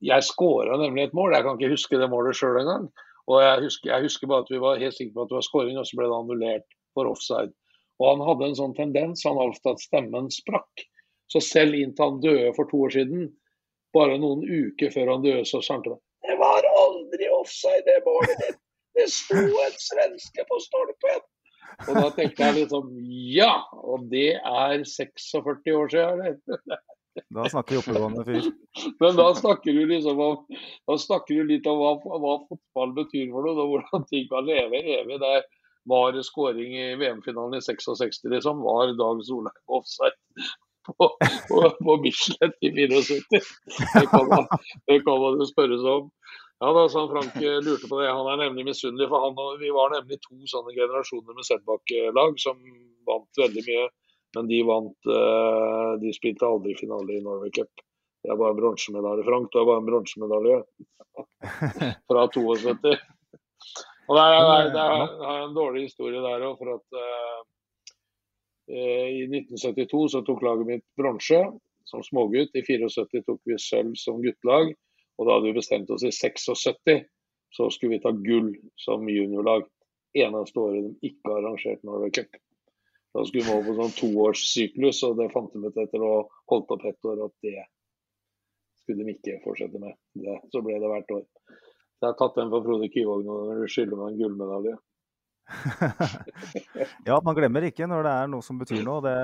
jeg 0.00 0.24
skåra 0.24 0.78
nemlig 0.80 1.08
et 1.08 1.16
mål. 1.16 1.34
Jeg 1.36 1.44
kan 1.44 1.58
ikke 1.58 1.74
huske 1.74 1.98
det 2.00 2.08
målet 2.12 2.38
sjøl 2.38 2.60
engang. 2.62 2.86
Og 3.28 3.42
jeg 3.42 3.64
husker, 3.66 3.90
jeg 3.92 4.06
husker 4.06 4.30
bare 4.30 4.46
at 4.46 4.52
vi 4.52 4.60
var 4.62 4.80
helt 4.80 4.96
sikre 4.96 5.14
på 5.14 5.24
at 5.26 5.32
det 5.32 5.36
var 5.36 5.46
skåring, 5.46 5.76
og 5.78 5.86
så 5.86 5.98
ble 5.98 6.08
det 6.08 6.16
annullert 6.16 6.78
for 6.96 7.10
offside. 7.10 7.52
Og 8.00 8.06
han 8.08 8.24
hadde 8.24 8.48
en 8.48 8.56
sånn 8.62 8.78
tendens, 8.78 9.26
han 9.28 9.38
Alf, 9.42 9.60
at 9.68 9.82
stemmen 9.84 10.30
sprakk. 10.32 10.86
Så 11.30 11.42
selv 11.44 11.76
inntil 11.78 12.06
han 12.06 12.22
døde 12.24 12.54
for 12.56 12.70
to 12.70 12.80
år 12.86 12.94
siden, 12.96 13.28
bare 13.94 14.16
noen 14.22 14.42
uker 14.46 14.90
før 14.94 15.12
han 15.14 15.26
døde, 15.26 15.44
så 15.46 15.60
sa 15.62 15.76
han 15.76 15.84
til 15.84 15.94
meg 15.94 16.02
Det 16.26 16.36
var 16.40 16.66
aldri 16.80 17.28
offside, 17.36 17.84
det 17.86 18.00
målet 18.06 18.42
ditt! 18.46 18.58
Det 18.98 19.06
sto 19.12 19.38
en 19.38 19.76
svenske 19.78 20.44
på 20.48 20.58
stolpen! 20.64 21.22
Og 21.88 21.96
da 21.96 22.06
tenkte 22.16 22.48
jeg 22.48 22.58
liksom 22.62 22.94
Ja! 23.34 23.52
Og 23.80 24.08
det 24.12 24.38
er 24.38 24.84
46 24.86 25.76
år 25.76 25.92
siden, 25.92 26.24
eller? 26.30 26.80
Da 27.34 27.46
snakker 27.50 27.74
vi 27.74 27.80
oppegående 27.80 28.24
fyr. 28.24 28.50
Men 29.02 29.16
da 29.18 29.26
snakker 29.34 29.74
du 29.74 29.80
liksom 29.90 30.20
om 30.22 30.60
da 30.88 30.96
snakker 30.98 31.40
du 31.40 31.50
litt 31.50 31.66
om 31.68 31.80
hva, 31.80 31.94
hva 31.98 32.36
fotball 32.46 32.94
betyr 32.96 33.32
for 33.32 33.46
noe, 33.46 33.56
og 33.58 33.72
hvordan 33.74 34.06
ting 34.10 34.28
kan 34.30 34.46
leve 34.46 34.78
evig. 34.78 35.18
Der 35.22 35.42
var 35.90 36.18
skåring 36.22 36.76
i 36.76 36.94
VM-finalen 37.00 37.58
i 37.58 37.64
66, 37.64 38.22
liksom. 38.34 38.62
Var 38.66 38.94
Dag 39.00 39.24
Solheim 39.26 39.74
offside 39.78 40.14
på, 40.86 41.10
på, 41.48 41.64
på 41.82 41.98
Bislett 42.04 42.56
i 42.66 42.72
74? 42.76 43.42
Det 43.96 44.06
kan 44.12 44.30
man, 44.30 45.42
jo 45.42 45.50
spørre 45.50 45.80
seg 45.82 45.92
om. 45.96 46.10
Ja, 46.60 46.72
da, 46.76 46.84
sa 46.92 47.06
Frank 47.08 47.36
lurte 47.40 47.88
på 47.88 48.00
det. 48.00 48.10
Han 48.12 48.28
er 48.28 48.42
nemlig 48.44 48.66
misunnelig. 48.68 49.08
for 49.08 49.24
han 49.24 49.38
og 49.40 49.60
Vi 49.62 49.70
var 49.72 49.94
nemlig 49.94 50.20
to 50.20 50.36
sånne 50.50 50.74
generasjoner 50.76 51.36
med 51.36 51.46
Sedbakk-lag 51.48 52.36
som 52.42 52.58
vant 53.08 53.40
veldig 53.40 53.64
mye. 53.68 53.86
Men 54.36 54.50
de 54.50 54.58
vant 54.66 55.08
eh, 55.10 55.92
De 56.02 56.12
spilte 56.14 56.46
aldri 56.46 56.76
finale 56.78 57.16
i 57.16 57.22
Norway 57.24 57.52
Cup. 57.54 57.86
Det 58.20 58.32
er 58.32 58.38
bare 58.38 58.58
bronsemedalje. 58.58 59.24
Frank, 59.24 59.48
du 59.48 59.58
har 59.58 59.70
bare 59.70 59.80
en 59.80 59.88
bronsemedalje 59.88 60.58
fra 62.10 62.26
72. 62.34 62.92
Og 64.10 64.18
det 64.18 64.82
er 64.82 65.44
en 65.46 65.56
dårlig 65.56 65.86
historie 65.86 66.20
der 66.20 66.44
òg, 66.44 66.58
for 66.58 66.74
at 66.76 67.00
eh, 67.00 67.40
eh, 68.74 69.08
i 69.22 69.24
1972 69.30 70.02
så 70.14 70.22
tok 70.26 70.44
laget 70.44 70.68
mitt 70.68 70.86
bronse 71.00 71.40
som 71.88 72.04
smågutt. 72.04 72.52
I 72.52 72.64
74 72.66 73.24
tok 73.26 73.40
vi 73.48 73.58
sølv 73.62 73.96
som 73.98 74.20
guttelag. 74.22 74.74
Og 75.20 75.28
da 75.28 75.36
hadde 75.36 75.50
vi 75.50 75.58
bestemt 75.60 75.90
oss 75.92 76.06
i 76.06 76.12
76 76.14 77.02
så 77.50 77.70
skulle 77.70 77.96
vi 77.96 78.02
ta 78.02 78.10
gull 78.10 78.54
som 78.76 79.08
juniorlag. 79.08 79.66
Eneste 80.14 80.58
året 80.58 80.86
de 80.86 81.10
ikke 81.10 81.30
har 81.30 81.42
arrangert 81.42 81.82
Norway 81.86 82.10
Cup. 82.14 82.38
Da 83.14 83.24
skulle 83.26 83.46
vi 83.46 83.54
over 83.54 83.66
på 83.66 83.76
sånn 83.78 83.96
toårssyklus, 83.98 85.02
og 85.06 85.16
det 85.18 85.30
fant 85.34 85.52
de 85.54 85.66
ut 85.66 85.80
etter 85.82 86.02
å 86.02 86.10
ha 86.12 86.20
holdt 86.52 86.70
opp 86.76 86.86
ett 86.86 87.08
år 87.10 87.24
at 87.26 87.34
det 87.46 87.56
skulle 88.84 89.06
de 89.06 89.16
ikke 89.16 89.40
fortsette 89.44 89.82
med. 89.82 89.98
Det, 90.14 90.36
så 90.54 90.62
ble 90.62 90.78
det 90.78 90.90
hvert 90.92 91.14
år. 91.16 91.26
Jeg 92.00 92.06
har 92.06 92.16
tatt 92.18 92.38
den 92.38 92.52
for 92.54 92.64
Frode 92.64 92.88
Kyvåg 92.94 93.26
nå 93.26 93.40
når 93.48 93.64
du 93.64 93.72
skylder 93.74 93.98
meg 93.98 94.12
en 94.12 94.20
gullmedalje. 94.22 94.76
ja, 97.08 97.18
man 97.24 97.36
glemmer 97.36 97.66
ikke 97.66 97.88
når 97.90 98.06
det 98.06 98.14
er 98.14 98.30
noe 98.32 98.44
som 98.44 98.58
betyr 98.60 98.82
noe. 98.86 99.02
Det... 99.04 99.14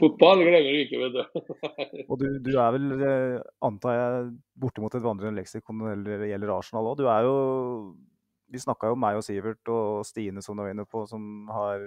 Fotball 0.00 0.44
glemmer 0.44 0.68
du 0.68 0.80
ikke, 0.84 1.00
vet 1.02 1.16
du. 1.16 1.58
og 2.10 2.14
du, 2.20 2.26
du, 2.44 2.52
er 2.54 2.76
vel, 2.76 2.88
eh, 3.08 3.36
antar 3.64 3.98
jeg, 3.98 4.30
bortimot 4.62 4.96
et 4.98 5.04
vandrende 5.04 5.40
leksikon 5.40 5.82
når 5.82 6.06
det 6.06 6.32
gjelder 6.32 6.54
Arsenal 6.54 6.92
òg. 6.92 6.98
Du 7.00 7.06
er 7.10 7.28
jo 7.28 7.36
Vi 8.52 8.60
snakka 8.60 8.90
jo 8.90 8.96
om 8.98 9.00
meg 9.00 9.16
og 9.16 9.24
Sivert 9.24 9.72
og 9.72 10.02
Stine 10.04 10.44
som 10.44 10.58
du 10.58 10.64
var 10.64 10.74
inne 10.74 10.84
på, 10.84 11.06
som 11.08 11.48
har 11.52 11.80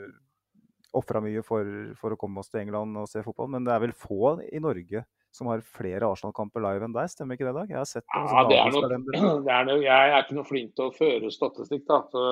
ofra 0.95 1.19
mye 1.21 1.43
for, 1.45 1.67
for, 1.99 2.15
å 2.15 2.19
komme 2.19 2.41
oss 2.41 2.49
til 2.49 2.63
England 2.63 2.95
og 2.97 3.09
se 3.11 3.21
fotball. 3.25 3.51
Men 3.51 3.67
det 3.67 3.75
er 3.75 3.83
vel 3.83 3.93
få 3.93 4.37
i 4.47 4.61
Norge 4.63 5.03
som 5.35 5.49
har 5.51 5.63
flere 5.67 6.07
Arsenal-kamper 6.07 6.63
live 6.63 6.87
enn 6.87 6.95
deg, 6.95 7.09
stemmer 7.11 7.35
ikke 7.35 7.49
det, 7.49 7.55
Dag? 7.57 7.71
Jeg 7.73 7.81
har 7.81 7.89
sett 7.89 8.05
det. 8.07 8.21
Ja, 8.23 8.43
det 8.47 8.59
er 8.61 8.69
noe, 8.71 8.91
det 9.43 9.55
er 9.57 9.65
noe, 9.67 9.81
jeg 9.89 10.13
er 10.13 10.21
ikke 10.21 10.37
noe 10.37 10.47
flink 10.47 10.71
til 10.77 10.87
å 10.87 10.93
føre 10.95 11.31
statistikk. 11.33 11.83
da. 11.89 11.99
Så 12.13 12.23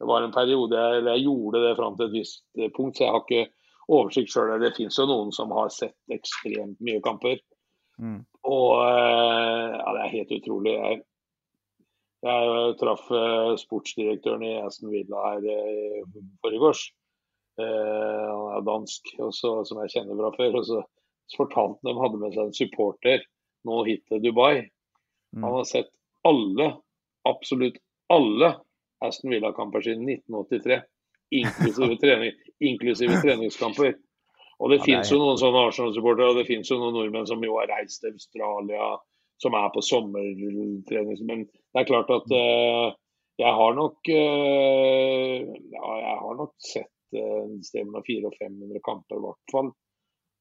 det 0.00 0.08
var 0.08 0.24
en 0.24 0.32
periode 0.32 0.80
jeg, 0.80 1.04
jeg 1.04 1.24
gjorde 1.26 1.62
det 1.66 1.76
fram 1.76 1.96
til 1.96 2.08
et 2.08 2.14
visst 2.14 2.44
punkt, 2.76 2.96
så 2.96 3.04
jeg 3.04 3.12
har 3.12 3.24
ikke 3.26 3.42
oversikt 3.90 4.32
sjøl. 4.32 4.54
Det 4.62 4.72
finnes 4.76 4.96
jo 4.96 5.06
noen 5.10 5.32
som 5.34 5.52
har 5.52 5.72
sett 5.74 6.14
ekstremt 6.14 6.80
mye 6.84 7.02
kamper. 7.04 7.40
Mm. 8.00 8.22
Og 8.48 8.80
ja, 8.80 9.90
det 9.96 10.04
er 10.04 10.14
helt 10.14 10.32
utrolig. 10.38 10.72
Jeg, 10.78 11.02
jeg 12.24 12.78
traff 12.80 13.10
sportsdirektøren 13.60 14.46
i 14.46 14.54
Aston 14.62 14.94
Villa 14.94 15.34
her 15.34 15.44
i 15.52 16.00
forgårs. 16.40 16.86
Han 17.60 18.46
er 18.54 18.64
dansk, 18.64 19.12
også, 19.20 19.58
som 19.68 19.82
jeg 19.82 19.92
kjenner 19.98 20.16
fra 20.16 20.32
før. 20.38 20.62
og 20.62 20.68
så 20.70 20.80
fortalte 21.36 21.84
de 21.84 21.96
hadde 21.98 22.22
med 22.22 22.34
seg 22.34 22.48
en 22.48 22.56
supporter 22.56 23.28
nå 23.68 23.82
hit 23.84 24.06
til 24.08 24.24
Dubai. 24.24 24.64
Mm. 25.36 25.44
Han 25.44 25.58
har 25.58 25.68
sett 25.68 25.92
alle, 26.26 26.72
absolutt 27.28 27.76
alle 28.10 28.54
Aston 29.06 29.30
Villa-kamper 29.34 29.84
siden 29.84 30.08
1983. 30.08 30.80
Inklusive, 31.40 31.96
trening, 32.02 32.32
inklusive 32.60 33.20
treningskamper. 33.22 33.92
Og 34.60 34.72
det 34.72 34.80
Ja, 34.80 34.84
finnes 34.84 35.10
jo 35.12 35.20
noen 35.22 35.38
sånne 35.40 35.60
Arsenal-supportere, 35.68 36.32
og 36.32 36.40
det 36.40 36.46
finnes 36.48 36.68
jo 36.68 36.76
noen 36.80 36.96
nordmenn 36.98 37.28
som 37.28 37.40
jo 37.46 37.54
har 37.60 37.70
reist 37.70 38.02
til 38.02 38.12
Australia, 38.12 38.88
som 39.40 39.54
er 39.56 39.70
på 39.72 39.80
sommertrening. 39.86 41.20
Men 41.28 41.44
det 41.46 41.80
er 41.80 41.86
klart 41.88 42.10
at 42.12 42.26
uh, 42.34 42.90
jeg 43.40 43.54
har 43.56 43.76
nok 43.78 44.10
uh, 44.12 45.36
Ja, 45.72 45.86
jeg 46.02 46.18
har 46.24 46.34
nok 46.42 46.52
sett 46.60 46.90
et 47.16 47.64
sted 47.66 47.86
mellom 47.88 48.04
400 48.06 48.28
og 48.28 48.36
500 48.38 48.82
kamper, 48.86 49.16
i 49.16 49.24
hvert 49.24 49.54
fall. 49.54 49.70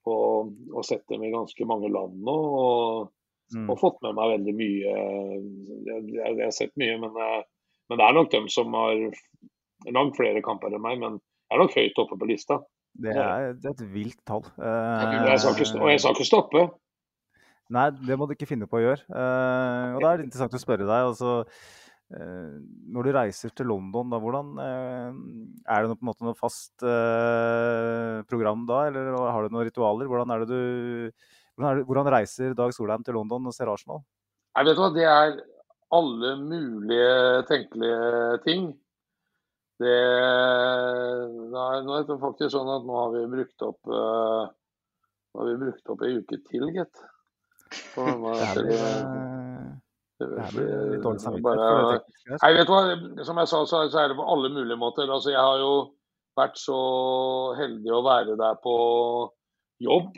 Og, 0.09 0.51
og 0.73 0.85
sett 0.85 1.05
dem 1.09 1.23
i 1.25 1.31
ganske 1.33 1.65
mange 1.69 1.89
land 1.93 2.19
nå. 2.25 2.37
Og, 2.65 3.15
Mm. 3.49 3.63
og 3.73 3.79
fått 3.81 3.95
med 4.05 4.13
meg 4.13 4.27
veldig 4.29 4.51
mye. 4.53 4.89
Jeg, 4.93 6.01
jeg, 6.13 6.33
jeg 6.37 6.43
har 6.45 6.51
sett 6.53 6.75
mye, 6.77 6.99
men, 7.01 7.15
eh, 7.17 7.39
men 7.89 7.99
det 7.99 8.05
er 8.05 8.17
nok 8.17 8.29
dem 8.33 8.49
som 8.53 8.75
har 8.77 9.07
langt 9.95 10.19
flere 10.19 10.43
kamper 10.45 10.73
enn 10.73 10.83
meg. 10.83 10.99
Men 11.01 11.17
jeg 11.17 11.57
er 11.57 11.63
nok 11.63 11.77
høyt 11.77 12.03
oppe 12.03 12.19
på 12.19 12.29
lista. 12.29 12.59
Det 12.99 13.13
er, 13.13 13.53
det 13.57 13.69
er 13.69 13.75
et 13.75 13.89
vilt 13.93 14.19
tall. 14.27 14.45
Jeg 14.59 15.41
skal 15.41 15.55
ikke, 15.55 15.67
og 15.79 15.87
Eh, 15.87 15.93
jeg 15.93 16.01
skal 16.03 16.15
ikke 16.17 16.27
stoppe. 16.27 16.63
Nei, 17.69 17.89
det 17.93 18.17
må 18.17 18.25
du 18.25 18.33
ikke 18.33 18.49
finne 18.49 18.67
på 18.69 18.79
å 18.79 18.81
gjøre. 18.81 19.05
Eh, 19.05 19.91
og 19.93 20.01
da 20.01 20.11
er 20.11 20.19
det 20.19 20.27
interessant 20.27 20.57
å 20.57 20.61
spørre 20.61 20.87
deg. 20.89 21.09
altså 21.11 21.35
eh, 22.17 22.55
Når 22.89 23.05
du 23.05 23.11
reiser 23.13 23.53
til 23.53 23.69
London, 23.69 24.09
da, 24.09 24.19
hvordan 24.21 24.49
eh, 24.63 25.19
er 25.69 25.85
det 25.85 25.91
noe, 25.91 25.99
på 25.99 26.05
en 26.05 26.09
måte 26.09 26.25
noe 26.25 26.37
fast 26.37 26.81
eh, 26.81 28.21
program 28.29 28.65
da, 28.69 28.87
eller 28.89 29.13
har 29.21 29.45
du 29.45 29.53
noen 29.53 29.69
ritualer? 29.69 30.09
Hvordan, 30.09 30.33
er 30.33 30.43
det 30.43 30.49
du, 30.49 31.29
hvordan, 31.53 31.69
er 31.69 31.79
det, 31.79 31.85
hvordan 31.91 32.11
reiser 32.17 32.57
Dag 32.57 32.73
Solheim 32.73 33.05
til 33.05 33.17
London 33.19 33.51
og 33.51 33.55
ser 33.55 33.69
Arsenal? 33.69 34.01
Jeg 34.57 34.71
vet 34.71 34.81
hva, 34.81 34.89
Det 34.97 35.05
er 35.05 35.37
alle 35.95 36.35
mulige 36.41 37.43
tenkelige 37.49 38.37
ting. 38.45 38.69
Det, 39.79 39.95
nei, 41.53 41.75
nå 41.85 41.95
er 41.95 42.07
det 42.07 42.17
faktisk 42.19 42.51
sånn 42.51 42.71
at 42.73 42.87
nå 42.87 42.97
har 42.99 43.13
vi 43.13 43.21
brukt 43.31 43.63
opp 43.63 43.87
uh, 43.87 44.49
Nå 45.29 45.39
har 45.39 45.47
vi 45.47 45.59
brukt 45.61 45.93
opp 45.93 46.01
ei 46.03 46.17
uke 46.19 46.39
til, 46.49 46.65
gitt. 46.75 46.99
På 47.93 48.03
denne 48.09 48.33
eh. 51.53 52.33
Nei, 52.41 52.51
vet 52.57 52.67
du 52.67 52.73
hva, 52.73 52.81
som 53.23 53.39
jeg 53.39 53.51
sa, 53.53 53.61
så 53.71 53.85
er 54.01 54.11
det 54.11 54.17
på 54.19 54.27
alle 54.33 54.51
mulige 54.51 54.79
måter. 54.81 55.07
Altså, 55.07 55.31
jeg 55.31 55.39
har 55.39 55.61
jo 55.61 55.73
vært 56.39 56.59
så 56.59 56.79
heldig 57.59 57.93
å 57.95 58.03
være 58.03 58.35
der 58.39 58.57
på 58.63 58.75
jobb, 59.85 60.17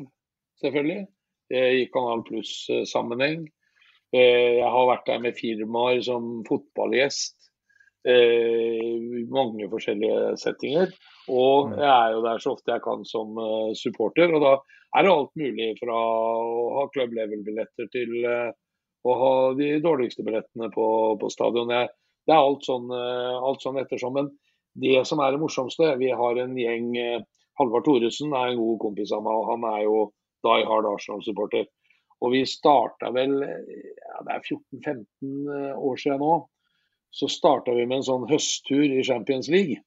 selvfølgelig. 0.64 1.06
eh, 1.54 1.82
I 1.84 1.90
Kanal 1.94 2.24
Pluss-sammenheng. 2.26 3.46
Jeg 4.12 4.68
har 4.68 4.88
vært 4.90 5.06
der 5.08 5.22
med 5.24 5.38
firmaer 5.40 6.02
som 6.04 6.42
fotballgjest. 6.48 7.38
eh, 8.04 9.28
mange 9.30 9.68
forskjellige 9.70 10.34
settinger. 10.42 10.90
Og 11.30 11.70
Mm. 11.70 11.78
jeg 11.78 11.90
er 11.90 12.12
jo 12.16 12.22
der 12.24 12.40
så 12.42 12.54
ofte 12.56 12.72
jeg 12.74 12.82
kan 12.82 13.06
som 13.06 13.38
eh, 13.38 13.74
supporter. 13.78 14.34
Og 14.34 14.42
da 14.42 14.54
er 14.98 15.04
det 15.04 15.12
alt 15.12 15.36
mulig 15.38 15.78
fra 15.80 15.94
å 15.94 16.80
ha 16.80 16.88
club 16.90 17.14
level-billetter 17.14 17.92
til 17.94 18.26
eh, 18.26 18.52
å 19.06 19.14
ha 19.22 19.54
de 19.54 19.80
dårligste 19.82 20.26
billettene 20.26 20.72
på, 20.74 21.18
på 21.22 21.30
stadion. 21.30 21.70
Det 21.70 22.34
er 22.34 22.42
alt 22.42 22.66
sånn, 22.66 22.90
eh, 22.90 23.38
alt 23.38 23.62
sånn 23.62 23.78
ettersom. 23.78 24.14
Men 24.18 24.32
det 24.76 25.06
som 25.06 25.20
er 25.20 25.32
det 25.32 25.40
morsomste, 25.44 25.94
vi 26.02 26.10
har 26.10 26.42
en 26.42 26.58
gjeng 26.58 26.98
eh, 26.98 27.22
Halvard 27.60 27.86
Thoresen 27.86 28.34
er 28.34 28.50
en 28.50 28.58
god 28.58 28.80
kompis 28.82 29.12
av 29.14 29.22
meg, 29.22 29.34
og 29.38 29.50
han 29.52 29.64
er 29.76 29.84
jo 29.86 30.12
die 30.44 30.66
hard 30.66 30.86
Arsenal-supporter. 30.90 31.68
Og 32.22 32.36
vi 32.36 32.46
starta 32.50 33.12
vel 33.16 33.40
eh, 33.46 33.78
ja, 33.98 34.24
det 34.28 34.38
er 34.38 34.48
14-15 34.48 35.78
år 35.78 36.02
siden 36.02 36.22
nå. 36.22 36.34
Så 37.12 37.28
starta 37.28 37.74
vi 37.76 37.86
med 37.86 38.00
en 38.00 38.08
sånn 38.08 38.28
høsttur 38.30 38.86
i 38.86 39.04
Champions 39.04 39.50
League. 39.52 39.82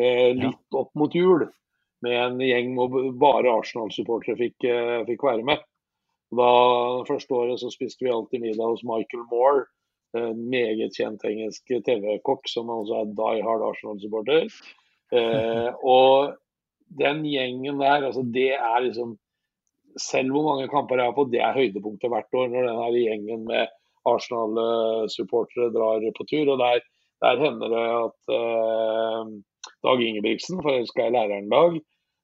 Eh, 0.00 0.32
litt 0.36 0.76
opp 0.76 0.92
mot 0.96 1.14
jul. 1.14 1.46
Med 2.04 2.16
en 2.16 2.40
gjeng 2.44 2.74
hvor 2.76 3.10
bare 3.20 3.52
Arsenal-supportere 3.60 4.38
fikk, 4.40 4.64
eh, 4.68 5.02
fikk 5.08 5.24
være 5.24 5.44
med. 5.44 5.64
Da, 6.36 6.50
første 7.08 7.36
året 7.36 7.60
så 7.60 7.70
spiste 7.72 8.04
vi 8.04 8.12
alltid 8.12 8.42
middag 8.42 8.72
hos 8.72 8.84
Michael 8.84 9.24
Moore, 9.30 9.66
en 10.16 10.40
meget 10.50 10.96
kjent 10.96 11.22
engelsk 11.28 11.70
TV-kokk 11.86 12.48
som 12.48 12.72
også 12.72 13.02
er 13.02 13.12
die 13.20 13.44
hard 13.44 13.64
Arsenal-supporter. 13.68 14.48
Eh, 15.14 15.70
og 15.84 16.34
den 16.98 17.22
gjengen 17.28 17.80
der, 17.82 18.08
altså 18.08 18.24
det 18.24 18.54
er 18.56 18.80
liksom 18.86 19.16
Selv 20.00 20.34
hvor 20.34 20.44
mange 20.44 20.68
kamper 20.68 21.00
jeg 21.00 21.08
har 21.08 21.16
på, 21.16 21.24
det 21.32 21.40
er 21.40 21.56
høydepunktet 21.56 22.12
hvert 22.12 22.36
år 22.36 22.50
når 22.52 22.68
den 22.68 22.80
her 22.82 22.96
gjengen 23.00 23.44
med 23.48 23.74
Arsenal-supportere 24.06 25.72
drar 25.74 26.04
på 26.16 26.26
tur. 26.30 26.52
og 26.52 26.58
Der, 26.60 26.82
der 27.24 27.40
hender 27.42 27.72
det 27.72 27.84
at 27.92 28.34
eh, 28.38 29.30
Dag 29.86 30.02
Ingebrigtsen, 30.02 30.60
for 30.62 30.76
jeg 30.76 31.06
er 31.06 31.14
læreren 31.14 31.48
Dag, 31.50 31.80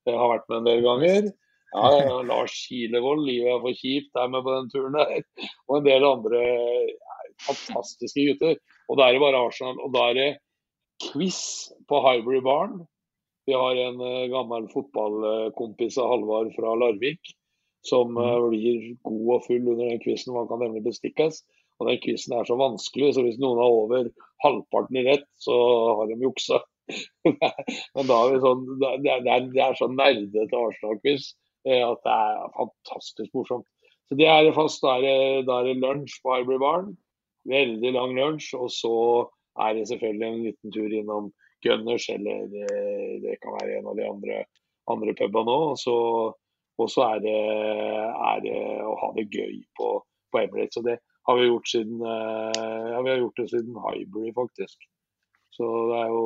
eh, 0.06 0.18
har 0.18 0.34
vært 0.34 0.48
med 0.50 0.60
en 0.60 0.68
del 0.68 0.84
ganger. 0.84 1.32
Ja, 1.72 1.90
ja, 1.96 2.16
Lars 2.28 2.52
Kilevold, 2.68 3.24
livet 3.24 3.48
er 3.48 3.60
for 3.64 3.80
kjipt, 3.80 4.12
er 4.20 4.28
med 4.28 4.44
på 4.44 4.52
den 4.52 4.70
turen 4.74 4.98
der. 4.98 5.22
Og 5.70 5.78
en 5.78 5.86
del 5.88 6.04
andre 6.04 6.40
ja, 6.44 7.18
fantastiske 7.48 8.26
gutter. 8.28 8.58
Og 8.92 9.00
da 9.00 9.08
er 9.08 9.16
det 9.16 9.24
bare 9.24 9.44
Arsenal. 9.48 9.80
Og 9.80 9.94
da 9.96 10.08
er 10.10 10.18
det 10.18 10.30
quiz 11.08 11.40
på 11.88 12.02
Highbury 12.04 12.42
Barn. 12.44 12.82
Vi 13.48 13.56
har 13.56 13.80
en 13.88 14.02
eh, 14.04 14.28
gammel 14.30 14.68
fotballkompis 14.70 15.96
av 15.98 16.12
Halvard 16.12 16.52
fra 16.54 16.76
Larvik 16.78 17.32
som 17.86 18.16
eh, 18.16 18.38
blir 18.48 18.86
god 19.06 19.34
og 19.36 19.46
full 19.46 19.66
under 19.74 19.84
den 19.88 20.00
quizen. 20.02 20.34
Man 20.36 20.48
kan 20.50 20.62
nemlig 20.62 20.84
bestikkes. 20.86 21.42
Og 21.80 21.88
den 21.88 21.98
quizen 22.02 22.36
er 22.36 22.46
så 22.46 22.56
vanskelig, 22.58 23.14
så 23.14 23.24
hvis 23.26 23.40
noen 23.42 23.58
har 23.58 23.74
over 23.74 24.10
halvparten 24.44 25.00
i 25.00 25.06
rett, 25.08 25.26
så 25.42 25.56
har 25.98 26.10
de 26.10 26.18
juksa. 26.22 26.60
Men 27.26 28.08
da 28.08 28.18
er 28.18 28.32
vi 28.34 28.40
sånn, 28.42 28.64
det 28.82 29.10
er, 29.10 29.24
det 29.24 29.62
er, 29.62 29.76
så 29.78 29.88
nerdete 29.90 30.58
Arsenal-quiz 30.58 31.32
eh, 31.66 31.82
at 31.82 32.02
det 32.06 32.14
er 32.14 32.52
fantastisk 32.56 33.34
morsomt. 33.38 33.66
Så 34.10 34.18
det 34.18 34.28
er 34.28 34.50
fast. 34.54 34.82
Da 34.84 34.98
er 35.00 35.46
det, 35.46 35.76
lunsj 35.80 36.18
på 36.22 36.34
Highbury 36.34 36.60
Barn. 36.62 36.90
Veldig 37.48 37.94
lang 37.96 38.14
lunsj. 38.18 38.52
Og 38.58 38.70
så 38.74 38.96
er 39.62 39.78
det 39.78 39.88
selvfølgelig 39.90 40.28
en 40.28 40.44
liten 40.46 40.74
tur 40.74 40.98
innom 41.00 41.32
Gunners, 41.62 42.08
eller 42.10 42.46
det, 42.50 42.68
det 43.22 43.38
kan 43.42 43.54
være 43.54 43.78
en 43.78 43.90
av 43.90 43.98
de 43.98 44.06
andre, 44.08 44.38
andre 44.90 45.14
pubene 45.18 45.54
òg. 45.54 45.74
Så, 45.80 45.96
og 46.80 46.88
så 46.90 47.04
er 47.14 47.20
det, 47.24 47.34
er 48.32 48.40
det 48.44 48.56
å 48.86 48.94
ha 49.00 49.10
det 49.16 49.26
gøy 49.30 49.58
på, 49.78 49.90
på 50.32 50.40
Emirates. 50.40 50.78
Og 50.80 50.86
det 50.88 50.96
har 51.28 51.38
vi 51.38 51.48
gjort 51.50 51.68
siden 51.68 52.00
eh, 52.00 52.88
ja, 52.94 53.02
vi 53.04 53.10
har 53.12 53.20
gjort 53.22 53.36
det 53.42 53.48
siden 53.52 53.76
Highbury, 53.84 54.32
faktisk. 54.36 54.86
Så 55.52 55.68
det 55.90 55.98
er 56.00 56.08
jo 56.14 56.22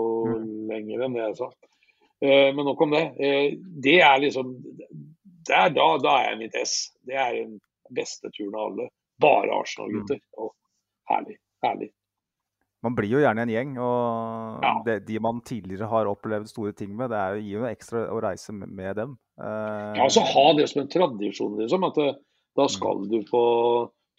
lenger 0.71 1.03
enn 1.07 1.17
det 1.19 1.25
jeg 1.25 1.39
sa. 1.41 1.49
Eh, 2.23 2.53
Men 2.55 2.65
nok 2.71 2.81
om 2.87 2.95
det. 2.95 3.05
Eh, 3.19 3.57
Det 3.83 3.99
er 4.07 4.23
liksom 4.23 4.55
det 5.47 5.55
er 5.55 5.69
da, 5.71 5.85
da 6.03 6.13
er 6.23 6.31
jeg 6.33 6.39
mitt 6.41 6.57
ess. 6.59 6.73
Det 7.07 7.15
er 7.15 7.37
den 7.37 7.59
beste 7.95 8.31
turen 8.35 8.55
av 8.59 8.65
alle. 8.73 8.89
Bare 9.23 9.53
Arsenal-gutter. 9.61 10.19
Å, 10.43 10.49
Herlig. 11.11 11.37
Herlig. 11.63 11.91
Man 12.83 12.95
blir 12.99 13.13
jo 13.15 13.21
gjerne 13.23 13.45
en 13.47 13.53
gjeng, 13.53 13.77
og 13.83 14.65
Ja. 14.65 14.73
det, 14.87 14.97
de 15.07 15.19
man 15.23 15.39
tidligere 15.47 15.87
har 15.91 16.07
opplevd 16.11 16.51
store 16.51 16.73
ting 16.77 16.97
med, 16.99 17.11
det 17.11 17.19
er 17.19 17.37
jo, 17.37 17.43
gir 17.47 17.61
jo 17.61 17.69
ekstra 17.71 18.03
å 18.11 18.19
reise 18.23 18.53
med 18.59 18.97
dem. 18.99 19.15
Eh, 19.37 19.93
Ja, 19.97 20.03
altså 20.07 20.23
Ha 20.25 20.47
det 20.57 20.69
som 20.71 20.83
en 20.83 20.89
tradisjon, 20.93 21.59
liksom. 21.61 21.85
At 21.85 21.99
det, 22.01 22.11
da 22.57 22.67
skal 22.73 23.05
du 23.11 23.19
på 23.29 23.43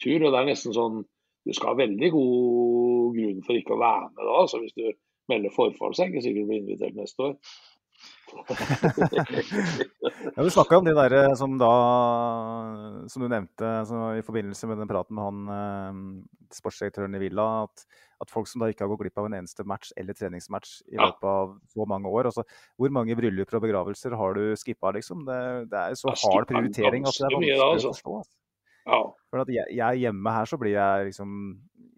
tur. 0.04 0.20
Og 0.24 0.32
det 0.34 0.40
er 0.42 0.52
nesten 0.52 0.76
sånn 0.76 1.04
Du 1.48 1.54
skal 1.56 1.72
ha 1.72 1.80
veldig 1.80 2.10
god 2.12 3.16
grunn 3.16 3.44
for 3.46 3.56
ikke 3.56 3.78
å 3.78 3.80
være 3.80 4.10
med 4.12 4.26
da. 4.28 4.34
Altså 4.42 4.60
hvis 4.60 4.74
du 4.76 4.84
melder 5.32 5.54
forfall, 5.56 5.94
så 5.96 6.04
er 6.04 6.10
det 6.10 6.18
ikke 6.18 6.24
sikkert 6.26 6.44
du 6.44 6.50
blir 6.50 6.60
invitert 6.60 6.98
neste 6.98 7.24
år. 7.24 7.36
Ja, 10.36 10.44
Du 10.44 10.50
snakka 10.54 10.78
om 10.78 10.86
de 10.86 10.94
der 10.98 11.14
eh, 11.16 11.36
som 11.40 11.58
da 11.60 11.72
Som 13.10 13.24
du 13.24 13.30
nevnte 13.32 13.70
så 13.88 13.98
i 14.18 14.26
forbindelse 14.26 14.70
med 14.70 14.82
den 14.82 14.90
praten 14.90 15.18
med 15.18 15.28
han 15.28 15.40
eh, 15.56 15.94
sportsdirektøren 16.58 17.18
i 17.18 17.22
Villa, 17.22 17.48
at, 17.66 17.76
at 18.24 18.32
folk 18.32 18.48
som 18.48 18.64
da 18.64 18.70
ikke 18.72 18.86
har 18.86 18.92
gått 18.94 19.04
glipp 19.06 19.20
av 19.20 19.28
en 19.30 19.38
eneste 19.40 19.66
match 19.68 19.92
eller 20.00 20.16
treningsmatch 20.16 20.70
i 20.94 21.00
løpet 21.00 21.28
av 21.28 21.58
så 21.74 21.88
mange 21.90 22.08
år 22.08 22.30
altså, 22.32 22.46
Hvor 22.80 22.94
mange 22.94 23.18
brylluper 23.20 23.60
og 23.60 23.66
begravelser 23.68 24.16
har 24.16 24.38
du 24.38 24.44
skippa, 24.60 24.94
liksom? 24.96 25.26
Det, 25.28 25.40
det 25.72 25.84
er 25.84 26.00
så 26.00 26.14
hard 26.14 26.48
prioritering 26.50 27.08
at 27.08 27.20
det 27.20 27.28
er 27.28 27.36
vanskelig 27.36 27.60
å 27.60 27.72
altså. 27.74 27.94
forstå. 27.96 28.20
Altså. 28.22 28.36
Ja. 28.88 29.02
For 29.32 29.44
at 29.44 29.50
jeg, 29.52 29.68
jeg 29.76 30.04
hjemme 30.06 30.32
her 30.32 30.48
så 30.48 30.60
blir 30.60 30.78
jeg 30.78 31.10
liksom 31.10 31.32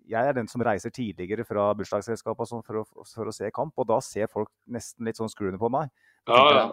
Jeg 0.09 0.25
er 0.25 0.33
den 0.33 0.47
som 0.49 0.63
reiser 0.65 0.89
tidligere 0.89 1.43
fra 1.45 1.67
bursdagsselskap 1.77 2.39
og 2.41 2.47
sånn 2.49 2.63
for, 2.65 2.81
for 3.05 3.29
å 3.29 3.35
se 3.35 3.51
kamp, 3.53 3.75
og 3.77 3.85
da 3.91 3.99
ser 4.01 4.31
folk 4.31 4.49
nesten 4.65 5.05
litt 5.05 5.19
sånn 5.19 5.29
skruende 5.29 5.61
på 5.61 5.69
meg. 5.69 5.91
Ja, 6.29 6.43
ja. 6.55 6.65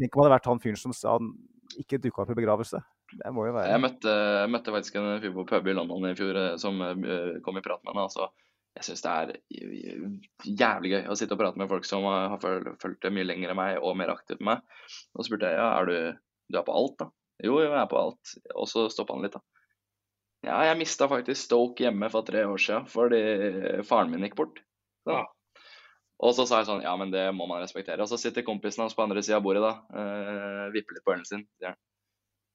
Tenk 0.00 0.16
om 0.16 0.22
det 0.22 0.26
hadde 0.26 0.36
vært 0.36 0.50
han 0.50 0.62
fyren 0.62 0.80
som 0.80 0.94
sa 0.96 1.16
han 1.18 1.32
ikke 1.80 2.00
dukka 2.02 2.24
opp 2.24 2.32
i 2.32 2.38
begravelse. 2.38 2.80
Det 3.12 3.32
må 3.34 3.46
jo 3.46 3.54
være 3.56 3.72
Jeg 3.72 3.82
møtte, 3.82 4.14
møtte 4.52 4.72
faktisk 4.74 4.96
en 5.00 5.10
fyr 5.22 5.34
på 5.34 5.44
pub 5.48 5.68
i 5.68 5.74
London 5.76 6.08
i 6.08 6.16
fjor 6.16 6.38
eh, 6.38 6.54
som 6.60 6.80
eh, 6.84 7.38
kom 7.44 7.58
i 7.60 7.64
prat 7.64 7.82
med 7.84 7.92
henne. 7.92 8.06
Altså, 8.08 8.28
jeg 8.78 8.86
syns 8.88 9.04
det 9.04 9.12
er 9.12 9.32
jævlig 10.62 10.94
gøy 10.94 11.10
å 11.12 11.16
sitte 11.18 11.36
og 11.36 11.42
prate 11.42 11.60
med 11.60 11.70
folk 11.70 11.88
som 11.88 12.06
eh, 12.08 12.28
har 12.32 12.68
fulgt 12.82 13.02
det 13.04 13.12
mye 13.14 13.28
lenger 13.28 13.52
enn 13.52 13.60
meg 13.60 13.80
og 13.80 13.98
mer 14.00 14.14
aktivt 14.14 14.40
enn 14.40 14.48
meg. 14.54 14.64
Og 15.12 15.22
så 15.22 15.28
spurte 15.28 15.52
jeg 15.52 15.60
ja, 15.60 15.68
er 15.76 15.90
du, 15.90 16.22
du 16.48 16.60
er 16.60 16.66
på 16.68 16.76
alt, 16.78 16.96
da? 17.04 17.10
Jo, 17.42 17.58
jo, 17.58 17.68
jeg 17.68 17.80
er 17.80 17.90
på 17.90 18.00
alt. 18.00 18.36
Og 18.54 18.70
så 18.70 18.86
stoppa 18.92 19.16
han 19.16 19.26
litt, 19.26 19.36
da. 19.36 19.44
Ja, 20.42 20.56
jeg 20.66 20.80
mista 20.80 21.06
faktisk 21.06 21.38
Stoke 21.38 21.84
hjemme 21.84 22.08
for 22.10 22.26
tre 22.26 22.40
år 22.50 22.58
siden 22.58 22.88
fordi 22.90 23.20
faren 23.86 24.10
min 24.10 24.24
gikk 24.26 24.34
bort. 24.40 24.56
Så. 25.06 25.20
Og 26.22 26.36
så 26.36 26.46
sa 26.46 26.60
jeg 26.60 26.68
sånn, 26.68 26.84
ja, 26.84 26.92
men 26.98 27.10
det 27.10 27.24
må 27.34 27.48
man 27.50 27.62
respektere. 27.62 28.02
Og 28.04 28.10
så 28.10 28.18
sitter 28.20 28.46
kompisen 28.46 28.84
hans 28.84 28.94
på 28.94 29.02
andre 29.02 29.24
sida 29.24 29.40
av 29.40 29.46
bordet, 29.46 29.62
da. 29.64 29.72
Uh, 29.90 30.68
vipper 30.74 30.94
litt 30.94 31.06
på 31.06 31.16
ølen 31.16 31.26
sin. 31.26 31.42
Sier 31.58 31.72
han. 31.72 31.80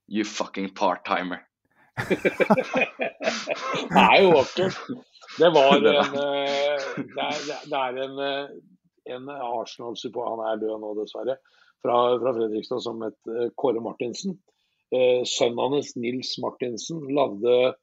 You 0.07 0.23
fucking 0.23 0.69
part-timer. 0.75 1.43
Det 3.91 4.03
er 4.03 4.21
jo 4.23 4.31
vakkert. 4.35 4.77
Det 5.37 5.49
var 5.53 5.77
en 5.77 5.87
eh, 5.91 6.03
Det 6.95 7.23
er, 7.23 7.39
det 7.67 7.79
er 7.79 7.97
en, 8.05 8.19
eh, 8.23 8.45
en 9.15 9.29
Arsenal-support, 9.33 10.29
han 10.35 10.43
er 10.47 10.61
død 10.61 10.77
nå 10.83 10.93
dessverre, 11.01 11.37
fra, 11.83 11.97
fra 12.21 12.33
Fredrikstad 12.37 12.83
som 12.85 13.03
het 13.05 13.19
Kåre 13.59 13.83
Martinsen. 13.83 14.37
Eh, 14.95 15.21
Sønnen 15.27 15.75
hans, 15.75 15.95
Nils 15.99 16.37
Martinsen, 16.43 17.03
lagde 17.17 17.75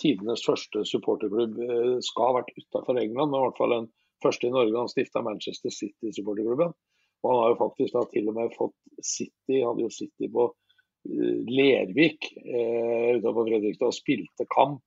tidenes 0.00 0.40
første 0.40 0.86
supporterklubb. 0.88 1.58
Skal 2.00 2.30
ha 2.30 2.36
vært 2.38 2.54
utafor 2.56 2.96
England, 2.96 3.28
men 3.28 3.42
i 3.42 3.44
hvert 3.44 3.58
fall 3.60 3.74
den 3.74 3.88
første 4.24 4.48
i 4.48 4.54
Norge. 4.54 4.76
Han 4.76 4.90
stifta 4.90 5.22
Manchester 5.24 5.72
City-supporterklubben. 5.74 6.72
Og 7.20 7.30
han 7.30 7.40
har 7.42 7.52
jo 7.52 7.60
faktisk 7.60 7.96
da 7.96 8.04
til 8.12 8.30
og 8.30 8.36
med 8.38 8.56
fått 8.56 8.76
City, 9.04 9.60
hadde 9.60 9.84
jo 9.84 9.92
City 9.92 10.30
på 10.32 10.46
eh, 10.48 11.36
Lervik 11.48 12.30
eh, 12.40 13.18
utenfor 13.18 13.48
Fredrikstad 13.48 13.90
og 13.90 13.96
spilte 13.96 14.48
kamp 14.54 14.84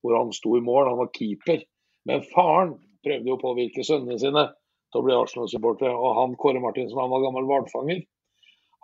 hvor 0.00 0.16
han 0.16 0.32
sto 0.32 0.56
i 0.56 0.64
mål. 0.64 0.88
Han 0.88 1.00
var 1.02 1.12
keeper. 1.16 1.64
Men 2.08 2.24
faren 2.32 2.76
prøvde 3.04 3.28
jo 3.28 3.36
å 3.36 3.42
påvirke 3.42 3.84
sønnene 3.84 4.20
sine 4.20 4.46
til 4.90 5.00
å 5.00 5.04
bli 5.06 5.16
Arsenal-supportere. 5.16 5.92
Og 5.96 6.16
han 6.20 6.38
Kåre 6.40 6.62
Martinsen 6.62 7.00
han 7.00 7.12
var 7.12 7.24
gammel 7.24 7.48
hvalfanger. 7.48 8.04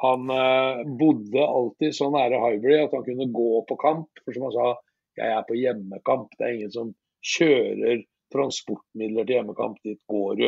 Han 0.05 0.33
eh, 0.33 0.83
bodde 1.01 1.45
alltid 1.45 1.97
så 1.97 2.11
nære 2.13 2.41
Highbury 2.43 2.83
at 2.83 2.97
han 2.97 3.07
kunne 3.07 3.31
gå 3.33 3.63
på 3.69 3.79
kamp. 3.81 4.11
For 4.25 4.37
som 4.37 4.49
han 4.49 4.57
sa, 4.57 4.69
jeg 5.17 5.33
er 5.33 5.49
på 5.49 5.57
hjemmekamp. 5.57 6.37
Det 6.37 6.45
er 6.45 6.59
ingen 6.59 6.75
som 6.75 6.93
kjører 7.25 8.05
transportmidler 8.35 9.27
til 9.27 9.39
hjemmekamp. 9.39 9.81
Dit 9.85 10.01
går 10.11 10.41
du. 10.41 10.47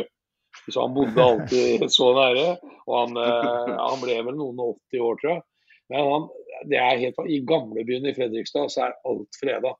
Så 0.69 0.81
han 0.81 0.93
bodde 0.93 1.23
alltid 1.23 1.85
så 1.93 2.11
nære. 2.17 2.47
Og 2.87 2.95
han, 2.97 3.17
eh, 3.17 3.75
han 3.77 4.01
ble 4.01 4.17
vel 4.27 4.37
noen 4.37 4.63
og 4.63 4.79
80 4.91 5.05
år, 5.05 5.19
tror 5.21 5.33
jeg. 5.33 5.43
Men 5.89 6.09
han, 6.13 6.27
det 6.69 6.81
er 6.81 7.03
helt, 7.03 7.21
i 7.25 7.39
gamlebyen 7.49 8.09
i 8.09 8.15
Fredrikstad 8.17 8.73
så 8.73 8.87
er 8.87 8.97
alt 9.09 9.39
freda. 9.41 9.73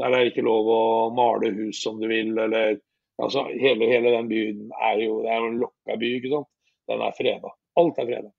Der 0.00 0.08
er 0.08 0.24
det 0.24 0.32
ikke 0.32 0.46
lov 0.46 0.70
å 0.72 0.82
male 1.14 1.52
hus 1.54 1.82
som 1.84 2.00
du 2.00 2.08
vil, 2.10 2.32
eller 2.34 2.80
altså 3.22 3.44
Hele, 3.52 3.86
hele 3.86 4.10
den 4.16 4.30
byen 4.30 4.70
er 4.82 5.02
jo 5.04 5.20
det 5.22 5.30
er 5.30 5.44
en 5.46 5.60
lokka 5.60 5.98
by, 6.00 6.14
ikke 6.18 6.32
sant. 6.32 6.48
Den 6.90 7.04
er 7.06 7.14
freda. 7.14 7.52
Alt 7.78 8.00
er 8.02 8.08
freda. 8.08 8.32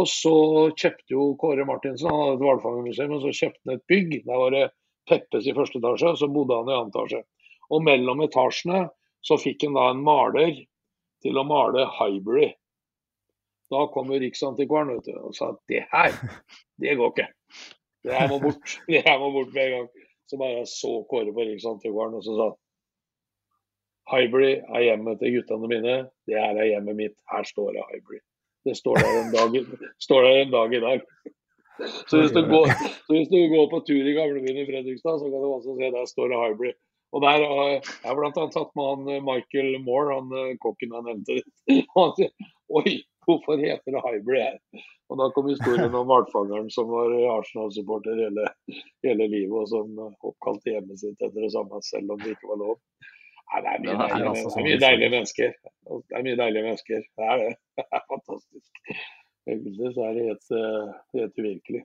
Og 0.00 0.06
så 0.06 0.34
kjøpte 0.78 1.14
jo 1.14 1.32
Kåre 1.38 1.66
Martinsen, 1.66 2.10
han 2.10 2.20
hadde 2.22 2.38
et 2.38 2.44
hvalfangermuseum, 2.44 3.14
og 3.16 3.24
så 3.24 3.34
kjøpte 3.34 3.62
han 3.66 3.76
et 3.76 3.86
bygg. 3.90 4.16
Der 4.26 4.42
var 4.42 4.54
det 4.54 4.64
Peppes 5.10 5.46
i 5.50 5.54
første 5.54 5.80
etasje, 5.80 6.14
så 6.20 6.30
bodde 6.30 6.58
han 6.58 6.70
i 6.70 6.76
andre 6.78 7.04
etasje. 7.04 7.22
Og 7.70 7.84
mellom 7.86 8.22
etasjene 8.24 8.88
så 9.26 9.38
fikk 9.40 9.66
han 9.66 9.76
da 9.76 9.90
en 9.92 10.02
maler 10.04 10.54
til 11.24 11.38
å 11.38 11.44
male 11.46 11.86
Highbury. 11.98 12.48
Da 13.70 13.84
kom 13.94 14.10
jo 14.10 14.18
Riksantikvaren 14.18 14.96
vet 14.96 15.06
du, 15.06 15.14
og 15.20 15.36
sa 15.36 15.52
at 15.52 15.60
det 15.70 15.84
her, 15.92 16.16
det 16.82 16.96
går 16.98 17.12
ikke. 17.12 17.28
Det 18.06 18.16
her 18.16 18.30
må 18.32 18.40
bort. 18.42 18.78
Det 18.90 19.04
her 19.06 19.20
må 19.20 19.28
bort 19.34 19.52
med 19.54 19.66
en 19.66 19.76
gang. 19.76 20.08
Så 20.30 20.38
bare 20.40 20.64
så 20.66 20.90
Kåre 21.10 21.34
på 21.34 21.46
Riksantikvaren 21.46 22.16
og 22.18 22.24
så 22.26 22.36
sa 22.38 22.48
Highbury 24.10 24.56
er 24.58 24.86
hjemmet 24.88 25.20
til 25.20 25.36
guttene 25.36 25.70
mine. 25.70 25.96
Det 26.26 26.38
her 26.38 26.58
er 26.58 26.72
hjemmet 26.72 26.98
mitt. 26.98 27.16
Her 27.30 27.46
står 27.46 27.76
det 27.76 27.86
Highbury. 27.92 28.22
Det 28.66 28.74
står 28.76 28.98
der 29.00 29.18
en 29.20 29.30
dag, 29.34 29.54
står 30.06 30.26
der 30.26 30.40
en 30.40 30.54
dag 30.54 30.74
i 30.74 30.82
dag. 30.82 31.04
Så 32.10 32.18
hvis, 32.20 32.32
går, 32.34 32.72
så 33.06 33.14
hvis 33.14 33.30
du 33.30 33.38
går 33.54 33.68
på 33.70 33.78
tur 33.86 34.08
i 34.08 34.16
gamlebyen 34.16 34.58
i 34.60 34.66
Fredrikstad, 34.68 35.20
så 35.20 35.30
kan 35.30 35.44
du 35.44 35.48
også 35.48 35.76
se 35.78 35.92
der 35.94 36.08
står 36.10 36.32
det 36.32 36.40
Highbury. 36.42 36.72
Og 37.10 37.24
der 37.24 37.42
har 37.42 37.70
jeg 37.72 38.16
bl.a. 38.16 38.30
tatt 38.30 38.74
med 38.78 38.86
han 38.86 39.08
eh, 39.10 39.22
Michael 39.26 39.78
Moore, 39.82 40.16
han 40.18 40.34
eh, 40.38 40.56
kokken 40.62 40.94
jeg 40.94 41.06
nevnte. 41.08 41.38
Og 41.74 41.96
han 42.04 42.16
sier 42.18 42.50
oi, 42.80 42.96
hvorfor 43.26 43.58
heter 43.58 43.96
det 43.96 44.02
Highbury 44.04 44.42
her? 44.44 44.58
Og 45.10 45.18
da 45.18 45.26
kom 45.34 45.48
historien 45.50 45.94
om 45.98 46.06
hvalfangeren 46.06 46.68
som 46.70 46.90
var 46.92 47.10
Arsenal-supporter 47.32 48.20
hele, 48.22 48.46
hele, 49.02 49.26
livet, 49.26 49.56
og 49.58 49.66
som 49.72 49.96
oppkalte 50.06 50.76
hjemmet 50.76 51.02
sitt 51.02 51.18
etter 51.18 51.42
det 51.42 51.50
samme, 51.54 51.80
selv 51.82 52.14
om 52.14 52.20
det 52.22 52.36
ikke 52.36 52.52
var 52.52 52.60
lov. 52.62 52.76
Nei, 53.50 53.62
det 53.64 53.72
er 53.72 53.80
mye, 53.82 53.96
deilige, 53.98 54.42
det 54.46 54.60
er 54.60 54.66
mye 54.68 54.82
deilige 54.84 55.12
mennesker. 55.16 55.56
Det 55.90 56.14
er 56.14 56.26
mye 56.28 56.38
deilige 56.38 56.66
mennesker. 56.68 57.02
Det 57.18 57.32
er 57.32 57.42
det. 57.42 57.50
Det 57.80 57.88
er 57.90 58.04
fantastisk. 58.12 59.00
Egentlig 59.50 59.90
så 59.96 60.04
er 60.06 60.14
det 60.14 60.28
helt, 60.28 60.52
eh, 60.54 60.94
helt 61.16 61.42
uvirkelig. 61.42 61.82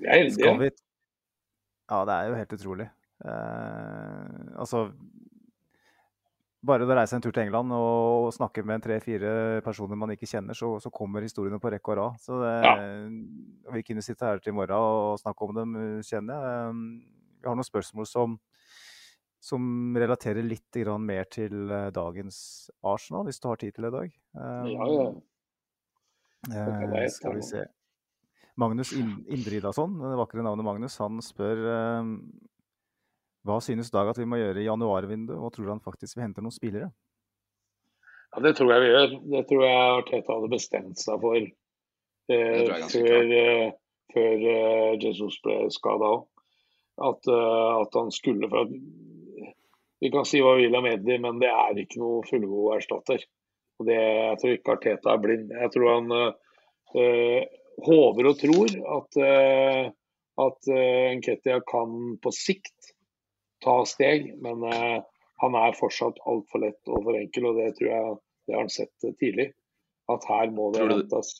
Vi 0.00 0.08
er 0.08 0.22
heldige. 0.24 0.72
Ja, 1.92 1.98
det 2.08 2.14
er 2.16 2.28
jo 2.32 2.38
helt 2.40 2.54
utrolig. 2.56 2.88
Eh, 3.22 4.58
altså 4.58 4.88
Bare 6.64 6.86
å 6.86 6.94
reise 6.96 7.12
en 7.12 7.20
tur 7.20 7.34
til 7.34 7.42
England 7.42 7.74
og, 7.76 8.30
snakke 8.32 8.62
med 8.64 8.80
tre-fire 8.80 9.60
personer 9.66 9.98
man 10.00 10.14
ikke 10.14 10.28
kjenner, 10.30 10.56
så, 10.56 10.70
så, 10.80 10.88
kommer 10.88 11.20
historiene 11.20 11.60
på 11.60 11.68
rekke 11.74 11.92
og 11.92 11.98
rad. 11.98 12.22
Så 12.24 12.38
det, 12.40 12.54
ja. 12.64 12.72
Vi 13.74 13.82
kunne 13.84 14.04
sitte 14.06 14.30
her 14.30 14.40
til 14.40 14.54
i 14.54 14.56
morgen 14.56 14.72
og 14.72 15.20
snakke 15.20 15.44
om 15.44 15.52
dem, 15.58 15.74
kjenner 16.08 16.46
jeg. 16.48 16.78
Jeg 17.44 17.50
har 17.50 17.58
noen 17.60 17.68
spørsmål 17.68 18.08
som, 18.08 18.38
som 19.44 19.68
relaterer 20.00 20.46
litt 20.46 20.80
mer 21.04 21.28
til 21.28 21.68
eh, 21.68 21.90
dagens 21.92 22.70
Arsenal, 22.80 23.26
hvis 23.28 23.40
du 23.42 23.50
har 23.50 23.60
tid 23.60 23.76
til 23.76 23.84
det 23.84 23.90
i 23.92 23.96
dag. 23.98 24.18
Um, 24.32 24.70
ja, 24.72 24.86
ja. 24.88 25.06
Eh, 26.48 27.08
skal 27.12 27.36
vi 27.36 27.42
se. 27.44 27.66
Magnus 28.56 28.94
Indridason, 28.94 29.98
det 29.98 30.16
vakre 30.16 30.44
navnet 30.46 30.64
Magnus, 30.64 30.96
han 31.02 31.20
spør 31.24 31.60
eh, 31.74 32.10
hva 33.44 33.60
synes 33.60 33.92
Dag 33.92 34.08
at 34.08 34.18
vi 34.20 34.26
må 34.28 34.38
gjøre 34.40 34.62
i 34.62 34.68
januarvinduet, 34.68 35.36
og 35.36 35.52
tror 35.52 35.74
han 35.74 35.82
faktisk 35.84 36.16
vi 36.16 36.24
henter 36.24 36.44
noen 36.44 36.54
spillere? 36.54 36.88
Ja, 38.32 38.40
Det 38.42 38.56
tror 38.56 38.72
jeg 38.72 38.82
vi 38.82 38.92
gjør. 38.92 39.16
Det 39.34 39.42
tror 39.48 39.64
jeg 39.66 39.96
Arteta 39.98 40.36
hadde 40.38 40.52
bestemt 40.52 41.00
seg 41.00 41.20
for 41.22 41.36
eh, 41.38 42.70
før, 42.94 43.34
eh, 43.40 43.66
før 44.14 44.46
eh, 44.54 44.94
Jesus 45.02 45.36
ble 45.44 45.58
skada 45.74 46.14
òg. 46.16 46.24
At, 47.04 47.28
eh, 47.28 47.74
at, 47.82 47.98
han 47.98 48.10
skulle 48.14 48.48
for 48.50 48.64
at, 48.64 48.72
Vi 50.02 50.10
kan 50.12 50.26
si 50.28 50.40
hva 50.42 50.56
vi 50.56 50.66
vil 50.66 50.76
om 50.76 50.88
Eddie, 50.88 51.20
men 51.22 51.38
det 51.40 51.52
er 51.52 51.78
ikke 51.80 52.00
noe 52.00 52.24
fullgod 52.28 52.78
erstatter. 52.78 53.22
Og 53.78 53.86
det, 53.88 54.00
jeg 54.00 54.40
tror 54.40 54.56
ikke 54.56 54.74
Arteta 54.74 55.12
er 55.12 55.22
blind. 55.22 55.52
Jeg 55.52 55.70
tror 55.74 55.92
han 55.92 56.16
eh, 56.96 57.46
håper 57.84 58.28
og 58.30 58.40
tror 58.40 58.74
at, 58.98 59.22
eh, 59.28 59.86
at 60.44 60.74
Nketia 61.20 61.60
kan 61.68 62.18
på 62.22 62.34
sikt 62.34 62.93
ta 63.64 63.80
steg, 63.88 64.30
men 64.44 64.64
uh, 64.68 65.02
han 65.42 65.58
er 65.58 65.76
fortsatt 65.78 66.20
altfor 66.30 66.62
lett 66.62 66.92
og 66.92 67.04
for 67.08 67.18
enkel, 67.18 67.50
og 67.50 67.60
det 67.60 67.74
tror 67.78 67.90
jeg 67.90 68.16
det 68.44 68.56
har 68.56 68.64
han 68.64 68.72
sett 68.72 69.06
uh, 69.06 69.12
tidlig. 69.20 69.50
At 70.12 70.26
her 70.28 70.50
må 70.52 70.68
det 70.74 70.84
hentes. 70.84 71.38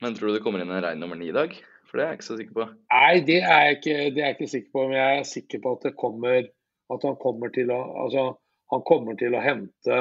Men 0.00 0.14
tror 0.16 0.30
du 0.30 0.38
det 0.38 0.44
kommer 0.44 0.62
inn 0.62 0.72
en 0.72 0.84
rein 0.84 1.00
nummer 1.02 1.18
ni 1.18 1.28
i 1.28 1.36
dag? 1.36 1.52
For 1.88 1.98
det 1.98 2.04
er 2.04 2.12
jeg 2.12 2.18
ikke 2.18 2.28
så 2.28 2.36
sikker 2.38 2.56
på. 2.56 2.68
Nei, 2.92 3.14
det 3.26 3.40
er 3.40 3.64
jeg 3.66 3.78
ikke, 3.78 3.96
det 4.14 4.22
er 4.22 4.30
jeg 4.30 4.36
ikke 4.36 4.52
sikker 4.52 4.76
på. 4.76 4.84
Men 4.88 4.96
jeg 4.96 5.18
er 5.18 5.28
sikker 5.28 5.62
på 5.64 5.74
at 5.76 5.84
det 5.88 5.98
kommer 6.00 6.48
at 6.88 7.04
han 7.04 7.18
kommer 7.20 7.52
til 7.52 7.72
å 7.72 7.78
altså, 8.04 8.24
han 8.72 8.84
kommer 8.88 9.18
til 9.20 9.36
å 9.36 9.44
hente 9.44 9.98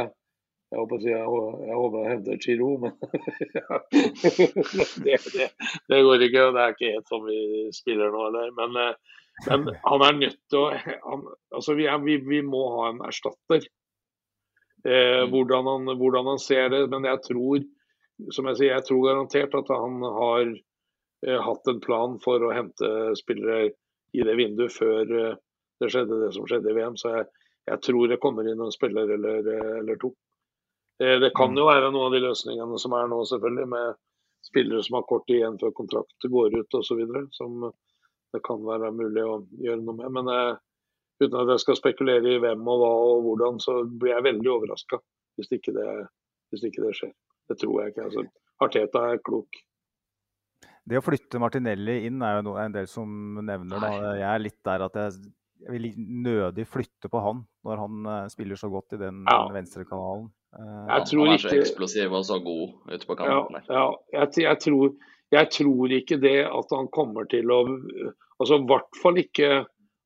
jeg 0.68 0.81
håper, 0.81 1.03
jeg, 1.07 1.27
jeg 1.64 1.76
håper 1.80 2.01
han 2.01 2.09
henter 2.11 2.39
Chiro, 2.43 2.69
men 2.84 2.91
det, 5.05 5.19
det, 5.31 5.45
det, 5.88 5.99
går 6.03 6.26
ikke. 6.26 6.41
og 6.43 6.57
Det 6.57 6.64
er 6.64 6.73
ikke 6.73 6.91
helt 6.91 7.11
sånn 7.14 7.23
vi 7.23 7.38
spiller 7.76 8.11
nå. 8.11 8.22
Eller. 8.27 8.49
Men 8.57 8.76
uh, 8.76 8.91
men 9.45 9.68
han 9.84 10.03
er 10.07 10.15
nødt 10.18 10.39
til 10.49 10.64
å 10.64 10.69
han, 10.73 11.26
altså 11.53 11.76
vi, 11.77 11.85
er, 11.85 11.99
vi, 12.01 12.18
vi, 12.26 12.41
må 12.45 12.64
ha 12.73 12.88
en 12.89 13.03
erstatter. 13.05 13.68
Eh, 14.81 15.23
mm. 15.23 15.34
hvordan, 15.34 15.69
han, 15.69 15.91
hvordan, 15.99 16.31
han, 16.34 16.41
ser 16.41 16.72
det. 16.73 16.88
Men 16.89 17.05
jeg 17.05 17.22
tror 17.27 17.65
som 18.34 18.49
jeg 18.49 18.59
sier, 18.59 18.73
jeg 18.73 18.85
tror 18.88 19.03
garantert 19.05 19.57
at 19.59 19.68
han 19.69 19.99
har 20.01 20.45
eh, 20.47 21.41
hatt 21.47 21.69
en 21.69 21.81
plan 21.84 22.18
for 22.23 22.41
å 22.43 22.53
hente 22.55 22.89
spillere 23.19 23.68
i 24.18 24.26
det 24.26 24.38
vinduet 24.39 24.73
før 24.73 25.14
eh, 25.19 25.35
det 25.77 25.91
skjedde 25.93 26.23
det 26.23 26.31
som 26.34 26.47
skjedde 26.49 26.73
i 26.73 26.77
VM. 26.80 26.97
Så 26.97 27.14
jeg, 27.14 27.27
jeg 27.69 27.84
tror 27.85 28.09
det 28.09 28.22
kommer 28.23 28.49
inn 28.49 28.64
en 28.64 28.73
spiller 28.73 29.14
eller, 29.18 29.51
eh, 29.53 29.76
eller 29.84 30.01
to. 30.01 30.14
Eh, 31.03 31.18
det 31.22 31.34
kan 31.38 31.53
mm. 31.53 31.61
jo 31.61 31.69
være 31.69 31.91
noen 31.91 32.09
av 32.09 32.18
de 32.18 32.23
løsningene 32.26 32.81
som 32.81 32.97
er 32.97 33.11
nå, 33.11 33.22
selvfølgelig, 33.30 33.69
med 33.76 33.99
spillere 34.47 34.81
som 34.85 34.97
har 34.97 35.07
kort 35.09 35.30
igjen 35.34 35.59
før 35.61 35.76
kontrakt 35.77 36.30
går 36.31 36.57
ut 36.57 36.80
osv. 36.80 37.03
Som, 37.38 37.69
det 38.38 38.45
kan 38.45 38.64
være 38.65 38.93
mulig 38.95 39.23
å 39.26 39.38
gjøre 39.64 39.84
noe 39.84 39.97
med. 39.99 40.09
Men 40.19 40.31
uh, 40.31 40.57
uten 41.22 41.39
at 41.41 41.53
jeg 41.55 41.65
skal 41.65 41.80
spekulere 41.80 42.35
i 42.35 42.41
hvem 42.43 42.65
og 42.65 42.84
hva 42.84 42.91
og 43.11 43.23
hvordan, 43.27 43.61
så 43.64 43.80
blir 43.89 44.14
jeg 44.15 44.27
veldig 44.31 44.51
overraska 44.53 45.01
hvis, 45.38 45.49
hvis, 45.49 46.68
ikke 46.69 46.84
det 46.85 46.93
skjer. 46.97 47.15
Det 47.47 47.57
tror 47.61 47.81
jeg 47.81 47.93
ikke. 47.93 48.05
Altså, 48.09 48.27
Arteta 48.64 49.03
er 49.11 49.23
klok. 49.26 49.59
Det 50.88 50.99
å 50.99 51.03
flytte 51.03 51.39
Martinelli 51.43 51.99
inn 52.07 52.23
er 52.23 52.39
jo 52.39 52.47
noe, 52.47 52.64
en 52.64 52.76
del 52.76 52.88
som 52.89 53.09
nevner. 53.43 53.84
Da. 53.84 53.91
Jeg 54.15 54.30
er 54.30 54.43
litt 54.43 54.59
der 54.65 54.85
at 54.85 54.95
jeg, 54.97 55.18
jeg 55.65 55.76
vil 55.76 55.88
nødig 56.23 56.65
flytte 56.69 57.11
på 57.11 57.22
han 57.23 57.43
når 57.68 57.84
han 57.84 58.07
uh, 58.07 58.18
spiller 58.31 58.59
så 58.59 58.72
godt 58.72 58.95
i 58.95 59.01
den 59.01 59.23
ja. 59.27 59.41
venstrekanalen. 59.53 60.30
Uh, 60.55 60.88
han 60.88 61.03
er 61.03 61.41
så 61.43 61.51
eksplosiv 61.57 62.15
og 62.15 62.23
så 62.26 62.39
god 62.43 62.93
ute 62.93 63.09
på 63.09 63.18
kanten. 63.19 63.59
Ja, 63.68 63.76
ja 63.76 64.22
jeg, 64.22 64.45
jeg, 64.45 64.61
tror, 64.64 64.95
jeg 65.33 65.49
tror 65.51 65.93
ikke 65.93 66.19
det 66.23 66.37
at 66.47 66.73
han 66.75 66.87
kommer 66.93 67.27
til 67.31 67.51
å 67.51 67.63
altså 68.37 68.59
I 68.59 68.67
hvert 68.69 68.99
fall 69.01 69.19
ikke 69.19 69.49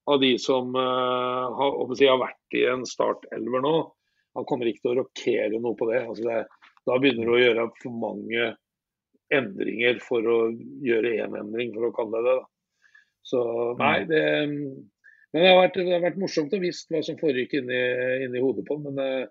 av 0.10 0.22
de 0.22 0.32
som 0.42 0.72
uh, 0.74 1.52
har, 1.58 1.76
si, 1.94 2.08
har, 2.10 2.18
vært 2.22 2.58
i 2.58 2.64
en 2.72 2.86
startelver 2.90 3.62
nå. 3.64 3.76
Han 4.40 4.48
kommer 4.50 4.70
ikke 4.70 4.82
til 4.86 4.94
å 4.94 5.02
rokere 5.04 5.60
noe 5.62 5.78
på 5.78 5.88
det. 5.92 6.00
Altså 6.08 6.26
det 6.26 6.40
da 6.90 6.98
begynner 6.98 7.28
du 7.28 7.36
å 7.36 7.42
gjøre 7.42 7.68
for 7.84 7.94
mange 8.02 8.48
endringer 9.32 10.00
for 10.04 10.26
å 10.26 10.38
gjøre 10.84 11.14
én 11.22 11.38
endring, 11.38 11.76
for 11.76 11.88
å 11.88 11.94
kalle 11.96 12.24
det 12.24 12.32
det. 12.32 12.48
Så 13.30 13.44
nei, 13.78 14.00
mm. 14.02 14.10
det 14.10 14.24
men 15.32 15.46
det 15.46 15.52
har, 15.52 15.62
vært, 15.62 15.78
det 15.80 15.94
har 15.94 16.04
vært 16.04 16.20
morsomt 16.20 16.52
å 16.52 16.60
visst 16.60 16.90
hva 16.92 17.00
som 17.08 17.16
foregikk 17.20 17.54
inni, 17.62 17.78
inni 18.26 18.42
hodet 18.44 18.66
på 18.68 18.76
ham. 18.76 18.90
Men 18.90 18.98
uh, 19.00 19.30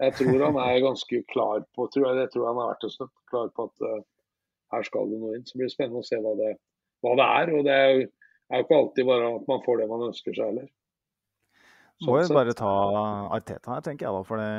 jeg 0.00 0.16
tror 0.16 0.44
han 0.46 0.58
er 0.62 0.84
ganske 0.86 1.20
klar 1.32 1.66
på 1.76 1.88
tror 1.92 2.06
jeg, 2.08 2.16
det 2.20 2.30
tror 2.32 2.48
han 2.48 2.60
har 2.62 2.70
vært 2.72 2.86
en 2.88 2.94
stund, 2.94 3.12
klar 3.28 3.50
på 3.52 3.66
at 3.68 3.84
uh, 3.84 3.98
her 4.74 4.86
skal 4.86 5.10
det 5.10 5.22
noe 5.22 5.38
inn. 5.38 5.46
Så 5.48 5.58
blir 5.58 5.70
det 5.70 5.76
spennende 5.76 6.02
å 6.02 6.06
se 6.06 6.20
hva 6.20 6.34
det, 6.38 6.52
hva 7.04 7.16
det 7.20 7.30
er. 7.40 7.54
og 7.54 7.66
det 7.66 7.78
er 7.78 7.90
jo 7.94 8.04
er 8.50 8.60
jo 8.60 8.66
ikke 8.66 8.80
alltid 8.80 9.08
bare 9.08 9.30
at 9.38 9.48
man 9.50 9.62
får 9.64 9.80
det 9.80 9.90
man 9.90 10.08
ønsker 10.10 10.36
seg 10.36 10.50
heller. 10.50 10.68
Må 12.04 12.18
jo 12.18 12.34
bare 12.34 12.52
ta 12.58 12.70
Arteta 13.32 13.76
her, 13.76 13.82
tenker 13.86 14.08
jeg. 14.08 14.12
da, 14.16 14.22
for 14.26 14.40
det, 14.42 14.52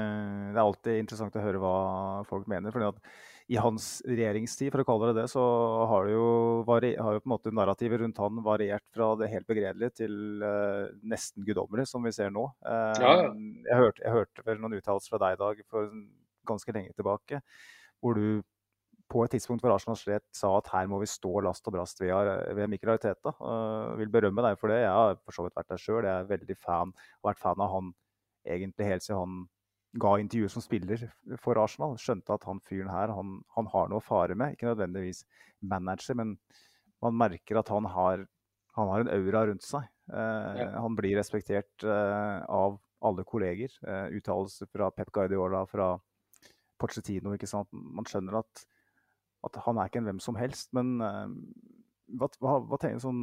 det, 0.56 0.58
er 0.58 0.64
alltid 0.64 1.00
interessant 1.02 1.36
å 1.36 1.44
høre 1.44 1.62
hva 1.62 1.78
folk 2.30 2.48
mener. 2.50 2.74
fordi 2.74 2.88
at 2.88 3.18
I 3.52 3.60
hans 3.62 3.90
regjeringstid, 4.08 4.72
for 4.74 4.82
å 4.82 4.88
kalle 4.88 5.12
det 5.12 5.20
det, 5.20 5.28
så 5.34 5.44
har, 5.92 6.08
det 6.08 6.16
jo, 6.16 6.30
har 6.66 6.88
jo 6.88 7.22
på 7.22 7.28
en 7.28 7.34
måte 7.36 7.54
narrativet 7.54 8.02
rundt 8.02 8.22
han 8.24 8.42
variert 8.46 8.86
fra 8.96 9.12
det 9.20 9.30
helt 9.34 9.50
begredelige 9.52 10.00
til 10.02 10.16
uh, 10.42 10.88
nesten 11.06 11.46
guddommelig, 11.46 11.90
som 11.92 12.08
vi 12.08 12.16
ser 12.16 12.34
nå. 12.34 12.48
Uh, 12.66 12.96
ja, 13.04 13.14
ja. 13.28 13.30
Jeg, 13.68 13.80
hørte, 13.84 14.06
jeg 14.08 14.16
hørte 14.16 14.48
vel 14.48 14.64
noen 14.64 14.80
uttalelser 14.80 15.14
fra 15.14 15.24
deg 15.28 15.38
i 15.38 15.44
dag 15.44 15.64
for 15.70 15.92
ganske 16.48 16.78
lenge 16.78 16.96
tilbake, 16.96 17.44
hvor 18.00 18.18
du 18.18 18.42
på 19.12 19.22
et 19.24 19.36
tidspunkt 19.36 19.62
hvor 19.62 19.76
Arsenal 19.76 19.98
slett 20.00 20.26
sa 20.34 20.50
at 20.58 20.70
her 20.74 20.88
må 20.90 20.98
vi 21.02 21.10
stå 21.10 21.32
last 21.46 21.68
og 21.70 21.76
brast 21.76 22.00
ved, 22.02 22.14
ved 22.58 22.72
Mikkel 22.72 22.96
Arteta. 22.96 23.36
Uh, 23.40 23.94
vil 24.00 24.12
berømme 24.14 24.46
deg 24.46 24.58
for 24.62 24.74
det. 24.74 24.82
Jeg 24.82 24.94
har 24.94 25.20
for 25.22 25.38
så 25.38 25.46
vidt 25.46 25.58
vært 25.58 25.74
der 25.74 25.82
sjøl. 25.82 26.08
Jeg 26.08 26.16
er 26.16 26.32
veldig 26.32 26.58
fan, 26.58 26.94
har 27.22 27.30
vært 27.30 27.44
fan 27.44 27.62
av 27.62 27.74
han 27.76 27.92
egentlig 28.46 28.90
helt 28.90 29.06
siden 29.06 29.22
han 29.22 29.44
ga 30.02 30.16
intervjuer 30.20 30.52
som 30.52 30.64
spiller 30.64 31.06
for 31.42 31.60
Arsenal. 31.62 31.96
Skjønte 32.02 32.36
at 32.36 32.46
han 32.50 32.62
fyren 32.68 32.92
her, 32.92 33.14
han, 33.16 33.38
han 33.56 33.70
har 33.72 33.92
noe 33.92 34.02
å 34.02 34.06
fare 34.06 34.36
med. 34.38 34.56
Ikke 34.56 34.68
nødvendigvis 34.72 35.24
manager, 35.64 36.18
men 36.20 36.36
man 37.04 37.16
merker 37.18 37.62
at 37.62 37.70
han 37.72 37.88
har, 37.94 38.26
han 38.76 38.92
har 38.92 39.06
en 39.06 39.14
aura 39.14 39.46
rundt 39.52 39.66
seg. 39.66 39.88
Uh, 40.10 40.52
Ja. 40.60 40.68
Han 40.84 40.98
blir 40.98 41.16
respektert 41.18 41.86
uh, 41.88 42.44
av 42.50 42.80
alle 43.06 43.26
kolleger. 43.28 43.72
Uh, 43.86 44.10
Uttalelser 44.18 44.70
fra 44.72 44.90
Pep 44.94 45.14
Guardiola, 45.16 45.64
fra 45.70 45.94
Pochettino. 46.82 47.34
ikke 47.36 47.50
sant? 47.50 47.70
Man 47.72 48.08
skjønner 48.10 48.42
at, 48.42 48.66
at 49.46 49.60
han 49.66 49.78
er 49.80 49.90
ikke 49.90 50.02
en 50.02 50.10
hvem 50.10 50.22
som 50.24 50.38
helst. 50.40 50.72
Men 50.78 50.96
eh, 51.06 51.28
hva, 52.20 52.30
hva, 52.42 52.58
hva 52.66 52.80
tenker 52.82 53.04
sånn, 53.04 53.22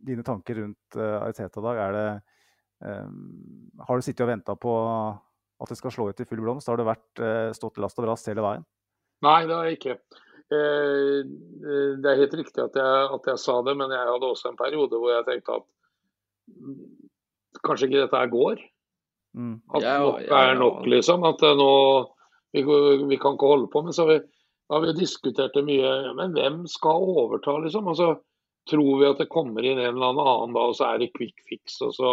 dine 0.00 0.24
tanker 0.24 0.56
rundt 0.56 0.96
uh, 0.96 1.20
Ariteta 1.20 1.60
i 1.60 1.64
dag? 1.66 1.78
Er 1.84 1.96
det, 1.96 2.06
um, 3.04 3.68
har 3.84 3.98
du 4.00 4.06
sittet 4.06 4.24
og 4.24 4.30
venta 4.30 4.54
på 4.56 4.72
at 5.60 5.68
det 5.68 5.76
skal 5.76 5.92
slå 5.92 6.08
ut 6.08 6.22
i 6.22 6.26
full 6.28 6.40
blomst? 6.40 6.70
Har 6.72 6.80
det 6.80 6.88
vært, 6.88 7.10
uh, 7.20 7.50
stått 7.56 7.78
last 7.82 8.00
og 8.00 8.06
brast 8.06 8.30
hele 8.32 8.44
veien? 8.44 8.64
Nei, 9.26 9.42
det 9.44 9.56
har 9.56 9.68
jeg 9.68 9.76
ikke. 9.76 9.98
Eh, 10.50 11.20
Det 12.00 12.08
er 12.10 12.22
helt 12.24 12.34
riktig 12.34 12.62
at 12.62 12.74
jeg, 12.74 13.02
at 13.14 13.26
jeg 13.30 13.38
sa 13.38 13.60
det, 13.62 13.76
men 13.78 13.92
jeg 13.94 14.08
hadde 14.08 14.30
også 14.32 14.50
en 14.50 14.58
periode 14.58 14.98
hvor 14.98 15.12
jeg 15.12 15.26
tenkte 15.28 15.58
at 15.60 15.66
mm, 16.50 16.78
kanskje 17.66 17.86
ikke 17.86 18.00
dette 18.00 18.22
her 18.22 18.32
går. 18.32 18.64
Mm. 19.38 19.56
At 19.76 19.86
nok 19.86 20.32
er 20.40 20.54
nok, 20.58 20.80
liksom. 20.90 21.26
At 21.28 21.44
nå 21.54 21.70
vi, 22.50 22.64
vi 22.64 23.20
kan 23.20 23.36
ikke 23.36 23.52
holde 23.52 23.70
på. 23.70 23.84
Men 23.86 23.94
så 23.94 24.06
har 24.06 24.10
vi, 24.10 24.18
har 24.70 24.80
vi 24.84 24.92
diskutert 24.92 25.54
det 25.54 25.64
mye. 25.66 25.86
ja, 26.06 26.12
Men 26.14 26.34
hvem 26.36 26.66
skal 26.70 27.06
overta, 27.14 27.56
liksom? 27.58 27.88
Og 27.90 27.96
så 27.98 28.10
tror 28.70 29.00
vi 29.00 29.08
at 29.08 29.18
det 29.18 29.30
kommer 29.32 29.66
inn 29.66 29.80
en 29.80 29.96
eller 29.96 30.20
annen 30.20 30.54
da, 30.54 30.66
og 30.70 30.76
så 30.78 30.92
er 30.92 31.00
det 31.02 31.12
quick 31.16 31.42
fix. 31.48 31.80
Og 31.86 31.94
så 31.96 32.12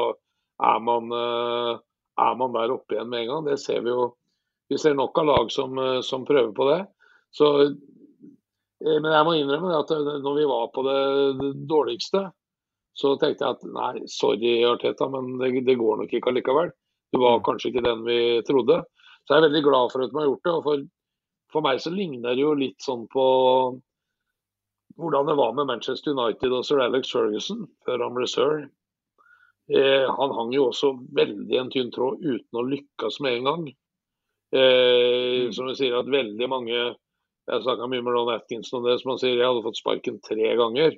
er 0.63 0.79
man, 0.81 1.11
eh, 1.13 1.73
er 2.23 2.39
man 2.39 2.55
der 2.55 2.73
oppe 2.73 2.95
igjen 2.95 3.11
med 3.11 3.25
en 3.25 3.29
gang. 3.33 3.45
Det 3.51 3.59
ser 3.61 3.83
vi 3.85 3.93
jo. 3.93 4.15
Vi 4.69 4.79
ser 4.81 4.97
nok 4.97 5.17
av 5.21 5.29
lag 5.29 5.51
som, 5.51 5.77
eh, 5.77 6.01
som 6.01 6.25
prøver 6.25 6.53
på 6.53 6.69
det. 6.71 6.87
Så, 7.31 7.47
eh, 7.61 8.99
men 9.01 9.11
jeg 9.11 9.25
må 9.25 9.37
innrømme 9.37 9.77
at 9.77 9.89
når 10.23 10.35
vi 10.35 10.49
var 10.49 10.67
på 10.73 10.83
det, 10.87 10.99
det 11.41 11.67
dårligste, 11.69 12.31
så 12.97 13.13
tenkte 13.21 13.45
jeg 13.45 13.53
at 13.53 13.63
nei, 13.69 14.07
sorry 14.09 14.63
Arteta, 14.65 15.07
men 15.09 15.37
det, 15.37 15.65
det 15.65 15.77
går 15.77 15.97
nok 16.01 16.13
ikke 16.13 16.31
allikevel. 16.33 16.71
Du 17.13 17.21
var 17.21 17.43
kanskje 17.45 17.69
ikke 17.69 17.85
den 17.85 18.03
vi 18.03 18.41
trodde. 18.47 18.81
Så 19.25 19.35
jeg 19.35 19.43
er 19.43 19.49
veldig 19.49 19.63
glad 19.63 19.91
for 19.91 20.03
at 20.03 20.11
de 20.11 20.17
har 20.17 20.25
gjort 20.25 20.43
det. 20.43 20.53
og 20.53 20.63
for, 20.65 20.85
for 21.53 21.63
meg 21.65 21.81
så 21.81 21.91
ligner 21.93 22.35
det 22.35 22.43
jo 22.43 22.53
litt 22.57 22.81
sånn 22.83 23.05
på 23.11 23.25
hvordan 24.97 25.29
det 25.29 25.37
var 25.37 25.53
med 25.53 25.69
Manchester 25.69 26.15
United 26.17 26.53
og 26.57 26.65
sir 26.65 26.81
Alex 26.81 27.11
Ferguson 27.13 27.67
før 27.85 28.03
han 28.05 28.15
ble 28.17 28.27
sir. 28.29 28.63
Eh, 29.69 30.07
han 30.07 30.33
hang 30.33 30.53
jo 30.55 30.69
også 30.69 30.93
veldig 31.15 31.59
en 31.59 31.69
tynn 31.73 31.91
tråd 31.93 32.23
uten 32.23 32.59
å 32.59 32.65
lykkes 32.65 33.19
med 33.23 33.39
en 33.39 33.49
gang. 33.49 33.67
Eh, 34.55 35.51
Som 35.51 35.67
vi 35.67 35.75
sier 35.75 35.97
at 35.97 36.07
veldig 36.07 36.47
mange 36.47 36.77
Jeg 37.47 37.63
snakka 37.63 37.87
mye 37.87 38.03
med 38.03 38.11
Ron 38.11 38.31
Atkinson 38.33 38.79
om 38.79 38.85
det. 38.87 38.99
som 38.99 39.11
han 39.11 39.19
sier, 39.19 39.37
Jeg 39.37 39.47
hadde 39.47 39.63
fått 39.63 39.79
sparken 39.79 40.19
tre 40.19 40.55
ganger 40.55 40.97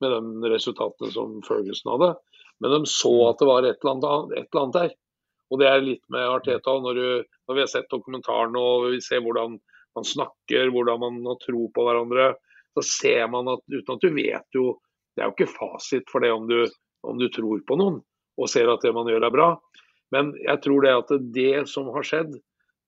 med 0.00 0.40
de 0.40 0.48
resultatene 0.48 1.12
som 1.12 1.42
Ferguson 1.44 1.92
hadde. 1.92 2.14
Men 2.60 2.70
de 2.70 2.86
så 2.88 3.12
at 3.28 3.38
det 3.38 3.48
var 3.48 3.64
et 3.64 3.76
eller 3.84 3.92
annet, 3.92 4.32
et 4.38 4.48
eller 4.48 4.62
annet 4.62 4.78
der. 4.78 4.94
Og 5.50 5.60
det 5.60 5.68
er 5.68 5.84
litt 5.84 6.04
med 6.08 6.24
Arteta. 6.24 6.72
Når, 6.80 6.94
du, 6.94 7.24
når 7.48 7.54
vi 7.54 7.60
har 7.60 7.68
sett 7.68 7.90
dokumentaren 7.92 8.56
og 8.56 8.90
vi 8.94 9.00
ser 9.04 9.20
hvordan 9.20 9.58
man 9.98 10.06
snakker, 10.06 10.70
hvordan 10.72 11.00
man 11.02 11.18
har 11.26 11.40
tro 11.42 11.66
på 11.74 11.84
hverandre, 11.86 12.34
så 12.76 12.84
ser 12.86 13.26
man 13.32 13.50
at 13.50 13.62
uten 13.66 13.96
at 13.96 14.04
du 14.04 14.14
vet 14.14 14.56
jo 14.56 14.78
Det 15.16 15.24
er 15.24 15.26
jo 15.26 15.34
ikke 15.34 15.52
fasit 15.58 16.06
for 16.08 16.22
det 16.22 16.30
om 16.32 16.46
du, 16.46 16.68
om 17.02 17.18
du 17.18 17.26
tror 17.34 17.58
på 17.66 17.76
noen 17.76 17.98
og 18.40 18.48
ser 18.48 18.70
at 18.70 18.80
det 18.80 18.92
man 18.94 19.08
gjør 19.10 19.26
er 19.26 19.34
bra. 19.34 19.48
Men 20.14 20.30
jeg 20.38 20.62
tror 20.64 20.86
det 20.86 20.92
at 20.94 21.10
det 21.34 21.64
som 21.68 21.90
har 21.92 22.06
skjedd, 22.06 22.36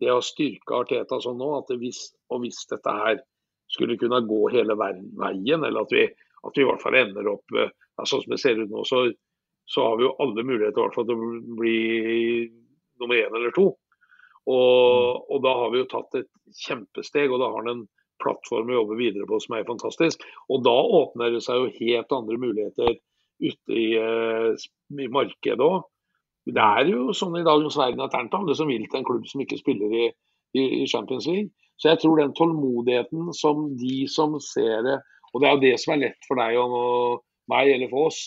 det 0.01 0.09
har 0.09 0.23
styrka 0.25 0.81
Arteta 0.83 1.19
sånn 1.21 1.37
nå 1.39 1.51
at 1.59 1.75
hvis, 1.83 2.01
og 2.33 2.45
hvis 2.45 2.63
dette 2.71 2.95
her 2.95 3.21
skulle 3.73 3.99
kunne 4.01 4.23
gå 4.27 4.41
hele 4.55 4.79
veien, 4.79 5.63
eller 5.67 5.83
at 5.85 5.93
vi, 5.95 6.07
at 6.09 6.57
vi 6.57 6.65
i 6.65 6.69
hvert 6.71 6.83
fall 6.83 6.99
ender 6.99 7.29
opp 7.35 7.59
eh, 7.59 7.71
ja, 7.71 8.07
sånn 8.07 8.25
som 8.25 8.35
det 8.35 8.41
ser 8.43 8.59
ut 8.63 8.73
nå, 8.73 8.83
så, 8.89 9.05
så 9.69 9.87
har 9.87 10.01
vi 10.01 10.07
jo 10.09 10.17
alle 10.25 10.45
muligheter 10.47 10.79
i 10.79 10.85
hvert 10.87 10.99
fall 10.99 11.09
til 11.09 11.23
å 11.23 11.31
bli 11.61 11.77
nummer 13.03 13.19
én 13.19 13.39
eller 13.39 13.55
to. 13.57 13.69
Og, 14.51 15.31
og 15.31 15.43
da 15.45 15.53
har 15.61 15.73
vi 15.73 15.83
jo 15.83 15.91
tatt 15.91 16.19
et 16.19 16.31
kjempesteg, 16.65 17.31
og 17.31 17.43
da 17.43 17.51
har 17.53 17.63
han 17.63 17.73
en 17.73 17.85
plattform 18.23 18.71
å 18.71 18.81
jobbe 18.81 18.99
videre 18.99 19.27
på 19.29 19.39
som 19.43 19.57
er 19.57 19.69
fantastisk. 19.69 20.23
Og 20.51 20.63
da 20.67 20.75
åpner 20.75 21.35
det 21.35 21.43
seg 21.45 21.61
jo 21.61 21.73
helt 21.79 22.15
andre 22.15 22.39
muligheter 22.43 22.97
ute 23.43 23.75
i, 23.75 23.89
eh, 23.99 24.53
i 25.03 25.09
markedet 25.11 25.63
òg. 25.63 25.83
Det 26.47 26.63
er 26.63 26.91
jo 26.91 27.15
sånn 27.15 27.39
i 27.39 27.47
dagens 27.47 27.79
verden 27.79 28.03
at 28.03 28.11
det 28.11 28.19
er 28.19 28.27
ikke 28.27 28.39
alle 28.43 28.55
som 28.59 28.71
vil 28.71 28.87
til 28.89 28.99
en 28.99 29.07
klubb 29.07 29.27
som 29.31 29.43
ikke 29.45 29.61
spiller 29.61 29.95
i, 29.95 30.07
i, 30.59 30.63
i 30.83 30.87
Champions 30.91 31.29
League. 31.31 31.53
Så 31.79 31.93
jeg 31.93 32.03
tror 32.03 32.19
den 32.19 32.35
tålmodigheten 32.39 33.31
som 33.35 33.69
de 33.79 34.07
som 34.11 34.35
ser 34.43 34.83
det 34.87 34.99
Og 35.33 35.41
det 35.41 35.49
er 35.49 35.55
jo 35.55 35.63
det 35.63 35.77
som 35.81 35.95
er 35.95 36.03
lett 36.03 36.27
for 36.29 36.37
deg 36.37 36.59
og 36.61 37.23
meg, 37.49 37.71
eller 37.73 37.89
for 37.89 38.11
oss, 38.11 38.19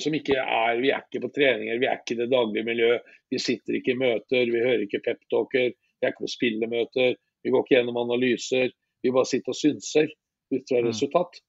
som 0.00 0.14
ikke 0.16 0.36
er 0.40 0.80
Vi 0.80 0.90
er 0.90 1.02
ikke 1.04 1.20
på 1.26 1.32
treninger, 1.34 1.78
vi 1.78 1.86
er 1.86 1.98
ikke 2.00 2.14
i 2.16 2.20
det 2.22 2.30
daglige 2.32 2.64
miljøet. 2.64 3.02
Vi 3.30 3.38
sitter 3.38 3.76
ikke 3.78 3.92
i 3.92 4.00
møter, 4.00 4.44
vi 4.48 4.62
hører 4.64 4.84
ikke 4.86 5.02
peptalker, 5.04 5.72
vi 5.74 6.06
er 6.06 6.12
ikke 6.12 6.24
på 6.24 6.32
spillemøter. 6.36 7.16
Vi 7.44 7.52
går 7.52 7.64
ikke 7.64 7.76
gjennom 7.76 7.98
analyser. 8.00 8.70
Vi 9.04 9.12
bare 9.12 9.28
sitter 9.28 9.52
og 9.52 9.58
synser 9.60 10.08
ut 10.54 10.64
fra 10.70 10.80
Mm. 10.80 10.88
resultat. 10.88 11.40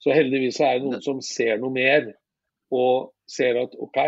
Så 0.00 0.12
heldigvis 0.14 0.60
er 0.60 0.78
det 0.78 0.82
noen 0.84 1.02
som 1.02 1.20
ser 1.20 1.58
noe 1.58 1.72
mer, 1.74 2.12
og 2.70 3.14
ser 3.26 3.56
at 3.62 3.74
OK, 3.80 3.98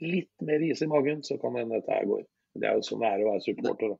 litt 0.00 0.30
mer 0.42 0.60
is 0.62 0.82
i 0.82 0.86
magen, 0.90 1.22
så 1.22 1.38
kan 1.40 1.56
hende 1.56 1.78
dette 1.78 1.92
her 1.92 2.04
går. 2.06 2.24
Det 2.58 2.68
er 2.68 2.74
jo 2.78 2.84
sånn 2.86 3.00
det 3.00 3.08
er 3.08 3.24
å 3.24 3.32
være 3.32 3.44
supporter. 3.46 3.88
da. 3.88 3.96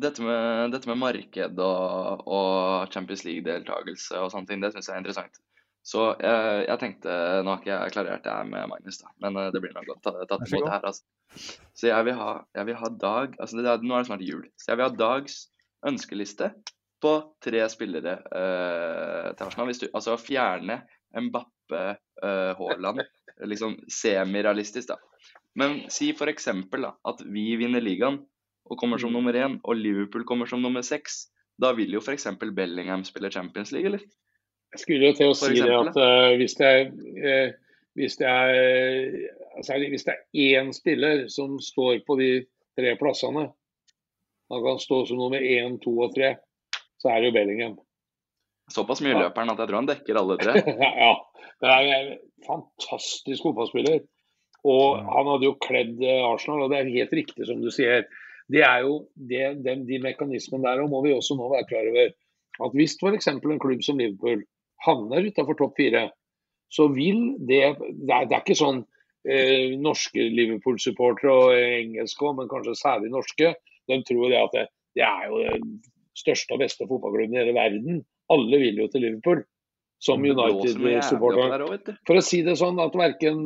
Dette 0.00 0.22
med, 0.24 0.72
dette 0.72 0.88
med 0.88 0.96
marked 0.96 1.58
og, 1.60 2.22
og 2.26 2.92
Champions 2.92 3.24
League-deltakelse 3.26 4.16
og 4.16 4.30
sånne 4.32 4.48
ting, 4.48 4.62
det 4.62 4.72
syns 4.72 4.88
jeg 4.88 4.94
er 4.96 5.02
interessant. 5.02 5.40
Så 5.86 6.10
jeg, 6.20 6.64
jeg 6.68 6.78
tenkte 6.82 7.12
Nå 7.40 7.54
har 7.54 7.62
ikke 7.62 7.70
jeg 7.72 7.92
klarert 7.94 8.24
det 8.26 8.32
her 8.34 8.48
med 8.48 8.68
Magnus, 8.68 8.98
da, 9.00 9.08
men 9.24 9.38
eh, 9.40 9.48
det 9.54 9.62
blir 9.64 9.72
nok 9.72 9.88
godt 9.88 10.02
tatt 10.28 10.44
så 10.44 10.50
imot 10.58 10.66
det 10.66 10.74
her. 10.74 10.84
altså. 10.90 11.06
Så 11.78 11.88
jeg 11.88 12.06
vil 12.08 12.18
ha, 12.18 12.32
jeg 12.58 12.68
vil 12.68 12.76
ha 12.82 12.90
Dag 13.00 13.38
altså 13.40 13.56
det, 13.60 13.78
Nå 13.86 13.96
er 13.96 14.04
det 14.04 14.10
snart 14.10 14.26
jul, 14.26 14.44
så 14.60 14.72
jeg 14.72 14.80
vil 14.80 14.88
ha 14.88 14.98
Dags 15.00 15.38
ønskeliste 15.88 16.50
på 17.00 17.14
tre 17.40 17.62
spillere 17.72 18.18
eh, 18.36 19.28
til 19.32 19.46
Arsenal. 19.46 19.72
Du, 19.72 19.86
altså 19.96 20.18
fjerne 20.20 20.82
Mbappe, 21.16 21.84
eh, 22.22 22.50
Haaland, 22.58 23.00
liksom 23.52 23.78
semirealistisk, 23.88 24.92
da. 24.92 24.98
Men 25.56 25.86
si 25.90 26.10
f.eks. 26.12 26.50
at 26.52 27.24
vi 27.24 27.46
vinner 27.58 27.80
ligaen 27.82 28.20
og 28.70 28.78
kommer 28.78 29.00
Mm. 29.00 29.02
som 29.02 29.12
nummer 29.16 29.34
én, 29.34 29.56
og 29.64 29.76
Liverpool 29.80 30.24
kommer 30.28 30.46
som 30.46 30.60
nummer 30.62 30.82
seks. 30.84 31.30
Da 31.60 31.72
vil 31.72 31.90
jo 31.96 32.00
f.eks. 32.04 32.28
Bellingham 32.54 33.02
spille 33.04 33.30
Champions 33.32 33.72
League, 33.72 33.88
eller? 33.88 34.04
Jeg 34.74 34.84
skulle 34.84 35.10
jo 35.10 35.16
til 35.18 35.32
å 35.32 35.36
si 35.38 35.56
det 35.58 35.74
at 35.74 35.96
uh, 35.98 36.36
hvis 36.38 36.54
det 36.58 36.68
er 36.68 36.84
uh, 36.90 37.58
hvis 37.98 38.16
det 38.20 38.26
er, 38.26 39.10
altså, 39.56 39.78
hvis 39.90 40.06
det 40.06 40.14
er 40.14 40.60
én 40.60 40.70
spiller 40.74 41.26
som 41.32 41.58
står 41.62 42.04
på 42.06 42.16
de 42.20 42.30
tre 42.78 42.94
plassene, 43.00 43.48
han 44.50 44.64
kan 44.64 44.80
stå 44.82 45.04
som 45.08 45.18
nummer 45.20 45.42
én, 45.42 45.78
to 45.82 45.94
og 46.06 46.14
tre, 46.14 46.36
så 47.00 47.10
er 47.10 47.20
det 47.20 47.30
jo 47.30 47.36
Bellingham. 47.38 47.76
Såpass 48.70 49.02
mye 49.02 49.14
Ja. 49.16 49.26
løper 49.26 49.42
han 49.42 49.50
at 49.50 49.58
jeg 49.58 49.68
tror 49.68 49.80
han 49.80 49.90
dekker 49.90 50.20
alle 50.20 50.38
tre. 50.38 50.54
ja, 51.04 51.12
det 51.62 51.74
er 51.74 51.90
en 51.98 52.10
fantastisk 52.46 53.42
fotballspiller. 53.46 54.00
Og 54.70 54.98
han 55.00 55.30
hadde 55.32 55.48
jo 55.48 55.56
kledd 55.64 56.02
eh, 56.04 56.24
Arsenal, 56.26 56.66
og 56.66 56.70
det 56.70 56.80
er 56.80 56.94
helt 56.94 57.14
riktig 57.16 57.46
som 57.48 57.62
du 57.62 57.70
sier. 57.72 58.04
Det 58.50 58.60
er 58.66 58.84
jo 58.84 59.06
det, 59.14 59.62
de, 59.64 59.76
De 59.88 60.00
mekanismene 60.02 60.66
der 60.66 60.82
og 60.84 60.90
må 60.92 61.00
vi 61.06 61.14
også 61.16 61.36
nå 61.38 61.48
være 61.48 61.68
klar 61.70 61.88
over. 61.90 62.12
At 62.60 62.76
hvis 62.76 62.98
f.eks. 63.00 63.30
en 63.30 63.40
klubb 63.40 63.82
som 63.82 63.98
Liverpool 63.98 64.44
havner 64.86 65.28
utafor 65.28 65.58
topp 65.58 65.76
fire, 65.78 66.08
så 66.70 66.88
vil 66.94 67.34
det 67.38 67.62
Det 67.78 68.14
er, 68.14 68.26
det 68.28 68.36
er 68.36 68.42
ikke 68.42 68.58
sånn 68.58 68.84
eh, 69.28 69.76
norske 69.78 70.28
Liverpool-supportere 70.32 71.32
og 71.32 71.54
engelske 71.54 72.26
òg, 72.26 72.36
men 72.38 72.50
kanskje 72.50 72.78
særlig 72.78 73.10
norske. 73.12 73.54
De 73.90 74.02
tror 74.06 74.28
det 74.30 74.40
at 74.40 74.54
det, 74.54 74.66
det 74.96 75.06
er 75.06 75.28
jo 75.28 75.42
den 75.44 75.72
største 76.18 76.54
og 76.54 76.62
beste 76.62 76.86
fotballklubben 76.86 77.36
i 77.36 77.42
hele 77.42 77.56
verden. 77.56 78.02
Alle 78.30 78.60
vil 78.62 78.78
jo 78.84 78.88
til 78.90 79.06
Liverpool. 79.06 79.44
Som 80.00 80.22
United-supporter. 80.24 81.96
For 82.08 82.16
å 82.16 82.24
si 82.24 82.38
det 82.46 82.54
sånn 82.56 82.78
at 82.80 82.94
verken, 82.96 83.42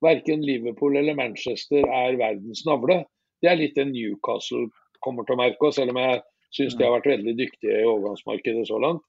verken 0.00 0.44
Liverpool 0.46 0.94
eller 0.96 1.18
Manchester 1.18 1.84
er 1.84 2.16
verdens 2.16 2.62
navle. 2.64 3.02
Det 3.44 3.50
er 3.50 3.58
litt 3.60 3.76
det 3.76 3.84
Newcastle 3.90 4.70
kommer 5.04 5.26
til 5.28 5.36
å 5.36 5.40
merke 5.42 5.68
oss, 5.68 5.76
selv 5.76 5.92
om 5.92 6.00
jeg 6.00 6.22
syns 6.56 6.76
de 6.78 6.86
har 6.86 6.94
vært 6.96 7.10
veldig 7.12 7.34
dyktige 7.36 7.82
i 7.82 7.88
overgangsmarkedet 7.88 8.64
så 8.68 8.80
langt. 8.80 9.04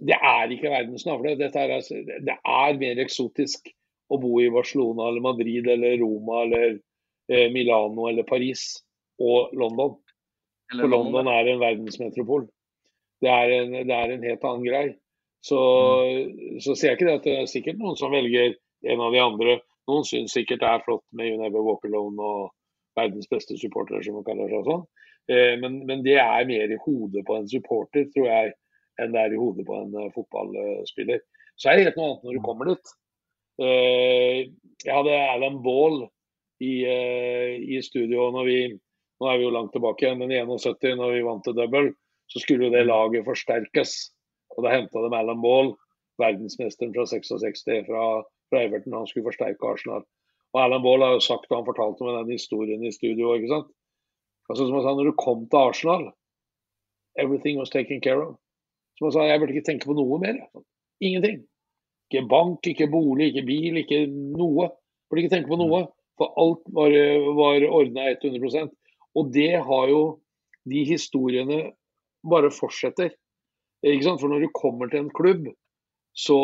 Det 0.00 0.16
er 0.16 0.52
ikke 0.52 0.72
verdens 0.72 1.04
navle. 1.06 1.34
Er, 1.36 1.74
altså- 1.76 2.04
det 2.26 2.36
er 2.36 2.78
mer 2.80 3.02
eksotisk 3.02 3.68
å 4.10 4.18
bo 4.20 4.40
i 4.40 4.50
Barcelona 4.50 5.08
eller 5.08 5.24
Madrid 5.24 5.68
eller 5.68 5.98
Roma 6.00 6.44
eller 6.44 6.78
eh, 7.30 7.50
Milano 7.52 8.08
eller 8.08 8.26
Paris 8.26 8.82
og 9.20 9.52
London. 9.54 9.98
Eller 10.72 10.86
For 10.86 10.94
London, 10.94 11.28
er 11.28 11.50
en 11.50 11.60
verdensmetropol. 11.62 12.48
Det 13.20 13.30
er 13.30 13.54
en, 13.58 13.72
det 13.86 13.96
er 13.96 14.14
en 14.14 14.24
helt 14.24 14.44
annen 14.48 14.66
grei. 14.66 14.86
Så, 15.44 15.58
så 16.60 16.74
ser 16.76 16.92
jeg 16.92 16.98
ikke 16.98 17.08
det 17.08 17.18
at 17.18 17.26
det 17.26 17.36
er 17.38 17.50
sikkert 17.50 17.80
noen 17.80 17.98
som 17.98 18.12
velger 18.12 18.54
en 18.92 19.04
av 19.04 19.12
de 19.14 19.20
andre. 19.22 19.58
Noen 19.90 20.06
syns 20.06 20.34
sikkert 20.36 20.62
det 20.62 20.70
er 20.70 20.82
flott 20.84 21.04
med 21.16 21.30
You 21.30 21.40
Never 21.40 21.64
Walk 21.64 21.84
Alone 21.88 22.30
og 22.32 22.50
verdens 22.98 23.28
beste 23.30 23.56
supportere, 23.60 24.02
som 24.04 24.18
man 24.18 24.26
kaller 24.26 24.50
seg 24.52 24.66
sånn. 24.68 24.84
Eh, 25.30 25.54
men, 25.60 25.80
men 25.88 26.04
det 26.06 26.18
er 26.22 26.48
mer 26.48 26.72
i 26.72 26.80
hodet 26.84 27.24
på 27.26 27.38
en 27.38 27.48
supporter, 27.50 28.08
tror 28.14 28.28
jeg, 28.28 28.52
enn 29.00 29.14
det 29.14 29.22
er 29.22 29.34
i 29.34 29.40
hodet 29.40 29.66
på 29.68 29.76
en 29.76 29.96
eh, 29.98 30.12
fotballspiller. 30.14 31.22
Så 31.56 31.70
er 31.70 31.78
det 31.78 31.88
helt 31.88 31.98
noe 32.00 32.08
annet 32.10 32.26
når 32.26 32.36
du 32.36 32.44
kommer 32.44 32.70
dit. 32.70 32.92
Eh, 33.60 34.38
jeg 34.84 34.94
hadde 34.94 35.16
Alan 35.34 35.58
Ball 35.64 36.04
i, 36.60 36.74
eh, 36.88 37.56
i 37.60 37.82
studio 37.84 38.30
når 38.34 38.48
vi 38.48 38.60
Nå 39.20 39.28
er 39.28 39.36
vi 39.36 39.44
jo 39.44 39.50
langt 39.52 39.74
tilbake 39.74 40.00
igjen, 40.00 40.16
men 40.16 40.30
i 40.32 40.38
71, 40.40 40.94
når 40.96 41.10
vi 41.12 41.24
vant 41.26 41.42
til 41.44 41.52
double, 41.52 41.90
så 42.32 42.40
skulle 42.40 42.64
jo 42.64 42.72
det 42.72 42.86
laget 42.86 43.26
forsterkes. 43.26 43.90
Og 44.56 44.64
da 44.64 44.70
henta 44.72 45.02
de 45.04 45.10
Alan 45.12 45.42
Ball, 45.44 45.74
verdensmesteren 46.16 46.94
fra 46.94 47.04
66 47.04 47.66
fra, 47.84 48.04
fra 48.48 48.62
Everton. 48.64 48.96
Han 48.96 49.10
skulle 49.10 49.28
forsterke 49.28 49.68
Arsenal. 49.68 50.06
Og 50.54 50.62
Alan 50.62 50.80
Ball 50.80 51.04
har 51.04 51.12
jo 51.18 51.26
sagt, 51.26 51.50
og 51.50 51.58
han 51.58 51.68
fortalte 51.68 52.06
meg 52.06 52.16
den 52.16 52.32
historien 52.38 52.80
i 52.80 52.94
studio, 52.96 53.34
ikke 53.36 53.52
sant. 53.52 53.68
Altså 54.48 54.64
som 54.64 54.78
han 54.78 54.86
sa, 54.86 54.96
når 54.96 55.10
du 55.12 55.20
kom 55.20 55.44
til 55.46 55.68
Arsenal, 55.68 56.08
everything 57.20 57.60
was 57.60 57.70
taken 57.70 58.00
care 58.00 58.24
of. 58.24 58.38
Som 59.00 59.08
han 59.08 59.14
sa, 59.14 59.22
jeg 59.24 59.40
burde 59.40 59.54
ikke 59.56 59.68
tenke 59.70 59.88
på 59.88 59.96
noe 59.96 60.18
mer. 60.20 60.36
Ingenting. 61.00 61.38
Ikke 62.10 62.26
bank, 62.28 62.66
ikke 62.68 62.90
bolig, 62.92 63.30
ikke 63.30 63.46
bil, 63.48 63.78
ikke 63.80 64.02
noe. 64.12 64.66
Burde 65.08 65.22
ikke 65.24 65.32
tenke 65.32 65.48
på 65.48 65.56
noe. 65.56 65.86
For 66.20 66.36
alt 66.42 66.66
var, 66.76 66.92
var 67.38 67.64
ordna 67.70 68.10
100% 68.12 68.74
Og 69.16 69.30
det 69.32 69.54
har 69.64 69.88
jo 69.88 70.02
de 70.68 70.84
historiene 70.84 71.62
bare 72.28 72.52
fortsetter. 72.52 73.14
Ikke 73.80 74.04
sant? 74.04 74.20
For 74.20 74.28
når 74.28 74.44
du 74.44 74.52
kommer 74.52 74.92
til 74.92 75.06
en 75.06 75.14
klubb, 75.16 75.48
så 76.12 76.36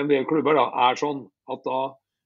en 0.00 0.10
del 0.10 0.26
klubber 0.26 0.58
da, 0.58 0.66
er 0.88 0.98
sånn 0.98 1.28
at 1.52 1.62
da 1.62 1.82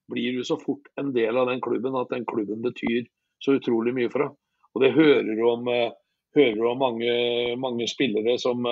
blir 0.09 0.39
du 0.39 0.47
så 0.47 0.57
fort 0.57 0.89
en 0.97 1.13
del 1.13 1.37
av 1.37 1.51
den 1.51 1.61
klubben 1.61 1.95
at 1.99 2.09
den 2.09 2.25
klubben 2.25 2.65
betyr 2.65 3.05
så 3.43 3.59
utrolig 3.59 3.93
mye 3.93 4.09
for 4.09 4.25
deg. 4.25 4.33
Og 4.73 4.81
det 4.81 4.95
hører 4.97 5.29
du 5.29 5.43
om, 5.45 5.69
eh, 5.69 5.93
hører 6.33 6.65
om 6.71 6.81
mange, 6.81 7.13
mange 7.61 7.87
spillere 7.87 8.39
som, 8.41 8.65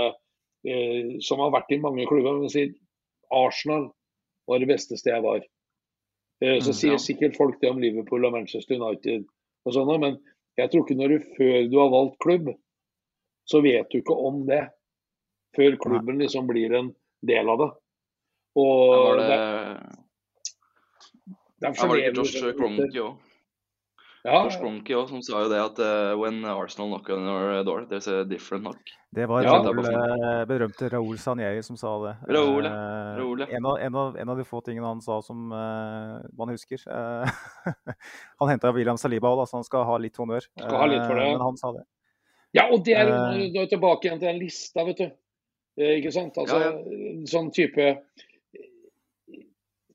eh, 0.65 1.17
som 1.21 1.39
har 1.39 1.51
vært 1.55 1.71
i 1.71 1.79
mange 1.81 2.05
klubber. 2.09 2.39
Men 2.41 2.51
sier 2.53 2.73
Arsenal 3.31 3.89
var 4.49 4.59
det 4.59 4.69
beste 4.71 4.97
stedet 4.99 5.17
jeg 5.19 5.25
var. 5.27 5.45
Eh, 6.41 6.59
så 6.59 6.71
Mm, 6.73 6.79
sier 6.81 6.91
ja. 6.97 6.97
sikkert 6.97 7.37
folk 7.37 7.61
det 7.61 7.69
om 7.69 7.79
Liverpool 7.79 8.25
og 8.25 8.33
Manchester 8.33 8.75
United 8.81 9.25
og 9.65 9.73
sånn, 9.75 9.99
men 10.01 10.17
jeg 10.57 10.71
tror 10.71 10.83
ikke 10.83 10.97
når 10.97 11.09
du 11.13 11.19
før 11.37 11.69
du 11.69 11.77
har 11.79 11.91
valgt 11.93 12.17
klubb, 12.19 12.49
så 13.45 13.61
vet 13.61 13.89
du 13.91 13.99
ikke 14.01 14.15
om 14.15 14.45
det. 14.47 14.69
Før 15.55 15.75
klubben 15.77 16.17
liksom 16.17 16.47
blir 16.47 16.73
en 16.73 16.93
del 17.27 17.49
av 17.51 17.59
det. 17.59 17.69
Og 18.55 18.91
Var 18.91 19.17
det, 19.19 19.27
der, 21.61 21.73
var 21.75 21.95
det 21.95 22.05
ikke 22.07 22.15
Josh 22.17 22.55
Cronky 22.57 22.99
òg? 23.03 23.30
Ja, 24.23 24.49
Cronky 24.53 24.93
også, 24.93 25.15
som 25.15 25.21
sa 25.25 25.39
jo 25.41 25.49
det 25.49 25.59
at 25.63 25.79
uh, 25.81 26.13
when 26.19 26.43
Arsenal 26.45 26.91
knock 26.91 27.07
on 27.09 27.25
your 27.25 27.63
door, 27.65 27.85
there's 27.89 28.05
a 28.07 28.23
different 28.23 28.63
knock. 28.67 28.91
Det 29.11 29.25
var 29.27 29.43
Ja, 29.43 29.55
eh, 29.57 30.43
berømte 30.47 30.89
Raoul 30.93 31.17
Sanjei 31.17 31.63
som 31.65 31.75
sa 31.75 31.95
det. 32.05 32.13
Raoul, 32.29 32.63
ja. 32.63 32.71
Eh, 32.71 33.17
Raoul, 33.17 33.41
ja. 33.41 33.47
en, 33.57 33.65
av, 33.65 33.79
en, 33.81 33.95
av, 33.95 34.17
en 34.17 34.29
av 34.29 34.37
de 34.37 34.45
få 34.45 34.61
tingene 34.61 34.85
han 34.87 35.01
sa 35.01 35.17
som 35.25 35.49
uh, 35.51 36.21
man 36.37 36.53
husker. 36.53 36.79
Uh, 36.85 37.25
han 38.43 38.53
henta 38.53 38.71
William 38.71 38.99
Saliba 39.01 39.33
òg, 39.33 39.41
så 39.49 39.57
han 39.57 39.65
skal 39.67 39.87
ha 39.89 39.97
litt 39.97 40.21
honnør. 40.21 40.45
Skal 40.53 40.77
ha 40.77 40.85
litt 40.85 41.03
for 41.07 41.17
det, 41.17 41.25
Eh. 41.25 41.33
Men 41.33 41.41
han 41.47 41.57
sa 41.57 41.73
det. 41.75 41.83
Ja, 42.53 42.69
og 42.69 42.85
det 42.85 42.93
er 42.99 43.09
Eh. 43.09 43.49
er 43.57 43.67
tilbake 43.73 44.05
igjen 44.05 44.19
til 44.21 44.29
den 44.29 44.39
lista, 44.39 44.85
vet 44.85 45.01
du. 45.01 45.09
Eh, 45.81 45.97
ikke 45.97 46.11
sant? 46.13 46.37
Altså, 46.37 46.61
Ja, 46.61 46.71
Sånn 47.25 47.51
type 47.51 47.97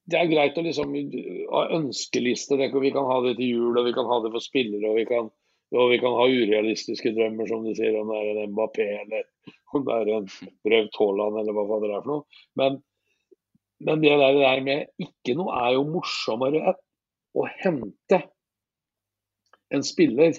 Det 0.06 0.18
er 0.20 0.30
greit 0.30 0.58
å 0.58 0.62
liksom 0.62 0.92
ha 1.50 1.62
ønskeliste. 1.74 2.58
Vi 2.58 2.92
kan 2.94 3.08
ha 3.08 3.18
det 3.24 3.36
til 3.40 3.56
jul, 3.56 3.78
og 3.78 3.88
vi 3.88 3.94
kan 3.96 4.06
ha 4.06 4.20
det 4.22 4.30
for 4.34 4.44
spillere, 4.44 4.90
og 4.90 5.00
vi 5.00 5.06
kan, 5.08 5.30
og 5.74 5.90
vi 5.90 5.98
kan 6.02 6.14
ha 6.14 6.26
urealistiske 6.30 7.10
drømmer, 7.16 7.48
som 7.50 7.66
du 7.66 7.72
sier, 7.74 7.96
om 7.98 8.12
det 8.12 8.20
er 8.22 8.42
en 8.44 8.52
Mbappé 8.54 8.86
eller 9.00 9.26
om 9.74 9.86
det 9.86 9.96
er 9.96 10.12
en 10.14 10.28
Braut 10.64 11.00
Haaland 11.00 11.40
eller 11.40 11.56
hva 11.56 11.66
faen 11.70 11.82
det 11.82 11.90
er 11.90 12.04
for 12.04 12.12
noe. 12.12 12.40
Men, 12.60 12.78
men 13.86 14.04
det 14.04 14.14
der, 14.14 14.38
det 14.38 14.44
der 14.44 14.64
med 14.68 15.08
ikke 15.08 15.36
noe 15.38 15.58
er 15.64 15.74
jo 15.74 15.88
morsommere 15.90 16.76
å 17.36 17.48
hente 17.58 18.22
en 19.74 19.84
spiller 19.84 20.38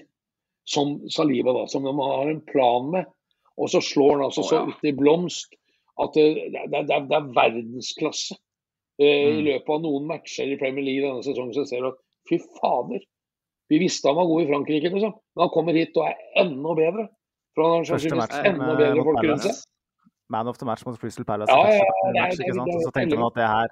som 0.68 0.98
Saliba, 1.11 1.53
da, 1.53 1.68
som 1.68 1.85
de 1.85 1.94
har 1.99 2.31
en 2.31 2.41
plan 2.48 2.89
med. 2.95 3.07
Og 3.57 3.72
så 3.72 3.81
slår 3.81 4.18
han 4.18 4.26
altså 4.27 4.44
så 4.45 4.64
ut 4.69 4.84
i 4.85 4.94
blomst 4.95 5.56
at 6.02 6.14
det, 6.14 6.26
det, 6.53 6.84
det, 6.88 6.99
det 7.10 7.18
er 7.18 7.31
verdensklasse. 7.35 8.38
Eh, 8.99 9.30
I 9.30 9.32
Mm. 9.38 9.45
løpet 9.45 9.69
av 9.69 9.82
noen 9.84 10.07
matcher 10.10 10.49
i 10.53 10.57
Premier 10.57 10.84
League 10.84 11.03
denne 11.06 11.24
sesongen 11.24 11.53
så 11.53 11.65
ser 11.68 11.82
du 11.82 11.88
at 11.91 11.99
fy 12.30 12.40
fader, 12.60 12.99
vi 13.69 13.78
visste 13.80 14.07
han 14.10 14.15
var 14.15 14.26
god 14.26 14.41
i 14.44 14.48
Frankrike, 14.48 14.90
liksom. 14.90 15.14
Men 15.36 15.41
han 15.44 15.49
kommer 15.53 15.74
hit 15.74 15.95
og 15.98 16.07
er 16.07 16.15
enda 16.41 16.74
bedre. 16.76 17.07
For 17.53 17.64
han 17.64 17.72
har 17.78 17.84
sannsynligvis 17.86 18.45
enda 18.45 18.76
bedre 18.78 19.03
folk 19.03 19.22
rundt 19.24 19.41
seg. 19.44 19.64
Man 20.30 20.48
of 20.48 20.57
the 20.57 20.65
match 20.65 20.86
mot 20.86 20.98
Crystal 20.99 21.26
Palace. 21.26 21.52
Ja, 21.52 21.69
ja, 21.69 21.78
ja, 21.78 22.11
det 22.11 22.22
match, 22.22 22.38
det 22.38 22.45
det 22.48 22.84
så 22.84 22.91
tenkte 22.91 23.15
man 23.18 23.28
at 23.32 23.36
det 23.36 23.48
her 23.48 23.68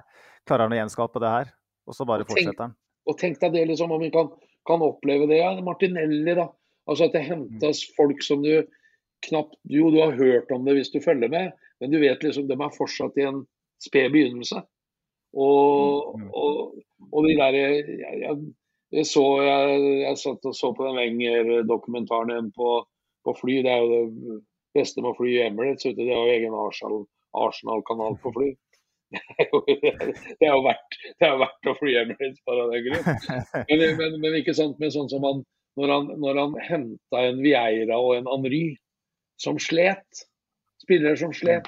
klarer 0.48 0.64
han 0.70 0.72
å 0.72 0.80
gjenskape 0.80 1.20
det 1.20 1.30
her. 1.30 1.52
Og 1.88 1.94
så 1.94 2.06
bare 2.06 2.26
fortsetter 2.26 2.62
han. 2.70 2.76
Og 3.08 3.18
tenk 3.18 3.40
deg 3.40 3.52
det, 3.54 3.68
liksom, 3.68 3.92
om 3.92 4.00
vi 4.02 4.10
kan, 4.10 4.30
kan 4.66 4.82
oppleve 4.82 5.28
det. 5.28 5.38
Ja, 5.42 5.52
Martinelli, 5.62 6.34
da. 6.36 6.48
Altså 6.88 7.06
at 7.06 7.14
det 7.14 7.24
hentes 7.26 7.84
folk 7.98 8.22
som 8.24 8.42
du 8.44 8.64
knapt 9.26 9.56
Jo, 9.66 9.90
du 9.92 10.00
har 10.02 10.12
hørt 10.12 10.52
om 10.52 10.66
det 10.66 10.76
hvis 10.76 10.92
du 10.94 11.00
følger 11.02 11.30
med, 11.30 11.52
men 11.82 11.92
du 11.92 12.00
vet 12.00 12.22
liksom 12.22 12.48
de 12.48 12.54
er 12.54 12.70
fortsatt 12.78 13.18
i 13.18 13.26
en 13.26 13.46
sped 13.82 14.12
begynnelse. 14.14 14.62
Og, 15.36 16.16
Mm. 16.20 16.30
og, 16.32 16.76
og 17.12 17.26
de 17.28 17.34
der 17.36 17.56
jeg, 17.60 17.86
jeg, 18.22 18.36
jeg 18.96 19.06
så 19.10 19.24
jeg, 19.44 19.80
jeg 20.06 20.18
satt 20.22 20.46
og 20.48 20.56
så 20.56 20.70
på 20.78 20.86
den 20.88 20.96
Wenger-dokumentaren 21.02 22.52
på, 22.56 22.70
på 23.26 23.34
fly. 23.42 23.58
Det 23.66 23.72
er 23.74 23.82
jo 23.84 23.90
det 23.92 24.38
beste 24.76 25.02
med 25.04 25.12
å 25.12 25.18
fly 25.18 25.34
i 25.36 25.42
Emirates. 25.50 25.84
Det 25.98 26.08
har 26.08 26.22
jo 26.24 26.36
egen 26.38 26.56
Arsenal- 26.56 27.08
Arsenal-kanal 27.36 28.16
på 28.24 28.32
fly. 28.38 28.54
Det 29.16 29.22
er 29.40 29.50
jo, 29.52 29.60
det 30.40 30.48
er 30.48 30.54
jo 30.56 30.64
verdt, 30.66 30.96
det 31.20 31.28
er 31.28 31.38
verdt 31.44 31.70
å 31.72 31.76
fly 31.82 31.98
Emirates 32.02 32.40
bare 32.48 32.64
av 32.66 32.72
den 32.74 32.88
grunn. 32.88 33.06
Men, 33.70 33.84
men, 34.00 34.16
men 34.24 34.38
ikke 34.42 34.56
sant 34.58 34.80
med 34.82 34.96
sånn 34.96 35.12
som 35.12 35.24
han 35.28 35.44
når 35.76 35.92
han, 35.92 36.06
når 36.24 36.38
han 36.40 36.54
henta 36.64 37.22
en 37.28 37.42
Vieira 37.44 37.98
og 38.00 38.14
en 38.16 38.30
Henry 38.32 38.78
som 39.44 39.58
slet. 39.60 40.24
Spillere 40.80 41.18
som 41.20 41.34
slet. 41.36 41.68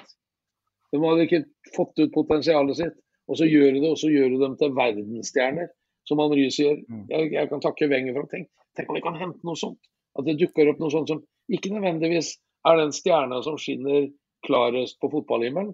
De 0.95 1.01
hadde 1.03 1.25
ikke 1.27 1.41
fått 1.75 1.99
ut 1.99 2.13
potensialet 2.15 2.79
sitt. 2.79 2.95
Og 3.27 3.37
så 3.39 3.47
gjør 3.49 3.75
du 3.75 3.81
det, 3.83 3.91
og 3.91 3.99
så 3.99 4.09
gjør 4.11 4.31
du 4.33 4.37
dem 4.45 4.55
til 4.59 4.75
verdensstjerner. 4.77 5.71
Som 6.07 6.21
Henry 6.23 6.45
sier. 6.53 6.77
Mm. 6.87 7.03
Jeg, 7.11 7.31
jeg 7.33 7.49
kan 7.51 7.63
takke 7.63 7.89
Wenger 7.91 8.15
for 8.15 8.27
å 8.27 8.31
tenke 8.31 8.51
Tenk 8.77 8.91
om 8.93 8.95
vi 8.95 9.01
kan 9.03 9.17
hente 9.17 9.43
noe 9.47 9.57
sånt. 9.59 9.79
At 10.17 10.27
det 10.27 10.37
dukker 10.39 10.69
opp 10.71 10.79
noe 10.79 10.93
sånt 10.93 11.09
som 11.09 11.23
ikke 11.51 11.71
nødvendigvis 11.73 12.35
er 12.69 12.77
den 12.79 12.93
stjerna 12.95 13.41
som 13.43 13.57
skinner 13.59 14.07
klarest 14.45 14.99
på 15.01 15.09
fotballhimmelen, 15.11 15.71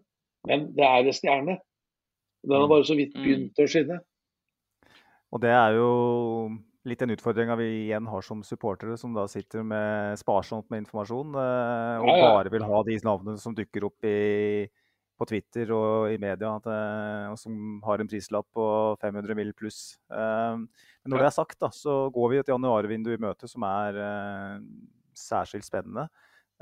men 0.47 0.65
det 0.77 0.85
er 0.88 1.03
en 1.03 1.15
stjerne. 1.15 1.57
Den 2.47 2.61
har 2.63 2.69
bare 2.71 2.88
så 2.88 2.95
vidt 2.95 3.15
Mm. 3.15 3.23
begynt 3.23 3.59
å 3.59 3.67
skinne. 3.67 3.99
Og 5.34 5.41
det 5.43 5.51
er 5.51 5.75
jo 5.75 5.89
litt 6.88 6.99
den 6.99 7.13
utfordringa 7.15 7.55
vi 7.59 7.67
igjen 7.88 8.07
har 8.07 8.21
som 8.21 8.43
supportere, 8.43 8.97
som 8.99 9.13
da 9.15 9.25
sitter 9.27 9.63
med 9.63 10.19
sparsomt 10.19 10.69
med 10.69 10.84
informasjon 10.84 11.35
eh, 11.35 12.03
og 12.03 12.23
bare 12.23 12.51
vil 12.51 12.65
ha 12.67 12.81
de 12.84 12.97
navnene 13.03 13.39
som 13.39 13.55
dukker 13.55 13.88
opp 13.88 14.07
i, 14.07 14.67
på 15.19 15.27
Twitter 15.30 15.72
og 15.76 16.11
i 16.11 16.18
media, 16.22 16.56
at, 16.57 16.68
eh, 16.69 17.31
og 17.31 17.38
som 17.40 17.80
har 17.85 18.02
en 18.02 18.10
prislapp 18.10 18.48
på 18.56 18.65
500 19.02 19.38
mill. 19.38 19.53
pluss. 19.53 19.98
Eh, 20.11 20.57
men 20.57 21.14
når 21.14 21.23
det 21.23 21.30
er 21.30 21.38
sagt, 21.38 21.60
da, 21.61 21.69
så 21.69 22.10
går 22.14 22.31
vi 22.31 22.40
et 22.41 22.52
januarvindu 22.52 23.11
i 23.14 23.22
møte 23.22 23.48
som 23.49 23.65
er 23.68 23.99
eh, 24.02 24.61
særskilt 25.14 25.68
spennende. 25.68 26.07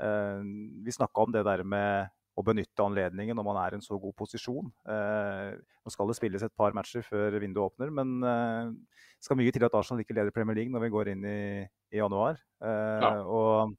Vi 0.02 0.90
snakka 0.90 1.22
om 1.22 1.30
det 1.30 1.44
der 1.46 1.60
med 1.62 2.08
å 2.34 2.42
benytte 2.42 2.82
anledningen 2.82 3.36
når 3.38 3.44
man 3.46 3.58
er 3.60 3.74
i 3.74 3.76
en 3.76 3.84
så 3.84 3.94
god 4.00 4.16
posisjon. 4.18 4.72
Nå 4.82 5.92
skal 5.92 6.08
det 6.10 6.16
spilles 6.18 6.42
et 6.42 6.54
par 6.58 6.74
matcher 6.74 7.04
før 7.06 7.36
vinduet 7.38 7.68
åpner, 7.68 7.92
men 7.94 8.16
det 8.24 9.22
skal 9.22 9.38
mye 9.38 9.52
til 9.54 9.62
at 9.68 9.76
Arsenal 9.78 10.02
ikke 10.02 10.16
leder 10.16 10.34
Premier 10.34 10.58
League 10.58 10.74
når 10.74 10.82
vi 10.82 10.90
går 10.96 11.12
inn 11.12 11.22
i, 11.28 11.62
i 11.94 12.00
januar. 12.00 12.40
Ja. 12.64 13.12
Og 13.22 13.76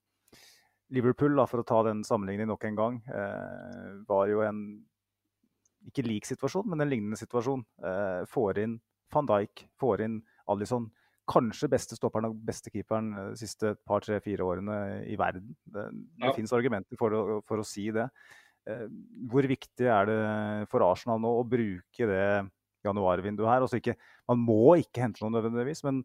Liverpool, 0.94 1.36
da, 1.40 1.46
for 1.50 1.64
å 1.64 1.66
ta 1.68 1.82
den 1.88 2.04
sammenligningen 2.06 2.52
nok 2.54 2.66
en 2.70 2.76
gang, 2.78 2.98
eh, 3.10 3.94
var 4.08 4.28
jo 4.30 4.44
en 4.46 4.60
ikke 5.90 6.06
lik 6.06 6.28
situasjon, 6.30 6.68
men 6.70 6.82
en 6.82 6.92
lignende 6.92 7.18
situasjon. 7.20 7.64
Eh, 7.84 8.26
får 8.30 8.62
inn 8.64 8.78
van 9.14 9.28
Dijk, 9.30 9.66
får 9.82 10.04
inn 10.06 10.22
Alison. 10.50 10.86
Kanskje 11.30 11.70
beste 11.72 11.96
stopperen 11.96 12.28
og 12.30 12.38
beste 12.46 12.72
keeperen 12.72 13.12
eh, 13.18 13.30
de 13.34 13.42
siste 13.42 13.74
par, 13.88 14.04
tre, 14.06 14.20
fire 14.24 14.46
årene 14.48 14.78
i 15.10 15.18
verden. 15.20 15.56
Det, 15.66 15.90
det 15.92 16.30
Ja. 16.30 16.34
finnes 16.38 16.54
argumenter 16.56 17.00
for 17.00 17.10
å, 17.12 17.42
for 17.48 17.58
å 17.64 17.66
si 17.68 17.90
det. 17.92 18.10
Eh, 18.68 18.88
Hvor 19.32 19.44
viktig 19.50 19.88
er 19.92 20.06
det 20.08 20.70
for 20.72 20.86
Arsenal 20.88 21.20
nå 21.20 21.34
å 21.42 21.48
bruke 21.48 22.08
det 22.08 22.50
januarvinduet 22.86 23.50
her? 23.50 23.62
Altså 23.66 23.80
ikke, 23.82 23.98
man 24.30 24.40
må 24.40 24.78
ikke 24.80 25.04
hente 25.04 25.24
noe 25.24 25.34
nødvendigvis, 25.36 25.84
men 25.84 26.04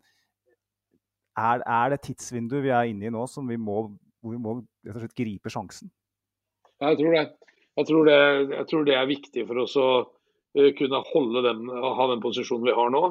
er, 1.39 1.63
er 1.63 1.91
det 1.95 2.01
tidsvinduet 2.03 2.65
vi 2.65 2.73
er 2.75 2.91
inne 2.91 3.07
i 3.07 3.15
nå 3.15 3.27
som 3.31 3.47
vi 3.47 3.57
må, 3.57 3.85
hvor 4.23 4.35
vi 4.35 4.41
må 4.43 4.59
slett 4.85 5.17
gripe 5.19 5.53
sjansen? 5.53 5.91
Jeg 6.83 6.99
tror 7.01 7.17
det. 7.17 7.25
Jeg 7.79 7.87
tror 7.87 8.09
det, 8.09 8.21
jeg 8.57 8.67
tror 8.71 8.87
det 8.87 8.95
er 8.99 9.07
viktig 9.07 9.45
for 9.47 9.63
oss 9.63 9.77
å 9.79 9.89
eh, 10.59 10.73
kunne 10.79 11.03
holde 11.13 11.45
den, 11.47 11.69
ha 11.71 12.07
den 12.11 12.23
posisjonen 12.23 12.67
vi 12.67 12.75
har 12.75 12.91
nå. 12.91 13.03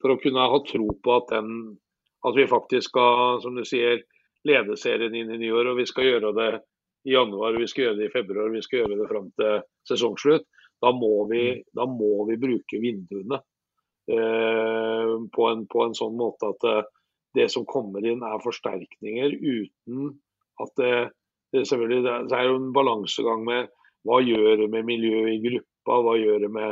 For 0.00 0.12
å 0.12 0.20
kunne 0.20 0.46
ha 0.52 0.60
tro 0.64 0.86
på 1.04 1.16
at, 1.16 1.32
den, 1.32 1.76
at 2.24 2.36
vi 2.36 2.46
faktisk 2.48 2.92
skal, 2.92 3.42
som 3.44 3.56
du 3.56 3.64
sier, 3.68 4.00
lede 4.46 4.76
serien 4.80 5.14
inn 5.16 5.34
i 5.34 5.40
nyår. 5.42 5.72
Og 5.72 5.80
vi 5.82 5.86
skal 5.88 6.08
gjøre 6.08 6.32
det 6.36 6.50
i 7.06 7.12
januar, 7.12 7.58
vi 7.60 7.68
skal 7.70 7.88
gjøre 7.88 8.00
det 8.00 8.08
i 8.08 8.14
februar, 8.14 8.48
vi 8.52 8.62
skal 8.64 8.82
gjøre 8.82 9.00
det 9.02 9.08
fram 9.10 9.28
til 9.38 9.60
sesongslutt. 9.88 10.48
Da 10.82 10.92
må 10.92 11.26
vi, 11.30 11.44
da 11.76 11.86
må 11.88 12.26
vi 12.28 12.40
bruke 12.40 12.80
vinduene. 12.80 13.40
eh, 14.12 15.12
på, 15.32 15.48
en, 15.50 15.64
på, 15.66 15.82
en, 15.82 15.96
sånn 15.98 16.16
måte 16.16 16.52
at 16.52 16.62
det, 16.62 16.76
det, 17.34 17.46
som 17.52 17.66
kommer 17.68 18.04
inn 18.06 18.22
er 18.22 18.42
forsterkninger 18.44 19.34
uten 19.34 20.12
at 20.62 20.72
det, 20.80 20.92
det 21.52 21.66
selvfølgelig 21.68 22.04
det 22.30 22.38
er 22.38 22.48
jo 22.50 22.58
en 22.60 22.72
balansegang 22.76 23.44
med 23.46 23.70
hva 24.06 24.20
gjør 24.22 24.62
det 24.62 24.68
med 24.70 24.86
miljøet 24.86 25.34
i 25.34 25.42
gruppa, 25.42 26.00
hva 26.06 26.14
gjør 26.20 26.44
det 26.46 26.50
med 26.54 26.70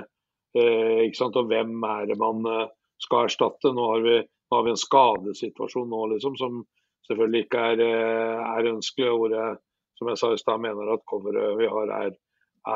eh, 0.59 1.05
ikke 1.06 1.19
sant, 1.19 1.39
og 1.40 1.51
hvem 1.51 1.74
er 1.89 2.09
det 2.11 2.19
man 2.20 2.47
eh, 2.47 2.69
skal 3.02 3.28
erstatte. 3.28 3.73
Nå 3.74 3.89
har 3.90 4.05
vi, 4.05 4.19
nå 4.23 4.59
har 4.59 4.66
vi 4.66 4.74
en 4.74 4.81
skadesituasjon 4.81 5.90
nå 5.90 6.02
liksom, 6.15 6.36
som 6.40 6.62
selvfølgelig 7.09 7.47
ikke 7.47 7.65
er, 7.73 7.82
eh, 7.85 8.44
er 8.59 8.70
ønskelig. 8.74 9.11
hvor 9.19 9.35
jeg, 9.35 9.56
som 9.98 10.11
jeg 10.11 10.20
sa 10.20 10.32
i 10.32 10.43
stad, 10.43 10.62
mener 10.62 10.94
at 10.94 11.06
coveret 11.11 11.59
vi 11.59 11.70
har 11.70 11.94
er, 11.98 12.16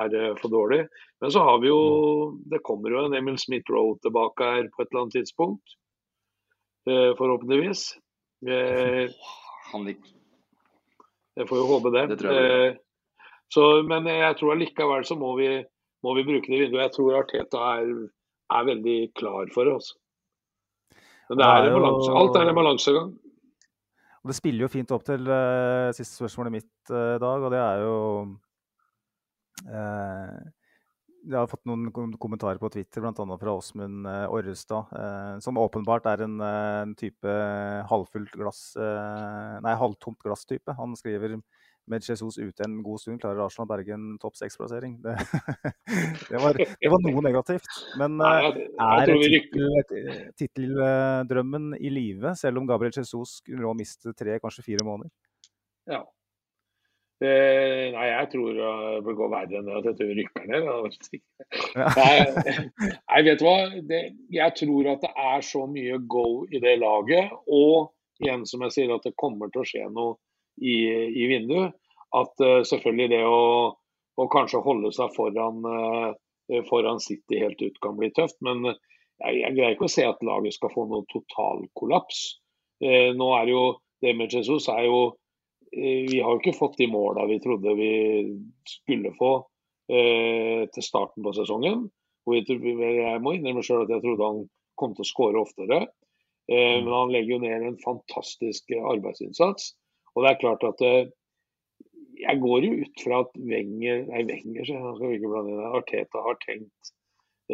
er, 0.01 0.15
eh, 0.15 0.35
for 0.41 0.53
dårlig. 0.53 0.87
Men 1.21 1.35
så 1.35 1.45
har 1.47 1.61
vi 1.63 1.69
jo 1.69 2.39
Det 2.51 2.63
kommer 2.63 2.91
jo 2.91 3.05
en 3.05 3.15
Emil 3.15 3.39
Smith-Roe 3.39 3.99
tilbake 4.03 4.45
her 4.45 4.69
på 4.75 4.83
et 4.83 4.89
eller 4.91 5.03
annet 5.07 5.19
tidspunkt. 5.21 5.79
Eh, 6.89 7.15
forhåpentligvis. 7.17 7.93
Eh, 8.47 9.11
jeg 11.39 11.49
får 11.49 11.61
jo 11.61 11.67
håpe 11.71 11.95
det. 11.95 12.05
det 12.19 12.35
jeg. 12.35 12.77
Så, 13.55 13.65
men 13.89 14.07
jeg 14.11 14.37
tror 14.37 14.53
allikevel 14.53 15.07
så 15.09 15.17
må 15.17 15.33
vi, 15.39 15.49
må 16.05 16.13
vi 16.19 16.27
bruke 16.27 16.51
det 16.51 16.61
vinduet. 16.65 16.89
Jeg 16.89 16.95
tror 16.97 17.17
Arteta 17.23 17.63
er, 17.79 17.95
er 18.59 18.69
veldig 18.69 18.99
klar 19.17 19.49
for 19.55 19.69
det. 19.69 19.79
Også. 19.79 19.97
Men 21.31 21.41
det 21.41 21.47
er, 21.47 21.71
en 21.71 21.79
balanse. 21.79 22.13
Alt 22.21 22.37
er 22.41 22.51
en 22.51 22.59
balansegang. 22.59 23.17
Det 24.29 24.37
spiller 24.37 24.67
jo 24.67 24.73
fint 24.73 24.93
opp 24.93 25.07
til 25.07 25.25
uh, 25.31 25.95
siste 25.97 26.19
spørsmålet 26.19 26.59
mitt 26.59 26.93
i 26.93 26.93
uh, 26.93 27.17
dag, 27.23 27.45
og 27.47 27.53
det 27.55 27.61
er 27.63 27.83
jo 27.87 27.97
uh, 29.71 30.39
Jeg 31.29 31.37
har 31.37 31.49
fått 31.51 31.67
noen 31.69 31.91
kommentarer 32.21 32.61
på 32.61 32.71
Twitter, 32.73 33.05
bl.a. 33.05 33.13
fra 33.13 33.55
Åsmund 33.59 34.09
uh, 34.09 34.25
Orrestad, 34.33 34.93
som 35.45 35.61
åpenbart 35.61 36.09
er 36.09 36.25
en, 36.25 36.39
en 36.41 36.95
type 36.97 37.35
halvfullt 37.91 38.33
glass 38.33 38.63
Nei, 38.79 39.75
halvtomt 39.77 40.23
glass-type. 40.25 40.73
Han 40.79 40.97
skriver 40.97 41.37
med 41.89 42.05
Jesus 42.05 42.39
ute 42.39 42.65
en 42.65 42.83
god 42.83 43.01
stund, 43.01 43.21
klarer 43.23 43.45
Arsenal 43.45 43.67
å 43.67 43.71
berge 43.71 43.95
en 43.97 44.11
topp 44.21 44.37
seks-plassering. 44.41 44.99
Det, 46.29 46.37
det, 46.37 46.67
det, 46.77 46.89
var 46.93 47.01
noe 47.01 47.23
negativt. 47.25 47.69
Men 47.97 48.21
er 48.21 49.09
titteldrømmen 50.37 51.71
i 51.81 51.89
live, 51.93 52.35
selv 52.37 52.61
om 52.61 52.69
Gabriel 52.69 52.93
Jesus 52.93 53.39
skulle 53.41 53.73
miste 53.79 54.13
tre, 54.17 54.37
kanskje 54.43 54.67
fire 54.67 54.85
måneder? 54.85 55.13
Ja. 55.89 56.03
Eh, 57.19 57.89
nei, 57.91 58.05
jeg 58.13 58.29
tror 58.31 58.53
det 58.55 59.03
går 59.03 59.17
gå 59.19 59.27
verre 59.33 59.59
enn 59.59 59.71
at 59.75 59.87
dette 59.89 60.07
rykker 60.07 60.45
ned. 60.47 60.69
nei, 61.99 62.13
nei, 63.11 63.23
vet 63.27 63.41
du 63.41 63.47
hva. 63.47 63.57
Det, 63.91 64.03
jeg 64.35 64.55
tror 64.61 64.91
at 64.93 65.03
det 65.03 65.11
er 65.33 65.43
så 65.47 65.65
mye 65.71 65.99
go 66.07 66.29
i 66.47 66.63
det 66.63 66.77
laget. 66.79 67.35
Og 67.51 67.91
igjen, 68.23 68.47
som 68.47 68.63
jeg 68.67 68.77
sier, 68.77 68.95
at 68.95 69.07
det 69.07 69.19
kommer 69.19 69.51
til 69.51 69.65
å 69.65 69.67
skje 69.67 69.85
noe 69.91 70.15
i, 70.63 70.79
i 71.11 71.27
vinduet. 71.31 71.75
At 72.15 72.39
uh, 72.41 72.63
selvfølgelig 72.65 73.11
det 73.13 73.25
å, 73.27 73.43
å, 74.17 74.29
kanskje 74.33 74.63
holde 74.65 74.95
seg 74.97 75.11
foran, 75.17 75.59
uh, 75.67 76.63
foran 76.71 77.03
City 77.03 77.43
helt 77.43 77.61
ut 77.61 77.83
kan 77.85 77.99
bli 77.99 78.13
tøft. 78.15 78.39
Men 78.47 78.63
jeg, 78.71 79.41
jeg, 79.43 79.55
greier 79.59 79.75
ikke 79.75 79.91
å 79.91 79.97
se 79.99 80.07
at 80.07 80.23
laget 80.25 80.57
skal 80.57 80.73
få 80.73 80.87
noe 80.89 81.07
totalkollaps. 81.13 82.23
Uh, 82.85 83.11
nå 83.19 83.33
er 83.43 83.53
jo 83.53 83.63
det 84.07 84.15
med 84.15 84.31
Jesus 84.31 84.71
er 84.71 84.87
jo 84.87 85.01
Vi 85.73 86.21
har 86.21 86.33
jo 86.33 86.41
ikke 86.41 86.57
fått 86.57 86.79
de 86.81 86.89
måla 86.91 87.27
vi 87.29 87.39
trodde 87.45 87.75
vi 87.79 87.93
skulle 88.69 89.13
få 89.19 89.33
til 89.89 90.85
starten 90.85 91.25
på 91.25 91.33
sesongen. 91.37 91.87
Og 92.29 92.37
jeg 92.37 93.21
må 93.25 93.35
innrømme 93.37 93.63
selv 93.65 93.87
at 93.87 93.93
jeg 93.95 94.05
trodde 94.05 94.27
han 94.27 94.41
kom 94.81 94.97
til 94.97 95.05
å 95.05 95.09
skåre 95.09 95.41
oftere. 95.41 95.79
Men 96.49 96.91
han 96.93 97.13
legger 97.13 97.35
jo 97.35 97.41
ned 97.45 97.67
en 97.69 97.79
fantastisk 97.85 98.73
arbeidsinnsats. 98.77 99.71
Og 100.19 100.25
det 100.25 100.31
er 100.33 100.41
klart 100.41 100.65
at 100.67 100.81
eh, 100.83 101.11
jeg 102.19 102.41
går 102.43 102.65
jo 102.67 102.71
ut 102.83 103.03
fra 103.05 103.21
at 103.23 103.37
Wenger, 103.39 104.01
nei 104.09 104.25
Wenger, 104.27 104.71
han 104.75 104.97
skal 104.97 105.15
ikke 105.15 105.31
blande 105.31 105.55
inn 105.55 105.77
Arteta 105.79 106.23
har 106.25 106.39
tenkt 106.43 106.91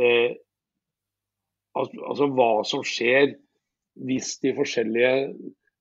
eh, 0.00 0.36
altså 1.76 2.30
hva 2.32 2.48
som 2.64 2.84
skjer 2.86 3.34
hvis 4.08 4.38
de 4.40 4.54
forskjellige 4.56 5.12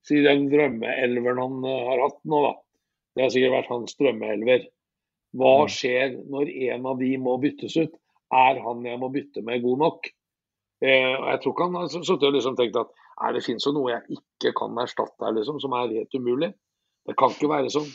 Si 0.08 0.20
den 0.24 0.48
drømmeelveren 0.52 1.42
han 1.42 1.68
eh, 1.70 1.84
har 1.90 2.02
hatt 2.08 2.20
nå, 2.28 2.42
da. 2.46 2.54
Det 3.14 3.26
har 3.26 3.34
sikkert 3.34 3.56
vært 3.58 3.72
hans 3.72 3.96
drømmeelver. 4.00 4.66
Hva 5.38 5.54
mm. 5.64 5.72
skjer 5.74 6.18
når 6.34 6.52
en 6.70 6.90
av 6.90 7.00
de 7.02 7.12
må 7.22 7.38
byttes 7.42 7.78
ut? 7.80 7.96
Er 8.34 8.60
han 8.66 8.84
jeg 8.88 9.00
må 9.02 9.10
bytte 9.14 9.44
med, 9.46 9.62
god 9.64 9.82
nok? 9.84 10.10
Eh, 10.84 11.14
og 11.14 11.28
Jeg 11.32 11.42
tror 11.42 11.54
ikke 11.54 11.70
han 11.70 11.80
har 11.80 11.94
sittet 11.94 12.28
og 12.28 12.36
liksom 12.36 12.58
tenkt 12.60 12.82
at 12.82 12.92
er 13.24 13.36
det 13.36 13.44
finnes 13.46 13.66
jo 13.68 13.76
noe 13.76 13.94
jeg 13.94 14.18
ikke 14.18 14.54
kan 14.58 14.82
erstatte 14.82 15.24
her, 15.24 15.36
liksom, 15.38 15.62
som 15.62 15.76
er 15.78 15.94
helt 15.94 16.18
umulig. 16.18 16.52
Det 17.08 17.16
kan 17.20 17.32
ikke 17.32 17.52
være 17.52 17.72
sånn. 17.72 17.90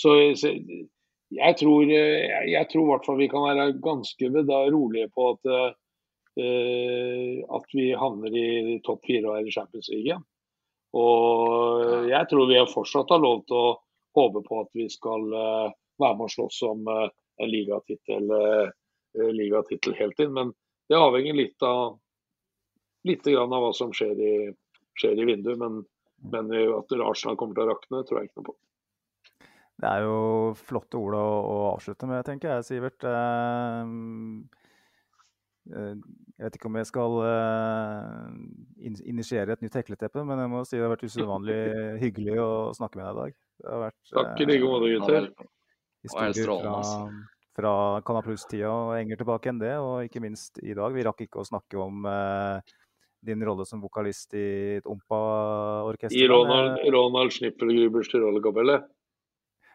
Så, 0.00 0.14
så 0.40 0.50
jeg 1.34 1.56
tror 1.60 1.86
jeg 1.86 2.66
tror 2.70 2.84
i 2.84 2.88
hvert 2.88 3.06
fall 3.06 3.18
vi 3.20 3.28
kan 3.30 3.44
være 3.44 3.66
ganske 3.84 4.30
rolige 4.74 5.10
på 5.14 5.28
at, 5.34 5.50
uh, 6.40 7.38
at 7.58 7.76
vi 7.76 7.86
havner 7.98 8.38
i 8.38 8.78
topp 8.86 9.04
fire 9.06 9.28
og 9.28 9.38
er 9.38 9.50
i 9.50 9.54
Champions 9.54 9.90
League 9.92 10.08
igjen. 10.08 10.24
Og 10.94 12.08
jeg 12.10 12.30
tror 12.30 12.50
vi 12.50 12.60
fortsatt 12.70 13.10
har 13.14 13.22
lov 13.22 13.42
til 13.48 13.58
å 13.58 13.72
håpe 14.18 14.44
på 14.46 14.60
at 14.62 14.70
vi 14.78 14.88
skal 14.92 15.26
uh, 15.34 15.72
være 15.98 16.18
med 16.18 16.26
og 16.28 16.34
slåss 16.34 16.60
om 16.68 16.86
en 16.90 17.50
ligatittel, 17.50 18.30
liga 19.34 19.62
helt 19.98 20.20
inn. 20.22 20.32
Men 20.34 20.52
det 20.90 20.98
avhenger 20.98 21.34
litt 21.34 21.62
av, 21.66 21.96
litt 23.06 23.26
av 23.30 23.50
hva 23.50 23.72
som 23.74 23.90
skjer 23.94 24.22
i, 24.22 24.34
skjer 24.98 25.22
i 25.22 25.26
vinduet. 25.26 25.58
Men 25.58 25.82
men 26.30 26.52
at 26.52 26.92
Arsenal 27.04 27.36
kommer 27.36 27.56
til 27.56 27.66
å 27.66 27.72
rakne, 27.74 28.02
tror 28.06 28.20
jeg 28.20 28.30
ikke 28.30 28.40
noe 28.40 28.48
på. 28.48 28.56
Det 29.82 29.90
er 29.90 30.04
jo 30.06 30.18
flotte 30.56 31.00
ord 31.00 31.16
å, 31.18 31.24
å 31.24 31.56
avslutte 31.74 32.08
med, 32.08 32.22
tenker 32.26 32.54
jeg, 32.54 32.66
Sivert. 32.68 33.04
Uh, 33.04 33.84
jeg 35.64 36.44
vet 36.44 36.56
ikke 36.58 36.68
om 36.68 36.76
jeg 36.76 36.88
skal 36.90 37.14
uh, 37.24 38.32
initiere 38.84 39.54
et 39.54 39.62
nytt 39.64 39.78
hekleteppe, 39.78 40.24
men 40.28 40.42
jeg 40.42 40.52
må 40.52 40.62
si 40.68 40.76
det 40.76 40.84
har 40.84 40.92
vært 40.92 41.06
usedvanlig 41.08 41.58
hyggelig 42.04 42.38
å 42.42 42.50
snakke 42.76 43.00
med 43.00 43.06
deg 43.06 43.14
i 43.14 43.20
dag. 43.20 43.38
Det 43.64 43.70
har 43.70 43.84
vært, 43.86 44.00
Takk 44.12 44.42
i 44.44 44.48
like 44.50 44.68
måte, 44.68 44.90
gutter. 44.92 45.28
Historier 46.04 46.50
fra, 46.52 47.04
fra 47.56 47.74
Canaplus-tida 48.04 48.68
og 48.68 48.96
enger 48.98 49.22
tilbake 49.22 49.52
enn 49.52 49.62
det, 49.62 49.72
og 49.80 50.04
ikke 50.04 50.20
minst 50.24 50.60
i 50.60 50.76
dag. 50.76 50.92
Vi 50.92 51.06
rakk 51.06 51.24
ikke 51.24 51.40
å 51.40 51.48
snakke 51.48 51.80
om 51.80 52.04
uh, 52.04 52.60
din 53.24 53.46
rolle 53.46 53.64
som 53.68 53.80
vokalist 53.80 54.36
i 54.36 54.44
et 54.82 54.90
Ompa-orkester. 54.90 56.18
I 56.18 56.28
Ronald, 56.28 56.82
Ronald 56.92 57.32
Schnippelgrubers 57.32 58.12
Tyrolerkapelle? 58.12 58.82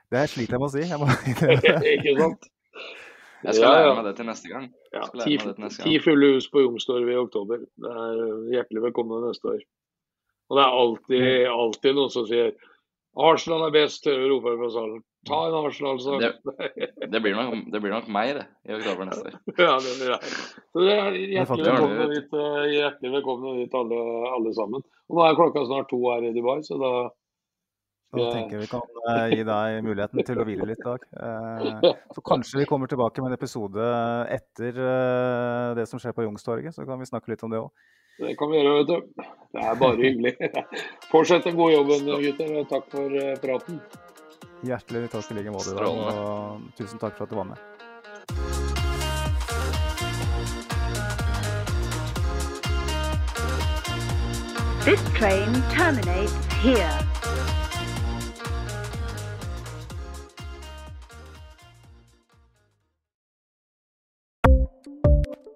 Det 0.10 0.24
sliter 0.30 0.58
jeg 0.58 0.62
med 0.62 0.70
å 0.70 0.74
si. 0.74 0.86
Jeg 0.90 1.02
må... 1.02 1.10
ikke 1.96 2.16
sant? 2.22 2.50
Jeg 3.44 3.56
skal 3.56 3.66
ja, 3.66 3.76
lære 3.76 3.92
meg 3.96 4.08
det 4.10 4.16
til 4.18 4.28
neste 4.28 4.50
gang. 4.52 4.66
Ja, 4.92 5.04
ti, 5.24 5.38
ti, 5.80 5.94
fulle 6.04 6.34
hus 6.36 6.50
på 6.52 6.64
Youngstorget 6.66 7.14
i 7.14 7.20
oktober. 7.20 7.62
Det 7.80 7.94
er 8.06 8.24
hjertelig 8.56 8.84
velkommen 8.90 9.24
neste 9.28 9.54
år. 9.54 9.62
Og 10.50 10.58
det 10.58 10.66
er 10.66 10.80
alltid, 10.82 11.30
alltid 11.54 11.96
noen 11.96 12.12
som 12.14 12.26
sier 12.28 12.52
Arsenal 13.20 13.68
er 13.68 13.74
best, 13.74 14.06
roper 14.08 14.54
jeg 14.54 14.60
fra 14.60 14.70
salen. 14.74 15.00
Ta 15.28 15.40
en 15.50 15.56
Arsenal-sang. 15.60 16.22
Det, 16.22 16.88
det, 17.12 17.20
blir 17.20 17.36
nok, 17.36 17.66
det 17.74 17.82
blir 17.84 17.92
nok 17.92 18.08
meg, 18.14 18.38
det, 18.38 18.46
i 18.70 18.76
oktober 18.78 19.10
neste 19.10 19.32
år. 19.32 19.40
ja, 19.66 19.74
det 19.84 19.96
blir 20.00 20.14
jeg. 20.14 20.36
Så 20.72 20.86
det 20.86 20.94
er 20.96 21.18
hjertelig 21.34 21.66
velkommen 21.66 22.14
dit, 22.14 22.38
eh, 22.40 22.68
hjertelig 22.76 23.12
velkommen 23.18 23.58
dit 23.60 23.76
alle, 23.82 24.00
alle, 24.30 24.54
sammen. 24.56 24.86
Og 25.10 25.20
nå 25.20 25.26
er 25.26 25.40
klokka 25.40 25.66
snart 25.68 25.90
to 25.92 26.00
her 26.06 26.28
i 26.30 26.32
Dubai, 26.36 26.62
så 26.64 26.80
da 26.80 26.94
da 28.10 28.30
tenker 28.34 28.58
jeg 28.58 28.64
vi 28.64 28.70
kan 28.72 28.82
uh, 29.06 29.28
gi 29.30 29.44
deg 29.46 29.76
muligheten 29.86 30.26
til 30.26 30.42
å 30.42 30.46
hvile 30.48 30.66
litt 30.66 30.82
i 30.82 30.88
dag. 30.88 31.04
Uh, 31.14 31.92
så 32.16 32.24
kanskje 32.26 32.64
vi 32.64 32.68
kommer 32.70 32.90
tilbake 32.90 33.22
med 33.22 33.30
en 33.30 33.38
episode 33.38 33.90
etter 34.34 34.80
uh, 34.82 35.76
det 35.78 35.86
som 35.90 36.02
skjer 36.02 36.16
på 36.18 36.26
Youngstorget. 36.26 36.74
Så 36.74 36.88
kan 36.90 36.98
vi 36.98 37.10
snakke 37.10 37.30
litt 37.30 37.44
om 37.46 37.54
det 37.54 37.62
òg. 37.62 37.70
Det 38.20 38.34
kan 38.40 38.50
vi 38.52 38.58
gjøre, 38.58 38.80
vet 38.82 38.90
du. 38.90 39.28
Det 39.54 39.62
er 39.64 39.78
bare 39.80 40.02
hyggelig. 40.02 40.34
Fortsett 41.12 41.46
den 41.46 41.60
gode 41.60 41.78
jobben, 41.78 42.10
gutter. 42.26 42.56
Og 42.58 42.72
takk 42.72 42.90
for 42.92 43.20
praten. 43.46 43.78
Hjertelig 44.66 45.12
takk 45.14 45.30
i 45.30 45.38
like 45.38 45.54
måte. 45.54 45.78
Og 45.78 46.66
tusen 46.80 47.00
takk 47.00 47.14
for 47.16 47.30
at 47.30 47.32
du 47.32 47.38
var 47.38 47.54
med. 47.54 47.62
This 54.90 55.04
train 55.14 55.54
terminates 55.70 56.34
here. 56.66 57.09